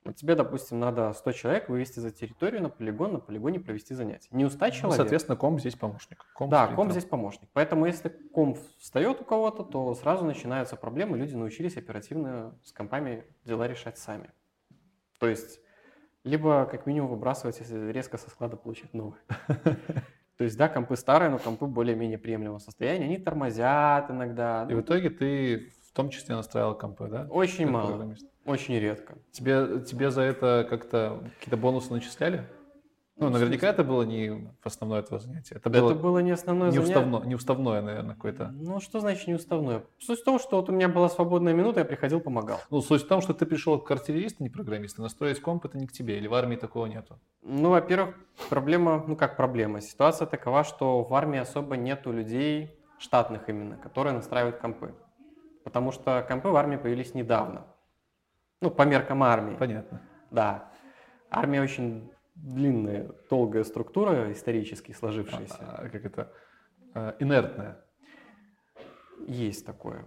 Вот 0.04 0.14
тебе, 0.14 0.36
допустим, 0.36 0.78
надо 0.78 1.12
100 1.12 1.32
человек 1.32 1.68
вывести 1.68 1.98
за 1.98 2.12
территорию 2.12 2.62
на 2.62 2.68
полигон, 2.68 3.14
на 3.14 3.18
полигоне 3.18 3.58
провести 3.58 3.92
занятия. 3.94 4.28
Не 4.30 4.44
у 4.44 4.50
100 4.50 4.66
Ну, 4.66 4.70
человек. 4.72 4.96
соответственно, 4.96 5.36
комп 5.36 5.58
здесь 5.60 5.74
помощник. 5.74 6.24
Комп 6.34 6.50
Да, 6.52 6.66
принтером. 6.66 6.90
здесь 6.92 7.04
помощник. 7.04 7.48
Поэтому 7.52 7.86
если 7.86 8.08
комп 8.08 8.58
встает 8.78 9.20
у 9.20 9.24
кого-то, 9.24 9.64
то 9.64 9.94
сразу 9.94 10.24
начинаются 10.24 10.76
проблемы. 10.76 11.18
Люди 11.18 11.34
научились 11.34 11.76
оперативно 11.76 12.56
с 12.62 12.72
компами 12.72 13.24
дела 13.44 13.66
решать 13.66 13.98
сами. 13.98 14.30
То 15.18 15.26
есть, 15.26 15.60
либо 16.22 16.66
как 16.66 16.86
минимум 16.86 17.10
выбрасывать, 17.10 17.58
если 17.58 17.90
резко 17.90 18.16
со 18.16 18.30
склада 18.30 18.56
получить 18.56 18.94
новые. 18.94 19.20
То 20.36 20.44
есть, 20.44 20.56
да, 20.58 20.68
компы 20.68 20.96
старые, 20.96 21.30
но 21.30 21.38
компы 21.38 21.66
более-менее 21.66 22.18
приемлемого 22.18 22.58
состояния. 22.58 23.06
Они 23.06 23.16
тормозят 23.16 24.10
иногда. 24.10 24.66
И 24.68 24.74
в 24.74 24.80
итоге 24.80 25.10
ты 25.10 25.72
в 25.88 25.92
том 25.96 26.10
числе 26.10 26.34
настраивал 26.34 26.76
компы, 26.76 27.08
да? 27.08 27.26
Очень 27.30 27.64
Как 27.64 27.72
мало, 27.72 28.14
очень 28.44 28.78
редко. 28.78 29.16
Тебе, 29.32 29.80
тебе 29.80 30.10
за 30.10 30.22
это 30.22 30.66
как-то 30.68 31.22
какие-то 31.38 31.56
бонусы 31.56 31.92
начисляли? 31.92 32.46
Ну, 33.18 33.28
в 33.28 33.30
наверняка 33.30 33.68
это 33.68 33.82
было 33.82 34.02
не 34.02 34.50
основное 34.62 35.00
твое 35.02 35.22
занятие. 35.22 35.54
Это 35.54 35.70
Это 35.70 35.80
было 35.80 35.94
было 35.94 36.18
не 36.18 36.32
основное 36.32 36.68
не, 36.70 36.76
занятие. 36.76 36.98
уставно, 36.98 37.26
не 37.26 37.34
уставное, 37.34 37.80
наверное, 37.80 38.14
какое-то. 38.14 38.48
Ну, 38.48 38.78
что 38.80 39.00
значит 39.00 39.26
неуставное? 39.26 39.84
Суть 39.98 40.20
в 40.20 40.24
том, 40.24 40.38
что 40.38 40.56
вот 40.56 40.68
у 40.68 40.72
меня 40.72 40.88
была 40.90 41.08
свободная 41.08 41.54
минута, 41.54 41.80
я 41.80 41.86
приходил, 41.86 42.20
помогал. 42.20 42.60
Ну, 42.68 42.82
суть 42.82 43.04
в 43.04 43.08
том, 43.08 43.22
что 43.22 43.32
ты 43.32 43.46
пришел 43.46 43.78
к 43.78 43.90
артиллеристу, 43.90 44.42
не 44.42 44.50
программисту, 44.50 45.00
настроить 45.00 45.40
комп 45.40 45.64
это 45.64 45.78
не 45.78 45.86
к 45.86 45.92
тебе, 45.92 46.18
или 46.18 46.26
в 46.26 46.34
армии 46.34 46.56
такого 46.56 46.84
нету. 46.86 47.18
Ну, 47.42 47.70
во-первых, 47.70 48.16
проблема, 48.50 49.02
ну 49.06 49.16
как 49.16 49.36
проблема, 49.38 49.80
ситуация 49.80 50.26
такова, 50.26 50.62
что 50.62 51.02
в 51.02 51.14
армии 51.14 51.38
особо 51.38 51.76
нету 51.78 52.12
людей, 52.12 52.70
штатных 52.98 53.48
именно, 53.48 53.78
которые 53.78 54.12
настраивают 54.12 54.58
компы. 54.58 54.94
Потому 55.64 55.90
что 55.90 56.22
компы 56.28 56.50
в 56.50 56.56
армии 56.56 56.76
появились 56.76 57.14
недавно. 57.14 57.64
Ну, 58.60 58.70
по 58.70 58.82
меркам 58.82 59.22
армии. 59.22 59.56
Понятно. 59.56 60.02
Да. 60.30 60.70
Армия 61.30 61.62
очень 61.62 62.10
длинная, 62.36 63.10
долгая 63.28 63.64
структура, 63.64 64.30
исторически 64.32 64.92
сложившаяся. 64.92 65.56
А, 65.60 65.88
как 65.88 66.04
это? 66.04 66.32
А, 66.94 67.16
инертная. 67.18 67.84
Есть 69.26 69.66
такое. 69.66 70.04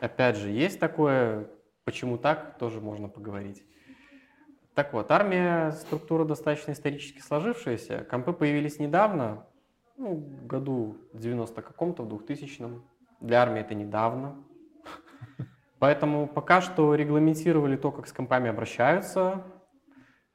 Опять 0.00 0.36
же, 0.36 0.48
есть 0.48 0.80
такое. 0.80 1.50
Почему 1.84 2.18
так, 2.18 2.58
тоже 2.58 2.80
можно 2.80 3.08
поговорить. 3.08 3.64
Так 4.74 4.92
вот, 4.92 5.10
армия 5.10 5.72
структура 5.72 6.24
достаточно 6.24 6.72
исторически 6.72 7.20
сложившаяся. 7.20 8.06
Компы 8.08 8.32
появились 8.32 8.78
недавно, 8.78 9.46
ну, 9.96 10.14
году 10.44 10.96
в 11.12 11.18
90 11.18 11.62
каком-то, 11.62 12.04
в 12.04 12.08
2000-м. 12.08 12.84
Для 13.20 13.42
армии 13.42 13.60
это 13.60 13.74
недавно. 13.74 14.36
Поэтому 15.80 16.28
пока 16.28 16.60
что 16.60 16.94
регламентировали 16.94 17.76
то, 17.76 17.90
как 17.90 18.06
с 18.06 18.12
компами 18.12 18.48
обращаются, 18.50 19.44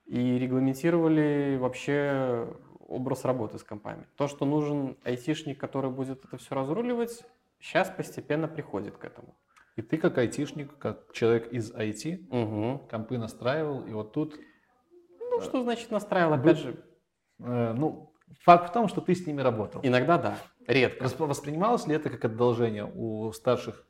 и 0.06 0.38
регламентировали 0.38 1.58
вообще 1.60 2.48
образ 2.88 3.26
работы 3.26 3.58
с 3.58 3.64
компами. 3.64 4.06
То, 4.18 4.28
что 4.28 4.46
нужен 4.46 4.98
айтишник, 5.04 5.60
который 5.60 5.90
будет 5.90 6.24
это 6.26 6.38
все 6.38 6.54
разруливать, 6.56 7.24
сейчас 7.60 7.90
постепенно 7.90 8.48
приходит 8.48 8.98
к 8.98 9.06
этому. 9.06 9.36
И 9.76 9.82
ты 9.82 9.98
как 9.98 10.18
айтишник, 10.18 10.78
как 10.78 11.12
человек 11.14 11.52
из 11.52 11.72
IT, 11.74 12.28
Угу. 12.30 12.88
компы 12.90 13.18
настраивал, 13.18 13.86
и 13.86 13.92
вот 13.94 14.12
тут, 14.12 14.38
Ну, 15.20 15.42
что 15.42 15.64
значит 15.64 15.90
настраивал? 15.90 16.34
Опять 16.34 16.58
же, 16.60 16.84
э, 17.40 17.74
ну, 17.74 18.14
факт 18.42 18.70
в 18.70 18.74
том, 18.74 18.88
что 18.88 19.02
ты 19.02 19.16
с 19.16 19.26
ними 19.26 19.42
работал. 19.42 19.82
иногда 19.84 20.18
да, 20.20 20.38
редко. 20.68 21.06
Восп- 21.06 21.26
Воспринималось 21.26 21.88
ли 21.88 21.96
это 21.96 22.12
как 22.12 22.24
одолжение 22.26 22.86
у 22.86 23.32
старших 23.32 23.84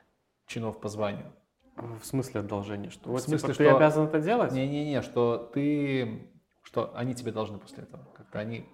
чинов 0.46 0.80
по 0.80 0.88
званию? 0.88 1.34
В 1.76 2.04
смысле 2.04 2.40
одолжение? 2.40 2.90
Что 2.90 3.10
вот 3.10 3.22
смысле, 3.22 3.48
типа, 3.48 3.58
ты 3.58 3.64
что- 3.64 3.76
обязан 3.76 4.06
это 4.06 4.20
делать? 4.20 4.52
Не-не-не, 4.52 5.02
что 5.02 5.50
ты, 5.52 6.30
что 6.62 6.92
они 6.94 7.14
тебе 7.14 7.32
должны 7.32 7.58
после 7.58 7.82
этого. 7.84 8.04
Как-то 8.16 8.38
они 8.38 8.66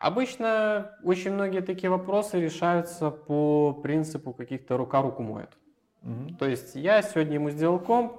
Обычно 0.00 0.92
очень 1.04 1.32
многие 1.34 1.60
такие 1.60 1.90
вопросы 1.90 2.40
решаются 2.40 3.10
по 3.10 3.74
принципу 3.74 4.32
каких-то 4.32 4.78
рука 4.78 5.02
руку 5.02 5.22
моет. 5.22 5.50
Мгм. 6.00 6.36
То 6.36 6.46
есть 6.46 6.74
я 6.74 7.02
сегодня 7.02 7.34
ему 7.34 7.50
сделал 7.50 7.78
комп, 7.78 8.14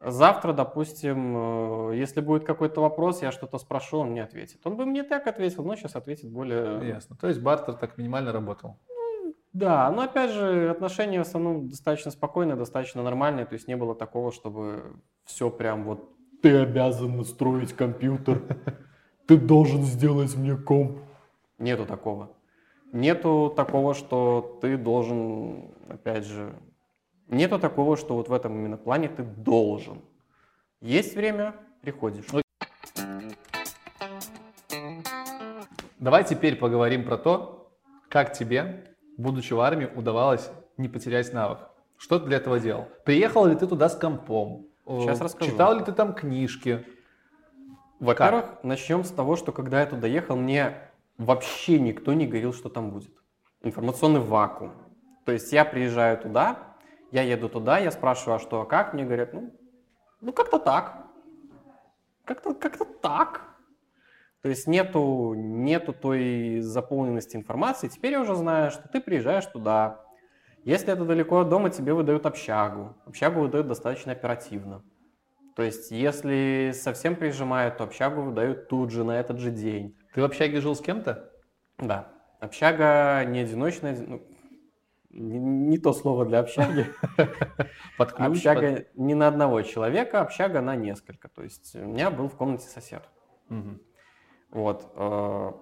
завтра, 0.00 0.52
допустим, 0.52 1.90
э, 1.90 1.96
если 1.98 2.20
будет 2.20 2.44
какой-то 2.44 2.80
вопрос, 2.80 3.22
я 3.22 3.30
что-то 3.30 3.58
спрошу, 3.58 3.98
он 3.98 4.10
мне 4.10 4.24
ответит. 4.24 4.66
Он 4.66 4.76
бы 4.76 4.86
мне 4.86 5.04
так 5.04 5.28
ответил, 5.28 5.64
но 5.64 5.76
сейчас 5.76 5.94
ответит 5.94 6.32
более... 6.32 6.88
Ясно. 6.88 7.14
То 7.14 7.28
есть 7.28 7.40
бартер 7.40 7.74
так 7.74 7.96
минимально 7.96 8.32
работал. 8.32 8.80
Да, 9.54 9.88
но 9.92 10.02
опять 10.02 10.32
же, 10.32 10.68
отношения 10.68 11.18
в 11.18 11.22
основном 11.22 11.68
достаточно 11.68 12.10
спокойные, 12.10 12.56
достаточно 12.56 13.04
нормальные, 13.04 13.46
то 13.46 13.52
есть 13.52 13.68
не 13.68 13.76
было 13.76 13.94
такого, 13.94 14.32
чтобы 14.32 14.96
все 15.24 15.48
прям 15.48 15.84
вот 15.84 16.10
Ты 16.42 16.58
обязан 16.58 17.16
настроить 17.16 17.72
компьютер. 17.72 18.42
Ты 19.26 19.38
должен 19.38 19.82
сделать 19.82 20.36
мне 20.36 20.56
комп. 20.56 20.98
нету 21.58 21.86
такого. 21.86 22.36
Нету 22.92 23.52
такого, 23.56 23.94
что 23.94 24.58
ты 24.60 24.76
должен, 24.76 25.72
опять 25.88 26.24
же, 26.24 26.54
нету 27.28 27.58
такого, 27.58 27.96
что 27.96 28.14
вот 28.14 28.28
в 28.28 28.32
этом 28.32 28.54
именно 28.54 28.76
плане 28.76 29.08
ты 29.08 29.22
должен. 29.22 30.02
Есть 30.80 31.16
время, 31.16 31.54
приходишь. 31.80 32.26
Давай 35.98 36.22
теперь 36.24 36.56
поговорим 36.56 37.04
про 37.04 37.16
то, 37.16 37.72
как 38.10 38.32
тебе, 38.32 38.93
будучи 39.16 39.52
в 39.52 39.60
армии, 39.60 39.88
удавалось 39.94 40.50
не 40.76 40.88
потерять 40.88 41.32
навык. 41.32 41.58
Что 41.96 42.18
ты 42.18 42.26
для 42.26 42.36
этого 42.38 42.58
делал? 42.60 42.88
Приехал 43.04 43.46
ли 43.46 43.54
ты 43.54 43.66
туда 43.66 43.88
с 43.88 43.96
компом? 43.96 44.66
Сейчас 44.86 45.20
Э, 45.20 45.24
расскажу. 45.24 45.50
Читал 45.50 45.78
ли 45.78 45.84
ты 45.84 45.92
там 45.92 46.12
книжки? 46.12 46.84
Во-первых, 48.00 48.62
начнем 48.62 49.04
с 49.04 49.10
того, 49.10 49.36
что 49.36 49.52
когда 49.52 49.80
я 49.80 49.86
туда 49.86 50.06
ехал, 50.06 50.36
мне 50.36 50.76
вообще 51.16 51.78
никто 51.78 52.12
не 52.12 52.26
говорил, 52.26 52.52
что 52.52 52.68
там 52.68 52.90
будет. 52.90 53.12
Информационный 53.62 54.20
вакуум. 54.20 54.72
То 55.24 55.32
есть 55.32 55.52
я 55.52 55.64
приезжаю 55.64 56.18
туда, 56.18 56.58
я 57.12 57.22
еду 57.22 57.48
туда, 57.48 57.78
я 57.78 57.90
спрашиваю, 57.90 58.36
а 58.36 58.38
что, 58.38 58.60
а 58.60 58.66
как? 58.66 58.92
Мне 58.92 59.04
говорят, 59.04 59.32
ну, 59.32 59.54
ну 60.20 60.32
как-то 60.32 60.58
так. 60.58 61.06
Как-то 62.24 62.52
как 62.54 62.76
так. 63.00 63.53
То 64.44 64.50
есть 64.50 64.66
нету, 64.66 65.32
нету 65.34 65.94
той 65.94 66.60
заполненности 66.60 67.34
информации. 67.34 67.88
Теперь 67.88 68.12
я 68.12 68.20
уже 68.20 68.34
знаю, 68.34 68.70
что 68.70 68.86
ты 68.88 69.00
приезжаешь 69.00 69.46
туда. 69.46 70.04
Если 70.64 70.92
это 70.92 71.06
далеко 71.06 71.38
от 71.38 71.48
дома, 71.48 71.70
тебе 71.70 71.94
выдают 71.94 72.26
общагу. 72.26 72.94
Общагу 73.06 73.40
выдают 73.40 73.68
достаточно 73.68 74.12
оперативно. 74.12 74.82
То 75.56 75.62
есть, 75.62 75.90
если 75.90 76.72
совсем 76.74 77.16
прижимают, 77.16 77.78
то 77.78 77.84
общагу 77.84 78.20
выдают 78.20 78.68
тут 78.68 78.90
же, 78.90 79.02
на 79.02 79.18
этот 79.18 79.38
же 79.38 79.50
день. 79.50 79.96
Ты 80.12 80.20
в 80.20 80.24
общаге 80.24 80.60
жил 80.60 80.76
с 80.76 80.82
кем-то? 80.82 81.30
Да. 81.78 82.12
Общага 82.38 83.24
не 83.24 83.38
одиночная, 83.38 83.96
ну, 83.98 84.20
не, 85.08 85.38
не 85.38 85.78
то 85.78 85.94
слово 85.94 86.26
для 86.26 86.40
общаги. 86.40 86.84
Под 87.96 88.12
ключ? 88.12 88.44
Общага 88.44 88.84
не 88.94 89.14
на 89.14 89.26
одного 89.26 89.62
человека, 89.62 90.20
общага 90.20 90.60
на 90.60 90.76
несколько. 90.76 91.28
То 91.28 91.42
есть, 91.42 91.74
у 91.76 91.86
меня 91.86 92.10
был 92.10 92.28
в 92.28 92.36
комнате 92.36 92.68
сосед. 92.68 93.04
Под- 93.48 93.56
Мгм. 93.56 93.80
Вот. 94.54 94.90
э, 94.96 95.52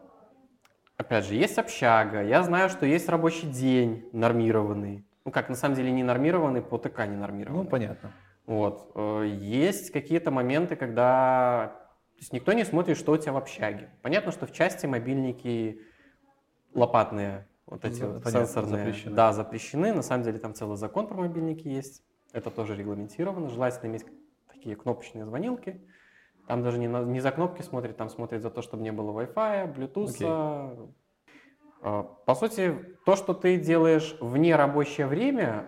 Опять 0.99 1.25
же, 1.25 1.35
есть 1.35 1.59
общага. 1.59 2.23
Я 2.23 2.45
знаю, 2.45 2.69
что 2.69 2.87
есть 2.87 3.09
рабочий 3.09 3.49
день 3.49 4.09
нормированный. 4.13 5.05
Ну, 5.25 5.33
как 5.33 5.49
на 5.49 5.57
самом 5.57 5.75
деле 5.75 5.91
не 5.91 6.05
нормированный, 6.05 6.63
по 6.63 6.79
ТК 6.79 7.07
не 7.07 7.17
нормированный. 7.17 7.65
Ну, 7.65 7.69
понятно. 7.69 8.13
Вот. 8.47 8.93
э, 8.95 9.25
Есть 9.41 9.91
какие-то 9.91 10.31
моменты, 10.31 10.77
когда 10.77 11.79
то 12.15 12.19
есть 12.19 12.33
никто 12.33 12.53
не 12.53 12.65
смотрит, 12.65 12.97
что 12.99 13.13
у 13.13 13.17
тебя 13.17 13.33
в 13.33 13.37
общаге. 13.39 13.91
Понятно, 14.03 14.31
что 14.31 14.47
в 14.47 14.53
части 14.53 14.87
мобильники 14.87 15.81
лопатные, 16.75 17.49
вот 17.67 17.85
эти 17.85 17.95
За- 17.95 18.07
вот 18.09 18.23
понятно, 18.23 18.47
сенсорные, 18.47 18.85
запрещены. 18.85 19.17
да, 19.17 19.33
запрещены. 19.33 19.93
На 19.93 20.03
самом 20.03 20.23
деле 20.23 20.39
там 20.39 20.55
целый 20.55 20.77
закон 20.77 21.09
про 21.09 21.17
мобильники 21.17 21.67
есть. 21.67 22.05
Это 22.33 22.51
тоже 22.51 22.77
регламентировано. 22.77 23.49
Желательно 23.49 23.91
иметь 23.91 24.05
такие 24.49 24.77
кнопочные 24.77 25.25
звонилки. 25.25 25.81
Там 26.49 26.63
даже 26.63 26.79
не, 26.79 26.89
на- 26.89 27.05
не 27.05 27.21
за 27.21 27.31
кнопки 27.31 27.63
смотрит, 27.63 27.97
там 27.97 28.09
смотрит 28.09 28.43
за 28.43 28.51
то, 28.51 28.63
чтобы 28.63 28.83
не 28.83 28.93
было 28.93 29.13
Wi-Fi, 29.21 29.75
Bluetooth. 29.75 30.91
Э, 31.83 32.05
По 32.27 32.35
сути, 32.35 32.97
то, 33.05 33.17
что 33.17 33.35
ты 33.35 33.57
делаешь 33.59 34.17
вне 34.21 34.55
рабочее 34.57 35.07
время, 35.07 35.67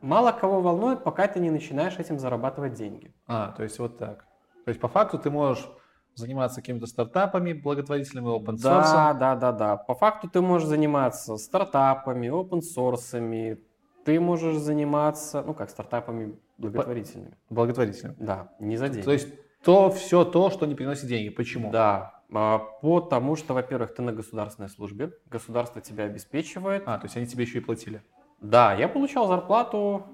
мало 0.00 0.32
кого 0.32 0.60
волнует, 0.60 1.04
пока 1.04 1.26
ты 1.26 1.40
не 1.40 1.50
начинаешь 1.50 1.98
этим 1.98 2.18
зарабатывать 2.18 2.74
деньги. 2.74 3.14
А, 3.26 3.52
то 3.52 3.62
есть 3.62 3.78
вот 3.78 3.98
так. 3.98 4.26
То 4.64 4.70
есть 4.70 4.80
по 4.80 4.88
факту 4.88 5.18
ты 5.18 5.30
можешь 5.30 5.68
заниматься 6.14 6.60
какими-то 6.60 6.86
стартапами 6.86 7.52
благотворительными, 7.52 8.26
open 8.38 8.56
Да, 8.62 9.12
source. 9.14 9.18
да, 9.18 9.36
да, 9.36 9.52
да. 9.52 9.76
По 9.76 9.94
факту 9.94 10.28
ты 10.28 10.40
можешь 10.40 10.68
заниматься 10.68 11.36
стартапами, 11.36 12.26
open 12.28 12.60
source, 12.60 13.58
ты 14.04 14.20
можешь 14.20 14.56
заниматься, 14.56 15.42
ну 15.46 15.54
как, 15.54 15.70
стартапами 15.70 16.36
благотворительными. 16.58 17.36
Благотворительными. 17.50 18.16
Да, 18.18 18.50
не 18.58 18.76
за 18.76 18.88
деньги. 18.88 19.04
То 19.04 19.12
есть 19.12 19.28
то 19.64 19.90
все 19.90 20.24
то, 20.24 20.50
что 20.50 20.66
не 20.66 20.74
приносит 20.74 21.06
деньги. 21.06 21.30
Почему? 21.30 21.70
Да, 21.70 22.22
а, 22.32 22.58
потому 22.80 23.36
что, 23.36 23.54
во-первых, 23.54 23.94
ты 23.94 24.02
на 24.02 24.12
государственной 24.12 24.68
службе, 24.68 25.12
государство 25.26 25.80
тебя 25.80 26.04
обеспечивает. 26.04 26.82
А, 26.86 26.98
то 26.98 27.06
есть 27.06 27.16
они 27.16 27.26
тебе 27.26 27.44
еще 27.44 27.58
и 27.58 27.60
платили 27.60 28.02
Да, 28.40 28.74
я 28.74 28.88
получал 28.88 29.28
зарплату. 29.28 30.06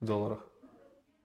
в 0.00 0.04
долларах. 0.04 0.48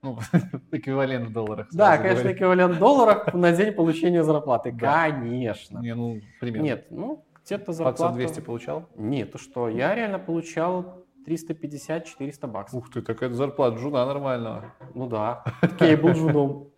Ну, 0.02 0.18
эквивалент 0.72 1.28
в 1.28 1.32
долларах. 1.32 1.68
Да, 1.72 1.96
конечно, 1.98 2.22
говорю. 2.22 2.36
эквивалент 2.36 2.78
долларов 2.78 3.26
на 3.34 3.52
день 3.52 3.72
получения 3.72 4.22
зарплаты. 4.22 4.72
Да. 4.72 5.10
Конечно. 5.10 5.78
Не, 5.78 5.94
ну, 5.94 6.20
примерно. 6.40 6.64
Нет, 6.64 6.86
ну, 6.90 7.24
где-то 7.44 7.66
Баксов 7.66 7.76
зарплата... 7.76 8.14
200 8.14 8.40
получал? 8.40 8.88
Нет, 8.96 9.32
ты 9.32 9.38
что, 9.38 9.68
я 9.68 9.94
реально 9.94 10.18
получал 10.18 11.04
350-400 11.26 12.46
баксов. 12.46 12.78
Ух 12.78 12.90
ты, 12.90 13.02
такая 13.02 13.30
зарплата, 13.30 13.76
жена 13.78 14.06
нормального. 14.06 14.72
Ну 14.94 15.08
да, 15.08 15.44
так 15.60 15.80
я 15.80 15.92
и 15.92 15.96
был 15.96 16.14
женом. 16.14 16.68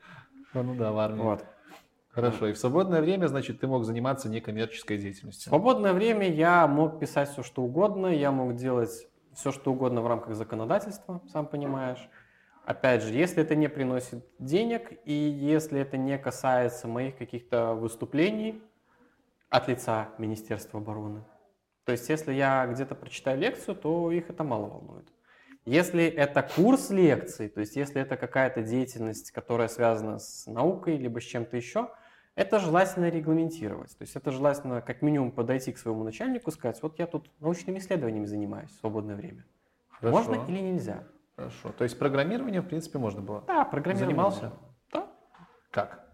Ну, 0.54 0.62
ну 0.62 0.74
да, 0.74 0.92
в 0.92 0.98
армии. 0.98 1.22
Вот. 1.22 1.44
Хорошо, 2.10 2.48
и 2.48 2.52
в 2.52 2.58
свободное 2.58 3.00
время, 3.00 3.28
значит, 3.28 3.60
ты 3.60 3.68
мог 3.68 3.84
заниматься 3.84 4.28
некоммерческой 4.28 4.96
В 4.96 5.00
деятельностью. 5.00 5.48
свободное 5.50 5.92
время 5.92 6.28
я 6.28 6.66
мог 6.66 6.98
писать 6.98 7.30
все, 7.30 7.42
что 7.44 7.62
угодно, 7.62 8.08
я 8.08 8.32
мог 8.32 8.56
делать 8.56 9.08
все, 9.32 9.52
что 9.52 9.72
угодно 9.72 10.02
в 10.02 10.08
рамках 10.08 10.34
законодательства, 10.34 11.22
сам 11.32 11.46
понимаешь. 11.46 12.08
Опять 12.64 13.02
же, 13.02 13.14
если 13.14 13.42
это 13.42 13.54
не 13.54 13.68
приносит 13.68 14.24
денег 14.38 14.92
и 15.04 15.12
если 15.12 15.80
это 15.80 15.96
не 15.96 16.18
касается 16.18 16.88
моих 16.88 17.16
каких-то 17.16 17.74
выступлений 17.74 18.60
от 19.48 19.68
лица 19.68 20.08
Министерства 20.18 20.80
обороны. 20.80 21.24
То 21.84 21.92
есть, 21.92 22.08
если 22.08 22.32
я 22.32 22.66
где-то 22.66 22.94
прочитаю 22.94 23.38
лекцию, 23.38 23.76
то 23.76 24.10
их 24.10 24.30
это 24.30 24.44
мало 24.44 24.66
волнует. 24.66 25.08
Если 25.66 26.04
это 26.04 26.42
курс 26.42 26.90
лекций, 26.90 27.48
то 27.48 27.60
есть 27.60 27.76
если 27.76 28.00
это 28.00 28.16
какая-то 28.16 28.62
деятельность, 28.62 29.30
которая 29.30 29.68
связана 29.68 30.18
с 30.18 30.46
наукой, 30.46 30.96
либо 30.96 31.20
с 31.20 31.24
чем-то 31.24 31.56
еще, 31.56 31.90
это 32.34 32.58
желательно 32.58 33.10
регламентировать. 33.10 33.90
То 33.98 34.02
есть 34.02 34.16
это 34.16 34.30
желательно 34.30 34.80
как 34.80 35.02
минимум 35.02 35.30
подойти 35.32 35.72
к 35.72 35.78
своему 35.78 36.02
начальнику 36.04 36.50
и 36.50 36.52
сказать, 36.52 36.80
вот 36.82 36.98
я 36.98 37.06
тут 37.06 37.30
научными 37.40 37.78
исследованиями 37.78 38.24
занимаюсь 38.24 38.70
в 38.70 38.80
свободное 38.80 39.16
время. 39.16 39.44
Хорошо. 39.90 40.16
Можно 40.16 40.46
или 40.50 40.60
нельзя? 40.60 41.04
Хорошо. 41.36 41.72
То 41.76 41.84
есть 41.84 41.98
программирование, 41.98 42.62
в 42.62 42.66
принципе, 42.66 42.98
можно 42.98 43.20
было. 43.20 43.44
Да, 43.46 43.64
программирование. 43.64 44.14
Занимался? 44.16 44.52
Да. 44.92 45.06
Как? 45.70 46.06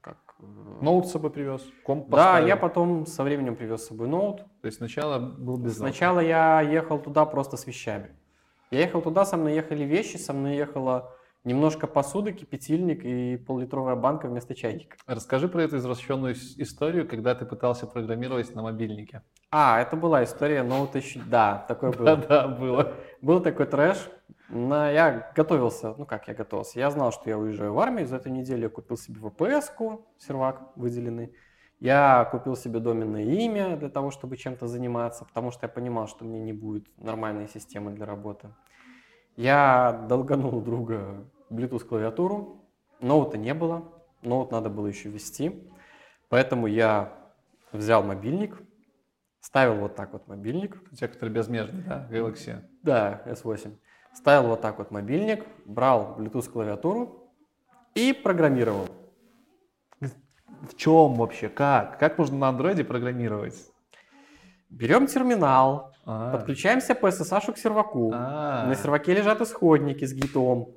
Как, 0.00 0.16
э, 0.40 0.44
Ноут 0.80 1.06
с 1.06 1.12
собой 1.12 1.30
привез? 1.30 1.62
Комп 1.84 2.08
Да, 2.08 2.16
поставил? 2.16 2.46
я 2.46 2.56
потом 2.56 3.06
со 3.06 3.22
временем 3.22 3.56
привез 3.56 3.82
с 3.82 3.88
собой 3.88 4.08
ноут. 4.08 4.38
То 4.62 4.66
есть 4.66 4.78
сначала 4.78 5.18
был 5.18 5.56
без 5.56 5.78
ноута. 5.78 5.92
Сначала 5.92 6.20
я 6.20 6.62
ехал 6.62 6.98
туда 6.98 7.26
просто 7.26 7.56
с 7.58 7.66
вещами. 7.66 8.10
Я 8.72 8.80
ехал 8.80 9.02
туда, 9.02 9.26
со 9.26 9.36
мной 9.36 9.54
ехали 9.54 9.84
вещи, 9.84 10.16
со 10.16 10.32
мной 10.32 10.56
ехала 10.56 11.14
немножко 11.44 11.86
посуды, 11.86 12.32
кипятильник 12.32 13.04
и 13.04 13.36
пол-литровая 13.36 13.96
банка 13.96 14.28
вместо 14.28 14.54
чайника. 14.54 14.96
Расскажи 15.06 15.46
про 15.46 15.64
эту 15.64 15.76
извращенную 15.76 16.34
историю, 16.34 17.06
когда 17.06 17.34
ты 17.34 17.44
пытался 17.44 17.86
программировать 17.86 18.54
на 18.54 18.62
мобильнике. 18.62 19.20
А, 19.50 19.78
это 19.78 19.94
была 19.94 20.24
история 20.24 20.62
ноута 20.62 20.98
еще... 20.98 21.20
Да, 21.20 21.66
такое 21.68 21.92
было. 21.92 22.16
Да-да, 22.16 22.48
было. 22.48 22.94
Был 23.20 23.40
такой 23.40 23.66
трэш. 23.66 24.08
На... 24.48 24.90
Я 24.90 25.30
готовился, 25.36 25.94
ну 25.98 26.06
как 26.06 26.28
я 26.28 26.32
готовился, 26.34 26.78
я 26.78 26.90
знал, 26.90 27.12
что 27.12 27.28
я 27.28 27.36
уезжаю 27.36 27.74
в 27.74 27.78
армию, 27.78 28.06
за 28.06 28.16
эту 28.16 28.30
неделю 28.30 28.62
я 28.62 28.68
купил 28.70 28.96
себе 28.96 29.20
VPS-ку, 29.20 30.06
сервак 30.16 30.62
выделенный. 30.76 31.34
Я 31.82 32.28
купил 32.30 32.54
себе 32.54 32.78
доменное 32.78 33.24
имя 33.24 33.76
для 33.76 33.88
того, 33.88 34.12
чтобы 34.12 34.36
чем-то 34.36 34.68
заниматься, 34.68 35.24
потому 35.24 35.50
что 35.50 35.66
я 35.66 35.68
понимал, 35.68 36.06
что 36.06 36.24
мне 36.24 36.38
не 36.38 36.52
будет 36.52 36.86
нормальной 36.96 37.48
системы 37.48 37.90
для 37.90 38.06
работы. 38.06 38.50
Я 39.34 40.06
долганул 40.08 40.60
друга 40.60 41.26
Bluetooth 41.50 41.84
клавиатуру, 41.84 42.64
ноута 43.00 43.36
не 43.36 43.52
было, 43.52 43.82
ноут 44.22 44.52
надо 44.52 44.70
было 44.70 44.86
еще 44.86 45.08
ввести, 45.08 45.68
поэтому 46.28 46.68
я 46.68 47.12
взял 47.72 48.04
мобильник, 48.04 48.62
ставил 49.40 49.80
вот 49.80 49.96
так 49.96 50.12
вот 50.12 50.28
мобильник, 50.28 50.80
У 50.92 50.94
тебя, 50.94 51.08
который 51.08 51.30
безмежный, 51.30 51.82
да? 51.82 52.06
Galaxy. 52.08 52.62
да, 52.84 53.22
S8. 53.26 53.76
Ставил 54.14 54.50
вот 54.50 54.60
так 54.60 54.78
вот 54.78 54.92
мобильник, 54.92 55.44
брал 55.64 56.14
Bluetooth 56.16 56.48
клавиатуру 56.48 57.28
и 57.96 58.12
программировал. 58.12 58.86
В 60.62 60.76
чем 60.76 61.14
вообще? 61.14 61.48
Как? 61.48 61.98
Как 61.98 62.18
можно 62.18 62.38
на 62.38 62.48
андроиде 62.48 62.84
программировать? 62.84 63.54
Берем 64.70 65.06
терминал, 65.06 65.92
А. 66.06 66.32
подключаемся 66.32 66.94
по 66.94 67.08
SSH 67.08 67.52
к 67.52 67.58
серваку. 67.58 68.10
А. 68.14 68.66
На 68.66 68.74
серваке 68.74 69.12
лежат 69.14 69.40
исходники 69.40 70.04
с 70.04 70.14
гитом. 70.14 70.68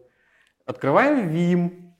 Открываем 0.65 1.29
Vim 1.29 1.91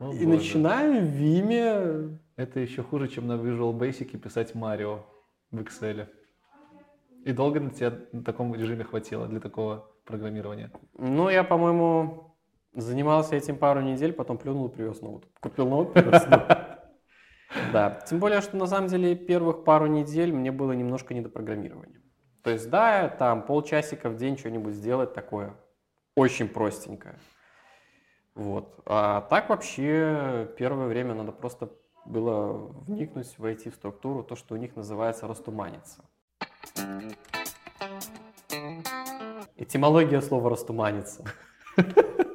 О, 0.00 0.12
и 0.12 0.24
боже. 0.24 0.26
начинаем 0.26 1.06
в 1.06 1.10
Vim. 1.14 2.18
Это 2.36 2.60
еще 2.60 2.82
хуже, 2.82 3.08
чем 3.08 3.26
на 3.28 3.34
Visual 3.34 3.72
Basic 3.78 4.18
писать 4.18 4.54
Марио 4.54 5.06
в 5.52 5.58
Excel. 5.60 6.08
И 7.24 7.32
долго 7.32 7.60
на 7.60 7.70
тебя 7.70 7.92
на 8.12 8.24
таком 8.24 8.54
режиме 8.54 8.82
хватило 8.84 9.26
для 9.28 9.40
такого 9.40 9.86
программирования? 10.04 10.70
Ну, 10.98 11.28
я, 11.28 11.44
по-моему, 11.44 12.34
занимался 12.74 13.36
этим 13.36 13.56
пару 13.56 13.80
недель, 13.80 14.12
потом 14.12 14.38
плюнул 14.38 14.68
и 14.68 14.72
привез 14.72 15.00
ноут. 15.02 15.26
Купил 15.40 15.68
ноут, 15.68 15.92
привез 15.92 16.26
ноут. 16.26 16.42
Да, 17.72 18.00
тем 18.06 18.20
более, 18.20 18.40
что 18.40 18.56
на 18.56 18.66
самом 18.66 18.88
деле 18.88 19.16
первых 19.16 19.64
пару 19.64 19.86
недель 19.86 20.32
мне 20.32 20.52
было 20.52 20.72
немножко 20.72 21.14
не 21.14 21.20
до 21.20 21.28
программирования. 21.28 22.00
То 22.42 22.50
есть, 22.50 22.70
да, 22.70 23.08
там 23.08 23.42
полчасика 23.42 24.08
в 24.08 24.16
день 24.16 24.38
что-нибудь 24.38 24.74
сделать 24.74 25.14
такое 25.14 25.54
очень 26.14 26.48
простенькое. 26.48 27.18
Вот. 28.34 28.80
А 28.86 29.22
так 29.22 29.48
вообще 29.48 30.48
первое 30.56 30.86
время 30.86 31.14
надо 31.14 31.32
просто 31.32 31.70
было 32.06 32.52
вникнуть, 32.86 33.38
войти 33.38 33.70
в 33.70 33.74
структуру, 33.74 34.22
то, 34.22 34.36
что 34.36 34.54
у 34.54 34.56
них 34.56 34.76
называется 34.76 35.26
растуманиться. 35.26 36.04
Этимология 39.56 40.20
слова 40.20 40.50
растуманиться. 40.50 41.24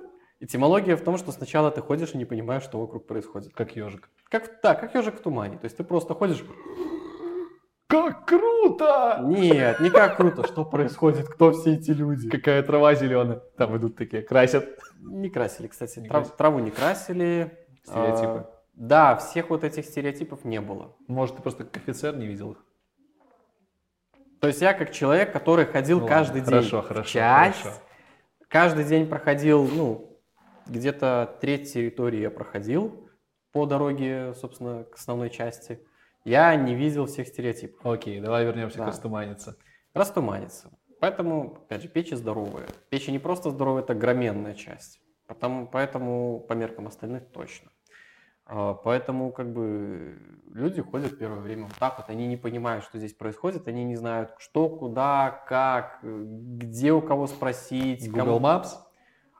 Этимология 0.46 0.96
в 0.96 1.02
том, 1.02 1.18
что 1.18 1.32
сначала 1.32 1.72
ты 1.72 1.82
ходишь 1.82 2.12
и 2.14 2.18
не 2.20 2.26
понимаешь, 2.26 2.62
что 2.62 2.80
вокруг 2.80 3.08
происходит. 3.08 3.52
Как 3.56 3.76
ежик. 3.76 4.10
Как, 4.30 4.60
да, 4.62 4.76
как 4.76 4.94
ежик 4.94 5.16
в 5.16 5.22
тумане. 5.24 5.58
То 5.58 5.66
есть 5.66 5.76
ты 5.76 5.84
просто 5.84 6.14
ходишь, 6.14 6.46
Как 7.88 8.28
круто! 8.28 9.22
нет, 9.24 9.80
не 9.80 9.90
как 9.90 10.18
круто, 10.18 10.46
что 10.46 10.64
происходит, 10.64 11.28
кто 11.30 11.52
все 11.52 11.74
эти 11.74 11.90
люди. 11.90 12.30
Какая 12.30 12.62
трава 12.62 12.94
зеленая. 12.94 13.42
Там 13.58 13.76
идут 13.78 13.96
такие, 13.96 14.22
красят. 14.22 14.70
Не 15.02 15.32
красили, 15.32 15.66
кстати, 15.66 15.98
Не 15.98 16.10
трав- 16.10 16.22
красили. 16.24 16.38
траву 16.38 16.60
не 16.60 16.70
красили. 16.70 17.58
Стереотипы. 17.84 18.28
А, 18.48 18.50
да, 18.76 19.16
всех 19.16 19.50
вот 19.50 19.64
этих 19.64 19.86
стереотипов 19.86 20.46
не 20.46 20.62
было. 20.62 20.96
Может, 21.08 21.38
ты 21.38 21.42
просто 21.42 21.64
как 21.64 21.78
офицер 21.78 22.16
не 22.16 22.28
видел 22.28 22.52
их? 22.52 22.58
То 24.42 24.48
есть 24.48 24.62
я 24.62 24.74
как 24.74 24.92
человек, 24.92 25.32
который 25.34 25.66
ходил 25.66 26.02
Ну 26.02 26.08
каждый 26.08 26.42
ладно, 26.42 26.52
день 26.52 26.70
хорошо, 26.70 26.82
в 26.84 26.88
хорошо, 26.88 27.10
часть, 27.10 27.62
хорошо. 27.64 27.82
каждый 28.48 28.84
день 28.84 29.08
проходил, 29.08 29.64
ну, 29.68 30.15
где-то 30.68 31.38
треть 31.42 31.74
территории 31.74 32.20
я 32.22 32.30
проходил 32.32 33.10
по 33.52 33.66
дороге, 33.66 34.34
собственно, 34.36 34.84
к 34.84 34.96
основной 34.96 35.30
части. 35.30 35.80
Я 36.24 36.56
не 36.56 36.76
видел 36.76 37.06
всех 37.06 37.28
стереотипов. 37.28 37.86
Окей, 37.86 38.20
давай 38.20 38.46
вернемся 38.46 38.78
Да. 38.78 38.86
к 38.86 38.88
растуманиться. 38.88 39.58
Растуманится. 39.94 40.72
Поэтому, 41.00 41.58
опять 41.66 41.84
же, 41.84 41.88
печи 41.88 42.16
здоровые. 42.16 42.68
Печи 42.90 43.12
не 43.12 43.20
просто 43.20 43.52
здоровые, 43.52 43.84
это 43.84 43.94
громенная 43.94 44.56
часть. 44.56 45.00
Потому, 45.28 45.68
поэтому 45.68 46.40
по 46.48 46.54
меркам 46.54 46.88
остальных 46.88 47.32
точно. 47.32 47.72
А, 48.46 48.74
Поэтому 48.74 49.32
как 49.32 49.52
бы 49.54 50.20
люди 50.54 50.82
ходят 50.82 51.18
первое 51.18 51.40
время 51.40 51.64
вот 51.66 51.76
так 51.80 51.98
вот, 51.98 52.10
они 52.10 52.28
не 52.28 52.38
понимают, 52.38 52.84
что 52.86 52.98
здесь 53.00 53.14
происходит, 53.14 53.68
они 53.68 53.84
не 53.84 53.96
знают, 53.96 54.36
что, 54.38 54.70
куда, 54.70 55.44
как, 55.48 56.00
где 56.04 56.94
у 56.94 57.02
кого 57.02 57.26
спросить. 57.28 58.10
Google 58.12 58.40
Maps? 58.40 58.68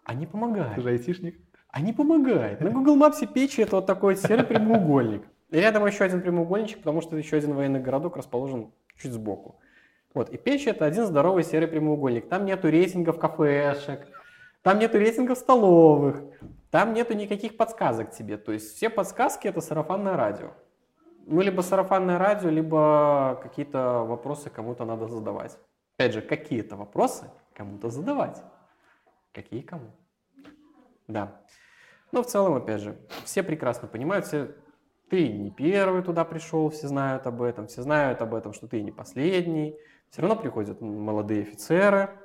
Они 0.06 0.26
Ты 0.26 0.32
помогают. 0.32 0.82
же 0.82 0.90
айтишник? 0.90 1.40
Они 1.70 1.92
помогают. 1.92 2.62
На 2.62 2.70
Google 2.70 2.98
Maps 2.98 3.26
печи 3.28 3.62
это 3.62 3.78
вот 3.78 3.86
такой 3.86 4.16
серый 4.16 4.46
прямоугольник. 4.46 5.24
И 5.50 5.58
рядом 5.58 5.86
еще 5.86 6.06
один 6.06 6.22
прямоугольничек, 6.22 6.78
потому 6.80 7.02
что 7.02 7.18
еще 7.18 7.38
один 7.38 7.54
военный 7.54 7.82
городок 7.82 8.16
расположен 8.16 8.72
чуть 8.98 9.12
сбоку. 9.12 9.60
Вот, 10.14 10.30
и 10.30 10.38
печь 10.38 10.68
это 10.68 10.86
один 10.86 11.06
здоровый 11.06 11.44
серый 11.44 11.68
прямоугольник. 11.68 12.30
Там 12.30 12.46
нету 12.46 12.70
рейтингов 12.70 13.20
кафешек, 13.20 14.08
там 14.62 14.80
нету 14.80 14.98
рейтингов 14.98 15.38
столовых, 15.38 16.24
там 16.72 16.94
нету 16.94 17.14
никаких 17.14 17.58
подсказок 17.58 18.12
тебе. 18.12 18.38
То 18.38 18.54
есть 18.54 18.76
все 18.76 18.90
подсказки 18.90 19.48
это 19.48 19.60
сарафанное 19.60 20.16
радио. 20.16 20.52
Ну, 21.28 21.42
либо 21.42 21.62
сарафанное 21.62 22.18
радио, 22.18 22.50
либо 22.50 23.40
какие-то 23.42 24.06
вопросы 24.08 24.50
кому-то 24.50 24.86
надо 24.86 25.08
задавать. 25.08 25.58
Опять 25.98 26.14
же, 26.14 26.22
какие-то 26.22 26.76
вопросы 26.76 27.26
кому-то 27.54 27.90
задавать. 27.90 28.42
Какие 29.36 29.62
кому? 29.62 29.92
Да. 31.08 31.42
Но 32.14 32.24
в 32.24 32.26
целом, 32.26 32.56
опять 32.56 32.80
же, 32.80 32.98
все 33.26 33.44
прекрасно 33.44 33.90
понимают, 33.90 34.26
все, 34.26 34.56
ты 35.10 35.28
не 35.28 35.52
первый 35.52 36.02
туда 36.04 36.24
пришел, 36.24 36.70
все 36.70 36.88
знают 36.88 37.28
об 37.28 37.42
этом, 37.42 37.68
все 37.68 37.82
знают 37.82 38.22
об 38.22 38.34
этом, 38.34 38.54
что 38.54 38.70
ты 38.70 38.82
не 38.82 38.94
последний. 38.94 39.78
Все 40.10 40.22
равно 40.22 40.38
приходят 40.38 40.80
молодые 40.80 41.42
офицеры, 41.42 42.18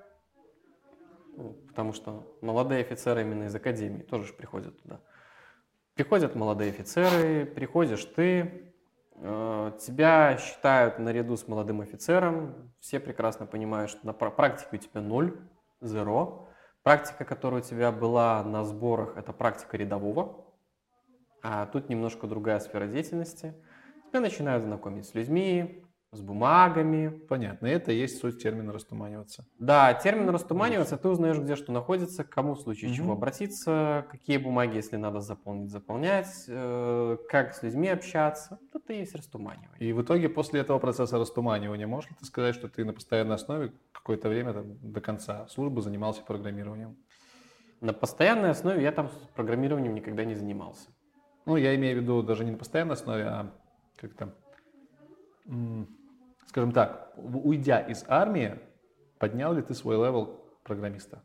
ну, 1.37 1.55
потому 1.67 1.93
что 1.93 2.37
молодые 2.43 2.83
офицеры 2.83 3.23
именно 3.23 3.45
из 3.45 3.55
академии 3.55 4.03
тоже 4.03 4.29
ж 4.29 4.37
приходят 4.37 4.81
туда. 4.81 5.01
Приходят 5.95 6.37
молодые 6.37 6.71
офицеры, 6.71 7.45
приходишь 7.45 8.05
ты, 8.05 8.73
э, 9.17 9.73
тебя 9.81 10.39
считают 10.39 11.01
наряду 11.01 11.37
с 11.37 11.49
молодым 11.49 11.81
офицером, 11.81 12.73
все 12.79 13.01
прекрасно 13.01 13.47
понимают, 13.47 13.91
что 13.91 14.07
на 14.07 14.13
пра- 14.13 14.31
практике 14.31 14.69
у 14.73 14.77
тебя 14.77 15.01
ноль, 15.01 15.37
зеро. 15.81 16.47
Практика, 16.83 17.25
которая 17.25 17.61
у 17.61 17.65
тебя 17.65 17.93
была 17.93 18.43
на 18.43 18.65
сборах, 18.65 19.17
это 19.17 19.33
практика 19.33 19.77
рядового, 19.77 20.47
а 21.43 21.67
тут 21.67 21.89
немножко 21.91 22.27
другая 22.27 22.59
сфера 22.61 22.87
деятельности. 22.87 23.55
Тебя 24.09 24.21
начинают 24.21 24.65
знакомить 24.65 25.07
с 25.07 25.15
людьми, 25.15 25.85
с 26.13 26.21
бумагами. 26.21 27.09
Понятно. 27.29 27.67
Это 27.67 27.93
и 27.93 27.97
есть 27.97 28.19
суть 28.19 28.43
термина 28.43 28.73
растуманиваться. 28.73 29.47
Да, 29.59 29.95
термин 29.95 30.29
растуманиваться, 30.31 30.97
ты 30.97 31.09
узнаешь, 31.09 31.39
где 31.39 31.55
что 31.55 31.71
находится, 31.71 32.25
к 32.25 32.31
кому 32.31 32.55
в 32.55 32.61
случае 32.61 32.89
Мгм. 32.91 32.97
чего 32.97 33.13
обратиться, 33.13 34.07
какие 34.11 34.39
бумаги, 34.39 34.77
если 34.77 34.97
надо 34.97 35.21
заполнить, 35.21 35.71
заполнять, 35.71 36.45
э, 36.49 37.17
как 37.29 37.55
с 37.55 37.63
людьми 37.63 37.89
общаться. 37.89 38.59
Это 38.75 38.93
и 38.93 38.99
есть 38.99 39.15
растуманивание. 39.15 39.71
И 39.79 39.93
в 39.93 40.03
итоге 40.03 40.29
после 40.29 40.61
этого 40.61 40.81
процесса 40.81 41.17
растуманивания 41.17 41.87
можешь 41.87 42.11
ли 42.11 42.17
ты 42.19 42.25
сказать, 42.25 42.57
что 42.57 42.69
ты 42.69 42.85
на 42.85 42.93
постоянной 42.93 43.37
основе 43.37 43.73
какое-то 43.93 44.29
время 44.29 44.53
там, 44.53 44.79
до 44.93 45.01
конца 45.01 45.47
службы 45.47 45.81
занимался 45.81 46.23
программированием? 46.23 46.97
На 47.81 47.93
постоянной 47.93 48.51
основе 48.51 48.83
я 48.83 48.91
там 48.93 49.09
с 49.09 49.13
программированием 49.35 49.95
никогда 49.95 50.25
не 50.25 50.35
занимался. 50.35 50.89
Ну, 51.47 51.57
я 51.57 51.75
имею 51.77 51.99
в 51.99 52.03
виду 52.03 52.23
даже 52.23 52.45
не 52.45 52.51
на 52.51 52.59
постоянной 52.59 52.95
основе, 52.95 53.25
а 53.25 53.55
как-то, 53.97 54.35
м, 55.47 55.89
скажем 56.51 56.73
так, 56.73 57.13
уйдя 57.17 57.79
из 57.79 58.05
армии, 58.09 58.59
поднял 59.21 59.53
ли 59.53 59.63
ты 59.63 59.73
свой 59.73 59.95
level 59.95 60.45
программиста? 60.65 61.23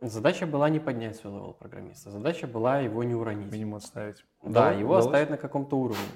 Задача 0.00 0.46
была 0.46 0.70
не 0.70 0.80
поднять 0.80 1.16
свой 1.16 1.34
level 1.34 1.52
программиста, 1.52 2.10
задача 2.10 2.46
была 2.46 2.78
его 2.78 3.04
не 3.04 3.14
уронить. 3.14 3.52
Минимум 3.52 3.74
отставить. 3.74 4.24
Да, 4.42 4.48
Удалось? 4.48 4.76
его 4.78 4.88
Удалось? 4.88 5.04
оставить 5.04 5.30
на 5.30 5.36
каком-то 5.36 5.76
уровне. 5.78 6.08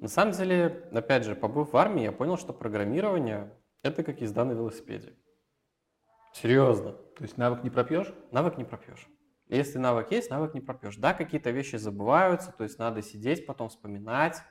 На 0.00 0.08
самом 0.08 0.32
деле, 0.32 0.88
опять 0.90 1.24
же, 1.24 1.36
побыв 1.36 1.74
в 1.74 1.76
армии, 1.76 2.04
я 2.04 2.12
понял, 2.12 2.38
что 2.38 2.54
программирование– 2.54 3.52
это 3.82 4.02
как 4.02 4.22
езда 4.22 4.46
на 4.46 4.52
велосипеде. 4.52 5.14
Серьезно. 6.32 6.92
То 6.92 7.24
есть 7.24 7.36
навык 7.36 7.62
не 7.62 7.68
пропьешь? 7.68 8.10
Навык 8.30 8.56
не 8.56 8.64
пропьешь. 8.64 9.06
Если 9.48 9.76
навык 9.76 10.10
есть, 10.12 10.30
навык 10.30 10.54
не 10.54 10.62
пропьешь. 10.62 10.96
Да, 10.96 11.12
какие-то 11.12 11.50
вещи 11.50 11.76
забываются, 11.76 12.52
то 12.52 12.64
есть 12.64 12.78
надо 12.78 13.02
сидеть, 13.02 13.44
потом 13.44 13.68
вспоминать, 13.68 14.42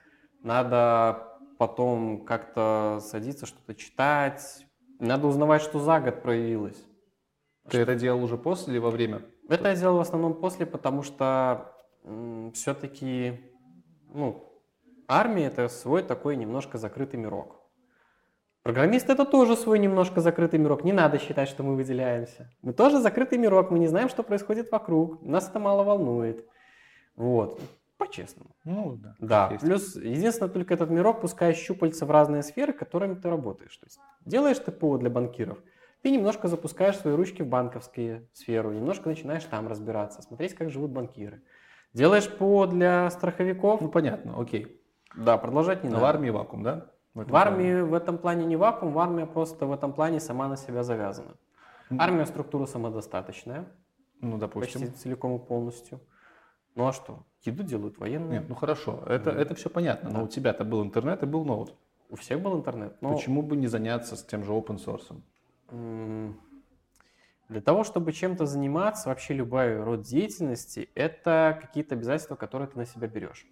надо 0.43 1.30
потом 1.61 2.25
как-то 2.25 2.97
садиться, 3.03 3.45
что-то 3.45 3.75
читать, 3.75 4.65
надо 4.97 5.27
узнавать, 5.27 5.61
что 5.61 5.77
за 5.77 5.99
год 5.99 6.23
проявилось. 6.23 6.83
Ты 7.69 7.81
это 7.81 7.93
делал 7.93 8.23
уже 8.23 8.35
после 8.35 8.73
или 8.73 8.79
во 8.79 8.89
время? 8.89 9.21
Это 9.47 9.69
я 9.69 9.75
делал 9.75 9.97
в 9.97 10.01
основном 10.01 10.33
после, 10.33 10.65
потому 10.65 11.03
что 11.03 11.71
все-таки, 12.55 13.39
ну, 14.11 14.43
армия 15.07 15.45
это 15.45 15.67
свой 15.67 16.01
такой 16.01 16.35
немножко 16.35 16.79
закрытый 16.79 17.19
мирок. 17.19 17.61
Программист 18.63 19.11
это 19.11 19.23
тоже 19.23 19.55
свой 19.55 19.77
немножко 19.77 20.19
закрытый 20.19 20.57
мирок. 20.57 20.83
Не 20.83 20.93
надо 20.93 21.19
считать, 21.19 21.47
что 21.47 21.61
мы 21.61 21.75
выделяемся. 21.75 22.49
Мы 22.63 22.73
тоже 22.73 22.99
закрытый 22.99 23.37
мирок, 23.37 23.69
мы 23.69 23.77
не 23.77 23.87
знаем, 23.87 24.09
что 24.09 24.23
происходит 24.23 24.71
вокруг. 24.71 25.21
Нас 25.21 25.47
это 25.47 25.59
мало 25.59 25.83
волнует. 25.83 26.43
Вот, 27.15 27.61
по-честному. 28.05 28.49
Ну, 28.65 28.95
да. 28.95 29.15
Да, 29.19 29.49
есть. 29.51 29.63
плюс 29.63 29.95
единственное 29.95 30.51
только 30.51 30.73
этот 30.73 30.89
мирок 30.89 31.21
пускай 31.21 31.53
щупальца 31.53 32.05
в 32.07 32.11
разные 32.11 32.41
сферы, 32.41 32.73
которыми 32.73 33.13
ты 33.13 33.29
работаешь. 33.29 33.77
То 33.77 33.85
есть 33.85 33.99
делаешь 34.25 34.57
ты 34.57 34.71
ПО 34.71 34.97
для 34.97 35.09
банкиров, 35.11 35.59
ты 36.01 36.09
немножко 36.09 36.47
запускаешь 36.47 36.97
свои 36.97 37.13
ручки 37.13 37.43
в 37.43 37.47
банковские 37.47 38.27
сферу, 38.33 38.71
немножко 38.71 39.07
начинаешь 39.09 39.43
там 39.45 39.67
разбираться, 39.67 40.21
смотреть, 40.23 40.55
как 40.55 40.71
живут 40.71 40.89
банкиры. 40.91 41.43
Делаешь 41.93 42.27
ПО 42.37 42.65
для 42.65 43.09
страховиков, 43.11 43.81
Ну, 43.81 43.89
понятно, 43.89 44.39
окей. 44.41 44.81
да, 45.15 45.37
продолжать 45.37 45.83
не 45.83 45.89
Но 45.89 45.95
надо. 45.95 46.05
в 46.05 46.09
армии 46.09 46.29
вакуум, 46.31 46.63
да? 46.63 46.87
этом 47.19 47.31
В 47.31 47.35
армии 47.35 47.81
в 47.81 47.93
этом 47.93 48.17
плане 48.17 48.45
не 48.45 48.55
вакуум, 48.55 48.93
в 48.93 48.99
армии 48.99 49.25
просто 49.25 49.65
в 49.67 49.71
этом 49.73 49.93
плане 49.93 50.19
сама 50.19 50.47
на 50.47 50.57
себя 50.57 50.81
завязана. 50.83 51.35
плане? 51.89 52.01
Армия 52.01 52.25
структура 52.25 52.65
самодостаточная, 52.65 53.65
Ну, 54.21 54.37
допустим. 54.37 54.81
почти 54.81 54.97
целиком 54.97 55.35
и 55.35 55.39
полностью. 55.45 55.99
Ну 56.75 56.87
а 56.87 56.93
что? 56.93 57.25
Еду 57.43 57.63
делают 57.63 57.97
военные. 57.97 58.39
Нет, 58.39 58.49
ну 58.49 58.55
хорошо, 58.55 59.03
это, 59.07 59.31
это 59.31 59.55
все 59.55 59.69
понятно, 59.69 60.09
но 60.09 60.17
Да. 60.19 60.23
у 60.23 60.27
тебя-то 60.27 60.63
был 60.63 60.83
интернет 60.83 61.23
и 61.23 61.25
был 61.25 61.43
ноут. 61.43 61.73
У 62.09 62.15
всех 62.15 62.41
был 62.41 62.55
интернет. 62.57 63.01
но- 63.01 63.13
Почему 63.15 63.41
бы 63.41 63.55
не 63.55 63.67
заняться 63.67 64.15
с 64.15 64.23
тем 64.23 64.43
же 64.43 64.51
open 64.51 64.77
source? 64.77 65.21
Для 67.49 67.61
того, 67.61 67.83
чтобы 67.83 68.13
чем-то 68.13 68.45
заниматься, 68.45 69.09
вообще 69.09 69.33
любой 69.33 69.81
род 69.81 70.03
деятельности, 70.03 70.89
это 70.95 71.57
какие-то 71.61 71.95
обязательства, 71.95 72.35
которые 72.35 72.67
ты 72.69 72.77
на 72.77 72.85
себя 72.85 73.07
берешь. 73.07 73.45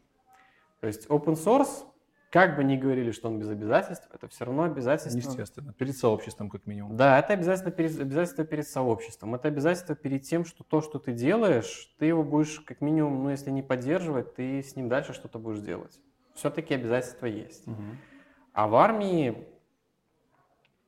То 0.80 0.88
есть 0.88 1.08
open 1.08 1.34
source 1.34 1.86
как 2.30 2.56
бы 2.56 2.64
ни 2.64 2.78
говорили, 2.78 3.12
что 3.12 3.28
он 3.28 3.40
без 3.40 3.50
обязательств, 3.50 4.08
это 4.14 4.28
все 4.28 4.46
равно 4.46 4.64
обязательство. 4.64 5.18
Естественно. 5.18 5.74
Перед 5.74 5.98
сообществом, 5.98 6.50
как 6.50 6.68
минимум. 6.68 6.96
Да, 6.96 7.18
это 7.18 7.34
обязательство 7.34 7.72
перед, 7.72 8.00
обязательство 8.00 8.46
перед 8.46 8.68
сообществом. 8.68 9.34
Это 9.34 9.48
обязательство 9.48 9.96
перед 9.96 10.24
тем, 10.24 10.46
что 10.46 10.64
то, 10.64 10.82
что 10.82 11.00
ты 11.00 11.14
делаешь, 11.14 11.94
ты 11.98 12.06
его 12.06 12.24
будешь 12.24 12.60
как 12.60 12.82
минимум, 12.82 13.24
ну 13.24 13.30
если 13.32 13.50
не 13.50 13.64
поддерживать, 13.64 14.36
ты 14.36 14.62
с 14.62 14.76
ним 14.76 14.90
дальше 14.90 15.14
что-то 15.14 15.40
будешь 15.40 15.62
делать. 15.62 16.00
Все-таки 16.36 16.76
обязательства 16.76 17.26
есть. 17.26 17.66
Мгм. 17.66 17.98
А 18.54 18.68
в 18.68 18.76
армии, 18.76 19.48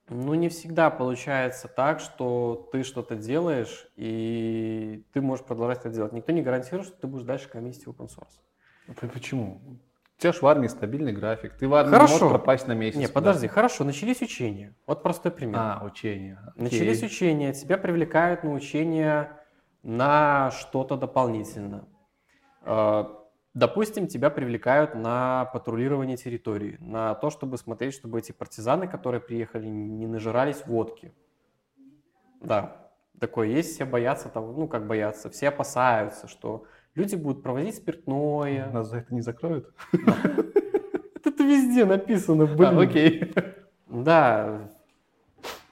ну, 0.09 0.33
не 0.35 0.49
всегда 0.49 0.89
получается 0.91 1.67
так, 1.67 1.99
что 1.99 2.69
ты 2.71 2.83
что-то 2.83 3.15
делаешь, 3.15 3.87
и 3.95 5.05
ты 5.13 5.21
можешь 5.21 5.45
продолжать 5.45 5.79
это 5.79 5.89
делать. 5.89 6.13
Никто 6.13 6.31
не 6.31 6.41
гарантирует, 6.43 6.87
что 6.87 6.97
ты 6.97 7.07
будешь 7.07 7.25
дальше 7.25 7.49
комиссить 7.49 7.85
open 7.85 8.07
source. 8.07 8.95
П- 8.99 9.07
Почему? 9.07 9.59
У 10.21 10.23
тебя 10.23 10.33
же 10.33 10.39
в 10.41 10.45
армии 10.45 10.67
стабильный 10.67 11.13
график. 11.13 11.57
Ты 11.57 11.67
в 11.67 11.73
армии 11.73 11.89
Хорошо. 11.89 12.13
можешь 12.13 12.29
пропасть 12.29 12.67
на 12.67 12.73
месяц. 12.73 12.95
Не, 12.95 13.07
подожди, 13.07 13.47
хорошо, 13.47 13.83
начались 13.83 14.21
учения. 14.21 14.75
Вот 14.85 15.01
простой 15.01 15.31
пример. 15.31 15.57
А, 15.59 15.81
учение. 15.83 16.37
Окей. 16.53 16.63
Начались 16.63 17.01
учения, 17.01 17.53
тебя 17.53 17.79
привлекают 17.79 18.43
на 18.43 18.51
учения 18.51 19.31
на 19.81 20.51
что-то 20.51 20.95
дополнительно. 20.95 21.87
Э, 22.63 23.05
Допустим, 23.55 24.05
тебя 24.05 24.29
привлекают 24.29 24.93
на 24.93 25.45
патрулирование 25.45 26.17
территории, 26.17 26.77
на 26.79 27.15
то, 27.15 27.31
чтобы 27.31 27.57
смотреть, 27.57 27.95
чтобы 27.95 28.19
эти 28.19 28.31
партизаны, 28.31 28.87
которые 28.87 29.21
приехали, 29.21 29.65
не 29.67 30.05
нажирались 30.05 30.67
водки. 30.67 31.13
Да, 32.39 32.91
такое 33.19 33.47
есть, 33.47 33.73
все 33.73 33.85
боятся 33.85 34.29
того, 34.29 34.53
ну 34.53 34.67
как 34.67 34.85
боятся, 34.85 35.31
все 35.31 35.49
опасаются, 35.49 36.27
что 36.27 36.65
люди 36.95 37.15
будут 37.15 37.43
проводить 37.43 37.75
спиртное. 37.75 38.69
Нас 38.71 38.89
за 38.89 38.97
это 38.97 39.13
не 39.13 39.21
закроют? 39.21 39.73
Это 41.23 41.43
везде 41.43 41.85
написано, 41.85 42.45
блин. 42.45 42.77
А, 42.77 42.81
окей. 42.81 43.33
Да. 43.87 44.69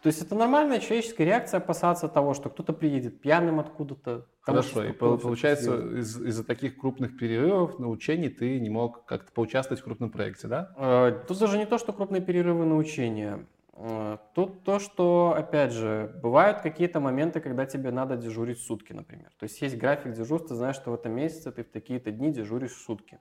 То 0.01 0.07
есть 0.07 0.21
это 0.21 0.33
нормальная 0.35 0.79
человеческая 0.79 1.25
реакция 1.25 1.57
опасаться 1.57 2.07
того, 2.07 2.33
что 2.33 2.49
кто-то 2.49 2.71
приедет 2.71 3.19
пьяным 3.19 3.59
откуда-то. 3.59 4.27
Хорошо, 4.39 4.85
и 4.85 4.93
получается, 4.93 5.97
из-за 5.97 6.43
таких 6.45 6.77
крупных 6.77 7.17
перерывов 7.17 7.79
на 7.79 7.89
учении 7.89 8.29
ты 8.29 8.59
не 8.59 8.69
мог 8.69 9.05
как-то 9.05 9.31
поучаствовать 9.33 9.81
в 9.81 9.83
крупном 9.83 10.09
проекте, 10.09 10.47
да? 10.47 10.71
Э, 10.77 11.23
Тут 11.27 11.37
даже 11.39 11.57
не 11.57 11.65
то, 11.65 11.77
что 11.77 11.91
крупные 11.91 12.21
перерывы 12.21 12.65
на 12.65 12.77
учение. 12.77 13.45
Э, 13.81 14.17
Тут 14.33 14.63
то, 14.63 14.79
что, 14.79 15.33
опять 15.37 15.71
же, 15.71 16.13
бывают 16.21 16.59
какие-то 16.59 16.99
моменты, 16.99 17.39
когда 17.39 17.65
тебе 17.65 17.91
надо 17.91 18.17
дежурить 18.17 18.59
сутки, 18.59 18.91
например. 18.93 19.31
То 19.39 19.45
есть 19.45 19.61
есть 19.61 19.77
график 19.77 20.13
дежурства, 20.13 20.55
знаешь, 20.55 20.75
что 20.75 20.91
в 20.91 20.93
этом 20.95 21.13
месяце 21.13 21.51
ты 21.51 21.63
в 21.63 21.69
такие-то 21.69 22.11
дни 22.11 22.31
дежуришь 22.31 22.73
сутки. 22.73 23.19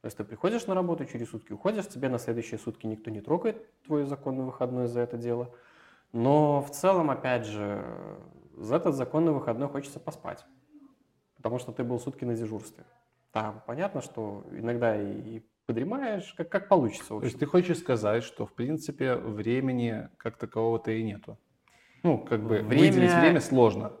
То 0.00 0.06
есть 0.06 0.16
ты 0.16 0.24
приходишь 0.24 0.66
на 0.66 0.74
работу, 0.74 1.04
через 1.04 1.28
сутки 1.30 1.52
уходишь, 1.52 1.86
тебе 1.88 2.08
на 2.08 2.18
следующие 2.18 2.58
сутки 2.58 2.86
никто 2.86 3.10
не 3.10 3.20
трогает 3.20 3.56
твой 3.82 4.04
законный 4.04 4.44
выходной 4.44 4.86
за 4.86 5.00
это 5.00 5.18
дело. 5.18 5.54
Но 6.12 6.62
в 6.62 6.70
целом, 6.70 7.10
опять 7.10 7.44
же, 7.44 7.84
за 8.56 8.76
этот 8.76 8.94
законный 8.94 9.32
выходной 9.32 9.68
хочется 9.68 10.00
поспать. 10.00 10.46
Потому 11.36 11.58
что 11.58 11.72
ты 11.72 11.84
был 11.84 12.00
сутки 12.00 12.24
на 12.24 12.34
дежурстве. 12.34 12.84
Там 13.32 13.62
понятно, 13.66 14.00
что 14.00 14.44
иногда 14.50 15.00
и 15.00 15.42
подремаешь, 15.70 16.34
как, 16.36 16.48
как 16.48 16.68
получится. 16.68 17.08
То 17.08 17.22
есть 17.22 17.38
ты 17.38 17.46
хочешь 17.46 17.78
сказать, 17.78 18.24
что 18.24 18.44
в 18.46 18.52
принципе 18.52 19.14
времени 19.14 20.08
как 20.16 20.36
такового-то 20.36 20.90
и 20.90 21.02
нету? 21.02 21.38
Ну, 22.02 22.18
как 22.18 22.42
бы 22.42 22.60
Время- 22.60 22.90
выделить 22.90 23.12
время 23.14 23.40
сложно. 23.40 23.92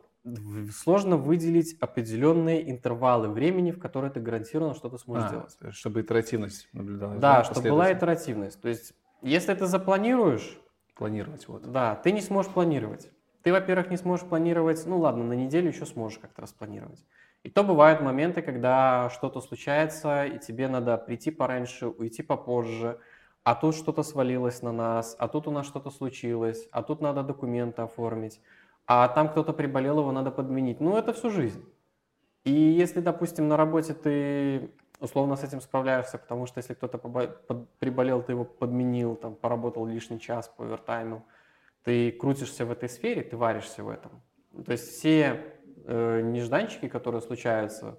Сложно 0.72 1.16
выделить 1.16 1.76
определенные 1.80 2.70
интервалы 2.70 3.28
времени, 3.28 3.70
в 3.70 3.78
которые 3.78 4.10
ты 4.10 4.20
гарантированно 4.20 4.74
что-то 4.74 4.98
сможешь 4.98 5.24
А, 5.24 5.28
сделать. 5.28 5.74
чтобы 5.74 6.00
итеративность 6.02 6.68
наблюдалась. 6.72 7.20
Да, 7.20 7.44
чтобы 7.44 7.70
была 7.70 7.92
итеративность. 7.92 8.60
То 8.60 8.68
есть, 8.68 8.92
если 9.22 9.54
ты 9.54 9.66
запланируешь, 9.66 10.58
Планировать 10.96 11.48
вот. 11.48 11.62
Да, 11.72 11.94
ты 11.94 12.12
не 12.12 12.20
сможешь 12.20 12.52
планировать. 12.52 13.10
Ты, 13.42 13.52
во-первых, 13.52 13.88
не 13.90 13.96
сможешь 13.96 14.26
планировать, 14.26 14.84
ну 14.84 14.98
ладно, 14.98 15.24
на 15.24 15.32
неделю 15.32 15.68
еще 15.68 15.86
сможешь 15.86 16.18
как-то 16.18 16.42
распланировать. 16.42 17.02
И 17.42 17.48
то 17.48 17.64
бывают 17.64 18.00
моменты, 18.00 18.42
когда 18.42 19.08
что-то 19.10 19.40
случается, 19.40 20.26
и 20.26 20.38
тебе 20.38 20.68
надо 20.68 20.98
прийти 20.98 21.30
пораньше, 21.30 21.86
уйти 21.88 22.22
попозже, 22.22 22.98
а 23.44 23.54
тут 23.54 23.74
что-то 23.74 24.02
свалилось 24.02 24.60
на 24.62 24.72
нас, 24.72 25.16
а 25.18 25.26
тут 25.26 25.48
у 25.48 25.50
нас 25.50 25.66
что-то 25.66 25.90
случилось, 25.90 26.68
а 26.70 26.82
тут 26.82 27.00
надо 27.00 27.22
документы 27.22 27.82
оформить, 27.82 28.40
а 28.86 29.08
там 29.08 29.30
кто-то 29.30 29.54
приболел, 29.54 30.00
его 30.00 30.12
надо 30.12 30.30
подменить. 30.30 30.80
Ну, 30.80 30.98
это 30.98 31.14
всю 31.14 31.30
жизнь. 31.30 31.64
И 32.44 32.52
если, 32.52 33.00
допустим, 33.00 33.48
на 33.48 33.56
работе 33.56 33.94
ты 33.94 34.70
условно 34.98 35.36
с 35.36 35.42
этим 35.42 35.62
справляешься, 35.62 36.18
потому 36.18 36.46
что 36.46 36.58
если 36.58 36.74
кто-то 36.74 36.98
приболел, 37.78 38.22
ты 38.22 38.32
его 38.32 38.44
подменил, 38.44 39.16
там, 39.16 39.34
поработал 39.34 39.86
лишний 39.86 40.20
час 40.20 40.48
по 40.48 40.64
овертайму, 40.64 41.24
ты 41.84 42.12
крутишься 42.12 42.66
в 42.66 42.70
этой 42.70 42.90
сфере, 42.90 43.22
ты 43.22 43.38
варишься 43.38 43.82
в 43.82 43.88
этом. 43.88 44.20
То 44.66 44.72
есть 44.72 44.88
все 44.90 45.54
э, 45.84 46.20
нежданчики, 46.22 46.88
которые 46.88 47.20
случаются, 47.20 47.98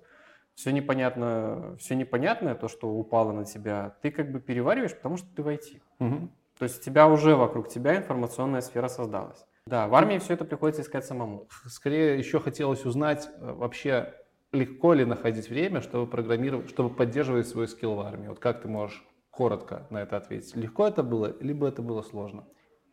все 0.55 0.71
непонятно, 0.71 1.75
все 1.79 1.95
непонятное, 1.95 2.55
то, 2.55 2.67
что 2.67 2.89
упало 2.89 3.31
на 3.31 3.45
тебя, 3.45 3.95
ты 4.01 4.11
как 4.11 4.31
бы 4.31 4.39
перевариваешь, 4.39 4.95
потому 4.95 5.17
что 5.17 5.27
ты 5.35 5.43
в 5.43 5.47
IT. 5.47 5.81
Мгм. 5.99 6.31
То 6.57 6.63
есть 6.63 6.81
у 6.81 6.83
тебя 6.83 7.07
уже 7.07 7.35
вокруг 7.35 7.69
тебя 7.69 7.97
информационная 7.97 8.61
сфера 8.61 8.87
создалась. 8.87 9.45
Да, 9.65 9.87
в 9.87 9.95
армии 9.95 10.17
все 10.17 10.33
это 10.33 10.45
приходится 10.45 10.81
искать 10.81 11.05
самому. 11.05 11.47
Скорее 11.67 12.17
еще 12.17 12.39
хотелось 12.39 12.85
узнать 12.85 13.29
э, 13.39 13.53
вообще 13.53 14.13
легко 14.51 14.93
ли 14.93 15.05
находить 15.05 15.49
время, 15.49 15.81
чтобы 15.81 16.09
программировать, 16.09 16.69
чтобы 16.69 16.93
поддерживать 16.93 17.47
свой 17.47 17.67
скилл 17.67 17.95
в 17.95 18.01
армии. 18.01 18.27
Вот 18.27 18.39
как 18.39 18.61
ты 18.61 18.67
можешь 18.67 19.03
коротко 19.29 19.87
на 19.89 20.01
это 20.01 20.17
ответить? 20.17 20.55
Легко 20.55 20.87
это 20.87 21.03
было, 21.03 21.35
либо 21.39 21.67
это 21.67 21.81
было 21.81 22.01
сложно? 22.01 22.45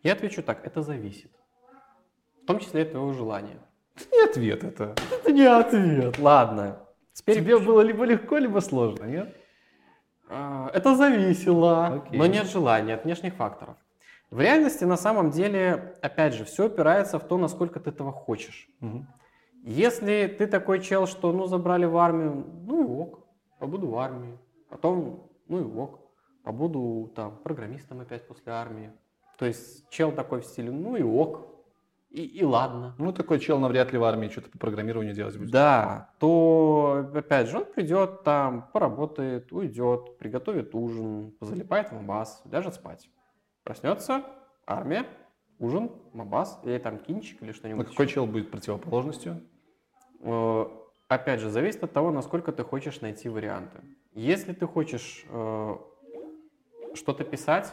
Я 0.02 0.12
отвечу 0.12 0.42
так, 0.42 0.64
это 0.64 0.82
зависит. 0.82 1.32
В 2.42 2.46
том 2.46 2.60
числе 2.60 2.82
от 2.82 2.92
твоего 2.92 3.12
желания. 3.12 3.60
Не 4.12 4.24
ответ 4.24 4.64
это. 4.64 4.94
Это 5.12 5.32
не 5.32 5.44
ответ. 5.44 6.18
Ладно. 6.18 6.80
Теперь 7.12 7.36
Тебе 7.36 7.58
было 7.58 7.80
либо 7.80 8.04
легко, 8.04 8.38
либо 8.38 8.60
сложно, 8.60 9.04
нет? 9.04 9.34
А, 10.28 10.70
Это 10.72 10.94
зависело, 10.94 11.86
Окей. 11.86 12.18
но 12.18 12.26
не 12.26 12.38
от 12.38 12.48
желания, 12.48 12.94
от 12.94 13.04
внешних 13.04 13.34
факторов. 13.34 13.76
В 14.30 14.40
реальности, 14.40 14.84
на 14.84 14.96
самом 14.96 15.30
деле, 15.30 15.96
опять 16.02 16.34
же, 16.34 16.44
все 16.44 16.66
опирается 16.66 17.18
в 17.18 17.24
то, 17.26 17.38
насколько 17.38 17.80
ты 17.80 17.90
этого 17.90 18.12
хочешь. 18.12 18.68
Мгм. 18.80 19.08
Если 19.64 20.26
ты 20.38 20.46
такой 20.46 20.80
чел, 20.80 21.06
что 21.06 21.32
ну 21.32 21.46
забрали 21.46 21.86
в 21.86 21.96
армию, 21.96 22.46
ну 22.66 22.82
и 22.82 23.00
ок, 23.00 23.26
побуду 23.58 23.88
в 23.88 23.98
армии. 23.98 24.38
Потом, 24.68 25.30
ну 25.48 25.60
и 25.60 25.76
ок, 25.78 26.00
побуду 26.44 27.10
там 27.16 27.38
программистом 27.42 28.00
опять 28.00 28.28
после 28.28 28.52
армии. 28.52 28.92
То 29.38 29.46
есть 29.46 29.88
чел 29.90 30.12
такой 30.12 30.40
в 30.42 30.44
стиле, 30.44 30.70
ну 30.70 30.96
и 30.96 31.02
ок, 31.02 31.57
и, 32.10 32.24
и 32.24 32.44
ладно. 32.44 32.94
Ну, 32.98 33.12
такой 33.12 33.38
чел 33.38 33.58
навряд 33.58 33.92
ли 33.92 33.98
в 33.98 34.04
армии 34.04 34.28
что-то 34.28 34.50
по 34.50 34.58
программированию 34.58 35.14
делать 35.14 35.36
будет. 35.36 35.50
Да, 35.50 36.10
то 36.18 37.06
опять 37.14 37.48
же 37.48 37.58
он 37.58 37.64
придет 37.66 38.22
там, 38.24 38.68
поработает, 38.72 39.52
уйдет, 39.52 40.18
приготовит 40.18 40.74
ужин, 40.74 41.32
позалипает 41.38 41.90
в 41.90 41.92
мабас, 41.92 42.42
ляжет 42.50 42.74
спать. 42.74 43.10
Проснется, 43.62 44.24
армия, 44.66 45.06
ужин, 45.58 45.90
мабас, 46.12 46.58
или 46.64 46.78
там 46.78 46.98
кинчик 46.98 47.42
или 47.42 47.48
Но 47.48 47.54
что-нибудь. 47.54 47.88
какой 47.88 48.06
еще. 48.06 48.14
чел 48.14 48.26
будет 48.26 48.50
противоположностью? 48.50 49.42
Э, 50.20 50.64
Опять 51.08 51.40
же, 51.40 51.48
зависит 51.48 51.82
от 51.82 51.92
того, 51.94 52.10
насколько 52.10 52.52
ты 52.52 52.62
хочешь 52.64 53.00
найти 53.00 53.30
варианты. 53.30 53.80
Если 54.12 54.52
ты 54.52 54.66
хочешь 54.66 55.24
э, 55.30 55.76
что-то 56.92 57.24
писать, 57.24 57.72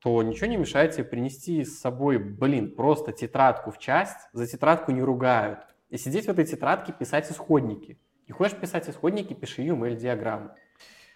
то 0.00 0.22
ничего 0.22 0.46
не 0.46 0.56
мешает 0.56 0.92
тебе 0.92 1.04
принести 1.04 1.64
с 1.64 1.80
собой, 1.80 2.18
блин, 2.18 2.74
просто 2.74 3.12
тетрадку 3.12 3.70
в 3.70 3.78
часть, 3.78 4.28
за 4.32 4.46
тетрадку 4.46 4.92
не 4.92 5.02
ругают. 5.02 5.60
И 5.88 5.96
сидеть 5.96 6.26
в 6.26 6.30
этой 6.30 6.44
тетрадке 6.44 6.92
писать 6.92 7.30
исходники. 7.30 7.98
Не 8.28 8.32
хочешь 8.32 8.58
писать 8.58 8.88
исходники, 8.88 9.34
пиши 9.34 9.62
UML-диаграммы. 9.62 10.54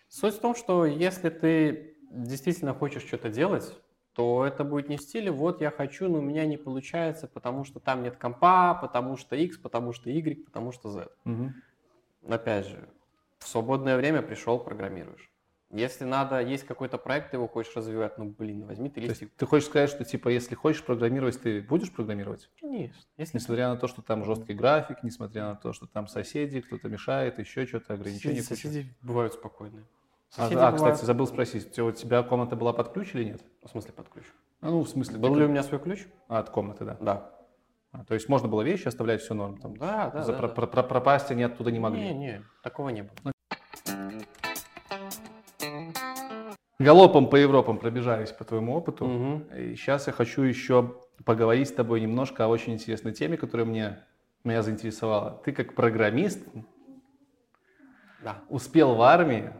Суть 0.08 0.34
в 0.34 0.40
том, 0.40 0.54
что 0.54 0.86
если 0.86 1.28
ты 1.28 1.96
действительно 2.10 2.74
хочешь 2.74 3.04
что-то 3.04 3.28
делать, 3.28 3.76
то 4.14 4.44
это 4.44 4.64
будет 4.64 4.88
не 4.88 4.96
в 4.96 5.02
стиле 5.02 5.30
«вот 5.30 5.60
я 5.60 5.70
хочу, 5.70 6.08
но 6.08 6.18
у 6.18 6.22
меня 6.22 6.44
не 6.46 6.56
получается, 6.56 7.28
потому 7.28 7.64
что 7.64 7.78
там 7.80 8.02
нет 8.02 8.16
компа, 8.16 8.74
потому 8.74 9.16
что 9.16 9.36
X, 9.36 9.56
потому 9.58 9.92
что 9.92 10.10
Y, 10.10 10.44
потому 10.44 10.72
что 10.72 10.90
Z». 10.90 11.08
Мгм. 11.24 11.54
Опять 12.28 12.66
же, 12.66 12.88
в 13.38 13.46
свободное 13.46 13.96
время 13.96 14.22
пришел, 14.22 14.58
программируешь. 14.58 15.30
Если 15.72 16.04
надо, 16.04 16.40
есть 16.40 16.64
какой-то 16.64 16.98
проект, 16.98 17.30
ты 17.30 17.36
его 17.36 17.46
хочешь 17.46 17.74
развивать, 17.76 18.18
ну 18.18 18.24
блин, 18.36 18.66
возьми 18.66 18.88
ты 18.88 18.96
То 18.96 19.00
есть 19.02 19.20
листик. 19.22 19.36
ты 19.36 19.46
хочешь 19.46 19.68
сказать, 19.68 19.88
что 19.88 20.04
типа 20.04 20.28
если 20.28 20.56
хочешь 20.56 20.82
программировать, 20.82 21.40
ты 21.40 21.62
будешь 21.62 21.92
программировать? 21.92 22.50
Конечно. 22.60 23.00
Если 23.16 23.38
Несмотря 23.38 23.68
на 23.68 23.76
то, 23.76 23.86
что 23.86 24.02
там 24.02 24.24
жесткий 24.24 24.52
график, 24.54 25.04
несмотря 25.04 25.44
на 25.44 25.54
то, 25.54 25.72
что 25.72 25.86
там 25.86 26.08
соседи, 26.08 26.60
кто-то 26.60 26.88
мешает, 26.88 27.38
еще 27.38 27.66
что-то, 27.66 27.94
ограничения. 27.94 28.42
соседи, 28.42 28.48
куча. 28.48 28.62
соседи 28.68 28.94
бывают 29.02 29.34
спокойные. 29.34 29.84
А, 30.36 30.42
Соседи 30.42 30.58
а, 30.58 30.70
бывают- 30.72 30.76
кстати, 30.94 31.04
забыл 31.04 31.26
спросить, 31.28 31.78
у 31.78 31.92
тебя- 31.92 32.22
комната 32.24 32.56
была 32.56 32.72
под 32.72 32.92
ключ 32.92 33.14
или 33.14 33.24
нет? 33.24 33.40
В 33.64 33.68
смысле 33.68 33.92
под 33.92 34.08
ключ? 34.08 34.24
А, 34.60 34.70
ну, 34.70 34.82
в 34.82 34.88
смысле, 34.88 35.18
Был 35.18 35.34
ты 35.34 35.38
ли 35.40 35.46
у 35.46 35.48
меня 35.48 35.62
свой 35.62 35.80
ключ? 35.80 36.06
А, 36.28 36.40
от 36.40 36.50
комнаты, 36.50 36.84
да. 36.84 36.96
Да. 37.00 37.30
А, 37.92 38.04
то 38.04 38.14
есть 38.14 38.28
можно 38.28 38.46
было 38.48 38.62
вещи 38.62 38.86
оставлять, 38.88 39.20
все 39.20 39.34
норм. 39.34 39.56
Там, 39.58 39.76
Да, 39.76 40.10
да, 40.10 40.22
за 40.24 40.32
да, 40.32 40.38
про- 40.38 40.48
да. 40.48 40.54
про- 40.54 40.66
про- 40.66 40.82
пропасть 40.82 41.30
они 41.30 41.42
оттуда 41.44 41.70
не 41.72 41.78
могли. 41.80 42.00
Не, 42.00 42.14
не, 42.14 42.42
такого 42.62 42.88
не 42.90 43.02
было. 43.02 43.32
Галопом 46.80 47.28
по 47.28 47.36
Европам 47.36 47.78
пробежались 47.78 48.32
по 48.32 48.44
твоему 48.44 48.74
опыту. 48.74 49.06
Мгм. 49.06 49.42
И 49.56 49.76
сейчас 49.76 50.06
я 50.06 50.12
хочу 50.12 50.42
еще 50.42 50.96
поговорить 51.24 51.68
с 51.68 51.72
тобой 51.72 52.00
немножко 52.00 52.44
о 52.44 52.48
очень 52.48 52.72
интересной 52.72 53.12
теме, 53.12 53.36
которая 53.36 53.66
мне, 53.66 53.98
меня 54.44 54.62
заинтересовала. 54.62 55.40
Ты 55.44 55.52
как 55.52 55.74
программист 55.74 56.40
Да. 58.20 58.42
успел 58.48 58.94
в 58.94 59.02
армии 59.02 59.52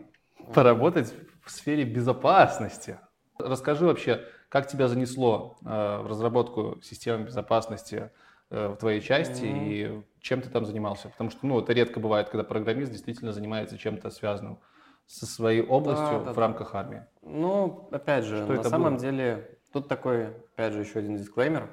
поработать 0.55 1.15
в 1.45 1.51
сфере 1.51 1.85
безопасности. 1.85 2.99
Расскажи 3.39 3.87
вообще, 3.87 4.25
как 4.49 4.67
тебя 4.67 4.89
занесло 4.89 5.57
э, 5.65 6.01
в 6.03 6.07
разработку 6.07 6.79
системы 6.83 7.25
безопасности 7.25 8.11
э, 8.51 8.69
в 8.69 8.77
твоей 8.77 9.01
части 9.01 9.45
Мгм. 9.45 9.57
и 9.57 10.03
чем 10.21 10.43
ты 10.43 10.51
там 10.51 10.67
занимался? 10.67 11.09
Потому 11.09 11.31
что, 11.31 11.47
ну, 11.47 11.61
это 11.61 11.73
редко 11.73 12.01
бывает, 12.01 12.29
когда 12.29 12.45
программист 12.45 12.93
действительно 12.93 13.33
занимается 13.33 13.79
чем-то 13.79 14.11
связанным 14.11 14.59
со 15.07 15.27
своей 15.27 15.63
областью 15.63 16.19
Да, 16.19 16.25
да, 16.27 16.33
в 16.33 16.39
рамках 16.39 16.75
армии. 16.75 17.05
Ну, 17.23 17.89
опять 17.91 18.25
же, 18.25 18.45
Что 18.45 18.55
на 18.55 18.63
самом 18.65 18.95
было? 18.95 19.01
деле, 19.01 19.59
тут 19.73 19.89
такой, 19.89 20.29
опять 20.29 20.73
же, 20.73 20.81
еще 20.81 20.99
один 21.01 21.17
дисклеймер. 21.17 21.71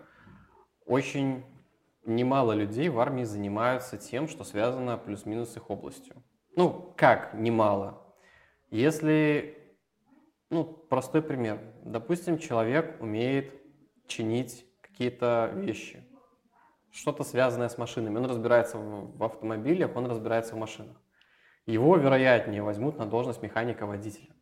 Очень 0.85 1.43
немало 2.05 2.53
людей 2.53 2.89
в 2.89 2.99
армии 2.99 3.23
занимаются 3.23 3.97
тем, 3.97 4.27
что 4.27 4.43
связано 4.43 4.97
плюс-минус 4.97 5.49
с 5.49 5.57
их 5.57 5.69
областью. 5.69 6.15
Ну, 6.55 6.93
как 6.95 7.33
немало? 7.33 8.01
Если, 8.71 9.57
ну, 10.49 10.63
простой 10.63 11.21
пример. 11.21 11.59
Допустим, 11.83 12.37
человек 12.39 13.01
умеет 13.01 13.53
чинить 14.07 14.65
какие-то 14.81 15.51
вещи, 15.53 16.03
что-то 16.91 17.23
связанное 17.23 17.69
с 17.69 17.77
машинами. 17.77 18.17
Он 18.17 18.25
разбирается 18.25 18.77
в 18.77 19.17
в 19.17 19.23
автомобилях, 19.23 19.95
он 19.95 20.07
разбирается 20.07 20.55
в 20.55 20.57
машинах. 20.57 20.97
Его, 21.65 21.97
вероятнее, 21.97 22.63
возьмут 22.63 22.97
на 22.97 23.05
должность 23.05 23.41
механика-водителя. 23.41 24.33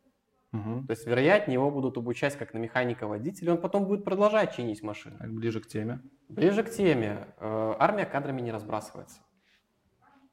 Мгм. 0.56 0.86
То 0.86 0.92
есть, 0.92 1.06
вероятнее, 1.06 1.54
его 1.54 1.70
будут 1.70 1.98
обучать 1.98 2.36
как 2.36 2.54
на 2.54 2.58
механика-водителя, 2.58 3.52
он 3.52 3.60
потом 3.60 3.84
будет 3.86 4.04
продолжать 4.04 4.54
чинить 4.54 4.82
машины. 4.82 5.18
Так, 5.18 5.30
ближе 5.32 5.60
к 5.60 5.66
теме. 5.66 6.00
Ближе 6.28 6.62
к 6.62 6.70
теме. 6.70 7.28
Э, 7.38 7.74
Армия 7.78 8.06
кадрами 8.06 8.40
не 8.40 8.52
разбрасывается. 8.52 9.20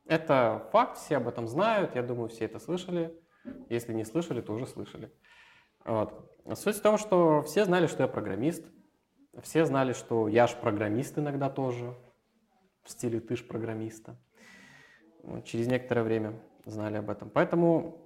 Это 0.05 0.67
факт, 0.71 0.97
все 0.97 1.17
об 1.17 1.28
этом 1.28 1.47
знают, 1.47 1.95
я 1.95 2.03
думаю, 2.03 2.30
все 2.30 2.45
это 2.45 2.59
слышали. 2.59 3.13
Если 3.69 3.93
не 3.93 4.05
слышали, 4.05 4.41
то 4.41 4.53
уже 4.53 4.65
слышали. 4.65 5.11
Вот. 5.86 6.32
Суть 6.55 6.78
в 6.78 6.82
том, 6.82 6.97
что 6.97 7.41
все 7.41 7.65
знали, 7.65 7.88
что 7.88 8.03
я 8.03 8.07
программист. 8.07 8.65
Все 9.41 9.65
знали, 9.65 9.93
что 9.93 10.28
я 10.28 10.47
ж 10.47 10.55
программист 10.55 11.17
иногда 11.17 11.49
тоже. 11.49 11.93
В 12.84 12.89
стиле 12.89 13.19
ты 13.19 13.36
ж 13.36 13.45
программиста. 13.45 14.17
Вот, 15.24 15.45
Через 15.45 15.67
некоторое 15.67 16.03
время 16.03 16.39
знали 16.65 16.97
об 16.97 17.09
этом. 17.09 17.30
Поэтому 17.30 18.03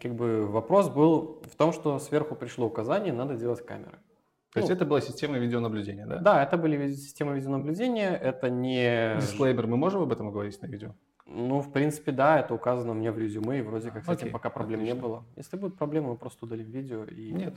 как 0.00 0.14
бы 0.14 0.46
вопрос 0.46 0.88
был 0.88 1.42
в 1.50 1.56
том, 1.56 1.72
что 1.72 1.98
сверху 1.98 2.34
пришло 2.34 2.66
указание, 2.66 3.12
надо 3.12 3.36
делать 3.36 3.64
камеры. 3.64 3.98
То 4.52 4.58
есть 4.58 4.68
Ну, 4.68 4.74
это 4.74 4.84
была 4.84 5.00
система 5.00 5.38
видеонаблюдения, 5.38 6.06
да? 6.06 6.18
Да, 6.18 6.42
это 6.42 6.56
были 6.56 6.92
системы 6.92 7.36
видеонаблюдения, 7.36 8.10
это 8.10 8.50
не... 8.50 9.16
Дисклеймер, 9.20 9.68
мы 9.68 9.76
можем 9.76 10.02
об 10.02 10.12
этом 10.12 10.32
говорить 10.32 10.60
на 10.60 10.66
видео? 10.66 10.94
Ну, 11.26 11.60
в 11.60 11.70
принципе, 11.70 12.10
да, 12.10 12.40
это 12.40 12.52
указано 12.54 12.92
меня 12.92 13.12
в 13.12 13.18
резюме, 13.18 13.60
и 13.60 13.62
вроде 13.62 13.92
как 13.92 14.04
с 14.04 14.08
этим 14.08 14.22
Окей, 14.22 14.30
пока 14.32 14.50
проблем 14.50 14.80
отлично. 14.80 14.94
не 14.96 15.00
было. 15.00 15.24
Если 15.36 15.56
будут 15.56 15.78
проблемы, 15.78 16.10
мы 16.10 16.16
просто 16.16 16.46
удалим 16.46 16.68
видео. 16.68 17.04
И... 17.04 17.30
Нет. 17.30 17.54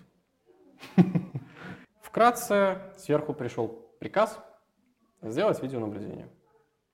Вкратце, 2.02 2.78
сверху 2.98 3.34
пришел 3.34 3.90
приказ 4.00 4.40
сделать 5.24 5.64
видеонаблюдение. 5.64 6.28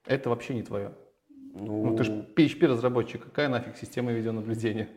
Это 0.06 0.30
вообще 0.30 0.56
не 0.56 0.64
твое. 0.64 0.94
Ну, 1.54 1.88
Ну, 1.88 1.98
ты 1.98 2.04
же 2.06 2.30
PHP-разработчик, 2.38 3.26
какая 3.26 3.50
нафиг 3.50 3.76
система 3.76 4.14
видеонаблюдения? 4.14 4.88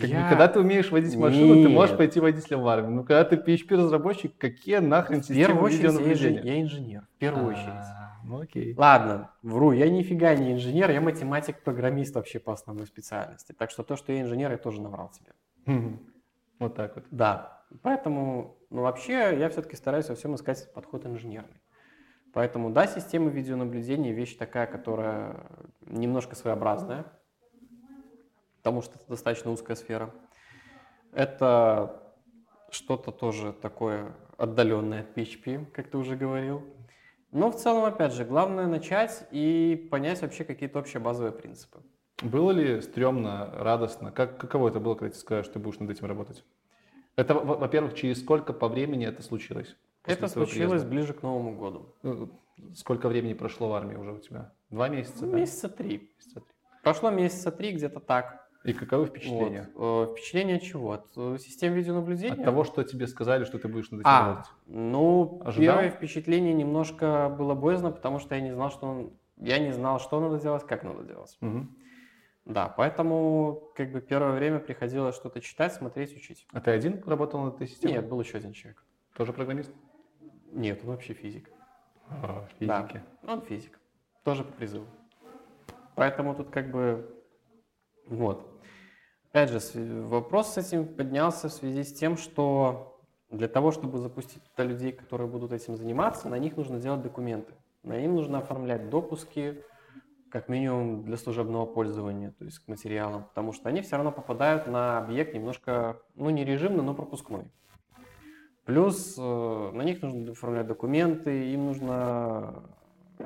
Как 0.00 0.08
бы, 0.10 0.16
Я- 0.16 0.28
Когда 0.28 0.48
ты 0.48 0.60
умеешь 0.60 0.90
водить 0.90 1.16
машину, 1.16 1.62
ты 1.62 1.68
можешь 1.68 1.90
Нет. 1.90 1.98
пойти 1.98 2.20
водителем 2.20 2.62
в 2.62 2.68
армию. 2.68 2.92
Ну, 2.92 3.04
когда 3.04 3.24
ты 3.24 3.36
PHP-разработчик, 3.36 4.36
какие 4.38 4.78
нахрен 4.78 5.20
в 5.22 5.26
системы 5.26 5.60
очередь, 5.60 5.82
я, 5.82 5.88
видеонаблюдения? 5.90 6.42
я 6.42 6.60
инженер. 6.62 7.02
В 7.14 7.18
первую 7.18 7.46
очередь. 7.48 7.68
А, 7.68 8.16
Ну, 8.24 8.40
окей. 8.40 8.74
Ладно, 8.76 9.30
вру, 9.42 9.72
я 9.72 9.88
нифига 9.90 10.34
не 10.34 10.52
инженер, 10.52 10.90
я 10.90 11.00
математик-программист 11.00 12.14
вообще 12.14 12.38
по 12.38 12.52
основной 12.52 12.86
специальности. 12.86 13.52
Так 13.58 13.70
что 13.70 13.82
то, 13.82 13.96
что 13.96 14.12
я 14.12 14.20
инженер, 14.22 14.50
я 14.52 14.58
тоже 14.58 14.80
наврал 14.80 15.10
тебе. 15.10 15.32
Вот 16.58 16.74
так 16.74 16.94
вот. 16.96 17.04
Да, 17.10 17.62
поэтому, 17.82 18.56
ну 18.70 18.82
вообще, 18.82 19.36
я 19.38 19.48
все-таки 19.48 19.76
стараюсь 19.76 20.08
во 20.08 20.14
всем 20.14 20.34
искать 20.34 20.72
подход 20.74 21.06
инженерный. 21.06 21.60
Поэтому, 22.32 22.70
да, 22.70 22.86
система 22.86 23.30
видеонаблюдения 23.30 24.12
вещь 24.12 24.36
такая, 24.36 24.66
которая 24.66 25.46
немножко 25.86 26.36
своеобразная, 26.36 27.06
потому 28.60 28.82
что 28.82 28.96
это 28.96 29.04
достаточно 29.08 29.50
узкая 29.50 29.74
сфера. 29.76 30.12
Это 31.12 32.02
что-то 32.70 33.10
тоже 33.10 33.52
такое 33.52 34.14
отдаленное 34.36 35.00
от 35.00 35.16
PHP, 35.16 35.66
как 35.72 35.88
ты 35.90 35.96
уже 35.98 36.16
говорил. 36.16 36.62
Но 37.32 37.50
в 37.50 37.56
целом, 37.56 37.84
опять 37.84 38.12
же, 38.12 38.24
главное 38.24 38.66
начать 38.66 39.26
и 39.30 39.88
понять 39.90 40.20
вообще 40.20 40.44
какие-то 40.44 40.78
общие 40.78 41.00
базовые 41.00 41.32
принципы. 41.32 41.80
Было 42.22 42.50
ли 42.50 42.80
стрёмно, 42.82 43.50
радостно? 43.56 44.12
Как, 44.12 44.38
каково 44.38 44.68
это 44.68 44.78
было, 44.78 44.94
когда 44.94 45.10
тебе 45.10 45.20
сказали, 45.20 45.44
что 45.44 45.54
ты 45.54 45.58
будешь 45.58 45.78
над 45.78 45.90
этим 45.90 46.06
работать? 46.06 46.44
Это, 47.16 47.34
во- 47.34 47.54
во-первых, 47.56 47.94
через 47.94 48.20
сколько 48.20 48.52
по 48.52 48.68
времени 48.68 49.06
это 49.06 49.22
случилось? 49.22 49.76
это 50.04 50.28
случилось 50.28 50.82
приезда? 50.82 50.88
ближе 50.88 51.14
к 51.14 51.22
Новому 51.22 51.56
году. 51.56 51.94
Ну, 52.02 52.30
Сколько 52.74 53.08
времени 53.08 53.32
прошло 53.32 53.70
в 53.70 53.72
армии 53.72 53.96
уже 53.96 54.12
у 54.12 54.18
тебя? 54.18 54.52
Два 54.68 54.88
месяца? 54.88 55.24
Ну, 55.24 55.32
да? 55.32 55.38
Месяца 55.38 55.68
три. 55.70 56.10
Месяца 56.18 56.40
три. 56.40 56.54
Прошло 56.82 57.10
месяца 57.10 57.50
три, 57.50 57.72
где-то 57.72 58.00
так. 58.00 58.39
И 58.64 58.72
каковы 58.74 59.06
впечатления? 59.06 59.70
Вот. 59.74 60.10
Э, 60.10 60.12
Впечатление 60.12 60.60
чего? 60.60 60.92
От 60.92 61.06
э, 61.16 61.38
систем 61.38 61.72
видеонаблюдения? 61.72 62.34
От 62.34 62.44
того, 62.44 62.64
что 62.64 62.82
тебе 62.84 63.06
сказали, 63.06 63.44
что 63.44 63.58
ты 63.58 63.68
будешь 63.68 63.90
над 63.90 64.00
этим 64.00 64.10
А, 64.10 64.26
работать? 64.28 64.50
ну, 64.66 65.40
Ожидал? 65.44 65.76
первое 65.76 65.90
впечатление 65.90 66.52
немножко 66.52 67.34
было 67.38 67.54
боязно, 67.54 67.90
потому 67.90 68.18
что 68.18 68.34
я 68.34 68.40
не 68.42 68.52
знал, 68.52 68.70
что 68.70 68.86
он... 68.86 69.12
Я 69.38 69.58
не 69.58 69.72
знал, 69.72 69.98
что 69.98 70.20
надо 70.20 70.38
делать, 70.38 70.66
как 70.66 70.82
надо 70.84 71.04
делать. 71.04 71.38
Мгм. 71.40 71.74
Да, 72.44 72.68
поэтому 72.68 73.70
как 73.76 73.92
бы 73.92 74.00
первое 74.02 74.32
время 74.32 74.58
приходилось 74.58 75.14
что-то 75.16 75.40
читать, 75.40 75.72
смотреть, 75.72 76.14
учить. 76.14 76.46
А 76.52 76.60
ты 76.60 76.70
один 76.70 77.02
работал 77.06 77.40
над 77.44 77.54
этой 77.54 77.66
системой? 77.68 77.94
Нет, 77.94 78.08
был 78.08 78.20
еще 78.20 78.36
один 78.38 78.52
человек. 78.52 78.84
Тоже 79.16 79.32
программист? 79.32 79.72
Нет, 80.52 80.80
он 80.82 80.90
вообще 80.90 81.14
физик. 81.14 81.50
А, 82.08 82.46
Да, 82.60 82.82
физики. 82.86 83.02
он 83.26 83.40
физик. 83.40 83.78
Тоже 84.24 84.44
по 84.44 84.52
призыву. 84.52 84.86
Поэтому 85.94 86.34
тут 86.34 86.50
как 86.50 86.70
бы... 86.70 87.08
Вот. 88.10 88.46
Опять 89.30 89.50
же, 89.50 89.60
вопрос 90.02 90.54
с 90.54 90.58
этим 90.58 90.86
поднялся 90.86 91.48
в 91.48 91.52
связи 91.52 91.84
с 91.84 91.92
тем, 91.92 92.16
что 92.16 93.00
для 93.30 93.46
того, 93.46 93.70
чтобы 93.70 93.98
запустить 93.98 94.42
туда 94.42 94.64
людей, 94.64 94.90
которые 94.90 95.28
будут 95.28 95.52
этим 95.52 95.76
заниматься, 95.76 96.28
на 96.28 96.38
них 96.38 96.56
нужно 96.56 96.80
делать 96.80 97.02
документы. 97.02 97.54
На 97.84 97.98
ним 97.98 98.16
нужно 98.16 98.38
оформлять 98.38 98.90
допуски, 98.90 99.62
как 100.28 100.48
минимум 100.48 101.04
для 101.04 101.16
служебного 101.16 101.66
пользования, 101.66 102.32
то 102.32 102.44
есть 102.44 102.58
к 102.58 102.68
материалам, 102.68 103.24
потому 103.24 103.52
что 103.52 103.68
они 103.68 103.80
все 103.82 103.96
равно 103.96 104.10
попадают 104.10 104.66
на 104.66 104.98
объект 104.98 105.32
немножко, 105.32 106.00
ну 106.16 106.30
не 106.30 106.44
режимный, 106.44 106.82
но 106.82 106.94
пропускной. 106.94 107.44
Плюс 108.64 109.16
э, 109.18 109.70
на 109.72 109.82
них 109.82 110.02
нужно 110.02 110.32
оформлять 110.32 110.66
документы, 110.66 111.52
им 111.52 111.66
нужно... 111.66 112.64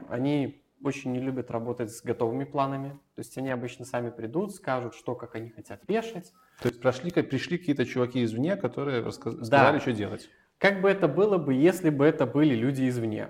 Они 0.09 0.63
очень 0.83 1.13
не 1.13 1.21
любят 1.21 1.51
работать 1.51 1.91
с 1.91 2.03
готовыми 2.03 2.45
планами. 2.45 2.99
То 3.15 3.21
есть 3.21 3.39
они 3.39 3.51
обычно 3.51 3.85
сами 3.85 4.11
придут, 4.11 4.55
скажут, 4.55 4.95
что, 4.95 5.15
как 5.15 5.37
они 5.37 5.51
хотят 5.51 5.81
вешать. 5.87 6.33
То 6.61 6.69
есть 6.69 6.81
прошли, 6.81 7.11
пришли 7.11 7.59
какие-то 7.59 7.85
чуваки 7.87 8.25
извне, 8.25 8.57
которые 8.57 9.03
рассказ- 9.03 9.35
Да. 9.37 9.45
сказали, 9.45 9.79
что 9.79 9.93
делать. 9.93 10.29
Как 10.59 10.81
бы 10.81 10.89
это 10.91 11.07
было 11.09 11.39
бы, 11.39 11.55
если 11.55 11.91
бы 11.91 12.05
это 12.05 12.27
были 12.27 12.55
люди 12.55 12.89
извне? 12.89 13.29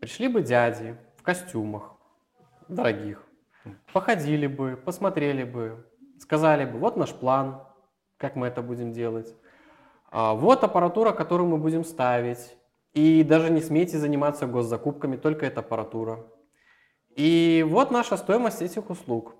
Пришли 0.00 0.28
бы 0.28 0.42
дяди 0.42 0.96
в 1.16 1.22
костюмах 1.22 1.96
дорогих, 2.68 3.22
походили 3.92 4.46
бы, 4.46 4.76
посмотрели 4.82 5.44
бы, 5.44 5.86
сказали 6.18 6.64
бы, 6.64 6.78
вот 6.78 6.96
наш 6.96 7.12
план, 7.12 7.62
как 8.16 8.36
мы 8.36 8.46
это 8.46 8.62
будем 8.62 8.92
делать. 8.92 9.34
А, 10.10 10.34
Вот 10.34 10.64
аппаратура, 10.64 11.12
которую 11.12 11.48
мы 11.48 11.58
будем 11.58 11.84
ставить. 11.84 12.56
И 12.94 13.22
даже 13.22 13.50
не 13.50 13.60
смейте 13.60 13.98
заниматься 13.98 14.46
госзакупками, 14.46 15.16
только 15.16 15.44
эта 15.44 15.60
аппаратура. 15.60 16.24
И 17.16 17.64
вот 17.66 17.90
наша 17.90 18.16
стоимость 18.16 18.62
этих 18.62 18.88
услуг. 18.90 19.34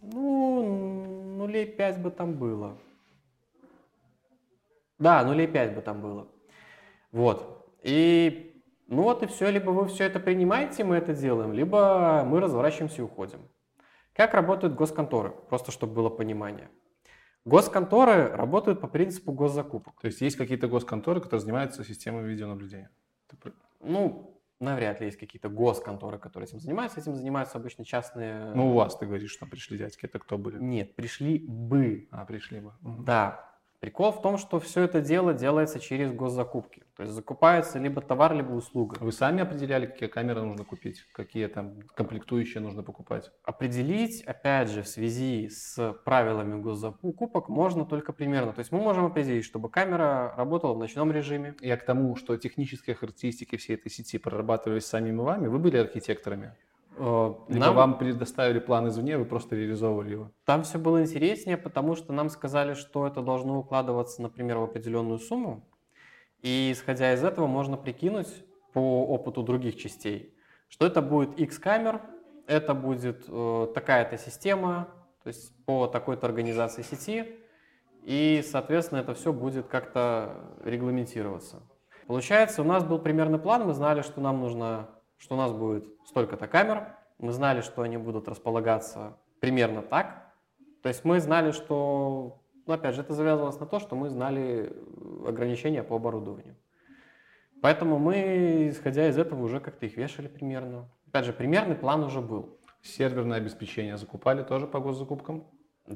Ну, 0.00 1.36
нулей 1.36 1.66
5 1.66 2.02
бы 2.02 2.10
там 2.10 2.34
было. 2.34 2.78
Да, 4.98 5.22
нулей 5.24 5.46
5 5.46 5.74
бы 5.74 5.82
там 5.82 6.00
было. 6.00 6.26
Вот. 7.12 7.70
И 7.82 8.48
ну 8.88 9.02
вот 9.02 9.22
и 9.22 9.26
все. 9.26 9.50
Либо 9.50 9.70
вы 9.70 9.86
все 9.86 10.04
это 10.04 10.18
принимаете, 10.18 10.82
мы 10.82 10.96
это 10.96 11.14
делаем, 11.14 11.52
либо 11.52 12.24
мы 12.24 12.40
разворачиваемся 12.40 13.02
и 13.02 13.04
уходим. 13.04 13.40
Как 14.14 14.34
работают 14.34 14.74
госконторы? 14.74 15.30
Просто 15.48 15.70
чтобы 15.70 15.92
было 15.92 16.08
понимание. 16.08 16.70
Госконторы 17.44 18.28
работают 18.28 18.80
по 18.80 18.88
принципу 18.88 19.32
госзакупок. 19.32 20.00
То 20.00 20.06
есть 20.06 20.20
есть 20.22 20.36
какие-то 20.36 20.68
госконторы, 20.68 21.20
которые 21.20 21.40
занимаются 21.40 21.84
системой 21.84 22.24
видеонаблюдения. 22.24 22.90
Ну, 23.80 24.37
Навряд 24.60 25.00
ли 25.00 25.06
есть 25.06 25.18
какие-то 25.18 25.48
госконторы, 25.48 26.18
которые 26.18 26.48
этим 26.48 26.58
занимаются. 26.58 27.00
Этим 27.00 27.14
занимаются 27.14 27.58
обычно 27.58 27.84
частные... 27.84 28.52
Ну, 28.54 28.70
у 28.70 28.74
вас, 28.74 28.96
ты 28.96 29.06
говоришь, 29.06 29.30
что 29.30 29.46
пришли 29.46 29.78
дядьки. 29.78 30.04
Это 30.04 30.18
кто 30.18 30.36
были? 30.36 30.58
Нет, 30.58 30.96
пришли 30.96 31.38
бы. 31.38 32.08
А, 32.10 32.24
пришли 32.24 32.60
бы. 32.60 32.72
Да. 32.80 33.47
Прикол 33.80 34.10
в 34.10 34.20
том, 34.20 34.38
что 34.38 34.58
все 34.58 34.82
это 34.82 35.00
дело 35.00 35.32
делается 35.32 35.78
через 35.78 36.12
госзакупки. 36.12 36.82
То 36.96 37.04
есть 37.04 37.14
закупается 37.14 37.78
либо 37.78 38.00
товар, 38.00 38.34
либо 38.34 38.50
услуга. 38.50 38.96
Вы 38.98 39.12
сами 39.12 39.42
определяли, 39.42 39.86
какие 39.86 40.08
камеры 40.08 40.42
нужно 40.42 40.64
купить? 40.64 41.04
Какие 41.12 41.46
там 41.46 41.82
комплектующие 41.94 42.60
нужно 42.60 42.82
покупать? 42.82 43.30
Определить, 43.44 44.22
опять 44.22 44.68
же, 44.68 44.82
в 44.82 44.88
связи 44.88 45.48
с 45.48 45.94
правилами 46.04 46.60
госзакупок 46.60 47.48
можно 47.48 47.84
только 47.84 48.12
примерно. 48.12 48.52
То 48.52 48.58
есть 48.58 48.72
мы 48.72 48.80
можем 48.80 49.04
определить, 49.04 49.44
чтобы 49.44 49.70
камера 49.70 50.34
работала 50.36 50.74
в 50.74 50.78
ночном 50.78 51.12
режиме. 51.12 51.54
Я 51.60 51.76
к 51.76 51.84
тому, 51.84 52.16
что 52.16 52.36
технические 52.36 52.96
характеристики 52.96 53.56
всей 53.56 53.76
этой 53.76 53.92
сети 53.92 54.18
прорабатывались 54.18 54.86
самими 54.86 55.18
вами. 55.18 55.46
Вы 55.46 55.60
были 55.60 55.76
архитекторами? 55.76 56.52
Э, 56.98 57.34
Либо 57.48 57.66
нам- 57.66 57.74
вам 57.74 57.98
предоставили 57.98 58.58
план 58.58 58.88
извне, 58.88 59.16
вы 59.18 59.24
просто 59.24 59.56
реализовывали 59.56 60.12
его? 60.12 60.30
Там 60.44 60.62
все 60.62 60.78
было 60.78 61.02
интереснее, 61.02 61.56
потому 61.56 61.94
что 61.94 62.12
нам 62.12 62.28
сказали, 62.28 62.74
что 62.74 63.06
это 63.06 63.22
должно 63.22 63.58
укладываться, 63.58 64.20
например, 64.22 64.58
в 64.58 64.64
определенную 64.64 65.18
сумму. 65.18 65.64
И 66.42 66.70
исходя 66.72 67.12
из 67.14 67.24
этого 67.24 67.46
можно 67.46 67.76
прикинуть 67.76 68.28
по 68.72 69.06
опыту 69.06 69.42
других 69.42 69.76
частей, 69.76 70.34
что 70.68 70.86
это 70.86 71.02
будет 71.02 71.38
X 71.38 71.58
камер, 71.58 72.00
это 72.46 72.74
будет 72.74 73.24
э, 73.28 73.68
такая-то 73.74 74.18
система, 74.18 74.88
то 75.22 75.28
есть 75.28 75.52
по 75.64 75.86
такой-то 75.86 76.26
организации 76.26 76.82
сети, 76.82 77.38
и, 78.02 78.42
соответственно, 78.46 79.00
это 79.00 79.14
все 79.14 79.32
будет 79.32 79.66
как-то 79.66 80.56
регламентироваться. 80.64 81.62
Получается, 82.06 82.62
у 82.62 82.64
нас 82.64 82.84
был 82.84 82.98
примерный 82.98 83.38
план, 83.38 83.66
мы 83.66 83.74
знали, 83.74 84.00
что 84.00 84.20
нам 84.20 84.40
нужно, 84.40 84.88
что 85.18 85.34
у 85.34 85.38
нас 85.38 85.52
будет 85.52 85.84
столько-то 86.06 86.46
камер, 86.46 86.96
мы 87.18 87.32
знали, 87.32 87.60
что 87.60 87.82
они 87.82 87.96
будут 87.96 88.28
располагаться 88.28 89.18
примерно 89.40 89.82
так, 89.82 90.28
то 90.82 90.88
есть 90.88 91.04
мы 91.04 91.20
знали, 91.20 91.50
что, 91.50 92.40
ну, 92.66 92.72
опять 92.72 92.94
же, 92.94 93.02
это 93.02 93.12
завязывалось 93.12 93.58
на 93.58 93.66
то, 93.66 93.78
что 93.80 93.96
мы 93.96 94.08
знали 94.08 94.72
э, 94.72 95.28
ограничения 95.28 95.82
по 95.82 95.96
оборудованию. 95.96 96.56
Поэтому 97.60 97.98
мы, 97.98 98.68
исходя 98.70 99.08
из 99.08 99.18
этого, 99.18 99.42
уже 99.42 99.58
как-то 99.60 99.86
их 99.86 99.96
вешали 99.96 100.28
примерно. 100.28 100.88
Опять 101.08 101.24
же, 101.24 101.32
примерный 101.32 101.74
план 101.74 102.04
уже 102.04 102.20
был. 102.20 102.58
Серверное 102.82 103.38
обеспечение 103.38 103.96
закупали 103.96 104.42
тоже 104.42 104.66
по 104.66 104.78
госзакупкам? 104.78 105.44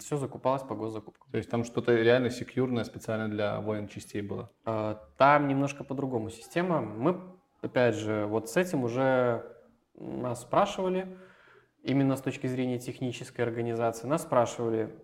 Все 0.00 0.16
закупалось 0.16 0.62
по 0.62 0.74
госзакупкам. 0.74 1.30
То 1.30 1.36
есть 1.36 1.50
там 1.50 1.64
что-то 1.64 1.94
реально 1.94 2.30
секьюрное 2.30 2.82
специально 2.82 3.28
для 3.28 3.60
воин 3.60 3.86
частей 3.88 4.22
было? 4.22 4.50
А, 4.64 5.00
Там 5.18 5.46
немножко 5.48 5.84
по-другому 5.84 6.30
система. 6.30 6.80
Мы, 6.80 7.20
опять 7.62 7.94
же, 7.94 8.26
вот 8.26 8.50
с 8.50 8.56
этим 8.56 8.84
уже 8.84 9.44
нас 9.94 10.42
спрашивали, 10.42 11.16
именно 11.82 12.16
с 12.16 12.20
точки 12.20 12.46
зрения 12.46 12.78
технической 12.78 13.44
организации, 13.44 14.06
нас 14.06 14.22
спрашивали, 14.22 14.94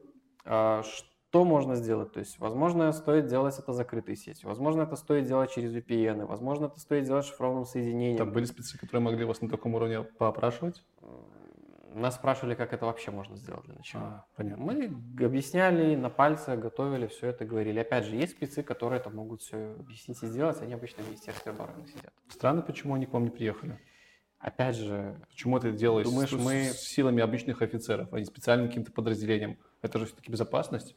а, 0.44 0.82
что 0.82 1.44
можно 1.44 1.76
сделать. 1.76 2.12
То 2.12 2.20
есть, 2.20 2.38
возможно, 2.38 2.92
стоит 2.92 3.26
делать 3.26 3.59
это 3.59 3.72
закрытой 3.72 4.16
сетью, 4.16 4.48
возможно, 4.48 4.82
это 4.82 4.96
стоит 4.96 5.26
делать 5.26 5.52
через 5.52 5.74
VPN, 5.74 6.26
возможно, 6.26 6.66
это 6.66 6.78
стоит 6.80 7.04
делать 7.04 7.26
шифрованным 7.26 7.64
соединением. 7.64 8.18
Там 8.18 8.32
были 8.32 8.44
спецы, 8.44 8.78
которые 8.78 9.02
могли 9.02 9.24
вас 9.24 9.40
на 9.40 9.48
таком 9.48 9.74
уровне 9.74 10.02
поопрашивать? 10.02 10.84
Нас 11.95 12.16
спрашивали, 12.16 12.55
как 12.55 12.72
это 12.72 12.86
вообще 12.86 13.11
можно 13.11 13.36
сделать 13.36 13.64
для 13.64 13.74
начала. 13.74 14.05
А, 14.07 14.26
понятно. 14.36 14.64
Мы 14.64 15.24
объясняли 15.24 15.95
на 15.97 16.11
пальцах, 16.11 16.59
готовили 16.59 17.07
все 17.07 17.28
это, 17.28 17.45
говорили. 17.45 17.78
Опять 17.80 18.05
же, 18.05 18.14
есть 18.16 18.32
спецы, 18.32 18.62
которые 18.62 19.01
это 19.01 19.11
могут 19.11 19.41
все 19.43 19.74
объяснить 19.78 20.22
и 20.22 20.26
сделать, 20.26 20.61
они 20.61 20.74
обычно 20.74 21.03
в 21.03 21.07
Министерстве 21.07 21.53
обороны 21.53 21.86
сидят. 21.86 22.12
Странно, 22.28 22.62
почему 22.62 22.95
они 22.95 23.07
к 23.07 23.12
вам 23.12 23.24
не 23.24 23.30
приехали? 23.30 23.78
Опять 24.39 24.76
же, 24.76 25.20
Почему 25.30 25.57
это 25.57 25.72
делалось 25.72 26.09
Думаешь, 26.09 26.30
с, 26.30 26.32
мы- 26.34 26.64
с 26.72 26.80
силами 26.80 27.22
обычных 27.22 27.61
офицеров, 27.62 28.12
а 28.12 28.18
не 28.20 28.24
специальным 28.24 28.68
каким-то 28.68 28.93
подразделением? 28.93 29.59
Это 29.82 29.99
же 29.99 30.07
все-таки 30.07 30.30
безопасность. 30.30 30.95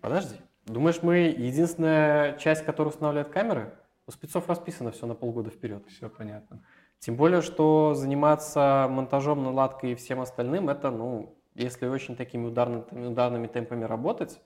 подожди. 0.00 0.36
Думаешь, 0.66 1.02
мы 1.02 1.16
единственная 1.16 2.36
часть, 2.38 2.64
которая 2.64 2.92
устанавливает 2.92 3.32
камеры? 3.32 3.74
У 4.06 4.10
спецов 4.10 4.48
расписано 4.48 4.90
все 4.92 5.06
на 5.06 5.14
полгода 5.14 5.50
вперед. 5.50 5.86
Все 5.88 6.08
понятно. 6.08 6.64
Тем 7.00 7.16
более, 7.16 7.42
что 7.42 7.94
заниматься 7.94 8.86
монтажом, 8.90 9.42
наладкой 9.44 9.92
и 9.92 9.94
всем 9.94 10.20
остальным, 10.20 10.68
это, 10.68 10.90
ну, 10.90 11.38
если 11.54 11.86
очень 11.86 12.16
такими 12.16 12.46
ударными, 12.46 13.06
ударными 13.06 13.46
темпами 13.46 13.84
работать, 13.84 14.40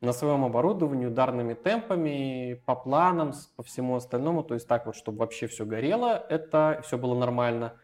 на 0.00 0.12
своем 0.12 0.44
оборудовании, 0.44 1.06
ударными 1.06 1.54
темпами, 1.54 2.62
по 2.66 2.74
планам, 2.74 3.32
по 3.56 3.62
всему 3.62 3.96
остальному, 3.96 4.42
то 4.44 4.54
есть 4.54 4.68
так 4.68 4.86
вот, 4.86 4.94
чтобы 4.94 5.18
вообще 5.18 5.46
все 5.46 5.64
горело, 5.64 6.24
это 6.28 6.80
все 6.84 6.98
было 6.98 7.18
нормально. 7.18 7.74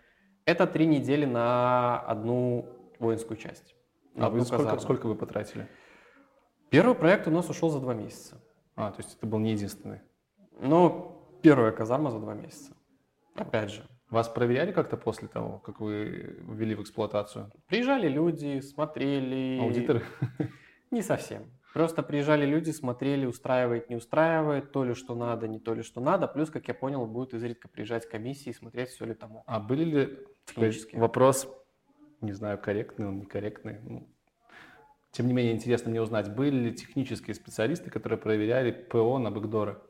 Это 0.45 0.67
три 0.67 0.87
недели 0.87 1.25
на 1.25 2.01
одну 2.01 2.67
воинскую 2.99 3.37
часть. 3.37 3.75
на 4.15 4.27
А 4.27 4.31
вы 4.31 4.39
одну 4.39 4.45
сколько, 4.45 4.65
казарму. 4.65 4.81
сколько 4.81 5.07
вы 5.07 5.15
потратили? 5.15 5.69
Первый 6.69 6.95
проект 6.95 7.27
у 7.29 7.31
нас 7.31 7.49
ушел 7.49 7.71
за 7.71 7.81
два 7.81 7.95
месяца. 7.95 8.41
А, 8.77 8.91
то 8.91 9.01
есть 9.03 9.17
это 9.17 9.27
был 9.27 9.39
не 9.39 9.53
единственный. 9.53 10.01
Но 10.61 11.39
первая 11.43 11.73
казарма 11.73 12.11
за 12.11 12.19
два 12.19 12.35
месяца. 12.35 12.73
Опять 13.35 13.71
же, 13.71 13.85
Вас 14.13 14.29
проверяли 14.29 14.73
как-то 14.73 14.99
после 14.99 15.27
того, 15.27 15.59
как 15.61 15.81
вы 15.81 16.37
ввели 16.43 16.75
в 16.75 16.83
эксплуатацию? 16.83 17.51
приезжали 17.67 18.09
люди, 18.09 18.61
смотрели. 18.61 19.59
Аудиторы? 19.59 20.03
Не 20.91 21.01
совсем. 21.01 21.45
Просто 21.73 22.03
приезжали 22.03 22.45
люди, 22.45 22.73
смотрели, 22.73 23.25
устраивает, 23.25 23.89
не 23.89 23.97
устраивает, 23.97 24.71
то 24.71 24.85
ли 24.85 24.93
что 24.93 25.15
надо, 25.15 25.49
не 25.49 25.59
то 25.59 25.73
ли 25.73 25.83
что 25.83 26.03
надо. 26.03 26.29
Плюс, 26.29 26.51
как 26.51 26.69
я 26.69 26.75
понял, 26.75 27.07
будет 27.07 27.33
изредка 27.33 27.69
приезжать 27.69 28.07
комиссии 28.07 28.51
и 28.51 28.53
смотреть, 28.53 28.91
все 28.91 29.07
ли 29.07 29.15
тому. 29.15 29.45
А 29.47 29.59
были 29.59 29.85
ли 29.85 30.19
Технически. 30.45 30.95
вопрос, 30.97 31.49
не 32.21 32.33
знаю, 32.33 32.59
корректный 32.59 33.07
он, 33.09 33.21
некорректный, 33.21 33.79
ну, 33.81 34.09
тем 35.11 35.27
не 35.27 35.33
менее, 35.33 35.55
интересно 35.55 35.89
мне 35.91 36.03
узнать, 36.03 36.35
были 36.35 36.57
ли 36.57 36.75
технические 36.75 37.35
специалисты, 37.35 37.89
которые 37.89 38.19
проверяли 38.19 38.73
ПО 38.73 39.19
на 39.19 39.31
бэкдоры? 39.31 39.81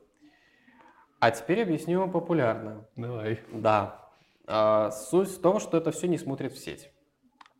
А 1.19 1.31
теперь 1.31 1.61
объясню 1.61 2.09
популярно. 2.09 2.87
Давай. 2.95 3.41
Да. 3.51 4.02
А, 4.47 4.91
суть 4.91 5.29
в 5.29 5.41
том, 5.41 5.59
что 5.59 5.77
это 5.77 5.91
все 5.91 6.07
не 6.07 6.17
смотрит 6.17 6.53
в 6.53 6.57
сеть. 6.57 6.91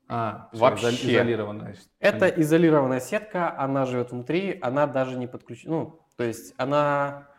А, 0.10 0.50
Вообще. 0.52 0.90
изо- 0.90 1.12
изолированная. 1.12 1.76
Это 2.00 2.28
изолированная 2.28 3.00
сетка, 3.00 3.58
она 3.58 3.86
живет 3.86 4.12
внутри, 4.12 4.60
она 4.62 4.86
даже 4.86 5.18
не 5.18 5.28
подключена. 5.28 5.72
Ну, 5.72 6.00
то 6.18 6.24
есть 6.26 6.54
она 6.58 7.30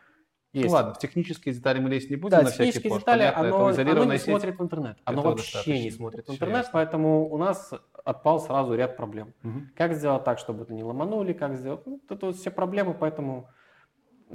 Ну 0.54 0.62
есть. 0.62 0.72
ладно, 0.72 0.94
в 0.94 0.98
технические 0.98 1.54
детали 1.54 1.78
мы 1.78 1.90
лезть 1.90 2.08
не 2.10 2.16
будем 2.16 2.38
Да, 2.38 2.42
на 2.42 2.48
всякий 2.50 2.72
технические 2.72 2.90
пост. 2.90 3.00
детали, 3.02 3.18
Понятно, 3.20 3.40
оно, 3.40 3.56
оно 3.66 4.04
не 4.12 4.18
сеть. 4.18 4.24
смотрит 4.24 4.58
в 4.58 4.62
интернет. 4.62 4.98
Оно 5.04 5.22
вообще 5.22 5.52
достаточно. 5.52 5.72
не 5.84 5.90
смотрит 5.90 6.26
в 6.26 6.32
интернет, 6.32 6.56
ясно. 6.56 6.70
поэтому 6.72 7.28
у 7.30 7.36
нас 7.36 7.72
отпал 8.04 8.40
сразу 8.40 8.74
ряд 8.74 8.96
проблем. 8.96 9.34
Мгм. 9.42 9.70
Как 9.76 9.94
сделать 9.94 10.24
так, 10.24 10.38
чтобы 10.38 10.62
это 10.64 10.72
не 10.72 10.82
ломанули, 10.82 11.32
как 11.34 11.56
сделать... 11.56 11.86
Ну, 11.86 12.00
это 12.08 12.26
вот 12.26 12.36
все 12.36 12.50
проблемы, 12.50 12.94
поэтому 12.94 13.48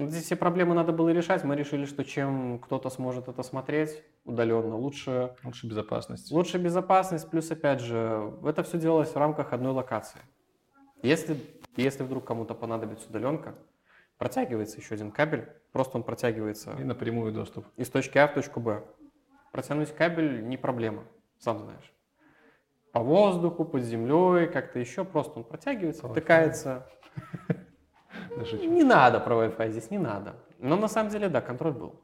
здесь 0.08 0.24
все 0.26 0.36
проблемы 0.36 0.74
надо 0.76 0.92
было 0.94 1.10
решать. 1.10 1.44
Мы 1.44 1.56
решили, 1.56 1.86
что 1.86 2.04
чем 2.04 2.60
кто-то 2.60 2.90
сможет 2.90 3.28
это 3.28 3.44
смотреть 3.44 4.04
удаленно, 4.26 4.76
лучше, 4.76 5.36
Лучше 5.44 5.68
безопасность. 5.68 6.32
лучше 6.32 6.58
безопасность. 6.58 7.30
Плюс, 7.30 7.52
опять 7.52 7.82
же, 7.82 8.34
это 8.44 8.64
все 8.64 8.78
делалось 8.78 9.10
в 9.10 9.18
рамках 9.18 9.54
одной 9.54 9.74
локации. 9.74 10.22
Если, 11.02 11.38
если 11.76 12.04
вдруг 12.04 12.26
кому-то 12.26 12.54
понадобится 12.54 13.10
удаленка, 13.10 13.56
протягивается 14.18 14.78
еще 14.78 14.96
один 14.96 15.12
кабель, 15.12 15.48
просто 15.72 15.98
он 15.98 16.04
протягивается 16.04 16.76
И 16.80 16.84
напрямую 16.84 17.32
доступ. 17.32 17.66
из 17.78 17.90
точки 17.90 18.18
А 18.18 18.28
в 18.28 18.34
точку 18.34 18.60
Б. 18.60 18.84
Протянуть 19.52 19.92
кабель 19.96 20.48
не 20.48 20.58
проблема, 20.58 21.04
сам 21.38 21.60
знаешь. 21.60 21.94
По 22.92 23.02
воздуху, 23.02 23.66
под 23.66 23.84
землей, 23.84 24.48
как-то 24.48 24.80
еще 24.80 25.06
просто 25.06 25.40
он 25.40 25.44
протягивается, 25.46 26.06
Wi-Fi. 26.06 26.12
втыкается. 26.12 26.90
Не 28.38 28.84
надо 28.84 29.20
про 29.20 29.46
Wi-Fi 29.46 29.72
здесь, 29.72 29.92
не 29.92 29.98
надо. 29.98 30.36
Но 30.60 30.76
на 30.76 30.88
самом 30.88 31.10
деле, 31.10 31.30
да, 31.30 31.42
контроль 31.42 31.74
был. 31.74 31.96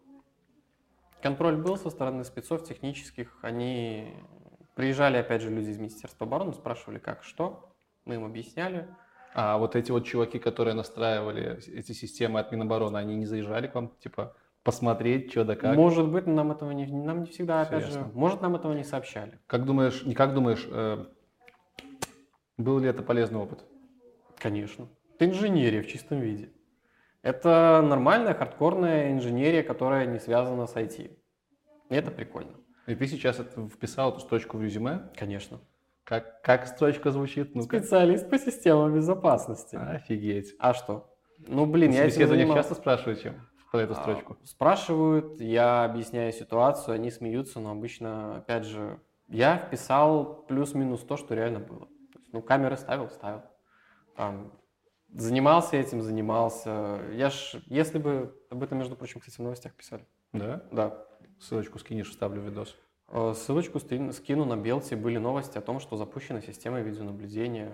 Контроль 1.22 1.56
был 1.56 1.78
со 1.78 1.90
стороны 1.90 2.24
спецов 2.24 2.64
технических. 2.64 3.38
Они 3.42 4.14
приезжали, 4.76 5.18
опять 5.18 5.42
же, 5.42 5.50
люди 5.50 5.70
из 5.70 5.78
Министерства 5.78 6.28
обороны, 6.28 6.54
спрашивали, 6.54 7.00
как, 7.00 7.24
что. 7.24 7.72
Мы 8.06 8.16
им 8.16 8.26
объясняли. 8.26 8.88
А 9.34 9.58
вот 9.58 9.76
эти 9.76 9.92
вот 9.92 10.06
чуваки, 10.06 10.40
которые 10.40 10.76
настраивали 10.76 11.60
эти 11.68 11.92
системы 11.92 12.40
от 12.40 12.52
Минобороны, 12.52 12.98
они 12.98 13.16
не 13.16 13.26
заезжали 13.26 13.68
к 13.68 13.76
вам, 13.76 13.92
типа, 14.00 14.36
посмотреть, 14.64 15.32
что 15.32 15.44
да 15.44 15.56
как? 15.56 15.76
Может 15.76 16.08
быть, 16.08 16.26
нам 16.26 16.52
этого 16.52 16.72
не, 16.72 16.86
нам 16.86 17.22
не 17.22 17.30
всегда, 17.30 17.62
опять 17.62 17.86
же, 17.86 17.92
ясно. 17.92 18.12
может, 18.14 18.42
нам 18.42 18.56
этого 18.56 18.74
не 18.74 18.84
сообщали. 18.84 19.40
Как 19.48 19.66
думаешь, 19.66 20.04
не 20.06 20.16
как 20.16 20.34
думаешь, 20.34 20.66
э, 20.72 21.06
был 22.58 22.80
ли 22.80 22.88
это 22.88 23.04
полезный 23.04 23.40
опыт? 23.40 23.66
Конечно. 24.38 24.88
Это 25.16 25.26
инженерия 25.26 25.82
в 25.82 25.88
чистом 25.88 26.20
виде. 26.20 26.52
Это 27.22 27.82
нормальная 27.84 28.34
хардкорная 28.34 29.12
инженерия, 29.12 29.64
которая 29.64 30.06
не 30.06 30.20
связана 30.20 30.68
с 30.68 30.76
IT. 30.76 31.18
И 31.90 31.96
это 31.96 32.12
прикольно. 32.12 32.54
И 32.86 32.96
ты 32.96 33.08
сейчас 33.08 33.40
это 33.40 33.68
вписал 33.68 34.12
эту 34.12 34.20
строчку 34.20 34.58
в 34.58 34.64
резюме. 34.64 35.10
Конечно. 35.16 35.60
Как, 36.04 36.42
как 36.44 36.68
строчка 36.68 37.10
звучит? 37.12 37.56
Ну-ка. 37.56 37.80
Специалист 37.80 38.30
по 38.30 38.38
системам 38.38 38.94
безопасности. 38.94 39.76
Офигеть. 39.76 40.54
А 40.60 40.74
что? 40.74 41.12
Ну, 41.40 41.66
блин, 41.66 41.92
я 41.92 42.06
этим 42.06 42.28
занимался. 42.28 42.60
часто 42.62 42.76
спрашивают, 42.76 43.22
чем? 43.22 43.36
под 43.76 43.82
эту 43.82 43.94
А, 43.94 43.96
строчку? 44.02 44.38
Спрашивают, 44.44 45.42
я 45.42 45.84
объясняю 45.84 46.32
ситуацию, 46.32 46.96
они 46.96 47.12
смеются, 47.12 47.60
но 47.60 47.72
обычно, 47.72 48.38
опять 48.38 48.66
же, 48.66 49.00
я 49.28 49.58
вписал 49.58 50.46
плюс-минус 50.48 51.02
то, 51.02 51.18
что 51.18 51.34
реально 51.36 51.60
было. 51.60 51.88
Ну, 52.32 52.42
камеры 52.42 52.78
ставил, 52.78 53.10
ставил. 53.10 53.42
Там, 54.16 54.54
занимался 55.16 55.78
этим, 55.78 56.02
занимался. 56.02 57.00
Я 57.14 57.30
ж, 57.30 57.56
если 57.68 57.98
бы, 57.98 58.36
об 58.50 58.64
этом, 58.64 58.78
между 58.78 58.96
прочим, 58.96 59.20
кстати, 59.20 59.38
в 59.38 59.40
новостях 59.44 59.74
писали. 59.74 60.06
Да? 60.34 60.64
Да. 60.72 61.06
Ссылочку 61.40 61.80
скинешь, 61.80 62.10
вставлю 62.10 62.42
в 62.42 62.46
видос. 62.46 62.76
Э, 63.10 63.34
Ссылочку 63.36 63.80
скину 63.80 64.46
на 64.46 64.56
Белте. 64.58 64.96
Были 64.96 65.18
новости 65.18 65.58
о 65.58 65.62
том, 65.62 65.80
что 65.80 65.98
запущена 65.98 66.42
система 66.42 66.80
видеонаблюдения. 66.82 67.72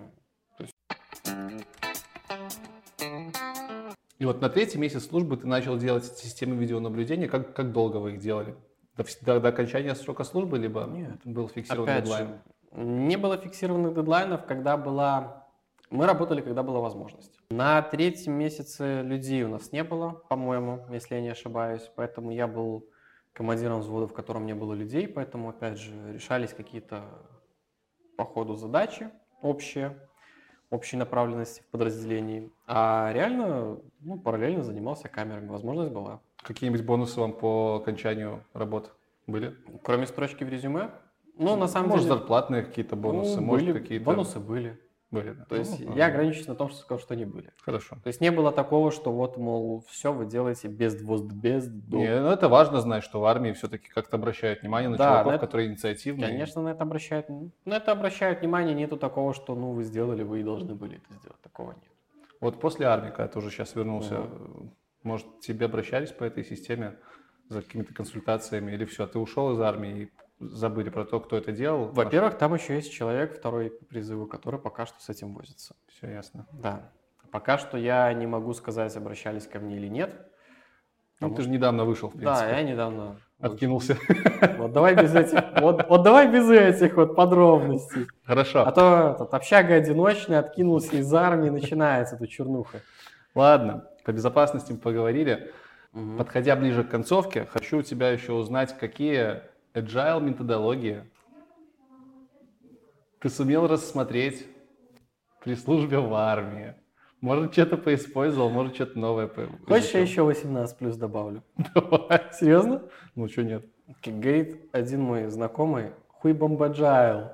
И 4.20 4.26
вот 4.26 4.40
на 4.42 4.50
третий 4.50 4.78
месяц 4.78 5.08
службы 5.08 5.36
ты 5.38 5.48
начал 5.48 5.78
делать 5.78 6.06
системы 6.06 6.56
видеонаблюдения. 6.56 7.28
Как, 7.28 7.56
как 7.56 7.72
долго 7.72 7.98
вы 7.98 8.14
их 8.14 8.20
делали? 8.20 8.56
До, 8.96 9.04
до- 9.22 9.40
до 9.40 9.50
окончания 9.50 9.96
срока 9.96 10.24
службы, 10.24 10.60
либо 10.60 10.84
Нет. 10.86 11.22
был 11.24 11.48
фиксирован 11.48 11.90
Опять 11.90 12.04
дедлайн? 12.04 12.28
же, 12.28 12.42
не 12.84 13.16
было 13.18 13.38
фиксированных 13.38 13.96
дедлайнов, 13.96 14.46
когда 14.46 14.78
была... 14.78 15.41
Мы 15.92 16.06
работали, 16.06 16.40
когда 16.40 16.64
была 16.64 16.80
возможность. 16.80 17.38
На 17.50 17.82
третьем 17.82 18.34
месяце 18.34 19.02
людей 19.02 19.44
у 19.44 19.50
нас 19.50 19.74
не 19.74 19.84
было, 19.84 20.24
по-моему, 20.30 20.86
если 20.90 21.16
я 21.16 21.22
не 21.22 21.28
ошибаюсь. 21.28 21.92
Поэтому 21.98 22.32
я 22.32 22.48
был 22.48 22.88
командиром 23.34 23.82
взвода, 23.82 24.08
в 24.08 24.14
котором 24.14 24.46
не 24.46 24.56
было 24.56 24.74
людей. 24.74 25.06
Поэтому, 25.06 25.50
опять 25.50 25.78
же, 25.78 25.92
решались 26.14 26.54
какие-то 26.54 27.04
по 28.16 28.24
ходу 28.24 28.56
задачи 28.56 29.10
общие, 29.42 29.98
общей 30.70 30.96
направленности 30.96 31.62
в 31.62 31.66
подразделении. 31.72 32.50
А 32.68 33.12
реально, 33.14 33.80
ну, 34.00 34.18
параллельно 34.18 34.64
занимался 34.64 35.10
камерами. 35.10 35.50
Возможность 35.50 35.92
была. 35.92 36.22
Какие-нибудь 36.42 36.86
бонусы 36.86 37.20
вам 37.20 37.34
по 37.34 37.76
окончанию 37.82 38.46
работ 38.54 38.96
были? 39.28 39.58
Кроме 39.84 40.08
строчки 40.08 40.46
в 40.46 40.50
резюме, 40.50 40.92
ну, 41.38 41.58
на 41.58 41.68
самом 41.68 41.90
может, 41.90 42.06
деле... 42.06 42.18
зарплатные 42.18 42.64
какие-то 42.64 42.96
бонусы, 42.96 43.42
ну, 43.42 43.46
может, 43.46 43.74
какие-то... 43.74 44.06
Бонусы 44.06 44.40
были. 44.40 44.80
Были. 45.12 45.32
да? 45.34 45.46
То 45.46 45.56
есть 45.56 45.80
Ну, 45.86 45.96
я 45.96 46.08
ограничусь 46.08 46.48
на 46.48 46.56
том, 46.56 46.70
что 46.70 46.80
сказал, 46.80 47.00
что 47.00 47.14
они 47.14 47.26
были. 47.26 47.52
Хорошо. 47.62 47.98
То 48.04 48.08
есть 48.08 48.22
не 48.22 48.32
было 48.32 48.52
такого, 48.52 48.92
что 48.92 49.12
вот, 49.12 49.38
мол, 49.38 49.84
все 49.90 50.12
вы 50.14 50.26
делаете 50.26 50.68
без 50.70 50.96
двост, 50.96 51.26
без 51.26 51.68
до. 51.68 51.98
Не, 51.98 52.22
ну 52.22 52.30
это 52.30 52.48
важно 52.50 52.80
знать, 52.80 53.04
что 53.04 53.20
в 53.20 53.26
армии 53.26 53.52
все-таки 53.52 53.90
как-то 53.90 54.18
обращают 54.18 54.62
внимание 54.62 54.90
на 54.90 54.98
Да, 54.98 55.06
чуваков, 55.06 55.32
на 55.32 55.36
это- 55.36 55.46
которые 55.46 55.70
инициативные. 55.70 56.28
Конечно, 56.30 56.62
на 56.62 56.70
это 56.70 56.84
обращают, 56.84 57.28
на 57.30 57.76
это 57.76 57.92
обращают 57.92 58.40
внимание. 58.40 58.74
Нету 58.74 58.98
такого, 58.98 59.34
что, 59.34 59.54
ну, 59.56 59.72
вы 59.74 59.84
сделали, 59.84 60.24
вы 60.24 60.40
и 60.40 60.44
должны 60.44 60.74
были 60.76 60.98
это 60.98 61.14
сделать. 61.14 61.42
Такого 61.42 61.72
нет. 61.74 61.92
Вот 62.40 62.60
после 62.60 62.86
армии, 62.88 63.10
когда 63.10 63.28
ты 63.28 63.38
уже 63.40 63.50
сейчас 63.52 63.76
вернулся, 63.76 64.16
э, 64.16 64.28
может, 65.04 65.28
тебе 65.42 65.66
обращались 65.66 66.12
по 66.12 66.24
этой 66.24 66.44
системе 66.44 66.96
за 67.50 67.62
какими-то 67.62 67.94
консультациями 67.94 68.72
или 68.72 68.86
все, 68.86 69.06
ты 69.08 69.20
ушел 69.20 69.52
из 69.54 69.60
армии 69.60 70.04
и 70.04 70.12
забыли 70.42 70.90
про 70.90 71.06
то, 71.06 71.20
кто 71.20 71.38
это 71.38 71.52
делал? 71.52 71.86
Во-первых, 71.88 72.38
там 72.38 72.54
еще 72.54 72.76
есть 72.76 72.92
человек, 72.92 73.38
второй 73.38 73.70
по 73.70 73.86
призыву, 73.86 74.28
который 74.28 74.60
пока 74.60 74.86
что 74.86 75.00
с 75.00 75.10
этим 75.10 75.34
возится. 75.34 75.76
Все 75.88 76.10
ясно. 76.10 76.48
Да. 76.52 76.92
Пока 77.32 77.58
что 77.58 77.78
я 77.78 78.12
не 78.14 78.28
могу 78.28 78.54
сказать, 78.54 78.96
обращались 78.98 79.48
ко 79.48 79.60
мне 79.60 79.78
или 79.78 79.88
нет. 79.88 80.14
Ну, 81.22 81.34
ты 81.34 81.44
же 81.44 81.50
недавно 81.50 81.86
вышел, 81.86 82.10
в 82.10 82.14
принципе. 82.14 82.48
Да, 82.48 82.58
я 82.58 82.64
недавно... 82.64 83.18
Откинулся. 83.40 83.98
Вот 84.58 84.72
давай 84.72 84.96
без 84.96 85.16
этих, 85.16 85.60
вот, 85.62 85.88
вот 85.90 86.04
давай 86.04 86.32
без 86.32 86.48
этих 86.50 86.96
вот 86.96 87.16
подробностей. 87.16 88.06
Хорошо. 88.24 88.62
А 88.62 88.72
то 88.72 89.14
этот, 89.16 89.34
общага 89.34 89.76
одиночный, 89.76 90.38
откинулся 90.38 90.98
из 90.98 91.12
армии, 91.12 91.50
начинается 91.50 92.18
тут 92.18 92.30
чернуха. 92.30 92.82
Ладно, 93.34 93.88
по 94.04 94.12
безопасности 94.12 94.74
мы 94.74 94.78
поговорили. 94.78 95.52
Мгм. 95.94 96.18
Подходя 96.18 96.56
ближе 96.56 96.84
к 96.84 96.90
концовке, 96.90 97.46
хочу 97.46 97.80
у 97.80 97.82
тебя 97.82 98.10
еще 98.12 98.34
узнать, 98.34 98.78
какие 98.78 99.42
agile 99.74 100.22
методологии 100.22 101.04
ты 103.20 103.30
сумел 103.30 103.68
рассмотреть 103.68 104.48
при 105.44 105.56
службе 105.56 106.00
в 106.00 106.14
армии. 106.14 106.76
Может, 107.20 107.54
что-то 107.54 107.78
поиспользовал, 107.78 108.50
может, 108.50 108.74
что-то 108.76 108.98
новое. 108.98 109.28
по- 109.28 109.48
Хочешь, 109.68 109.92
я 109.94 110.00
еще 110.00 110.24
18 110.24 110.78
плюс 110.78 110.98
добавлю? 110.98 111.44
Давай. 111.76 112.22
Серьезно? 112.34 112.84
Ну, 113.16 113.28
что 113.28 113.44
нет? 113.44 113.64
Как 114.02 114.20
говорит 114.20 114.68
один 114.72 115.02
мой 115.02 115.28
знакомый, 115.28 115.92
хуй 116.08 116.34
бомбаджайл. 116.34 117.32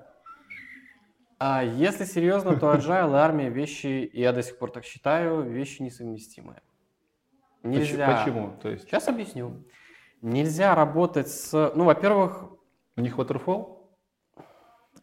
А 1.39 1.63
если 1.63 2.03
серьезно, 2.03 2.57
то 2.59 2.73
agile 2.75 3.11
и 3.11 3.15
армия 3.15 3.49
вещи, 3.49 3.87
и 4.11 4.19
я 4.19 4.33
до 4.33 4.43
сих 4.43 4.57
пор 4.57 4.71
так 4.71 4.83
считаю, 4.83 5.43
вещи 5.43 5.81
несовместимые. 5.81 6.61
Нельзя. 7.63 8.23
Почему? 8.25 8.55
То 8.61 8.69
есть 8.69 8.83
Сейчас 8.85 9.07
объясню. 9.07 9.63
Нельзя 10.21 10.75
работать 10.75 11.29
с... 11.29 11.71
Ну, 11.75 11.85
во-первых, 11.85 12.45
у 12.95 13.01
них 13.01 13.17
waterfall? 13.17 13.77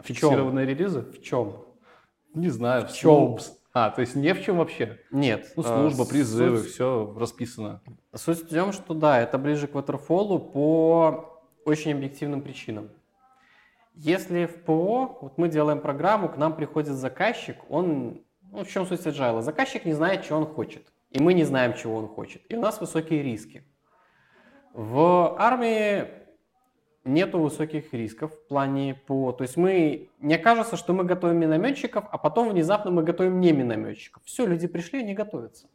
в 0.01 0.07
чем? 0.07 0.17
Фиксированные 0.17 0.67
релизы? 0.67 1.03
В 1.03 1.23
чем? 1.23 1.65
Не 2.35 2.49
знаю. 2.51 2.87
В 2.89 2.93
чем? 2.93 3.39
А, 3.73 3.91
то 3.91 4.01
есть 4.03 4.15
не 4.15 4.33
в 4.35 4.43
чем 4.43 4.59
вообще? 4.59 5.01
Нет. 5.11 5.53
Ну, 5.57 5.63
э, 5.63 5.67
служба, 5.67 6.05
призывы, 6.05 6.59
суть- 6.59 6.71
все 6.71 7.15
расписано. 7.19 7.81
Суть 8.15 8.45
в 8.45 8.49
том, 8.55 8.73
что 8.73 8.95
да, 8.95 9.21
это 9.21 9.37
ближе 9.39 9.67
к 9.67 9.73
waterfall 9.73 10.39
по 10.53 11.43
очень 11.65 11.93
объективным 11.93 12.43
причинам. 12.43 12.91
Если 13.95 14.47
в 14.47 14.63
ПО, 14.65 15.19
вот 15.21 15.39
мы 15.39 15.49
делаем 15.49 15.81
программу, 15.81 16.29
к 16.29 16.37
нам 16.37 16.55
приходит 16.55 16.95
заказчик, 16.95 17.57
он, 17.69 18.23
ну 18.53 18.65
в 18.65 18.69
чем 18.69 18.87
суть 18.87 19.01
agile? 19.01 19.41
Заказчик 19.43 19.85
не 19.85 19.93
знает, 19.93 20.25
что 20.25 20.37
он 20.37 20.47
хочет, 20.47 20.93
и 21.11 21.21
мы 21.21 21.35
не 21.35 21.45
знаем, 21.45 21.75
чего 21.75 21.97
он 21.97 22.09
хочет, 22.09 22.43
и 22.49 22.57
у 22.57 22.61
нас 22.61 22.81
высокие 22.81 23.23
риски. 23.23 23.65
В 24.75 25.37
армии 25.39 26.09
нету 27.05 27.39
высоких 27.39 27.95
рисков 27.95 28.33
в 28.35 28.49
плане 28.49 29.01
ПО, 29.07 29.31
то 29.31 29.43
есть 29.45 29.57
мы, 29.57 30.09
не 30.19 30.37
кажется, 30.37 30.77
что 30.77 30.93
мы 30.93 31.05
готовим 31.05 31.39
минометчиков, 31.39 32.05
а 32.11 32.19
потом 32.19 32.49
внезапно 32.49 32.91
мы 32.91 33.05
готовим 33.05 33.41
не 33.41 33.53
минометчиков. 33.53 34.25
Все, 34.25 34.45
люди 34.45 34.67
пришли, 34.67 34.99
они 34.99 35.15
готовятся. 35.15 35.69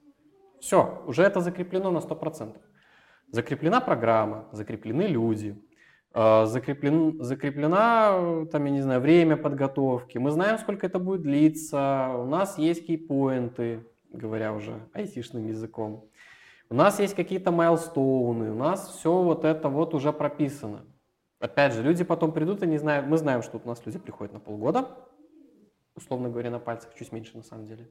Все, 0.60 1.02
уже 1.08 1.24
это 1.24 1.40
закреплено 1.40 1.92
на 1.92 2.00
100%. 2.00 2.58
Закреплена 3.32 3.80
программа, 3.80 4.50
закреплены 4.52 5.04
люди, 5.04 5.56
э, 6.14 6.46
закреплен, 6.46 7.24
закреплена, 7.24 8.46
там, 8.52 8.66
я 8.66 8.72
не 8.72 8.82
знаю, 8.82 9.00
время 9.00 9.38
подготовки. 9.38 10.18
Мы 10.18 10.32
знаем, 10.32 10.58
сколько 10.58 10.86
это 10.86 11.00
будет 11.00 11.22
длиться. 11.22 12.10
У 12.18 12.26
нас 12.26 12.58
есть 12.58 12.86
кейпоинты, 12.86 13.86
говоря 14.12 14.52
уже 14.52 14.82
айтишным 14.92 15.48
языком. 15.48 16.10
У 16.72 16.76
нас 16.76 17.00
есть 17.00 17.16
какие-то 17.16 17.52
майлстоуны, 17.52 18.52
у 18.52 18.56
нас 18.56 18.90
все 18.90 19.12
вот 19.24 19.44
это 19.44 19.70
вот 19.70 19.96
уже 19.96 20.14
прописано. 20.14 20.86
Опять 21.40 21.74
же, 21.74 21.82
люди 21.82 22.04
потом 22.04 22.32
придут 22.32 22.62
и 22.62 22.68
не 22.68 22.78
знают, 22.78 23.08
мы 23.08 23.18
знаем, 23.18 23.42
что 23.42 23.60
у 23.64 23.68
нас 23.68 23.84
люди 23.88 23.98
приходят 23.98 24.34
на 24.34 24.40
полгода, 24.40 24.88
условно 25.96 26.30
говоря, 26.30 26.52
на 26.52 26.60
пальцах, 26.60 26.94
чуть 26.94 27.12
меньше 27.12 27.36
на 27.38 27.42
самом 27.42 27.66
деле. 27.66 27.90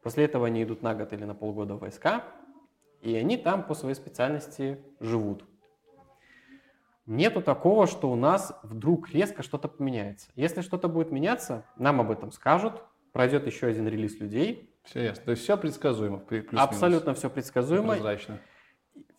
После 0.00 0.24
этого 0.26 0.46
они 0.46 0.62
идут 0.62 0.80
на 0.80 0.94
год 0.94 1.12
или 1.12 1.24
на 1.24 1.34
полгода 1.34 1.74
в 1.74 1.80
войска, 1.80 2.22
и 3.00 3.16
они 3.16 3.36
там 3.36 3.64
по 3.66 3.74
своей 3.74 3.96
специальности 3.96 4.78
живут. 5.00 5.44
Нету 7.06 7.42
такого, 7.42 7.88
что 7.88 8.12
у 8.12 8.14
нас 8.14 8.56
вдруг 8.62 9.10
резко 9.10 9.42
что-то 9.42 9.66
поменяется. 9.66 10.30
Если 10.36 10.60
что-то 10.60 10.86
будет 10.86 11.10
меняться, 11.10 11.64
нам 11.76 12.00
об 12.00 12.12
этом 12.12 12.30
скажут, 12.30 12.84
пройдет 13.10 13.46
еще 13.46 13.66
один 13.66 13.88
релиз 13.88 14.20
людей. 14.20 14.69
Все 14.84 15.04
ясно. 15.04 15.24
То 15.24 15.30
есть 15.32 15.42
все 15.42 15.56
предсказуемо. 15.56 16.18
плюс-минус. 16.18 16.60
Абсолютно 16.64 17.14
все 17.14 17.28
предсказуемо, 17.30 17.92
Прозрачно. 17.94 18.38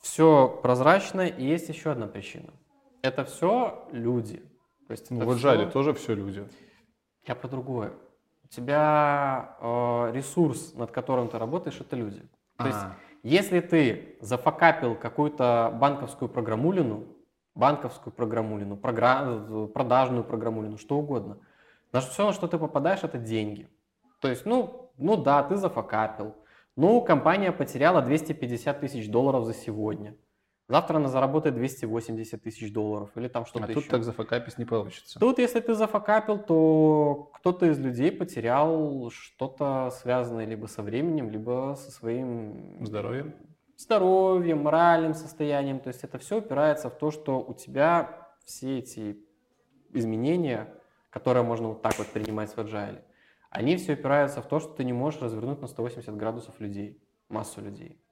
все 0.01 0.47
прозрачно, 0.61 1.21
и 1.27 1.43
есть 1.45 1.69
еще 1.69 1.91
одна 1.91 2.07
причина. 2.07 2.53
Это 3.01 3.23
все 3.25 3.88
люди. 3.91 4.38
То 4.88 4.91
есть 4.91 5.09
Ну, 5.11 5.25
вот 5.25 5.38
всё- 5.38 5.41
жаль, 5.55 5.71
тоже 5.71 5.93
все 5.93 6.13
люди. 6.15 6.47
Я 7.27 7.35
про 7.35 7.47
другое. 7.47 7.93
У 8.43 8.47
тебя 8.47 9.55
э, 9.61 10.11
ресурс, 10.13 10.73
над 10.73 10.91
которым 10.91 11.29
ты 11.29 11.38
работаешь, 11.38 11.79
это 11.79 11.95
люди. 11.95 12.21
То 12.57 12.65
есть, 12.67 12.79
А. 12.79 12.95
если 13.23 13.59
ты 13.61 14.17
зафакапил 14.21 14.95
какую-то 14.95 15.71
банковскую 15.79 16.27
программулину, 16.29 17.07
банковскую 17.55 18.13
программулину, 18.13 18.75
програ- 18.75 19.67
продажную 19.67 20.23
программулину, 20.23 20.77
что 20.77 20.97
угодно, 20.97 21.38
на 21.93 22.01
все, 22.01 22.25
на 22.25 22.33
что 22.33 22.47
ты 22.47 22.57
попадаешь, 22.57 23.03
это 23.03 23.17
деньги. 23.17 23.69
То 24.19 24.27
есть, 24.27 24.45
ну, 24.45 24.81
ну 24.97 25.18
да, 25.18 25.43
ты 25.43 25.55
зафакапил. 25.57 26.35
Ну, 26.76 27.01
компания 27.01 27.51
потеряла 27.51 28.01
250 28.01 28.80
тысяч 28.80 29.09
долларов 29.09 29.45
за 29.45 29.53
сегодня. 29.53 30.15
Завтра 30.69 30.97
она 30.97 31.09
заработает 31.09 31.55
280 31.55 32.41
тысяч 32.41 32.72
долларов 32.72 33.09
или 33.15 33.27
там 33.27 33.45
что-то 33.45 33.65
А 33.65 33.69
еще. 33.69 33.81
тут 33.81 33.89
так 33.89 34.03
зафакапить 34.05 34.57
не 34.57 34.63
получится. 34.63 35.19
Тут, 35.19 35.38
если 35.39 35.59
ты 35.59 35.73
зафакапил, 35.73 36.38
то 36.39 37.30
кто-то 37.34 37.65
из 37.65 37.77
людей 37.77 38.09
потерял 38.09 39.09
что-то 39.11 39.89
связанное 39.91 40.45
либо 40.45 40.68
со 40.68 40.81
временем, 40.81 41.30
либо 41.30 41.76
со 41.77 41.91
своим 41.91 42.77
Здоровье. 42.85 43.35
здоровьем, 43.76 44.63
моральным 44.63 45.13
состоянием. 45.13 45.80
То 45.81 45.89
есть 45.89 46.05
это 46.05 46.18
все 46.19 46.38
упирается 46.38 46.89
в 46.89 46.95
то, 46.97 47.11
что 47.11 47.41
у 47.41 47.53
тебя 47.53 48.30
все 48.45 48.80
эти 48.80 49.18
изменения, 49.93 50.73
которые 51.09 51.43
можно 51.43 51.68
вот 51.69 51.81
так 51.81 51.97
вот 51.97 52.07
принимать 52.07 52.49
в 52.51 52.57
agile, 52.57 53.01
они 53.52 53.76
все 53.78 53.94
упираются 53.94 54.41
в 54.41 54.48
то, 54.48 54.60
что 54.60 54.73
ты 54.73 54.84
не 54.84 54.94
можешь 54.94 55.22
развернуть 55.22 55.61
на 55.61 55.68
180 55.68 56.15
градусов 56.15 56.60
людей, 56.60 56.99
массу 57.30 57.61
людей. 57.61 58.03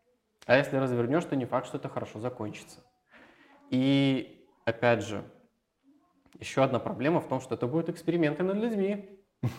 А 0.45 0.56
если 0.57 0.78
развернешь, 0.78 1.26
то 1.26 1.36
не 1.36 1.45
факт, 1.45 1.66
что 1.68 1.78
это 1.78 1.90
хорошо 1.90 2.20
закончится. 2.20 2.82
И 3.70 4.45
опять 4.66 5.02
же, 5.03 5.24
еще 6.40 6.64
одна 6.64 6.80
проблема 6.80 7.20
в 7.22 7.28
том, 7.28 7.40
что 7.41 7.56
это 7.56 7.68
будут 7.68 7.90
эксперименты 7.90 8.44
над 8.44 8.57
людьми. 8.57 9.16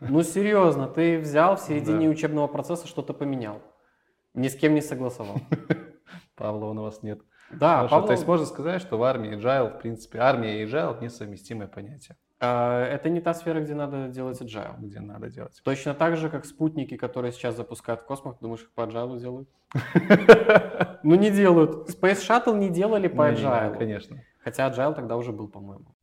Ну 0.00 0.22
серьезно, 0.22 0.86
ты 0.86 1.18
взял 1.18 1.56
в 1.56 1.60
середине 1.60 2.06
Да. 2.06 2.12
учебного 2.12 2.46
процесса 2.46 2.86
что-то 2.86 3.14
поменял. 3.14 3.62
Ни 4.34 4.48
с 4.48 4.54
кем 4.56 4.74
не 4.74 4.82
согласовал. 4.82 5.36
Павла 6.36 6.66
у 6.66 6.74
вас 6.82 7.02
нет. 7.02 7.20
Да, 7.50 7.76
Хорошо, 7.78 7.94
Павлов- 7.96 8.06
То 8.06 8.12
есть 8.12 8.26
можно 8.26 8.46
сказать, 8.46 8.82
что 8.82 8.98
в 8.98 9.02
армии 9.02 9.32
agile, 9.36 9.76
в 9.76 9.78
принципе, 9.80 10.18
армия 10.18 10.62
и 10.62 10.66
agile 10.66 11.00
несовместимое 11.02 11.68
понятие, 11.68 12.16
это 12.40 13.10
не 13.10 13.20
та 13.20 13.34
сфера, 13.34 13.60
где 13.60 13.74
надо 13.74 14.08
делать 14.08 14.40
agile. 14.40 14.76
где 14.78 15.00
надо 15.00 15.28
делать. 15.28 15.60
Точно 15.62 15.94
так 15.94 16.16
же, 16.16 16.30
как 16.30 16.46
спутники, 16.46 16.96
которые 16.96 17.32
сейчас 17.32 17.56
запускают 17.56 18.00
в 18.00 18.06
космос, 18.06 18.38
думаешь, 18.40 18.62
их 18.62 18.70
по 18.72 18.82
agile 18.82 19.18
делают? 19.18 19.48
Ну 21.02 21.14
не 21.14 21.30
делают. 21.30 21.88
Space 21.88 22.20
Shuttle 22.20 22.58
не 22.58 22.68
делали 22.68 23.08
по 23.08 23.30
agile. 23.30 23.76
Конечно. 23.78 24.22
Хотя 24.44 24.68
agile 24.68 24.94
тогда 24.94 25.16
уже 25.16 25.32
был, 25.32 25.48
по-моему. 25.48 25.94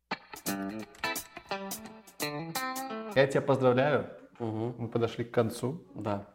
Я 3.14 3.26
тебя 3.26 3.42
поздравляю. 3.42 4.10
Мы 4.38 4.88
подошли 4.88 5.24
к 5.24 5.30
концу. 5.30 5.86
Да. 5.94 6.26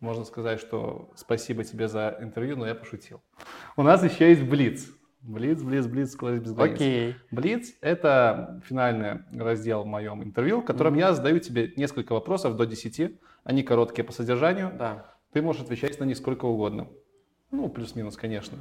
Можно 0.00 0.24
сказать, 0.24 0.60
что 0.60 1.10
спасибо 1.16 1.64
тебе 1.64 1.88
за 1.88 2.16
интервью, 2.20 2.56
но 2.56 2.66
я 2.66 2.74
пошутил. 2.74 3.22
У 3.76 3.82
нас 3.82 4.02
еще 4.04 4.28
есть 4.28 4.42
Блиц. 4.42 4.88
Блиц, 5.28 5.62
Блиц, 5.62 5.86
Блиц, 5.86 6.12
скорость 6.12 6.42
без 6.42 6.52
границ. 6.54 6.74
Окей. 6.76 7.16
Блиц– 7.30 7.74
это 7.82 8.62
финальный 8.64 9.20
раздел 9.38 9.82
в 9.82 9.86
моем 9.86 10.22
интервью, 10.22 10.62
в 10.62 10.64
котором 10.64 10.92
Мгм. 10.94 11.00
я 11.00 11.12
задаю 11.12 11.38
тебе 11.38 11.70
несколько 11.76 12.14
вопросов 12.14 12.56
до 12.56 12.64
10. 12.64 13.20
Они 13.44 13.62
короткие 13.62 14.04
по 14.04 14.12
содержанию. 14.12 14.72
Да. 14.78 15.14
Ты 15.32 15.42
можешь 15.42 15.60
отвечать 15.62 16.00
на 16.00 16.04
них 16.04 16.16
сколько 16.16 16.46
угодно. 16.46 16.88
Ну, 17.50 17.68
плюс-минус, 17.68 18.16
конечно. 18.16 18.58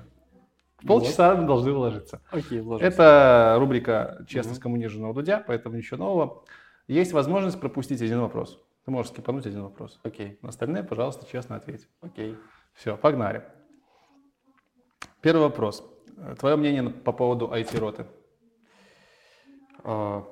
В 0.80 0.86
полчаса 0.88 1.36
мы 1.36 1.48
должны 1.48 1.72
уложиться. 1.72 2.22
Окей, 2.32 2.60
вложимся. 2.60 2.86
Это 2.86 3.56
рубрика 3.60 4.26
«Честность 4.28 4.60
Мгм. 4.60 4.64
коммуниженного 4.64 5.14
Дудя», 5.14 5.42
поэтому 5.48 5.78
ничего 5.78 5.98
нового. 6.04 6.44
Есть 6.90 7.14
возможность 7.14 7.60
пропустить 7.62 8.02
один 8.02 8.20
вопрос. 8.20 8.62
Ты 8.84 8.92
можешь 8.92 9.12
скипануть 9.14 9.46
один 9.46 9.64
вопрос. 9.64 10.00
Окей, 10.04 10.38
На 10.42 10.50
остальные, 10.50 10.84
пожалуйста, 10.84 11.26
честно 11.32 11.56
ответь. 11.56 11.88
окей. 12.02 12.36
Все, 12.74 12.98
погнали. 12.98 13.44
Первый 15.22 15.44
вопрос. 15.44 15.84
Твое 16.40 16.56
мнение 16.56 16.90
по 16.90 17.12
поводу 17.12 17.48
IT-роты? 17.48 18.08
А, 19.84 20.24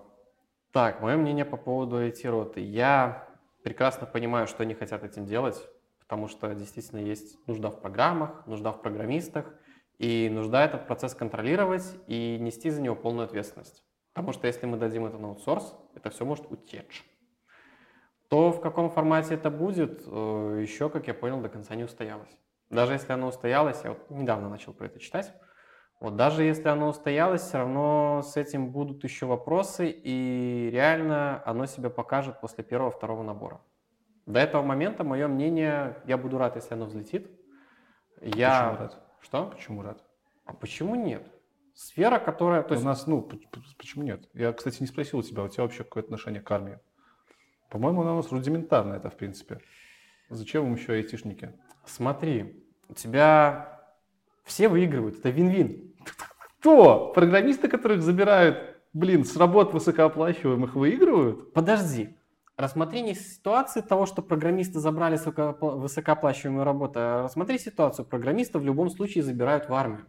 Так, 0.72 1.02
мое 1.02 1.16
мнение 1.16 1.46
по 1.46 1.58
поводу 1.58 1.98
IT-роты. 1.98 2.60
Я 2.60 3.30
прекрасно 3.64 4.08
понимаю, 4.08 4.48
что 4.48 4.64
они 4.64 4.74
хотят 4.74 5.04
этим 5.04 5.26
делать, 5.26 5.62
потому 6.00 6.28
что 6.28 6.54
действительно 6.56 7.00
есть 7.00 7.38
нужда 7.48 7.70
в 7.70 7.80
программах, 7.82 8.46
нужда 8.48 8.72
в 8.72 8.82
программистах, 8.82 9.54
и 10.00 10.30
нужда 10.30 10.66
этот 10.66 10.88
процесс 10.88 11.14
контролировать 11.14 11.86
и 12.08 12.38
нести 12.40 12.70
за 12.72 12.82
него 12.82 12.96
полную 12.96 13.26
ответственность. 13.26 13.86
Потому 14.14 14.34
что 14.34 14.48
если 14.48 14.66
мы 14.66 14.78
дадим 14.78 15.06
это 15.06 15.18
на 15.18 15.30
аутсорс, 15.30 15.76
это 15.94 16.10
все 16.10 16.26
может 16.26 16.52
утечь. 16.52 17.06
То, 18.28 18.52
в 18.52 18.60
каком 18.60 18.90
формате 18.90 19.36
это 19.36 19.52
будет, 19.52 20.02
э, 20.06 20.60
еще, 20.62 20.90
как 20.90 21.08
я 21.08 21.14
понял, 21.14 21.42
до 21.42 21.50
конца 21.50 21.76
не 21.76 21.84
устоялось. 21.84 22.36
Даже 22.70 22.94
если 22.94 23.14
оно 23.14 23.28
устоялось, 23.28 23.82
я 23.84 23.92
вот 23.92 24.10
недавно 24.10 24.50
начал 24.50 24.74
про 24.74 24.88
это 24.88 25.00
читать, 25.00 25.32
вот 26.00 26.16
даже 26.16 26.44
если 26.44 26.68
оно 26.68 26.90
устоялось, 26.90 27.42
все 27.42 27.58
равно 27.58 28.22
с 28.24 28.36
этим 28.38 28.70
будут 28.72 29.04
еще 29.04 29.26
вопросы, 29.26 29.90
и 29.90 30.70
реально 30.72 31.42
оно 31.46 31.66
себя 31.66 31.90
покажет 31.90 32.42
после 32.42 32.64
первого-второго 32.64 33.24
набора. 33.24 33.62
До 34.26 34.40
этого 34.40 34.64
момента, 34.64 35.04
мое 35.04 35.28
мнение, 35.28 35.98
я 36.06 36.18
буду 36.18 36.38
рад, 36.38 36.56
если 36.56 36.74
оно 36.74 36.86
взлетит. 36.86 37.30
Я... 38.22 38.70
Почему 38.70 38.80
рад? 38.80 39.04
Что? 39.22 39.46
Почему 39.46 39.82
рад? 39.84 40.04
А 40.46 40.54
почему 40.54 40.96
нет? 40.96 41.28
Сфера, 41.74 42.20
которая... 42.20 42.64
То 42.64 42.70
у 42.70 42.74
есть... 42.74 42.86
нас, 42.86 43.08
ну, 43.08 43.22
почему 43.78 44.04
нет? 44.04 44.28
Я, 44.34 44.54
кстати, 44.54 44.82
не 44.82 44.88
спросил 44.88 45.20
у 45.20 45.24
тебя, 45.24 45.44
у 45.44 45.48
тебя 45.48 45.64
вообще 45.64 45.84
какое 45.84 46.04
отношение 46.04 46.42
к 46.42 46.50
армии? 46.52 46.80
По-моему, 47.70 48.02
она 48.02 48.14
у 48.14 48.18
нас 48.18 48.32
рудиментарно 48.32 48.94
это, 48.94 49.10
в 49.10 49.18
принципе. 49.18 49.60
Зачем 50.30 50.66
им 50.66 50.76
еще 50.76 50.94
айтишники? 50.94 51.54
Смотри, 51.86 52.66
у 52.90 52.94
тебя 52.94 53.75
все 54.46 54.70
выигрывают, 54.70 55.20
это 55.20 55.30
вин-вин. 55.30 55.94
Кто? 56.60 57.12
Программисты, 57.14 57.68
которых 57.68 58.02
забирают, 58.02 58.58
блин, 58.94 59.26
с 59.26 59.36
работ 59.36 59.74
высокооплачиваемых, 59.74 60.76
выигрывают? 60.76 61.52
Подожди. 61.54 62.16
Рассмотри 62.58 63.02
не 63.02 63.16
ситуации 63.16 63.82
того, 63.82 64.06
что 64.06 64.22
программисты 64.22 64.80
забрали 64.80 65.20
высокооплачиваемую 65.60 66.64
работу, 66.64 66.94
а 67.00 67.24
рассмотри 67.24 67.60
ситуацию. 67.60 68.06
Программистов 68.06 68.62
в 68.62 68.66
любом 68.66 68.90
случае 68.90 69.24
забирают 69.24 69.68
в 69.68 69.74
армию. 69.74 70.06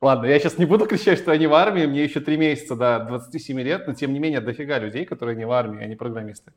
Ладно, 0.00 0.26
я 0.26 0.38
сейчас 0.38 0.58
не 0.58 0.64
буду 0.64 0.86
кричать, 0.86 1.18
что 1.18 1.32
они 1.32 1.46
в 1.46 1.54
армии, 1.54 1.86
мне 1.86 2.04
еще 2.04 2.20
три 2.20 2.36
месяца 2.36 2.76
до 2.76 3.04
27 3.08 3.60
лет, 3.60 3.86
но 3.86 3.94
тем 3.94 4.12
не 4.12 4.18
менее 4.18 4.40
дофига 4.40 4.78
людей, 4.78 5.04
которые 5.04 5.36
не 5.36 5.44
в 5.44 5.50
армии, 5.50 5.84
они 5.84 5.96
программисты. 5.96 6.52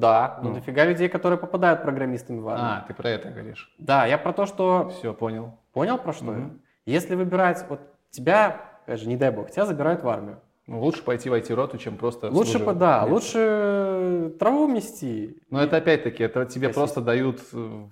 Да, 0.00 0.38
но 0.42 0.50
Ну. 0.50 0.54
дофига 0.56 0.84
людей, 0.84 1.08
которые 1.08 1.38
попадают 1.38 1.82
программистами 1.82 2.38
в 2.40 2.48
армию. 2.48 2.66
А, 2.66 2.84
ты 2.86 2.92
про 2.94 3.08
это 3.08 3.30
говоришь. 3.30 3.74
Да, 3.78 4.04
я 4.06 4.18
про 4.18 4.32
то, 4.32 4.44
что... 4.46 4.90
Все, 4.90 5.14
понял. 5.14 5.58
Понял 5.72 5.96
про 5.98 6.12
что 6.12 6.26
я? 6.32 6.38
Мгм. 6.38 6.60
Если 6.84 7.14
выбирать... 7.14 7.64
Вот 7.68 7.80
тебя, 8.10 8.60
опять 8.84 9.00
же, 9.00 9.08
не 9.08 9.16
дай 9.16 9.30
бог, 9.30 9.50
тебя 9.50 9.64
забирают 9.64 10.02
в 10.02 10.08
армию. 10.08 10.38
Ну, 10.66 10.80
лучше 10.80 11.02
пойти 11.02 11.30
в 11.30 11.34
IT-роту, 11.34 11.78
чем 11.78 11.96
просто... 11.96 12.28
Лучше, 12.28 12.58
по- 12.58 12.74
да, 12.74 13.02
Нет. 13.02 13.10
лучше 13.12 14.32
траву 14.38 14.66
мести. 14.68 15.36
Но 15.48 15.62
это 15.62 15.76
опять-таки, 15.78 16.24
это 16.24 16.44
тебе 16.44 16.66
Спасибо. 16.68 16.72
просто 16.74 17.00
дают 17.00 17.40
э, 17.52 17.84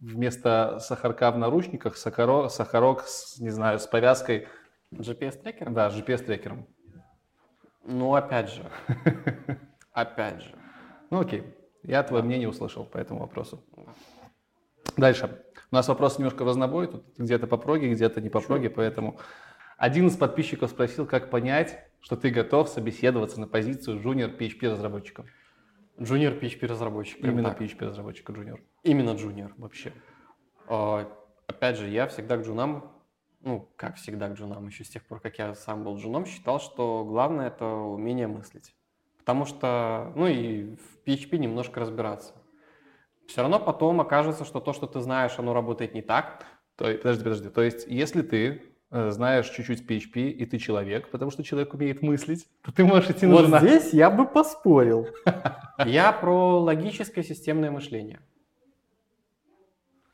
вместо 0.00 0.78
сахарка 0.80 1.30
в 1.30 1.38
наручниках 1.38 1.96
сахаро, 1.96 2.48
сахарок 2.48 3.02
с, 3.06 3.38
не 3.38 3.50
знаю, 3.50 3.78
с 3.78 3.86
повязкой, 3.86 4.48
GPS-трекер? 4.92 5.70
да, 5.70 5.90
с 5.90 5.94
GPS-трекером. 5.96 6.66
Ну, 7.84 8.14
опять 8.14 8.50
же. 8.50 8.62
Опять 9.92 10.42
же. 10.42 10.50
Ну 11.10 11.20
окей, 11.20 11.44
я 11.82 12.02
твое 12.02 12.22
мнение 12.22 12.48
услышал 12.48 12.84
по 12.84 12.98
этому 12.98 13.20
вопросу. 13.20 13.62
Дальше. 14.96 15.42
У 15.70 15.74
нас 15.74 15.88
вопрос 15.88 16.18
немножко 16.18 16.44
разнобой, 16.44 16.86
тут 16.88 17.04
где-то 17.18 17.46
по 17.46 17.56
проге, 17.56 17.92
где-то 17.92 18.20
не 18.20 18.30
по 18.30 18.40
проге, 18.40 18.70
поэтому 18.70 19.18
один 19.76 20.08
из 20.08 20.16
подписчиков 20.16 20.70
спросил, 20.70 21.06
как 21.06 21.30
понять, 21.30 21.78
что 22.00 22.16
ты 22.16 22.30
готов 22.30 22.68
собеседоваться 22.68 23.40
на 23.40 23.46
позицию 23.46 24.00
junior 24.00 24.36
PHP 24.36 24.70
разработчика. 24.70 25.26
Junior 26.00 26.34
PHP 26.34 26.66
разработчик. 26.66 27.18
Именно 27.24 27.50
так. 27.50 27.60
PHP 27.60 27.86
разработчика 27.86 28.32
junior. 28.32 28.60
Именно 28.84 29.16
junior 29.16 29.52
вообще. 29.56 29.92
А, 30.68 31.08
Опять 31.48 31.78
же, 31.78 31.88
я 31.88 32.06
всегда 32.06 32.36
к 32.36 32.42
джунам, 32.42 32.92
ну, 33.40 33.72
как 33.76 33.96
всегда 33.96 34.28
к 34.28 34.34
джунам, 34.34 34.66
еще 34.66 34.84
с 34.84 34.90
тех 34.90 35.02
пор, 35.04 35.18
как 35.18 35.38
я 35.38 35.54
сам 35.54 35.82
был 35.82 35.96
джуном, 35.96 36.26
считал, 36.26 36.60
что 36.60 37.04
главное 37.06 37.48
это 37.48 37.64
умение 37.64 38.26
мыслить. 38.26 38.74
Потому 39.28 39.44
что, 39.44 40.10
ну 40.16 40.26
и 40.26 40.74
в 40.76 41.06
PHP 41.06 41.36
немножко 41.36 41.80
разбираться. 41.80 42.32
Все 43.26 43.42
равно 43.42 43.60
потом 43.60 44.00
окажется, 44.00 44.46
что 44.46 44.58
то, 44.58 44.72
что 44.72 44.86
ты 44.86 45.00
знаешь, 45.02 45.34
оно 45.36 45.52
работает 45.52 45.92
не 45.92 46.00
так. 46.00 46.46
То, 46.76 46.86
подожди, 46.94 47.24
подожди. 47.24 47.48
То 47.50 47.60
есть, 47.60 47.86
если 47.88 48.22
ты 48.22 48.62
э, 48.90 49.10
знаешь 49.10 49.50
чуть-чуть 49.50 49.82
PHP, 49.86 50.30
и 50.30 50.46
ты 50.46 50.56
человек, 50.56 51.10
потому 51.10 51.30
что 51.30 51.42
человек 51.42 51.74
умеет 51.74 52.00
мыслить, 52.00 52.48
то 52.64 52.72
ты 52.72 52.86
можешь 52.86 53.10
идти 53.10 53.26
на 53.26 53.34
Вот 53.34 53.44
джуна. 53.44 53.58
здесь 53.58 53.92
я 53.92 54.08
бы 54.08 54.26
поспорил. 54.26 55.08
Я 55.84 56.10
про 56.12 56.58
логическое 56.60 57.22
системное 57.22 57.70
мышление. 57.70 58.20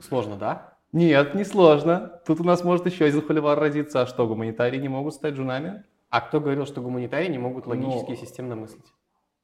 Сложно, 0.01 0.35
да? 0.35 0.77
Нет, 0.91 1.37
не 1.37 1.45
сложно. 1.45 2.21
Тут 2.27 2.41
у 2.41 2.45
нас 2.45 2.65
может 2.65 2.85
еще 2.87 3.05
один 3.05 3.25
холивар 3.25 3.61
родиться. 3.61 4.03
А 4.03 4.07
что, 4.09 4.27
гуманитарии 4.27 4.81
не 4.81 4.89
могут 4.89 5.15
стать 5.15 5.35
джунами? 5.35 5.85
А 6.11 6.21
кто 6.21 6.41
говорил, 6.41 6.67
что 6.67 6.81
гуманитарии 6.81 7.29
не 7.29 7.39
могут 7.39 7.69
логически 7.69 8.11
и 8.11 8.15
Ну, 8.15 8.17
системно 8.17 8.57
мыслить? 8.57 8.93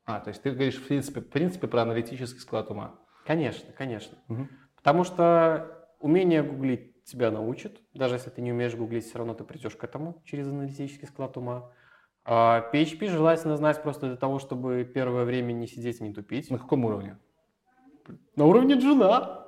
А, 0.05 0.21
то 0.21 0.29
есть 0.29 0.43
ты 0.43 0.51
говоришь 0.51 0.77
в 0.77 0.87
принципе, 0.87 1.21
в 1.21 1.29
принципе 1.29 1.69
про 1.69 1.83
аналитический 1.83 2.41
склад 2.41 2.71
ума. 2.71 2.97
Конечно, 3.27 3.73
конечно. 3.73 4.19
Мгм. 4.29 4.49
Потому 4.77 5.05
что 5.05 5.87
умение 6.01 6.43
гуглить 6.43 7.05
тебя 7.05 7.31
научит. 7.31 7.81
Даже 7.95 8.15
если 8.17 8.31
ты 8.31 8.41
не 8.41 8.53
умеешь 8.53 8.75
гуглить, 8.75 9.05
все 9.05 9.19
равно 9.19 9.35
ты 9.35 9.45
придешь 9.45 9.77
к 9.77 9.85
этому 9.85 10.23
через 10.25 10.47
аналитический 10.49 11.07
склад 11.07 11.37
ума. 11.37 11.73
А 12.25 12.71
PHP 12.73 13.09
желательно 13.09 13.57
знать 13.57 13.83
просто 13.83 14.07
для 14.07 14.17
того, 14.17 14.39
чтобы 14.39 14.85
первое 14.85 15.25
время 15.25 15.53
не 15.53 15.67
сидеть 15.67 16.01
и 16.01 16.05
не 16.05 16.13
тупить. 16.13 16.51
На 16.51 16.59
каком 16.59 16.85
уровне? 16.85 17.19
На 18.37 18.47
уровне 18.47 18.75
джуна. 18.75 19.40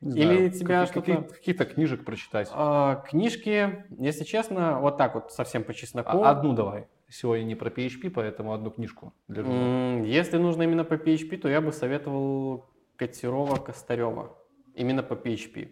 Не 0.00 0.20
Или 0.20 0.24
знаю, 0.34 0.50
тебя 0.50 0.86
каких- 0.86 0.92
что-то- 1.04 1.22
каких- 1.22 1.36
Каких-то 1.38 1.64
книжек 1.64 2.04
прочитать. 2.04 2.48
А, 2.52 2.96
книжки, 3.08 3.84
если 3.98 4.24
честно, 4.24 4.80
вот 4.80 4.98
так 4.98 5.14
вот 5.14 5.32
совсем 5.32 5.64
по 5.64 5.72
чесноку. 5.74 6.22
А- 6.22 6.30
Одну 6.30 6.52
давай. 6.52 6.86
Сегодня 7.08 7.44
не 7.44 7.54
про 7.54 7.70
PHP, 7.70 8.10
поэтому 8.10 8.52
одну 8.52 8.70
книжку 8.70 9.14
для. 9.28 9.42
М, 9.44 10.02
Если 10.02 10.36
нужно 10.38 10.62
именно 10.64 10.84
по 10.84 10.94
PHP, 10.94 11.36
то 11.38 11.48
я 11.48 11.60
бы 11.60 11.72
советовал 11.72 12.66
Котерова 12.96 13.56
Костарева. 13.56 14.36
Именно 14.74 15.02
по 15.02 15.14
PHP. 15.14 15.70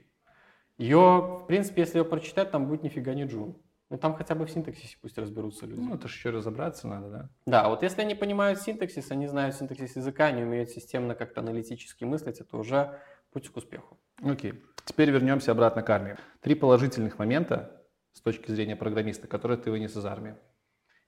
Ее, 0.78 0.98
в 1.42 1.46
принципе, 1.46 1.82
если 1.82 1.98
ее 1.98 2.04
прочитать, 2.04 2.50
там 2.50 2.66
будет 2.66 2.82
нифига 2.82 3.14
не 3.14 3.24
джун. 3.24 3.56
Ну, 3.90 3.98
там 3.98 4.14
хотя 4.14 4.34
бы 4.34 4.46
в 4.46 4.50
синтаксисе 4.50 4.96
пусть 5.00 5.18
разберутся 5.18 5.66
люди. 5.66 5.80
Ну, 5.80 5.94
это 5.94 6.08
же 6.08 6.14
еще 6.14 6.30
разобраться 6.30 6.88
надо, 6.88 7.10
да? 7.10 7.28
Да, 7.46 7.68
вот 7.68 7.82
если 7.82 8.00
они 8.00 8.14
понимают 8.14 8.60
синтаксис, 8.60 9.10
они 9.10 9.26
знают 9.28 9.54
синтаксис 9.54 9.96
языка, 9.96 10.26
они 10.26 10.42
умеют 10.42 10.70
системно 10.70 11.14
как-то 11.14 11.40
аналитически 11.42 12.04
мыслить, 12.04 12.40
это 12.40 12.56
уже 12.56 12.98
путь 13.32 13.48
к 13.50 13.56
успеху. 13.56 13.98
Окей. 14.24 14.62
Теперь 14.84 15.10
вернемся 15.10 15.52
обратно 15.52 15.82
к 15.82 15.90
армии. 15.90 16.16
Три 16.40 16.54
положительных 16.54 17.18
момента 17.18 17.82
с 18.12 18.20
точки 18.20 18.50
зрения 18.50 18.76
программиста, 18.76 19.26
которые 19.26 19.58
ты 19.58 19.70
вынес 19.70 19.96
из 19.96 20.04
армии. 20.04 20.34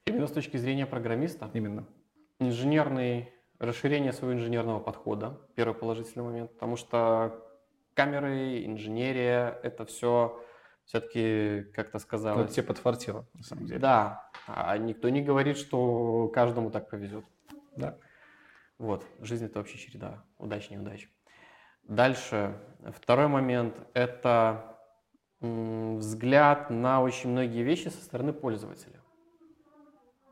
Именно 0.06 0.26
с 0.26 0.32
точки 0.32 0.56
зрения 0.56 0.86
программиста, 0.86 1.50
Именно. 1.52 1.86
инженерный, 2.38 3.32
расширение 3.58 4.12
своего 4.12 4.38
инженерного 4.38 4.80
подхода, 4.80 5.40
первый 5.54 5.74
положительный 5.74 6.24
момент, 6.24 6.52
потому 6.52 6.76
что 6.76 7.42
камеры, 7.94 8.64
инженерия, 8.64 9.58
это 9.62 9.84
все 9.84 10.42
все-таки, 10.84 11.64
как-то 11.74 11.96
Ну, 11.96 12.00
сказалось. 12.00 12.44
это 12.44 12.54
тебе 12.54 12.66
подфартило, 12.66 13.26
на 13.34 13.42
самом 13.42 13.66
деле. 13.66 13.80
Да, 13.80 14.30
а 14.46 14.78
никто 14.78 15.08
не 15.08 15.22
говорит, 15.22 15.56
что 15.56 16.28
каждому 16.28 16.70
так 16.70 16.88
повезет. 16.88 17.24
Да. 17.76 17.98
Вот, 18.78 19.04
жизнь 19.20 19.46
это 19.46 19.58
вообще 19.58 19.78
череда, 19.78 20.24
удачи, 20.38 20.72
неудач. 20.72 21.08
Дальше, 21.88 22.58
второй 22.94 23.28
момент– 23.28 23.80
это 23.94 24.76
взгляд 25.40 26.68
на 26.68 27.00
очень 27.00 27.30
многие 27.30 27.62
вещи 27.62 27.88
со 27.88 28.02
стороны 28.02 28.32
пользователя. 28.32 29.00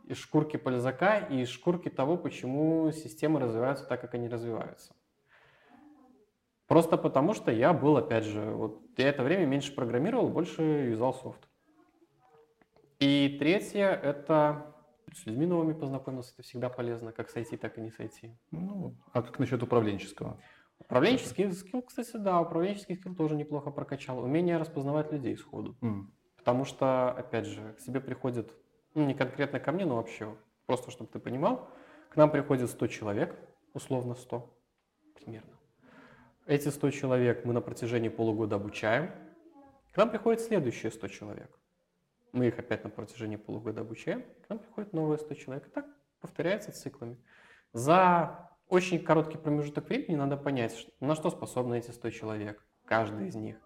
Из 0.05 0.16
шкурки 0.16 0.56
пользака 0.56 1.18
и 1.18 1.43
из 1.43 1.48
шкурки 1.48 1.89
того, 1.89 2.16
почему 2.16 2.90
системы 2.90 3.39
развиваются 3.39 3.86
так, 3.86 4.01
как 4.01 4.14
они 4.14 4.28
развиваются. 4.28 4.94
Просто 6.66 6.97
потому, 6.97 7.35
что 7.35 7.52
я 7.52 7.72
был, 7.72 7.97
опять 7.98 8.24
же, 8.24 8.51
вот 8.51 8.82
я 8.97 9.09
это 9.09 9.22
время 9.22 9.47
меньше 9.47 9.74
программировал, 9.74 10.28
больше 10.28 10.62
юзал 10.62 11.14
софт. 11.14 11.48
И 12.98 13.36
третье– 13.39 13.89
это 14.02 14.74
с 15.12 15.24
людьми 15.26 15.47
новыми 15.47 15.72
познакомился, 15.72 16.32
это 16.35 16.43
всегда 16.43 16.68
полезно, 16.68 17.12
как 17.12 17.31
сойти, 17.31 17.56
так 17.56 17.78
и 17.78 17.81
не 17.81 17.90
сойти. 17.90 18.36
Ну, 18.51 18.97
а 19.12 19.22
как 19.22 19.39
насчет 19.39 19.62
управленческого? 19.62 20.40
Управленческий 20.79 21.51
скилл, 21.53 21.83
кстати, 21.83 22.17
да, 22.17 22.41
управленческий 22.41 22.97
скилл 22.97 23.15
тоже 23.15 23.37
неплохо 23.37 23.71
прокачал. 23.71 24.19
Умение 24.19 24.57
распознавать 24.57 25.13
людей 25.13 25.37
сходу. 25.37 25.77
М. 25.81 26.13
Потому 26.37 26.65
что, 26.65 27.11
опять 27.11 27.47
же, 27.47 27.73
к 27.75 27.81
себе 27.81 28.01
приходит, 28.01 28.53
ну, 28.95 29.07
не 29.07 29.15
конкретно 29.15 29.61
ко 29.61 29.73
мне, 29.73 29.87
но 29.87 29.97
вообще, 29.97 30.37
просто 30.67 30.91
чтобы 30.91 31.11
ты 31.11 31.19
понимал, 31.19 31.71
к 32.11 32.17
нам 32.17 32.31
приходит 32.31 32.71
100 32.71 32.87
человек, 32.89 33.35
условно 33.73 34.15
100, 34.15 34.55
примерно. 35.15 35.59
Эти 36.47 36.69
100 36.69 36.91
человек 36.91 37.45
мы 37.47 37.55
на 37.55 37.63
протяжении 37.63 38.11
полугода 38.11 38.57
обучаем. 38.57 39.11
К 39.93 39.97
нам 39.97 40.11
приходит 40.11 40.43
следующие 40.43 40.93
100 40.93 41.09
человек. 41.09 41.59
Мы 42.33 42.49
их 42.49 42.59
опять 42.59 42.85
на 42.85 42.91
протяжении 42.91 43.37
полугода 43.37 43.81
обучаем. 43.81 44.23
К 44.47 44.51
нам 44.51 44.59
приходит 44.59 44.93
новые 44.93 45.19
100 45.19 45.35
человек. 45.35 45.69
И 45.69 45.71
так 45.71 45.87
повторяется 46.21 46.73
циклами. 46.73 47.17
За 47.73 48.51
очень 48.69 48.99
короткий 49.03 49.39
промежуток 49.39 49.89
времени 49.89 50.16
надо 50.16 50.36
понять, 50.36 50.86
на 51.01 51.15
что 51.15 51.31
способны 51.31 51.78
эти 51.78 51.91
100 51.91 52.11
человек, 52.11 52.65
каждый 52.86 53.28
из 53.28 53.35
них. 53.35 53.57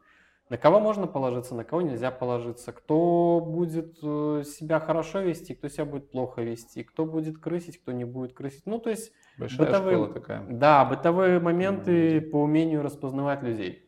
На 0.50 0.56
кого 0.56 0.80
можно 0.80 1.06
положиться, 1.06 1.54
на 1.54 1.62
кого 1.62 1.82
нельзя 1.82 2.10
положиться, 2.10 2.72
кто 2.72 3.40
будет 3.46 3.98
э, 4.02 4.44
себя 4.46 4.80
хорошо 4.80 5.20
вести, 5.20 5.54
кто 5.54 5.68
себя 5.68 5.84
будет 5.84 6.10
плохо 6.10 6.40
вести, 6.40 6.82
кто 6.84 7.04
будет 7.04 7.38
крысить, 7.38 7.78
кто 7.82 7.92
не 7.92 8.04
будет 8.04 8.32
крысить. 8.32 8.64
Ну, 8.64 8.78
то 8.78 8.88
есть, 8.88 9.12
Большая 9.38 9.66
Бытовые- 9.66 10.12
такая. 10.14 10.46
да, 10.48 10.86
бытовые 10.86 11.38
моменты 11.38 12.22
по 12.22 12.36
умению 12.42 12.82
распознавать 12.82 13.42
людей. 13.42 13.84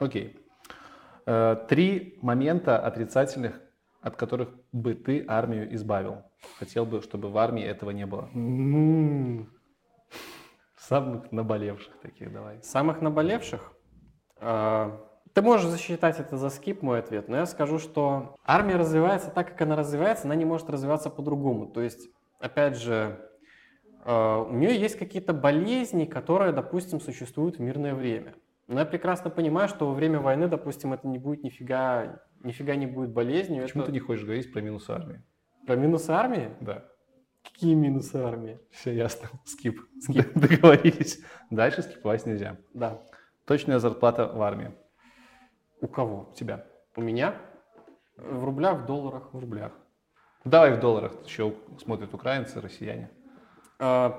Окей. 0.00 0.36
Э, 1.26 1.54
Три 1.68 2.18
момента 2.22 2.76
отрицательных, 2.80 3.60
от 4.00 4.16
которых 4.16 4.48
бы 4.72 4.94
ты 4.94 5.24
армию 5.28 5.72
избавил. 5.76 6.22
Хотел 6.58 6.86
бы, 6.86 7.02
чтобы 7.02 7.28
в 7.30 7.38
армии 7.38 7.62
этого 7.62 7.90
не 7.90 8.06
было. 8.06 8.28
Самых 10.90 11.30
наболевших 11.30 12.00
таких 12.00 12.32
давай. 12.32 12.60
Самых 12.64 13.00
наболевших? 13.00 13.72
э, 14.40 14.90
Ты 15.32 15.40
можешь 15.42 15.70
засчитать 15.70 16.18
это 16.18 16.36
за 16.36 16.50
скип, 16.50 16.82
мой 16.82 16.98
ответ, 16.98 17.28
но 17.28 17.36
я 17.36 17.46
скажу, 17.46 17.78
что 17.78 18.34
армия 18.44 18.74
развивается 18.74 19.30
так, 19.30 19.50
как 19.50 19.62
она 19.62 19.76
развивается, 19.76 20.26
она 20.26 20.34
не 20.34 20.44
может 20.44 20.68
развиваться 20.68 21.08
по-другому. 21.08 21.68
То 21.68 21.80
есть, 21.80 22.08
опять 22.40 22.76
же, 22.76 23.24
э, 24.04 24.36
у 24.48 24.52
нее 24.52 24.74
есть 24.80 24.98
какие-то 24.98 25.32
болезни, 25.32 26.06
которые, 26.06 26.52
допустим, 26.52 27.00
существуют 27.00 27.58
в 27.58 27.60
мирное 27.60 27.94
время. 27.94 28.34
Но 28.66 28.80
я 28.80 28.84
прекрасно 28.84 29.30
понимаю, 29.30 29.68
что 29.68 29.86
во 29.86 29.94
время 29.94 30.18
войны, 30.18 30.48
допустим, 30.48 30.92
это 30.92 31.06
не 31.06 31.18
будет 31.18 31.44
нифига, 31.44 32.20
нифига 32.42 32.74
не 32.74 32.86
будет 32.86 33.12
болезнью. 33.12 33.62
Почему 33.62 33.84
это... 33.84 33.92
ты 33.92 33.94
не 33.94 34.00
хочешь 34.00 34.24
говорить 34.24 34.52
про 34.52 34.60
минусы 34.60 34.90
армии? 34.90 35.22
Про 35.68 35.76
минусы 35.76 36.10
армии? 36.10 36.50
Да. 36.60 36.84
Какие 37.42 37.74
минусы 37.74 38.16
армии? 38.16 38.60
Все 38.70 38.94
ясно. 38.94 39.28
Скип. 39.44 39.80
Скип. 40.00 40.32
Договорились. 40.34 41.20
Дальше 41.50 41.82
скиповать 41.82 42.26
нельзя. 42.26 42.56
Да. 42.74 43.02
Точная 43.46 43.78
зарплата 43.78 44.26
в 44.26 44.40
армии. 44.42 44.72
У 45.80 45.88
кого? 45.88 46.28
У 46.30 46.34
тебя. 46.34 46.66
У 46.96 47.02
меня? 47.02 47.34
В 48.16 48.44
рублях, 48.44 48.80
в 48.80 48.86
долларах. 48.86 49.32
В 49.32 49.38
рублях. 49.38 49.72
Давай 50.44 50.72
в 50.76 50.80
долларах. 50.80 51.12
Еще 51.24 51.54
смотрят 51.78 52.12
украинцы, 52.14 52.60
россияне. 52.60 53.10
Э, 53.78 54.12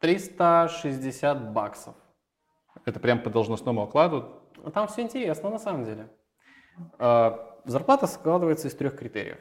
360 0.00 1.52
баксов. 1.52 1.94
Это 2.84 3.00
прям 3.00 3.22
по 3.22 3.30
должностному 3.30 3.82
окладу. 3.82 4.42
Там 4.72 4.88
все 4.88 5.02
интересно 5.02 5.50
на 5.50 5.58
самом 5.58 5.84
деле. 5.84 6.08
Э, 6.98 7.54
Зарплата 7.64 8.06
складывается 8.06 8.68
из 8.68 8.74
трех 8.74 8.96
критериев. 8.96 9.38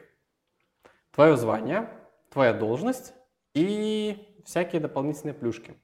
Твое 1.12 1.36
звание, 1.36 1.90
твоя 2.34 2.54
должность 2.54 3.14
и 3.54 4.42
всякие 4.44 4.82
дополнительные 4.82 5.34
плюшки. 5.34 5.76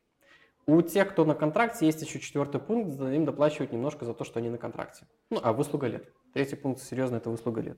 У 0.65 0.81
тех, 0.81 1.09
кто 1.09 1.26
на 1.26 1.34
контракте, 1.35 1.85
есть 1.85 2.01
еще 2.01 2.19
четвертый 2.19 2.59
пункт, 2.59 2.91
за- 2.91 3.11
им 3.13 3.26
доплачивают 3.26 3.71
немножко 3.71 4.05
за 4.05 4.13
то, 4.13 4.23
что 4.23 4.39
они 4.39 4.49
на 4.49 4.57
контракте. 4.57 5.07
Ну, 5.30 5.39
а 5.41 5.53
выслуга 5.53 5.88
лет. 5.88 6.11
Третий 6.34 6.55
пункт, 6.55 6.81
серьезно, 6.81 7.15
это 7.17 7.30
выслуга 7.30 7.61
лет. 7.61 7.77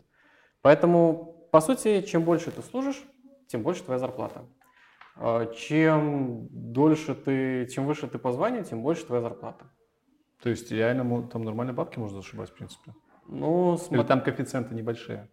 Поэтому, 0.61 1.47
по 1.51 1.61
сути, 1.61 2.01
чем 2.01 2.23
больше 2.23 2.51
ты 2.51 2.61
служишь, 2.61 3.03
тем 3.47 3.63
больше 3.63 3.83
твоя 3.83 3.99
зарплата. 3.99 4.45
Э, 5.17 5.51
Чем 5.55 6.47
дольше 6.49 7.15
ты, 7.15 7.67
чем 7.67 7.85
выше 7.85 8.07
ты 8.07 8.17
по 8.17 8.31
званию, 8.31 8.63
тем 8.63 8.81
больше 8.81 9.05
твоя 9.05 9.21
зарплата. 9.21 9.65
То 10.41 10.49
есть 10.49 10.71
реально 10.71 11.27
там 11.27 11.43
нормальные 11.43 11.73
бабки 11.75 11.99
можно 11.99 12.17
зашибать, 12.21 12.49
в 12.49 12.53
принципе. 12.53 12.93
Ну, 13.27 13.73
Или 13.75 13.77
смотри, 13.81 14.07
там 14.07 14.21
коэффициенты 14.21 14.73
небольшие. 14.75 15.29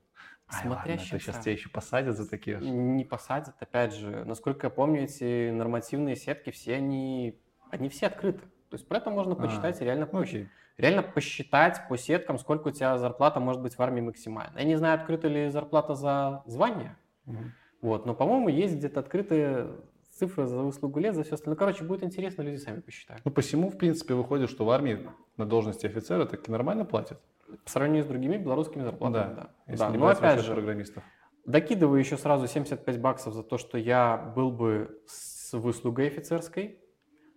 Смотря 0.49 0.93
ладно, 0.93 0.99
щас, 0.99 1.21
сейчас 1.23 1.37
а. 1.39 1.43
тебя 1.43 1.53
еще 1.53 1.69
посадят 1.69 2.17
за 2.17 2.29
такие. 2.29 2.59
не 2.59 3.05
посадят, 3.05 3.55
опять 3.61 3.95
же. 3.95 4.25
Насколько 4.25 4.69
я 4.69 4.71
помню, 4.71 5.03
эти 5.05 5.51
нормативные 5.51 6.17
сетки, 6.17 6.51
все 6.51 6.77
они, 6.77 7.39
они 7.71 7.89
все 7.89 8.07
открыты. 8.07 8.41
То 8.71 8.77
есть 8.77 8.89
про 8.89 8.99
это 8.99 9.11
можно 9.11 9.33
А, 9.33 9.37
почитать 9.37 9.81
и 9.81 9.85
реально, 9.85 10.09
Ну, 10.11 10.21
окей. 10.21 10.49
реально 10.79 11.03
посчитать 11.03 11.87
по 11.89 11.97
сеткам, 11.99 12.39
сколько 12.39 12.69
у 12.69 12.71
тебя 12.71 12.97
зарплата 12.99 13.41
может 13.41 13.63
быть 13.63 13.75
в 13.77 13.81
армии 13.81 14.01
максимально. 14.01 14.59
Я 14.59 14.65
не 14.65 14.77
знаю, 14.77 14.99
открыта 14.99 15.29
ли 15.29 15.51
зарплата 15.51 15.95
за 15.95 16.43
звание, 16.47 16.97
Мгм. 17.27 17.53
вот, 17.83 18.07
но, 18.07 18.15
по-моему, 18.15 18.49
есть 18.49 18.77
где-то 18.77 19.01
открытые 19.01 19.69
цифры 20.11 20.47
за 20.47 20.59
выслугу 20.59 20.99
лет, 20.99 21.15
за 21.15 21.25
все 21.25 21.35
остальное. 21.35 21.57
Ну, 21.57 21.59
короче, 21.59 21.85
будет 21.85 22.03
интересно, 22.03 22.43
люди 22.43 22.57
сами 22.57 22.81
посчитают. 22.81 23.23
Ну, 23.25 23.31
посему, 23.31 23.71
в 23.71 23.77
принципе, 23.79 24.15
выходит, 24.15 24.51
что 24.51 24.65
в 24.65 24.71
армии 24.71 25.09
на 25.37 25.47
должности 25.47 25.87
офицера 25.87 26.25
таки 26.27 26.51
нормально 26.51 26.85
платят. 26.85 27.21
По 27.65 27.71
сравнению 27.71 28.05
с 28.05 28.07
другими 28.07 28.37
белорусскими 28.37 28.83
Ну 28.83 28.91
зарплатами, 28.91 29.35
да. 29.35 29.51
Да, 29.67 29.91
не 29.91 29.99
но 29.99 30.09
опять 30.09 30.41
же, 30.41 30.53
программистов. 30.53 31.03
Докидываю 31.47 31.99
еще 31.99 32.19
сразу 32.19 32.47
75 32.47 33.01
баксов 33.01 33.33
за 33.33 33.43
то, 33.43 33.57
что 33.57 33.79
я 33.79 34.17
был 34.37 34.51
бы 34.51 35.01
с 35.07 35.53
выслугой 35.57 36.09
офицерской, 36.09 36.79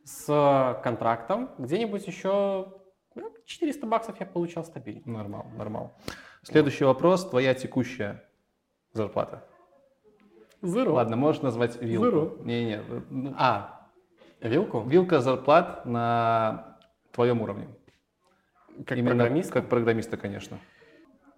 с 0.04 0.80
контрактом. 0.84 1.52
Где-нибудь 1.58 2.06
еще 2.08 2.74
ну, 3.16 3.34
400 3.46 3.88
баксов 3.88 4.20
я 4.20 4.26
получал 4.26 4.64
стабильно. 4.64 5.02
Нормал, 5.06 5.46
нормал. 5.58 5.94
Следующий 6.44 6.86
вопрос. 6.86 7.30
Твоя 7.30 7.54
текущая 7.54 8.24
зарплата. 8.94 9.46
Зеро. 10.62 10.94
Ладно, 10.94 11.16
можешь 11.16 11.42
назвать 11.42 11.82
вилку. 11.82 12.06
Зеро. 12.06 12.38
Не-не. 12.44 12.82
ну, 13.10 13.34
А, 13.38 13.88
вилку? 14.40 14.82
Вилка 14.82 15.20
зарплат 15.22 15.86
на 15.86 16.78
твоем 17.12 17.42
уровне. 17.42 17.68
Как 18.86 18.98
Именно 18.98 19.16
программист? 19.16 19.52
Как 19.52 19.70
программиста, 19.70 20.18
конечно. 20.18 20.58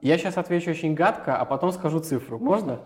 Я 0.02 0.18
сейчас 0.18 0.38
отвечу 0.38 0.72
очень 0.72 0.94
гадко, 0.96 1.38
а 1.38 1.46
потом 1.46 1.72
скажу 1.72 2.00
цифру. 2.00 2.40
Можно? 2.40 2.80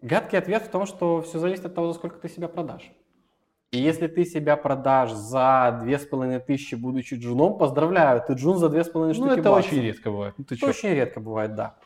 Гадкий 0.00 0.38
ответ 0.38 0.62
в 0.64 0.68
том, 0.68 0.86
что 0.86 1.22
все 1.22 1.38
зависит 1.38 1.64
от 1.66 1.74
того, 1.74 1.88
за 1.92 1.98
сколько 1.98 2.18
ты 2.18 2.28
себя 2.28 2.48
продашь. 2.48 2.90
И 3.70 3.78
если 3.78 4.06
ты 4.06 4.24
себя 4.24 4.56
продашь 4.56 5.12
за 5.12 5.78
2500, 5.82 6.78
будучи 6.78 7.14
джуном, 7.14 7.58
поздравляю, 7.58 8.22
ты 8.26 8.32
джун 8.32 8.56
за 8.58 8.68
2500 8.68 9.14
штуки 9.14 9.28
Ну, 9.28 9.32
это 9.40 9.50
баксов. 9.50 9.72
очень 9.72 9.82
редко 9.82 10.10
бывает. 10.10 10.34
Ну, 10.38 10.44
ты 10.44 10.54
Это 10.54 10.60
чё? 10.62 10.68
очень 10.70 10.90
редко 10.94 11.20
бывает, 11.20 11.54
да. 11.54 11.76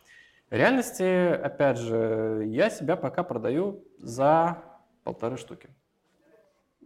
В 0.50 0.54
реальности, 0.54 1.32
опять 1.32 1.78
же, 1.78 2.44
я 2.46 2.70
себя 2.70 2.94
пока 2.96 3.22
продаю 3.24 3.82
за 3.98 4.58
полторы 5.02 5.36
штуки. 5.38 5.70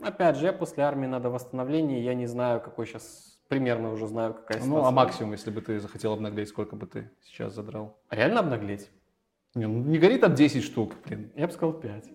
Опять 0.02 0.36
же, 0.36 0.46
я 0.46 0.52
после 0.52 0.84
армии 0.84 1.06
надо 1.06 1.30
восстановление, 1.30 2.02
я 2.02 2.14
не 2.14 2.26
знаю, 2.26 2.60
какой 2.60 2.86
сейчас, 2.86 3.35
примерно 3.48 3.92
уже 3.92 4.06
знаю, 4.06 4.34
какая 4.34 4.58
ситуация. 4.60 4.68
Ну, 4.82 4.84
а 4.86 4.90
максимум, 4.90 5.32
если 5.32 5.50
бы 5.50 5.60
ты 5.60 5.78
захотел 5.80 6.12
обнаглеть, 6.12 6.48
сколько 6.48 6.76
бы 6.76 6.86
ты 6.86 7.10
сейчас 7.22 7.54
задрал? 7.54 7.98
Реально 8.10 8.40
обнаглеть? 8.40 8.90
Не, 9.54 9.66
ну, 9.66 9.82
не 9.84 9.98
гори 9.98 10.18
там 10.18 10.34
10 10.34 10.62
штук, 10.62 10.94
блин. 11.06 11.30
Я 11.34 11.46
бы 11.46 11.52
сказал 11.52 11.72
5. 11.74 12.10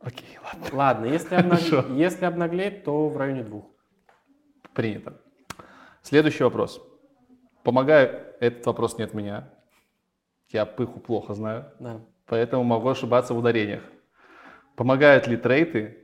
Окей, 0.00 0.38
ладно. 0.44 0.76
Ладно, 0.76 1.06
если, 1.06 1.36
обнаг- 1.36 1.96
если 1.96 2.24
обнаглеть, 2.24 2.84
то 2.84 3.08
в 3.08 3.16
районе 3.16 3.42
двух. 3.42 3.64
Принято. 4.74 5.20
Следующий 6.02 6.44
вопрос. 6.44 6.80
Помогаю, 7.64 8.24
этот 8.40 8.64
вопрос 8.66 8.98
не 8.98 9.04
от 9.04 9.14
меня. 9.14 9.50
Я 10.50 10.64
пыху 10.66 11.00
плохо 11.00 11.34
знаю, 11.34 11.66
Да. 11.78 12.00
поэтому 12.26 12.62
могу 12.64 12.88
ошибаться 12.88 13.34
в 13.34 13.38
ударениях. 13.38 13.82
Помогают 14.76 15.26
ли 15.26 15.36
трейты 15.36 15.98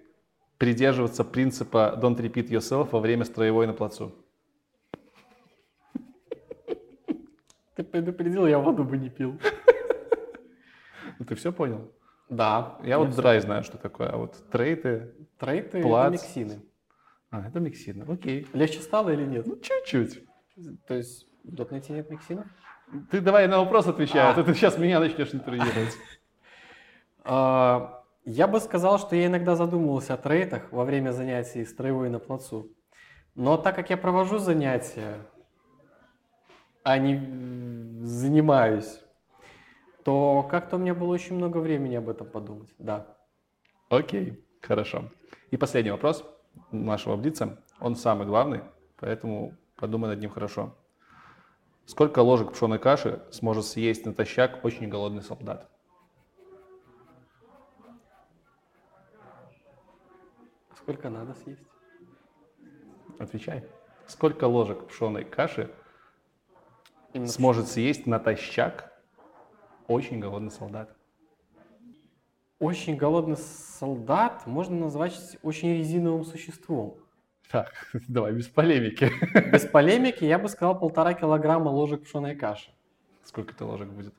придерживаться 0.58 1.24
принципа 1.24 1.98
don't 2.02 2.16
repeat 2.16 2.48
yourself 2.48 2.88
во 2.90 3.00
время 3.00 3.24
строевой 3.24 3.66
на 3.66 3.72
плацу? 3.72 4.12
Ты 7.74 7.82
предупредил, 7.82 8.46
я 8.46 8.58
воду 8.58 8.84
бы 8.84 8.96
не 8.96 9.10
пил. 9.10 9.38
Ну, 11.18 11.24
Ты 11.26 11.34
все 11.36 11.52
понял? 11.52 11.92
Да. 12.28 12.76
Я 12.82 12.98
вот 12.98 13.14
драй 13.14 13.38
знаю, 13.40 13.62
что 13.62 13.78
такое, 13.78 14.08
а 14.08 14.16
вот 14.16 14.34
трейты... 14.50 15.14
Трейты 15.38 15.80
Плац. 15.82 16.14
это 16.14 16.24
миксины. 16.24 16.62
А, 17.30 17.46
это 17.46 17.60
миксины, 17.60 18.04
окей. 18.08 18.46
Легче 18.52 18.80
стало 18.80 19.10
или 19.10 19.24
нет? 19.24 19.46
Ну, 19.46 19.56
чуть-чуть. 19.60 20.24
То 20.88 20.94
есть 20.94 21.28
в 21.44 21.54
дотнете 21.54 21.92
нет 21.92 22.10
миксинов? 22.10 22.46
Ты 23.10 23.20
давай 23.20 23.46
на 23.46 23.58
вопрос 23.58 23.86
отвечай, 23.86 24.22
а, 24.26 24.30
А. 24.30 24.34
то 24.34 24.42
ты 24.42 24.54
сейчас 24.54 24.76
меня 24.78 24.98
начнешь 25.00 25.32
интервьюировать. 25.34 25.94
А, 27.26 28.02
Я 28.24 28.48
бы 28.48 28.58
сказал, 28.60 28.98
что 28.98 29.14
я 29.16 29.26
иногда 29.26 29.54
задумывался 29.54 30.14
о 30.14 30.16
трейтах 30.16 30.72
во 30.72 30.84
время 30.84 31.12
занятий 31.12 31.64
строевой 31.64 32.08
на 32.10 32.18
плацу. 32.18 32.70
Но 33.34 33.56
так 33.56 33.76
как 33.76 33.90
я 33.90 33.96
провожу 33.96 34.38
занятия, 34.38 35.18
а 36.84 36.98
не 36.98 37.18
занимаюсь, 38.04 39.00
то 40.04 40.46
как-то 40.48 40.76
у 40.76 40.78
меня 40.78 40.94
было 40.94 41.08
очень 41.08 41.34
много 41.34 41.58
времени 41.58 41.96
об 41.96 42.10
этом 42.10 42.28
подумать. 42.28 42.68
Да. 42.78 43.16
Окей, 43.88 44.44
хорошо. 44.60 45.10
И 45.50 45.56
последний 45.56 45.90
вопрос 45.90 46.24
нашего 46.70 47.16
блица. 47.16 47.58
Он 47.80 47.96
самый 47.96 48.26
главный, 48.26 48.60
поэтому 48.98 49.56
подумай 49.76 50.10
над 50.10 50.20
ним 50.20 50.30
хорошо. 50.30 50.74
Сколько 51.86 52.20
ложек 52.20 52.52
пшеной 52.52 52.78
каши 52.78 53.22
сможет 53.30 53.64
съесть 53.64 54.04
натощак 54.04 54.62
очень 54.62 54.88
голодный 54.88 55.22
солдат? 55.22 55.68
Сколько 60.76 61.08
надо 61.08 61.34
съесть? 61.34 61.62
Отвечай. 63.18 63.64
Сколько 64.06 64.44
ложек 64.44 64.86
пшеной 64.86 65.24
каши 65.24 65.70
Именно 67.14 67.28
сможет 67.28 67.68
съесть 67.68 68.06
натощак 68.06 68.92
очень 69.86 70.18
голодный 70.18 70.50
солдат? 70.50 70.94
Очень 72.58 72.96
голодный 72.96 73.36
солдат 73.36 74.46
можно 74.46 74.76
назвать 74.76 75.38
очень 75.42 75.76
резиновым 75.76 76.24
существом. 76.24 76.96
Так, 77.52 77.72
давай 78.08 78.32
без 78.32 78.48
полемики. 78.48 79.12
Без 79.52 79.64
полемики 79.64 80.24
я 80.24 80.40
бы 80.40 80.48
сказал 80.48 80.76
полтора 80.78 81.14
килограмма 81.14 81.68
ложек 81.68 82.02
пшеной 82.02 82.34
каши. 82.34 82.70
Сколько 83.22 83.52
это 83.52 83.64
ложек 83.64 83.88
будет? 83.90 84.14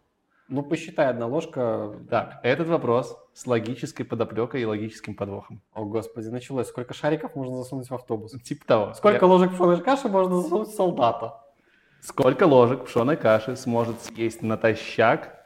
Ну, 0.47 0.63
посчитай, 0.63 1.07
одна 1.09 1.25
ложка... 1.25 1.99
Так, 2.09 2.39
этот 2.43 2.67
вопрос 2.67 3.17
с 3.33 3.45
логической 3.45 4.05
подоплекой 4.05 4.61
и 4.61 4.65
логическим 4.65 5.15
подвохом. 5.15 5.61
О, 5.73 5.83
господи, 5.85 6.27
началось. 6.27 6.67
Сколько 6.67 6.93
шариков 6.93 7.35
можно 7.35 7.57
засунуть 7.57 7.89
в 7.89 7.93
автобус? 7.93 8.31
Типа 8.43 8.65
того. 8.65 8.93
Сколько 8.93 9.25
Я- 9.25 9.31
ложек 9.31 9.51
пшеной 9.53 9.81
каши 9.81 10.07
можно 10.07 10.39
засунуть 10.41 10.69
в 10.69 10.75
солдата? 10.75 11.44
Сколько 12.05 12.43
ложек 12.43 12.85
пшеной 12.85 13.17
каши 13.17 13.55
сможет 13.55 13.99
съесть 13.99 14.43
натощак 14.43 15.43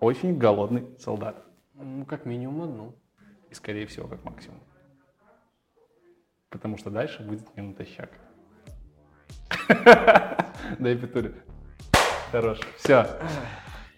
очень 0.00 0.38
голодный 0.38 0.86
солдат? 0.98 1.44
Ну, 1.74 2.06
как 2.06 2.24
минимум 2.24 2.62
одну. 2.62 2.94
И, 3.50 3.54
скорее 3.54 3.86
всего, 3.86 4.08
как 4.08 4.24
максимум. 4.24 4.58
Потому 6.48 6.78
что 6.78 6.88
дальше 6.88 7.22
будет 7.22 7.54
не 7.54 7.62
натощак. 7.62 8.08
Дай 10.78 10.96
петули. 10.96 11.34
Хорош. 12.32 12.60
Все. 12.78 13.06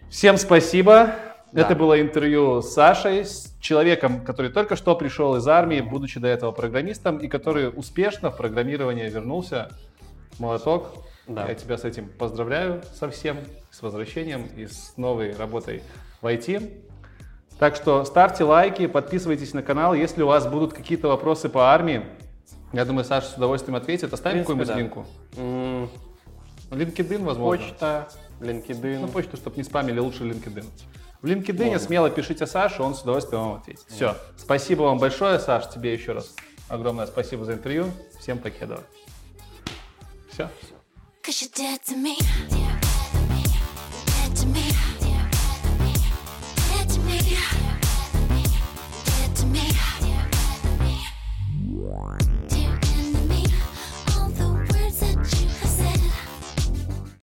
Всем 0.09 0.35
спасибо. 0.35 1.15
Да. 1.53 1.61
Это 1.61 1.75
было 1.75 2.01
интервью 2.01 2.61
с 2.61 2.73
Сашей, 2.73 3.23
с 3.23 3.55
человеком, 3.61 4.25
который 4.25 4.51
только 4.51 4.75
что 4.75 4.97
пришел 4.97 5.37
из 5.37 5.47
армии, 5.47 5.79
будучи 5.79 6.19
до 6.19 6.27
этого 6.27 6.51
программистом, 6.51 7.19
и 7.19 7.29
который 7.29 7.69
успешно 7.69 8.31
в 8.31 8.37
программирование 8.37 9.09
вернулся. 9.09 9.69
Молоток. 10.39 11.05
Да. 11.33 11.47
Я 11.47 11.55
тебя 11.55 11.77
с 11.77 11.83
этим 11.83 12.07
поздравляю 12.07 12.81
со 12.93 13.09
всем, 13.09 13.37
с 13.69 13.81
возвращением 13.81 14.47
и 14.55 14.67
с 14.67 14.93
новой 14.97 15.35
работой 15.35 15.83
в 16.21 16.27
IT. 16.27 16.83
Так 17.59 17.75
что 17.75 18.03
ставьте 18.05 18.43
лайки, 18.43 18.87
подписывайтесь 18.87 19.53
на 19.53 19.61
канал. 19.61 19.93
Если 19.93 20.23
у 20.23 20.27
вас 20.27 20.47
будут 20.47 20.73
какие-то 20.73 21.07
вопросы 21.07 21.47
по 21.47 21.71
армии, 21.71 22.03
я 22.73 22.85
думаю, 22.85 23.05
Саша 23.05 23.27
с 23.27 23.33
удовольствием 23.35 23.75
ответит. 23.75 24.13
Оставим 24.13 24.39
какую-нибудь 24.39 24.67
да. 24.67 24.75
линку. 24.75 25.05
М, 25.37 25.89
LinkedIn, 26.71 27.23
возможно. 27.23 27.65
Почта, 27.65 28.07
LinkedIn. 28.39 28.99
Ну, 28.99 29.07
почту, 29.07 29.37
чтобы 29.37 29.57
не 29.57 29.63
спамили, 29.63 29.99
лучше 29.99 30.23
LinkedIn. 30.23 30.65
В 31.21 31.25
LinkedIn 31.25 31.65
Можно. 31.65 31.79
смело 31.79 32.09
пишите 32.09 32.47
Саше, 32.47 32.81
он 32.81 32.95
с 32.95 33.01
удовольствием 33.01 33.43
вам 33.43 33.53
ответит. 33.55 33.85
Все. 33.87 34.15
Спасибо 34.37 34.83
вам 34.83 34.97
большое, 34.97 35.37
Саш, 35.37 35.69
тебе 35.69 35.93
еще 35.93 36.13
раз 36.13 36.33
огромное 36.67 37.05
спасибо 37.05 37.45
за 37.45 37.53
интервью. 37.53 37.85
Всем 38.19 38.39
покедова. 38.39 38.81
Все. 40.31 40.49
Cause 41.23 41.41
you're 41.41 41.51
dead 41.53 41.83
to 41.83 41.95
me. 41.95 42.60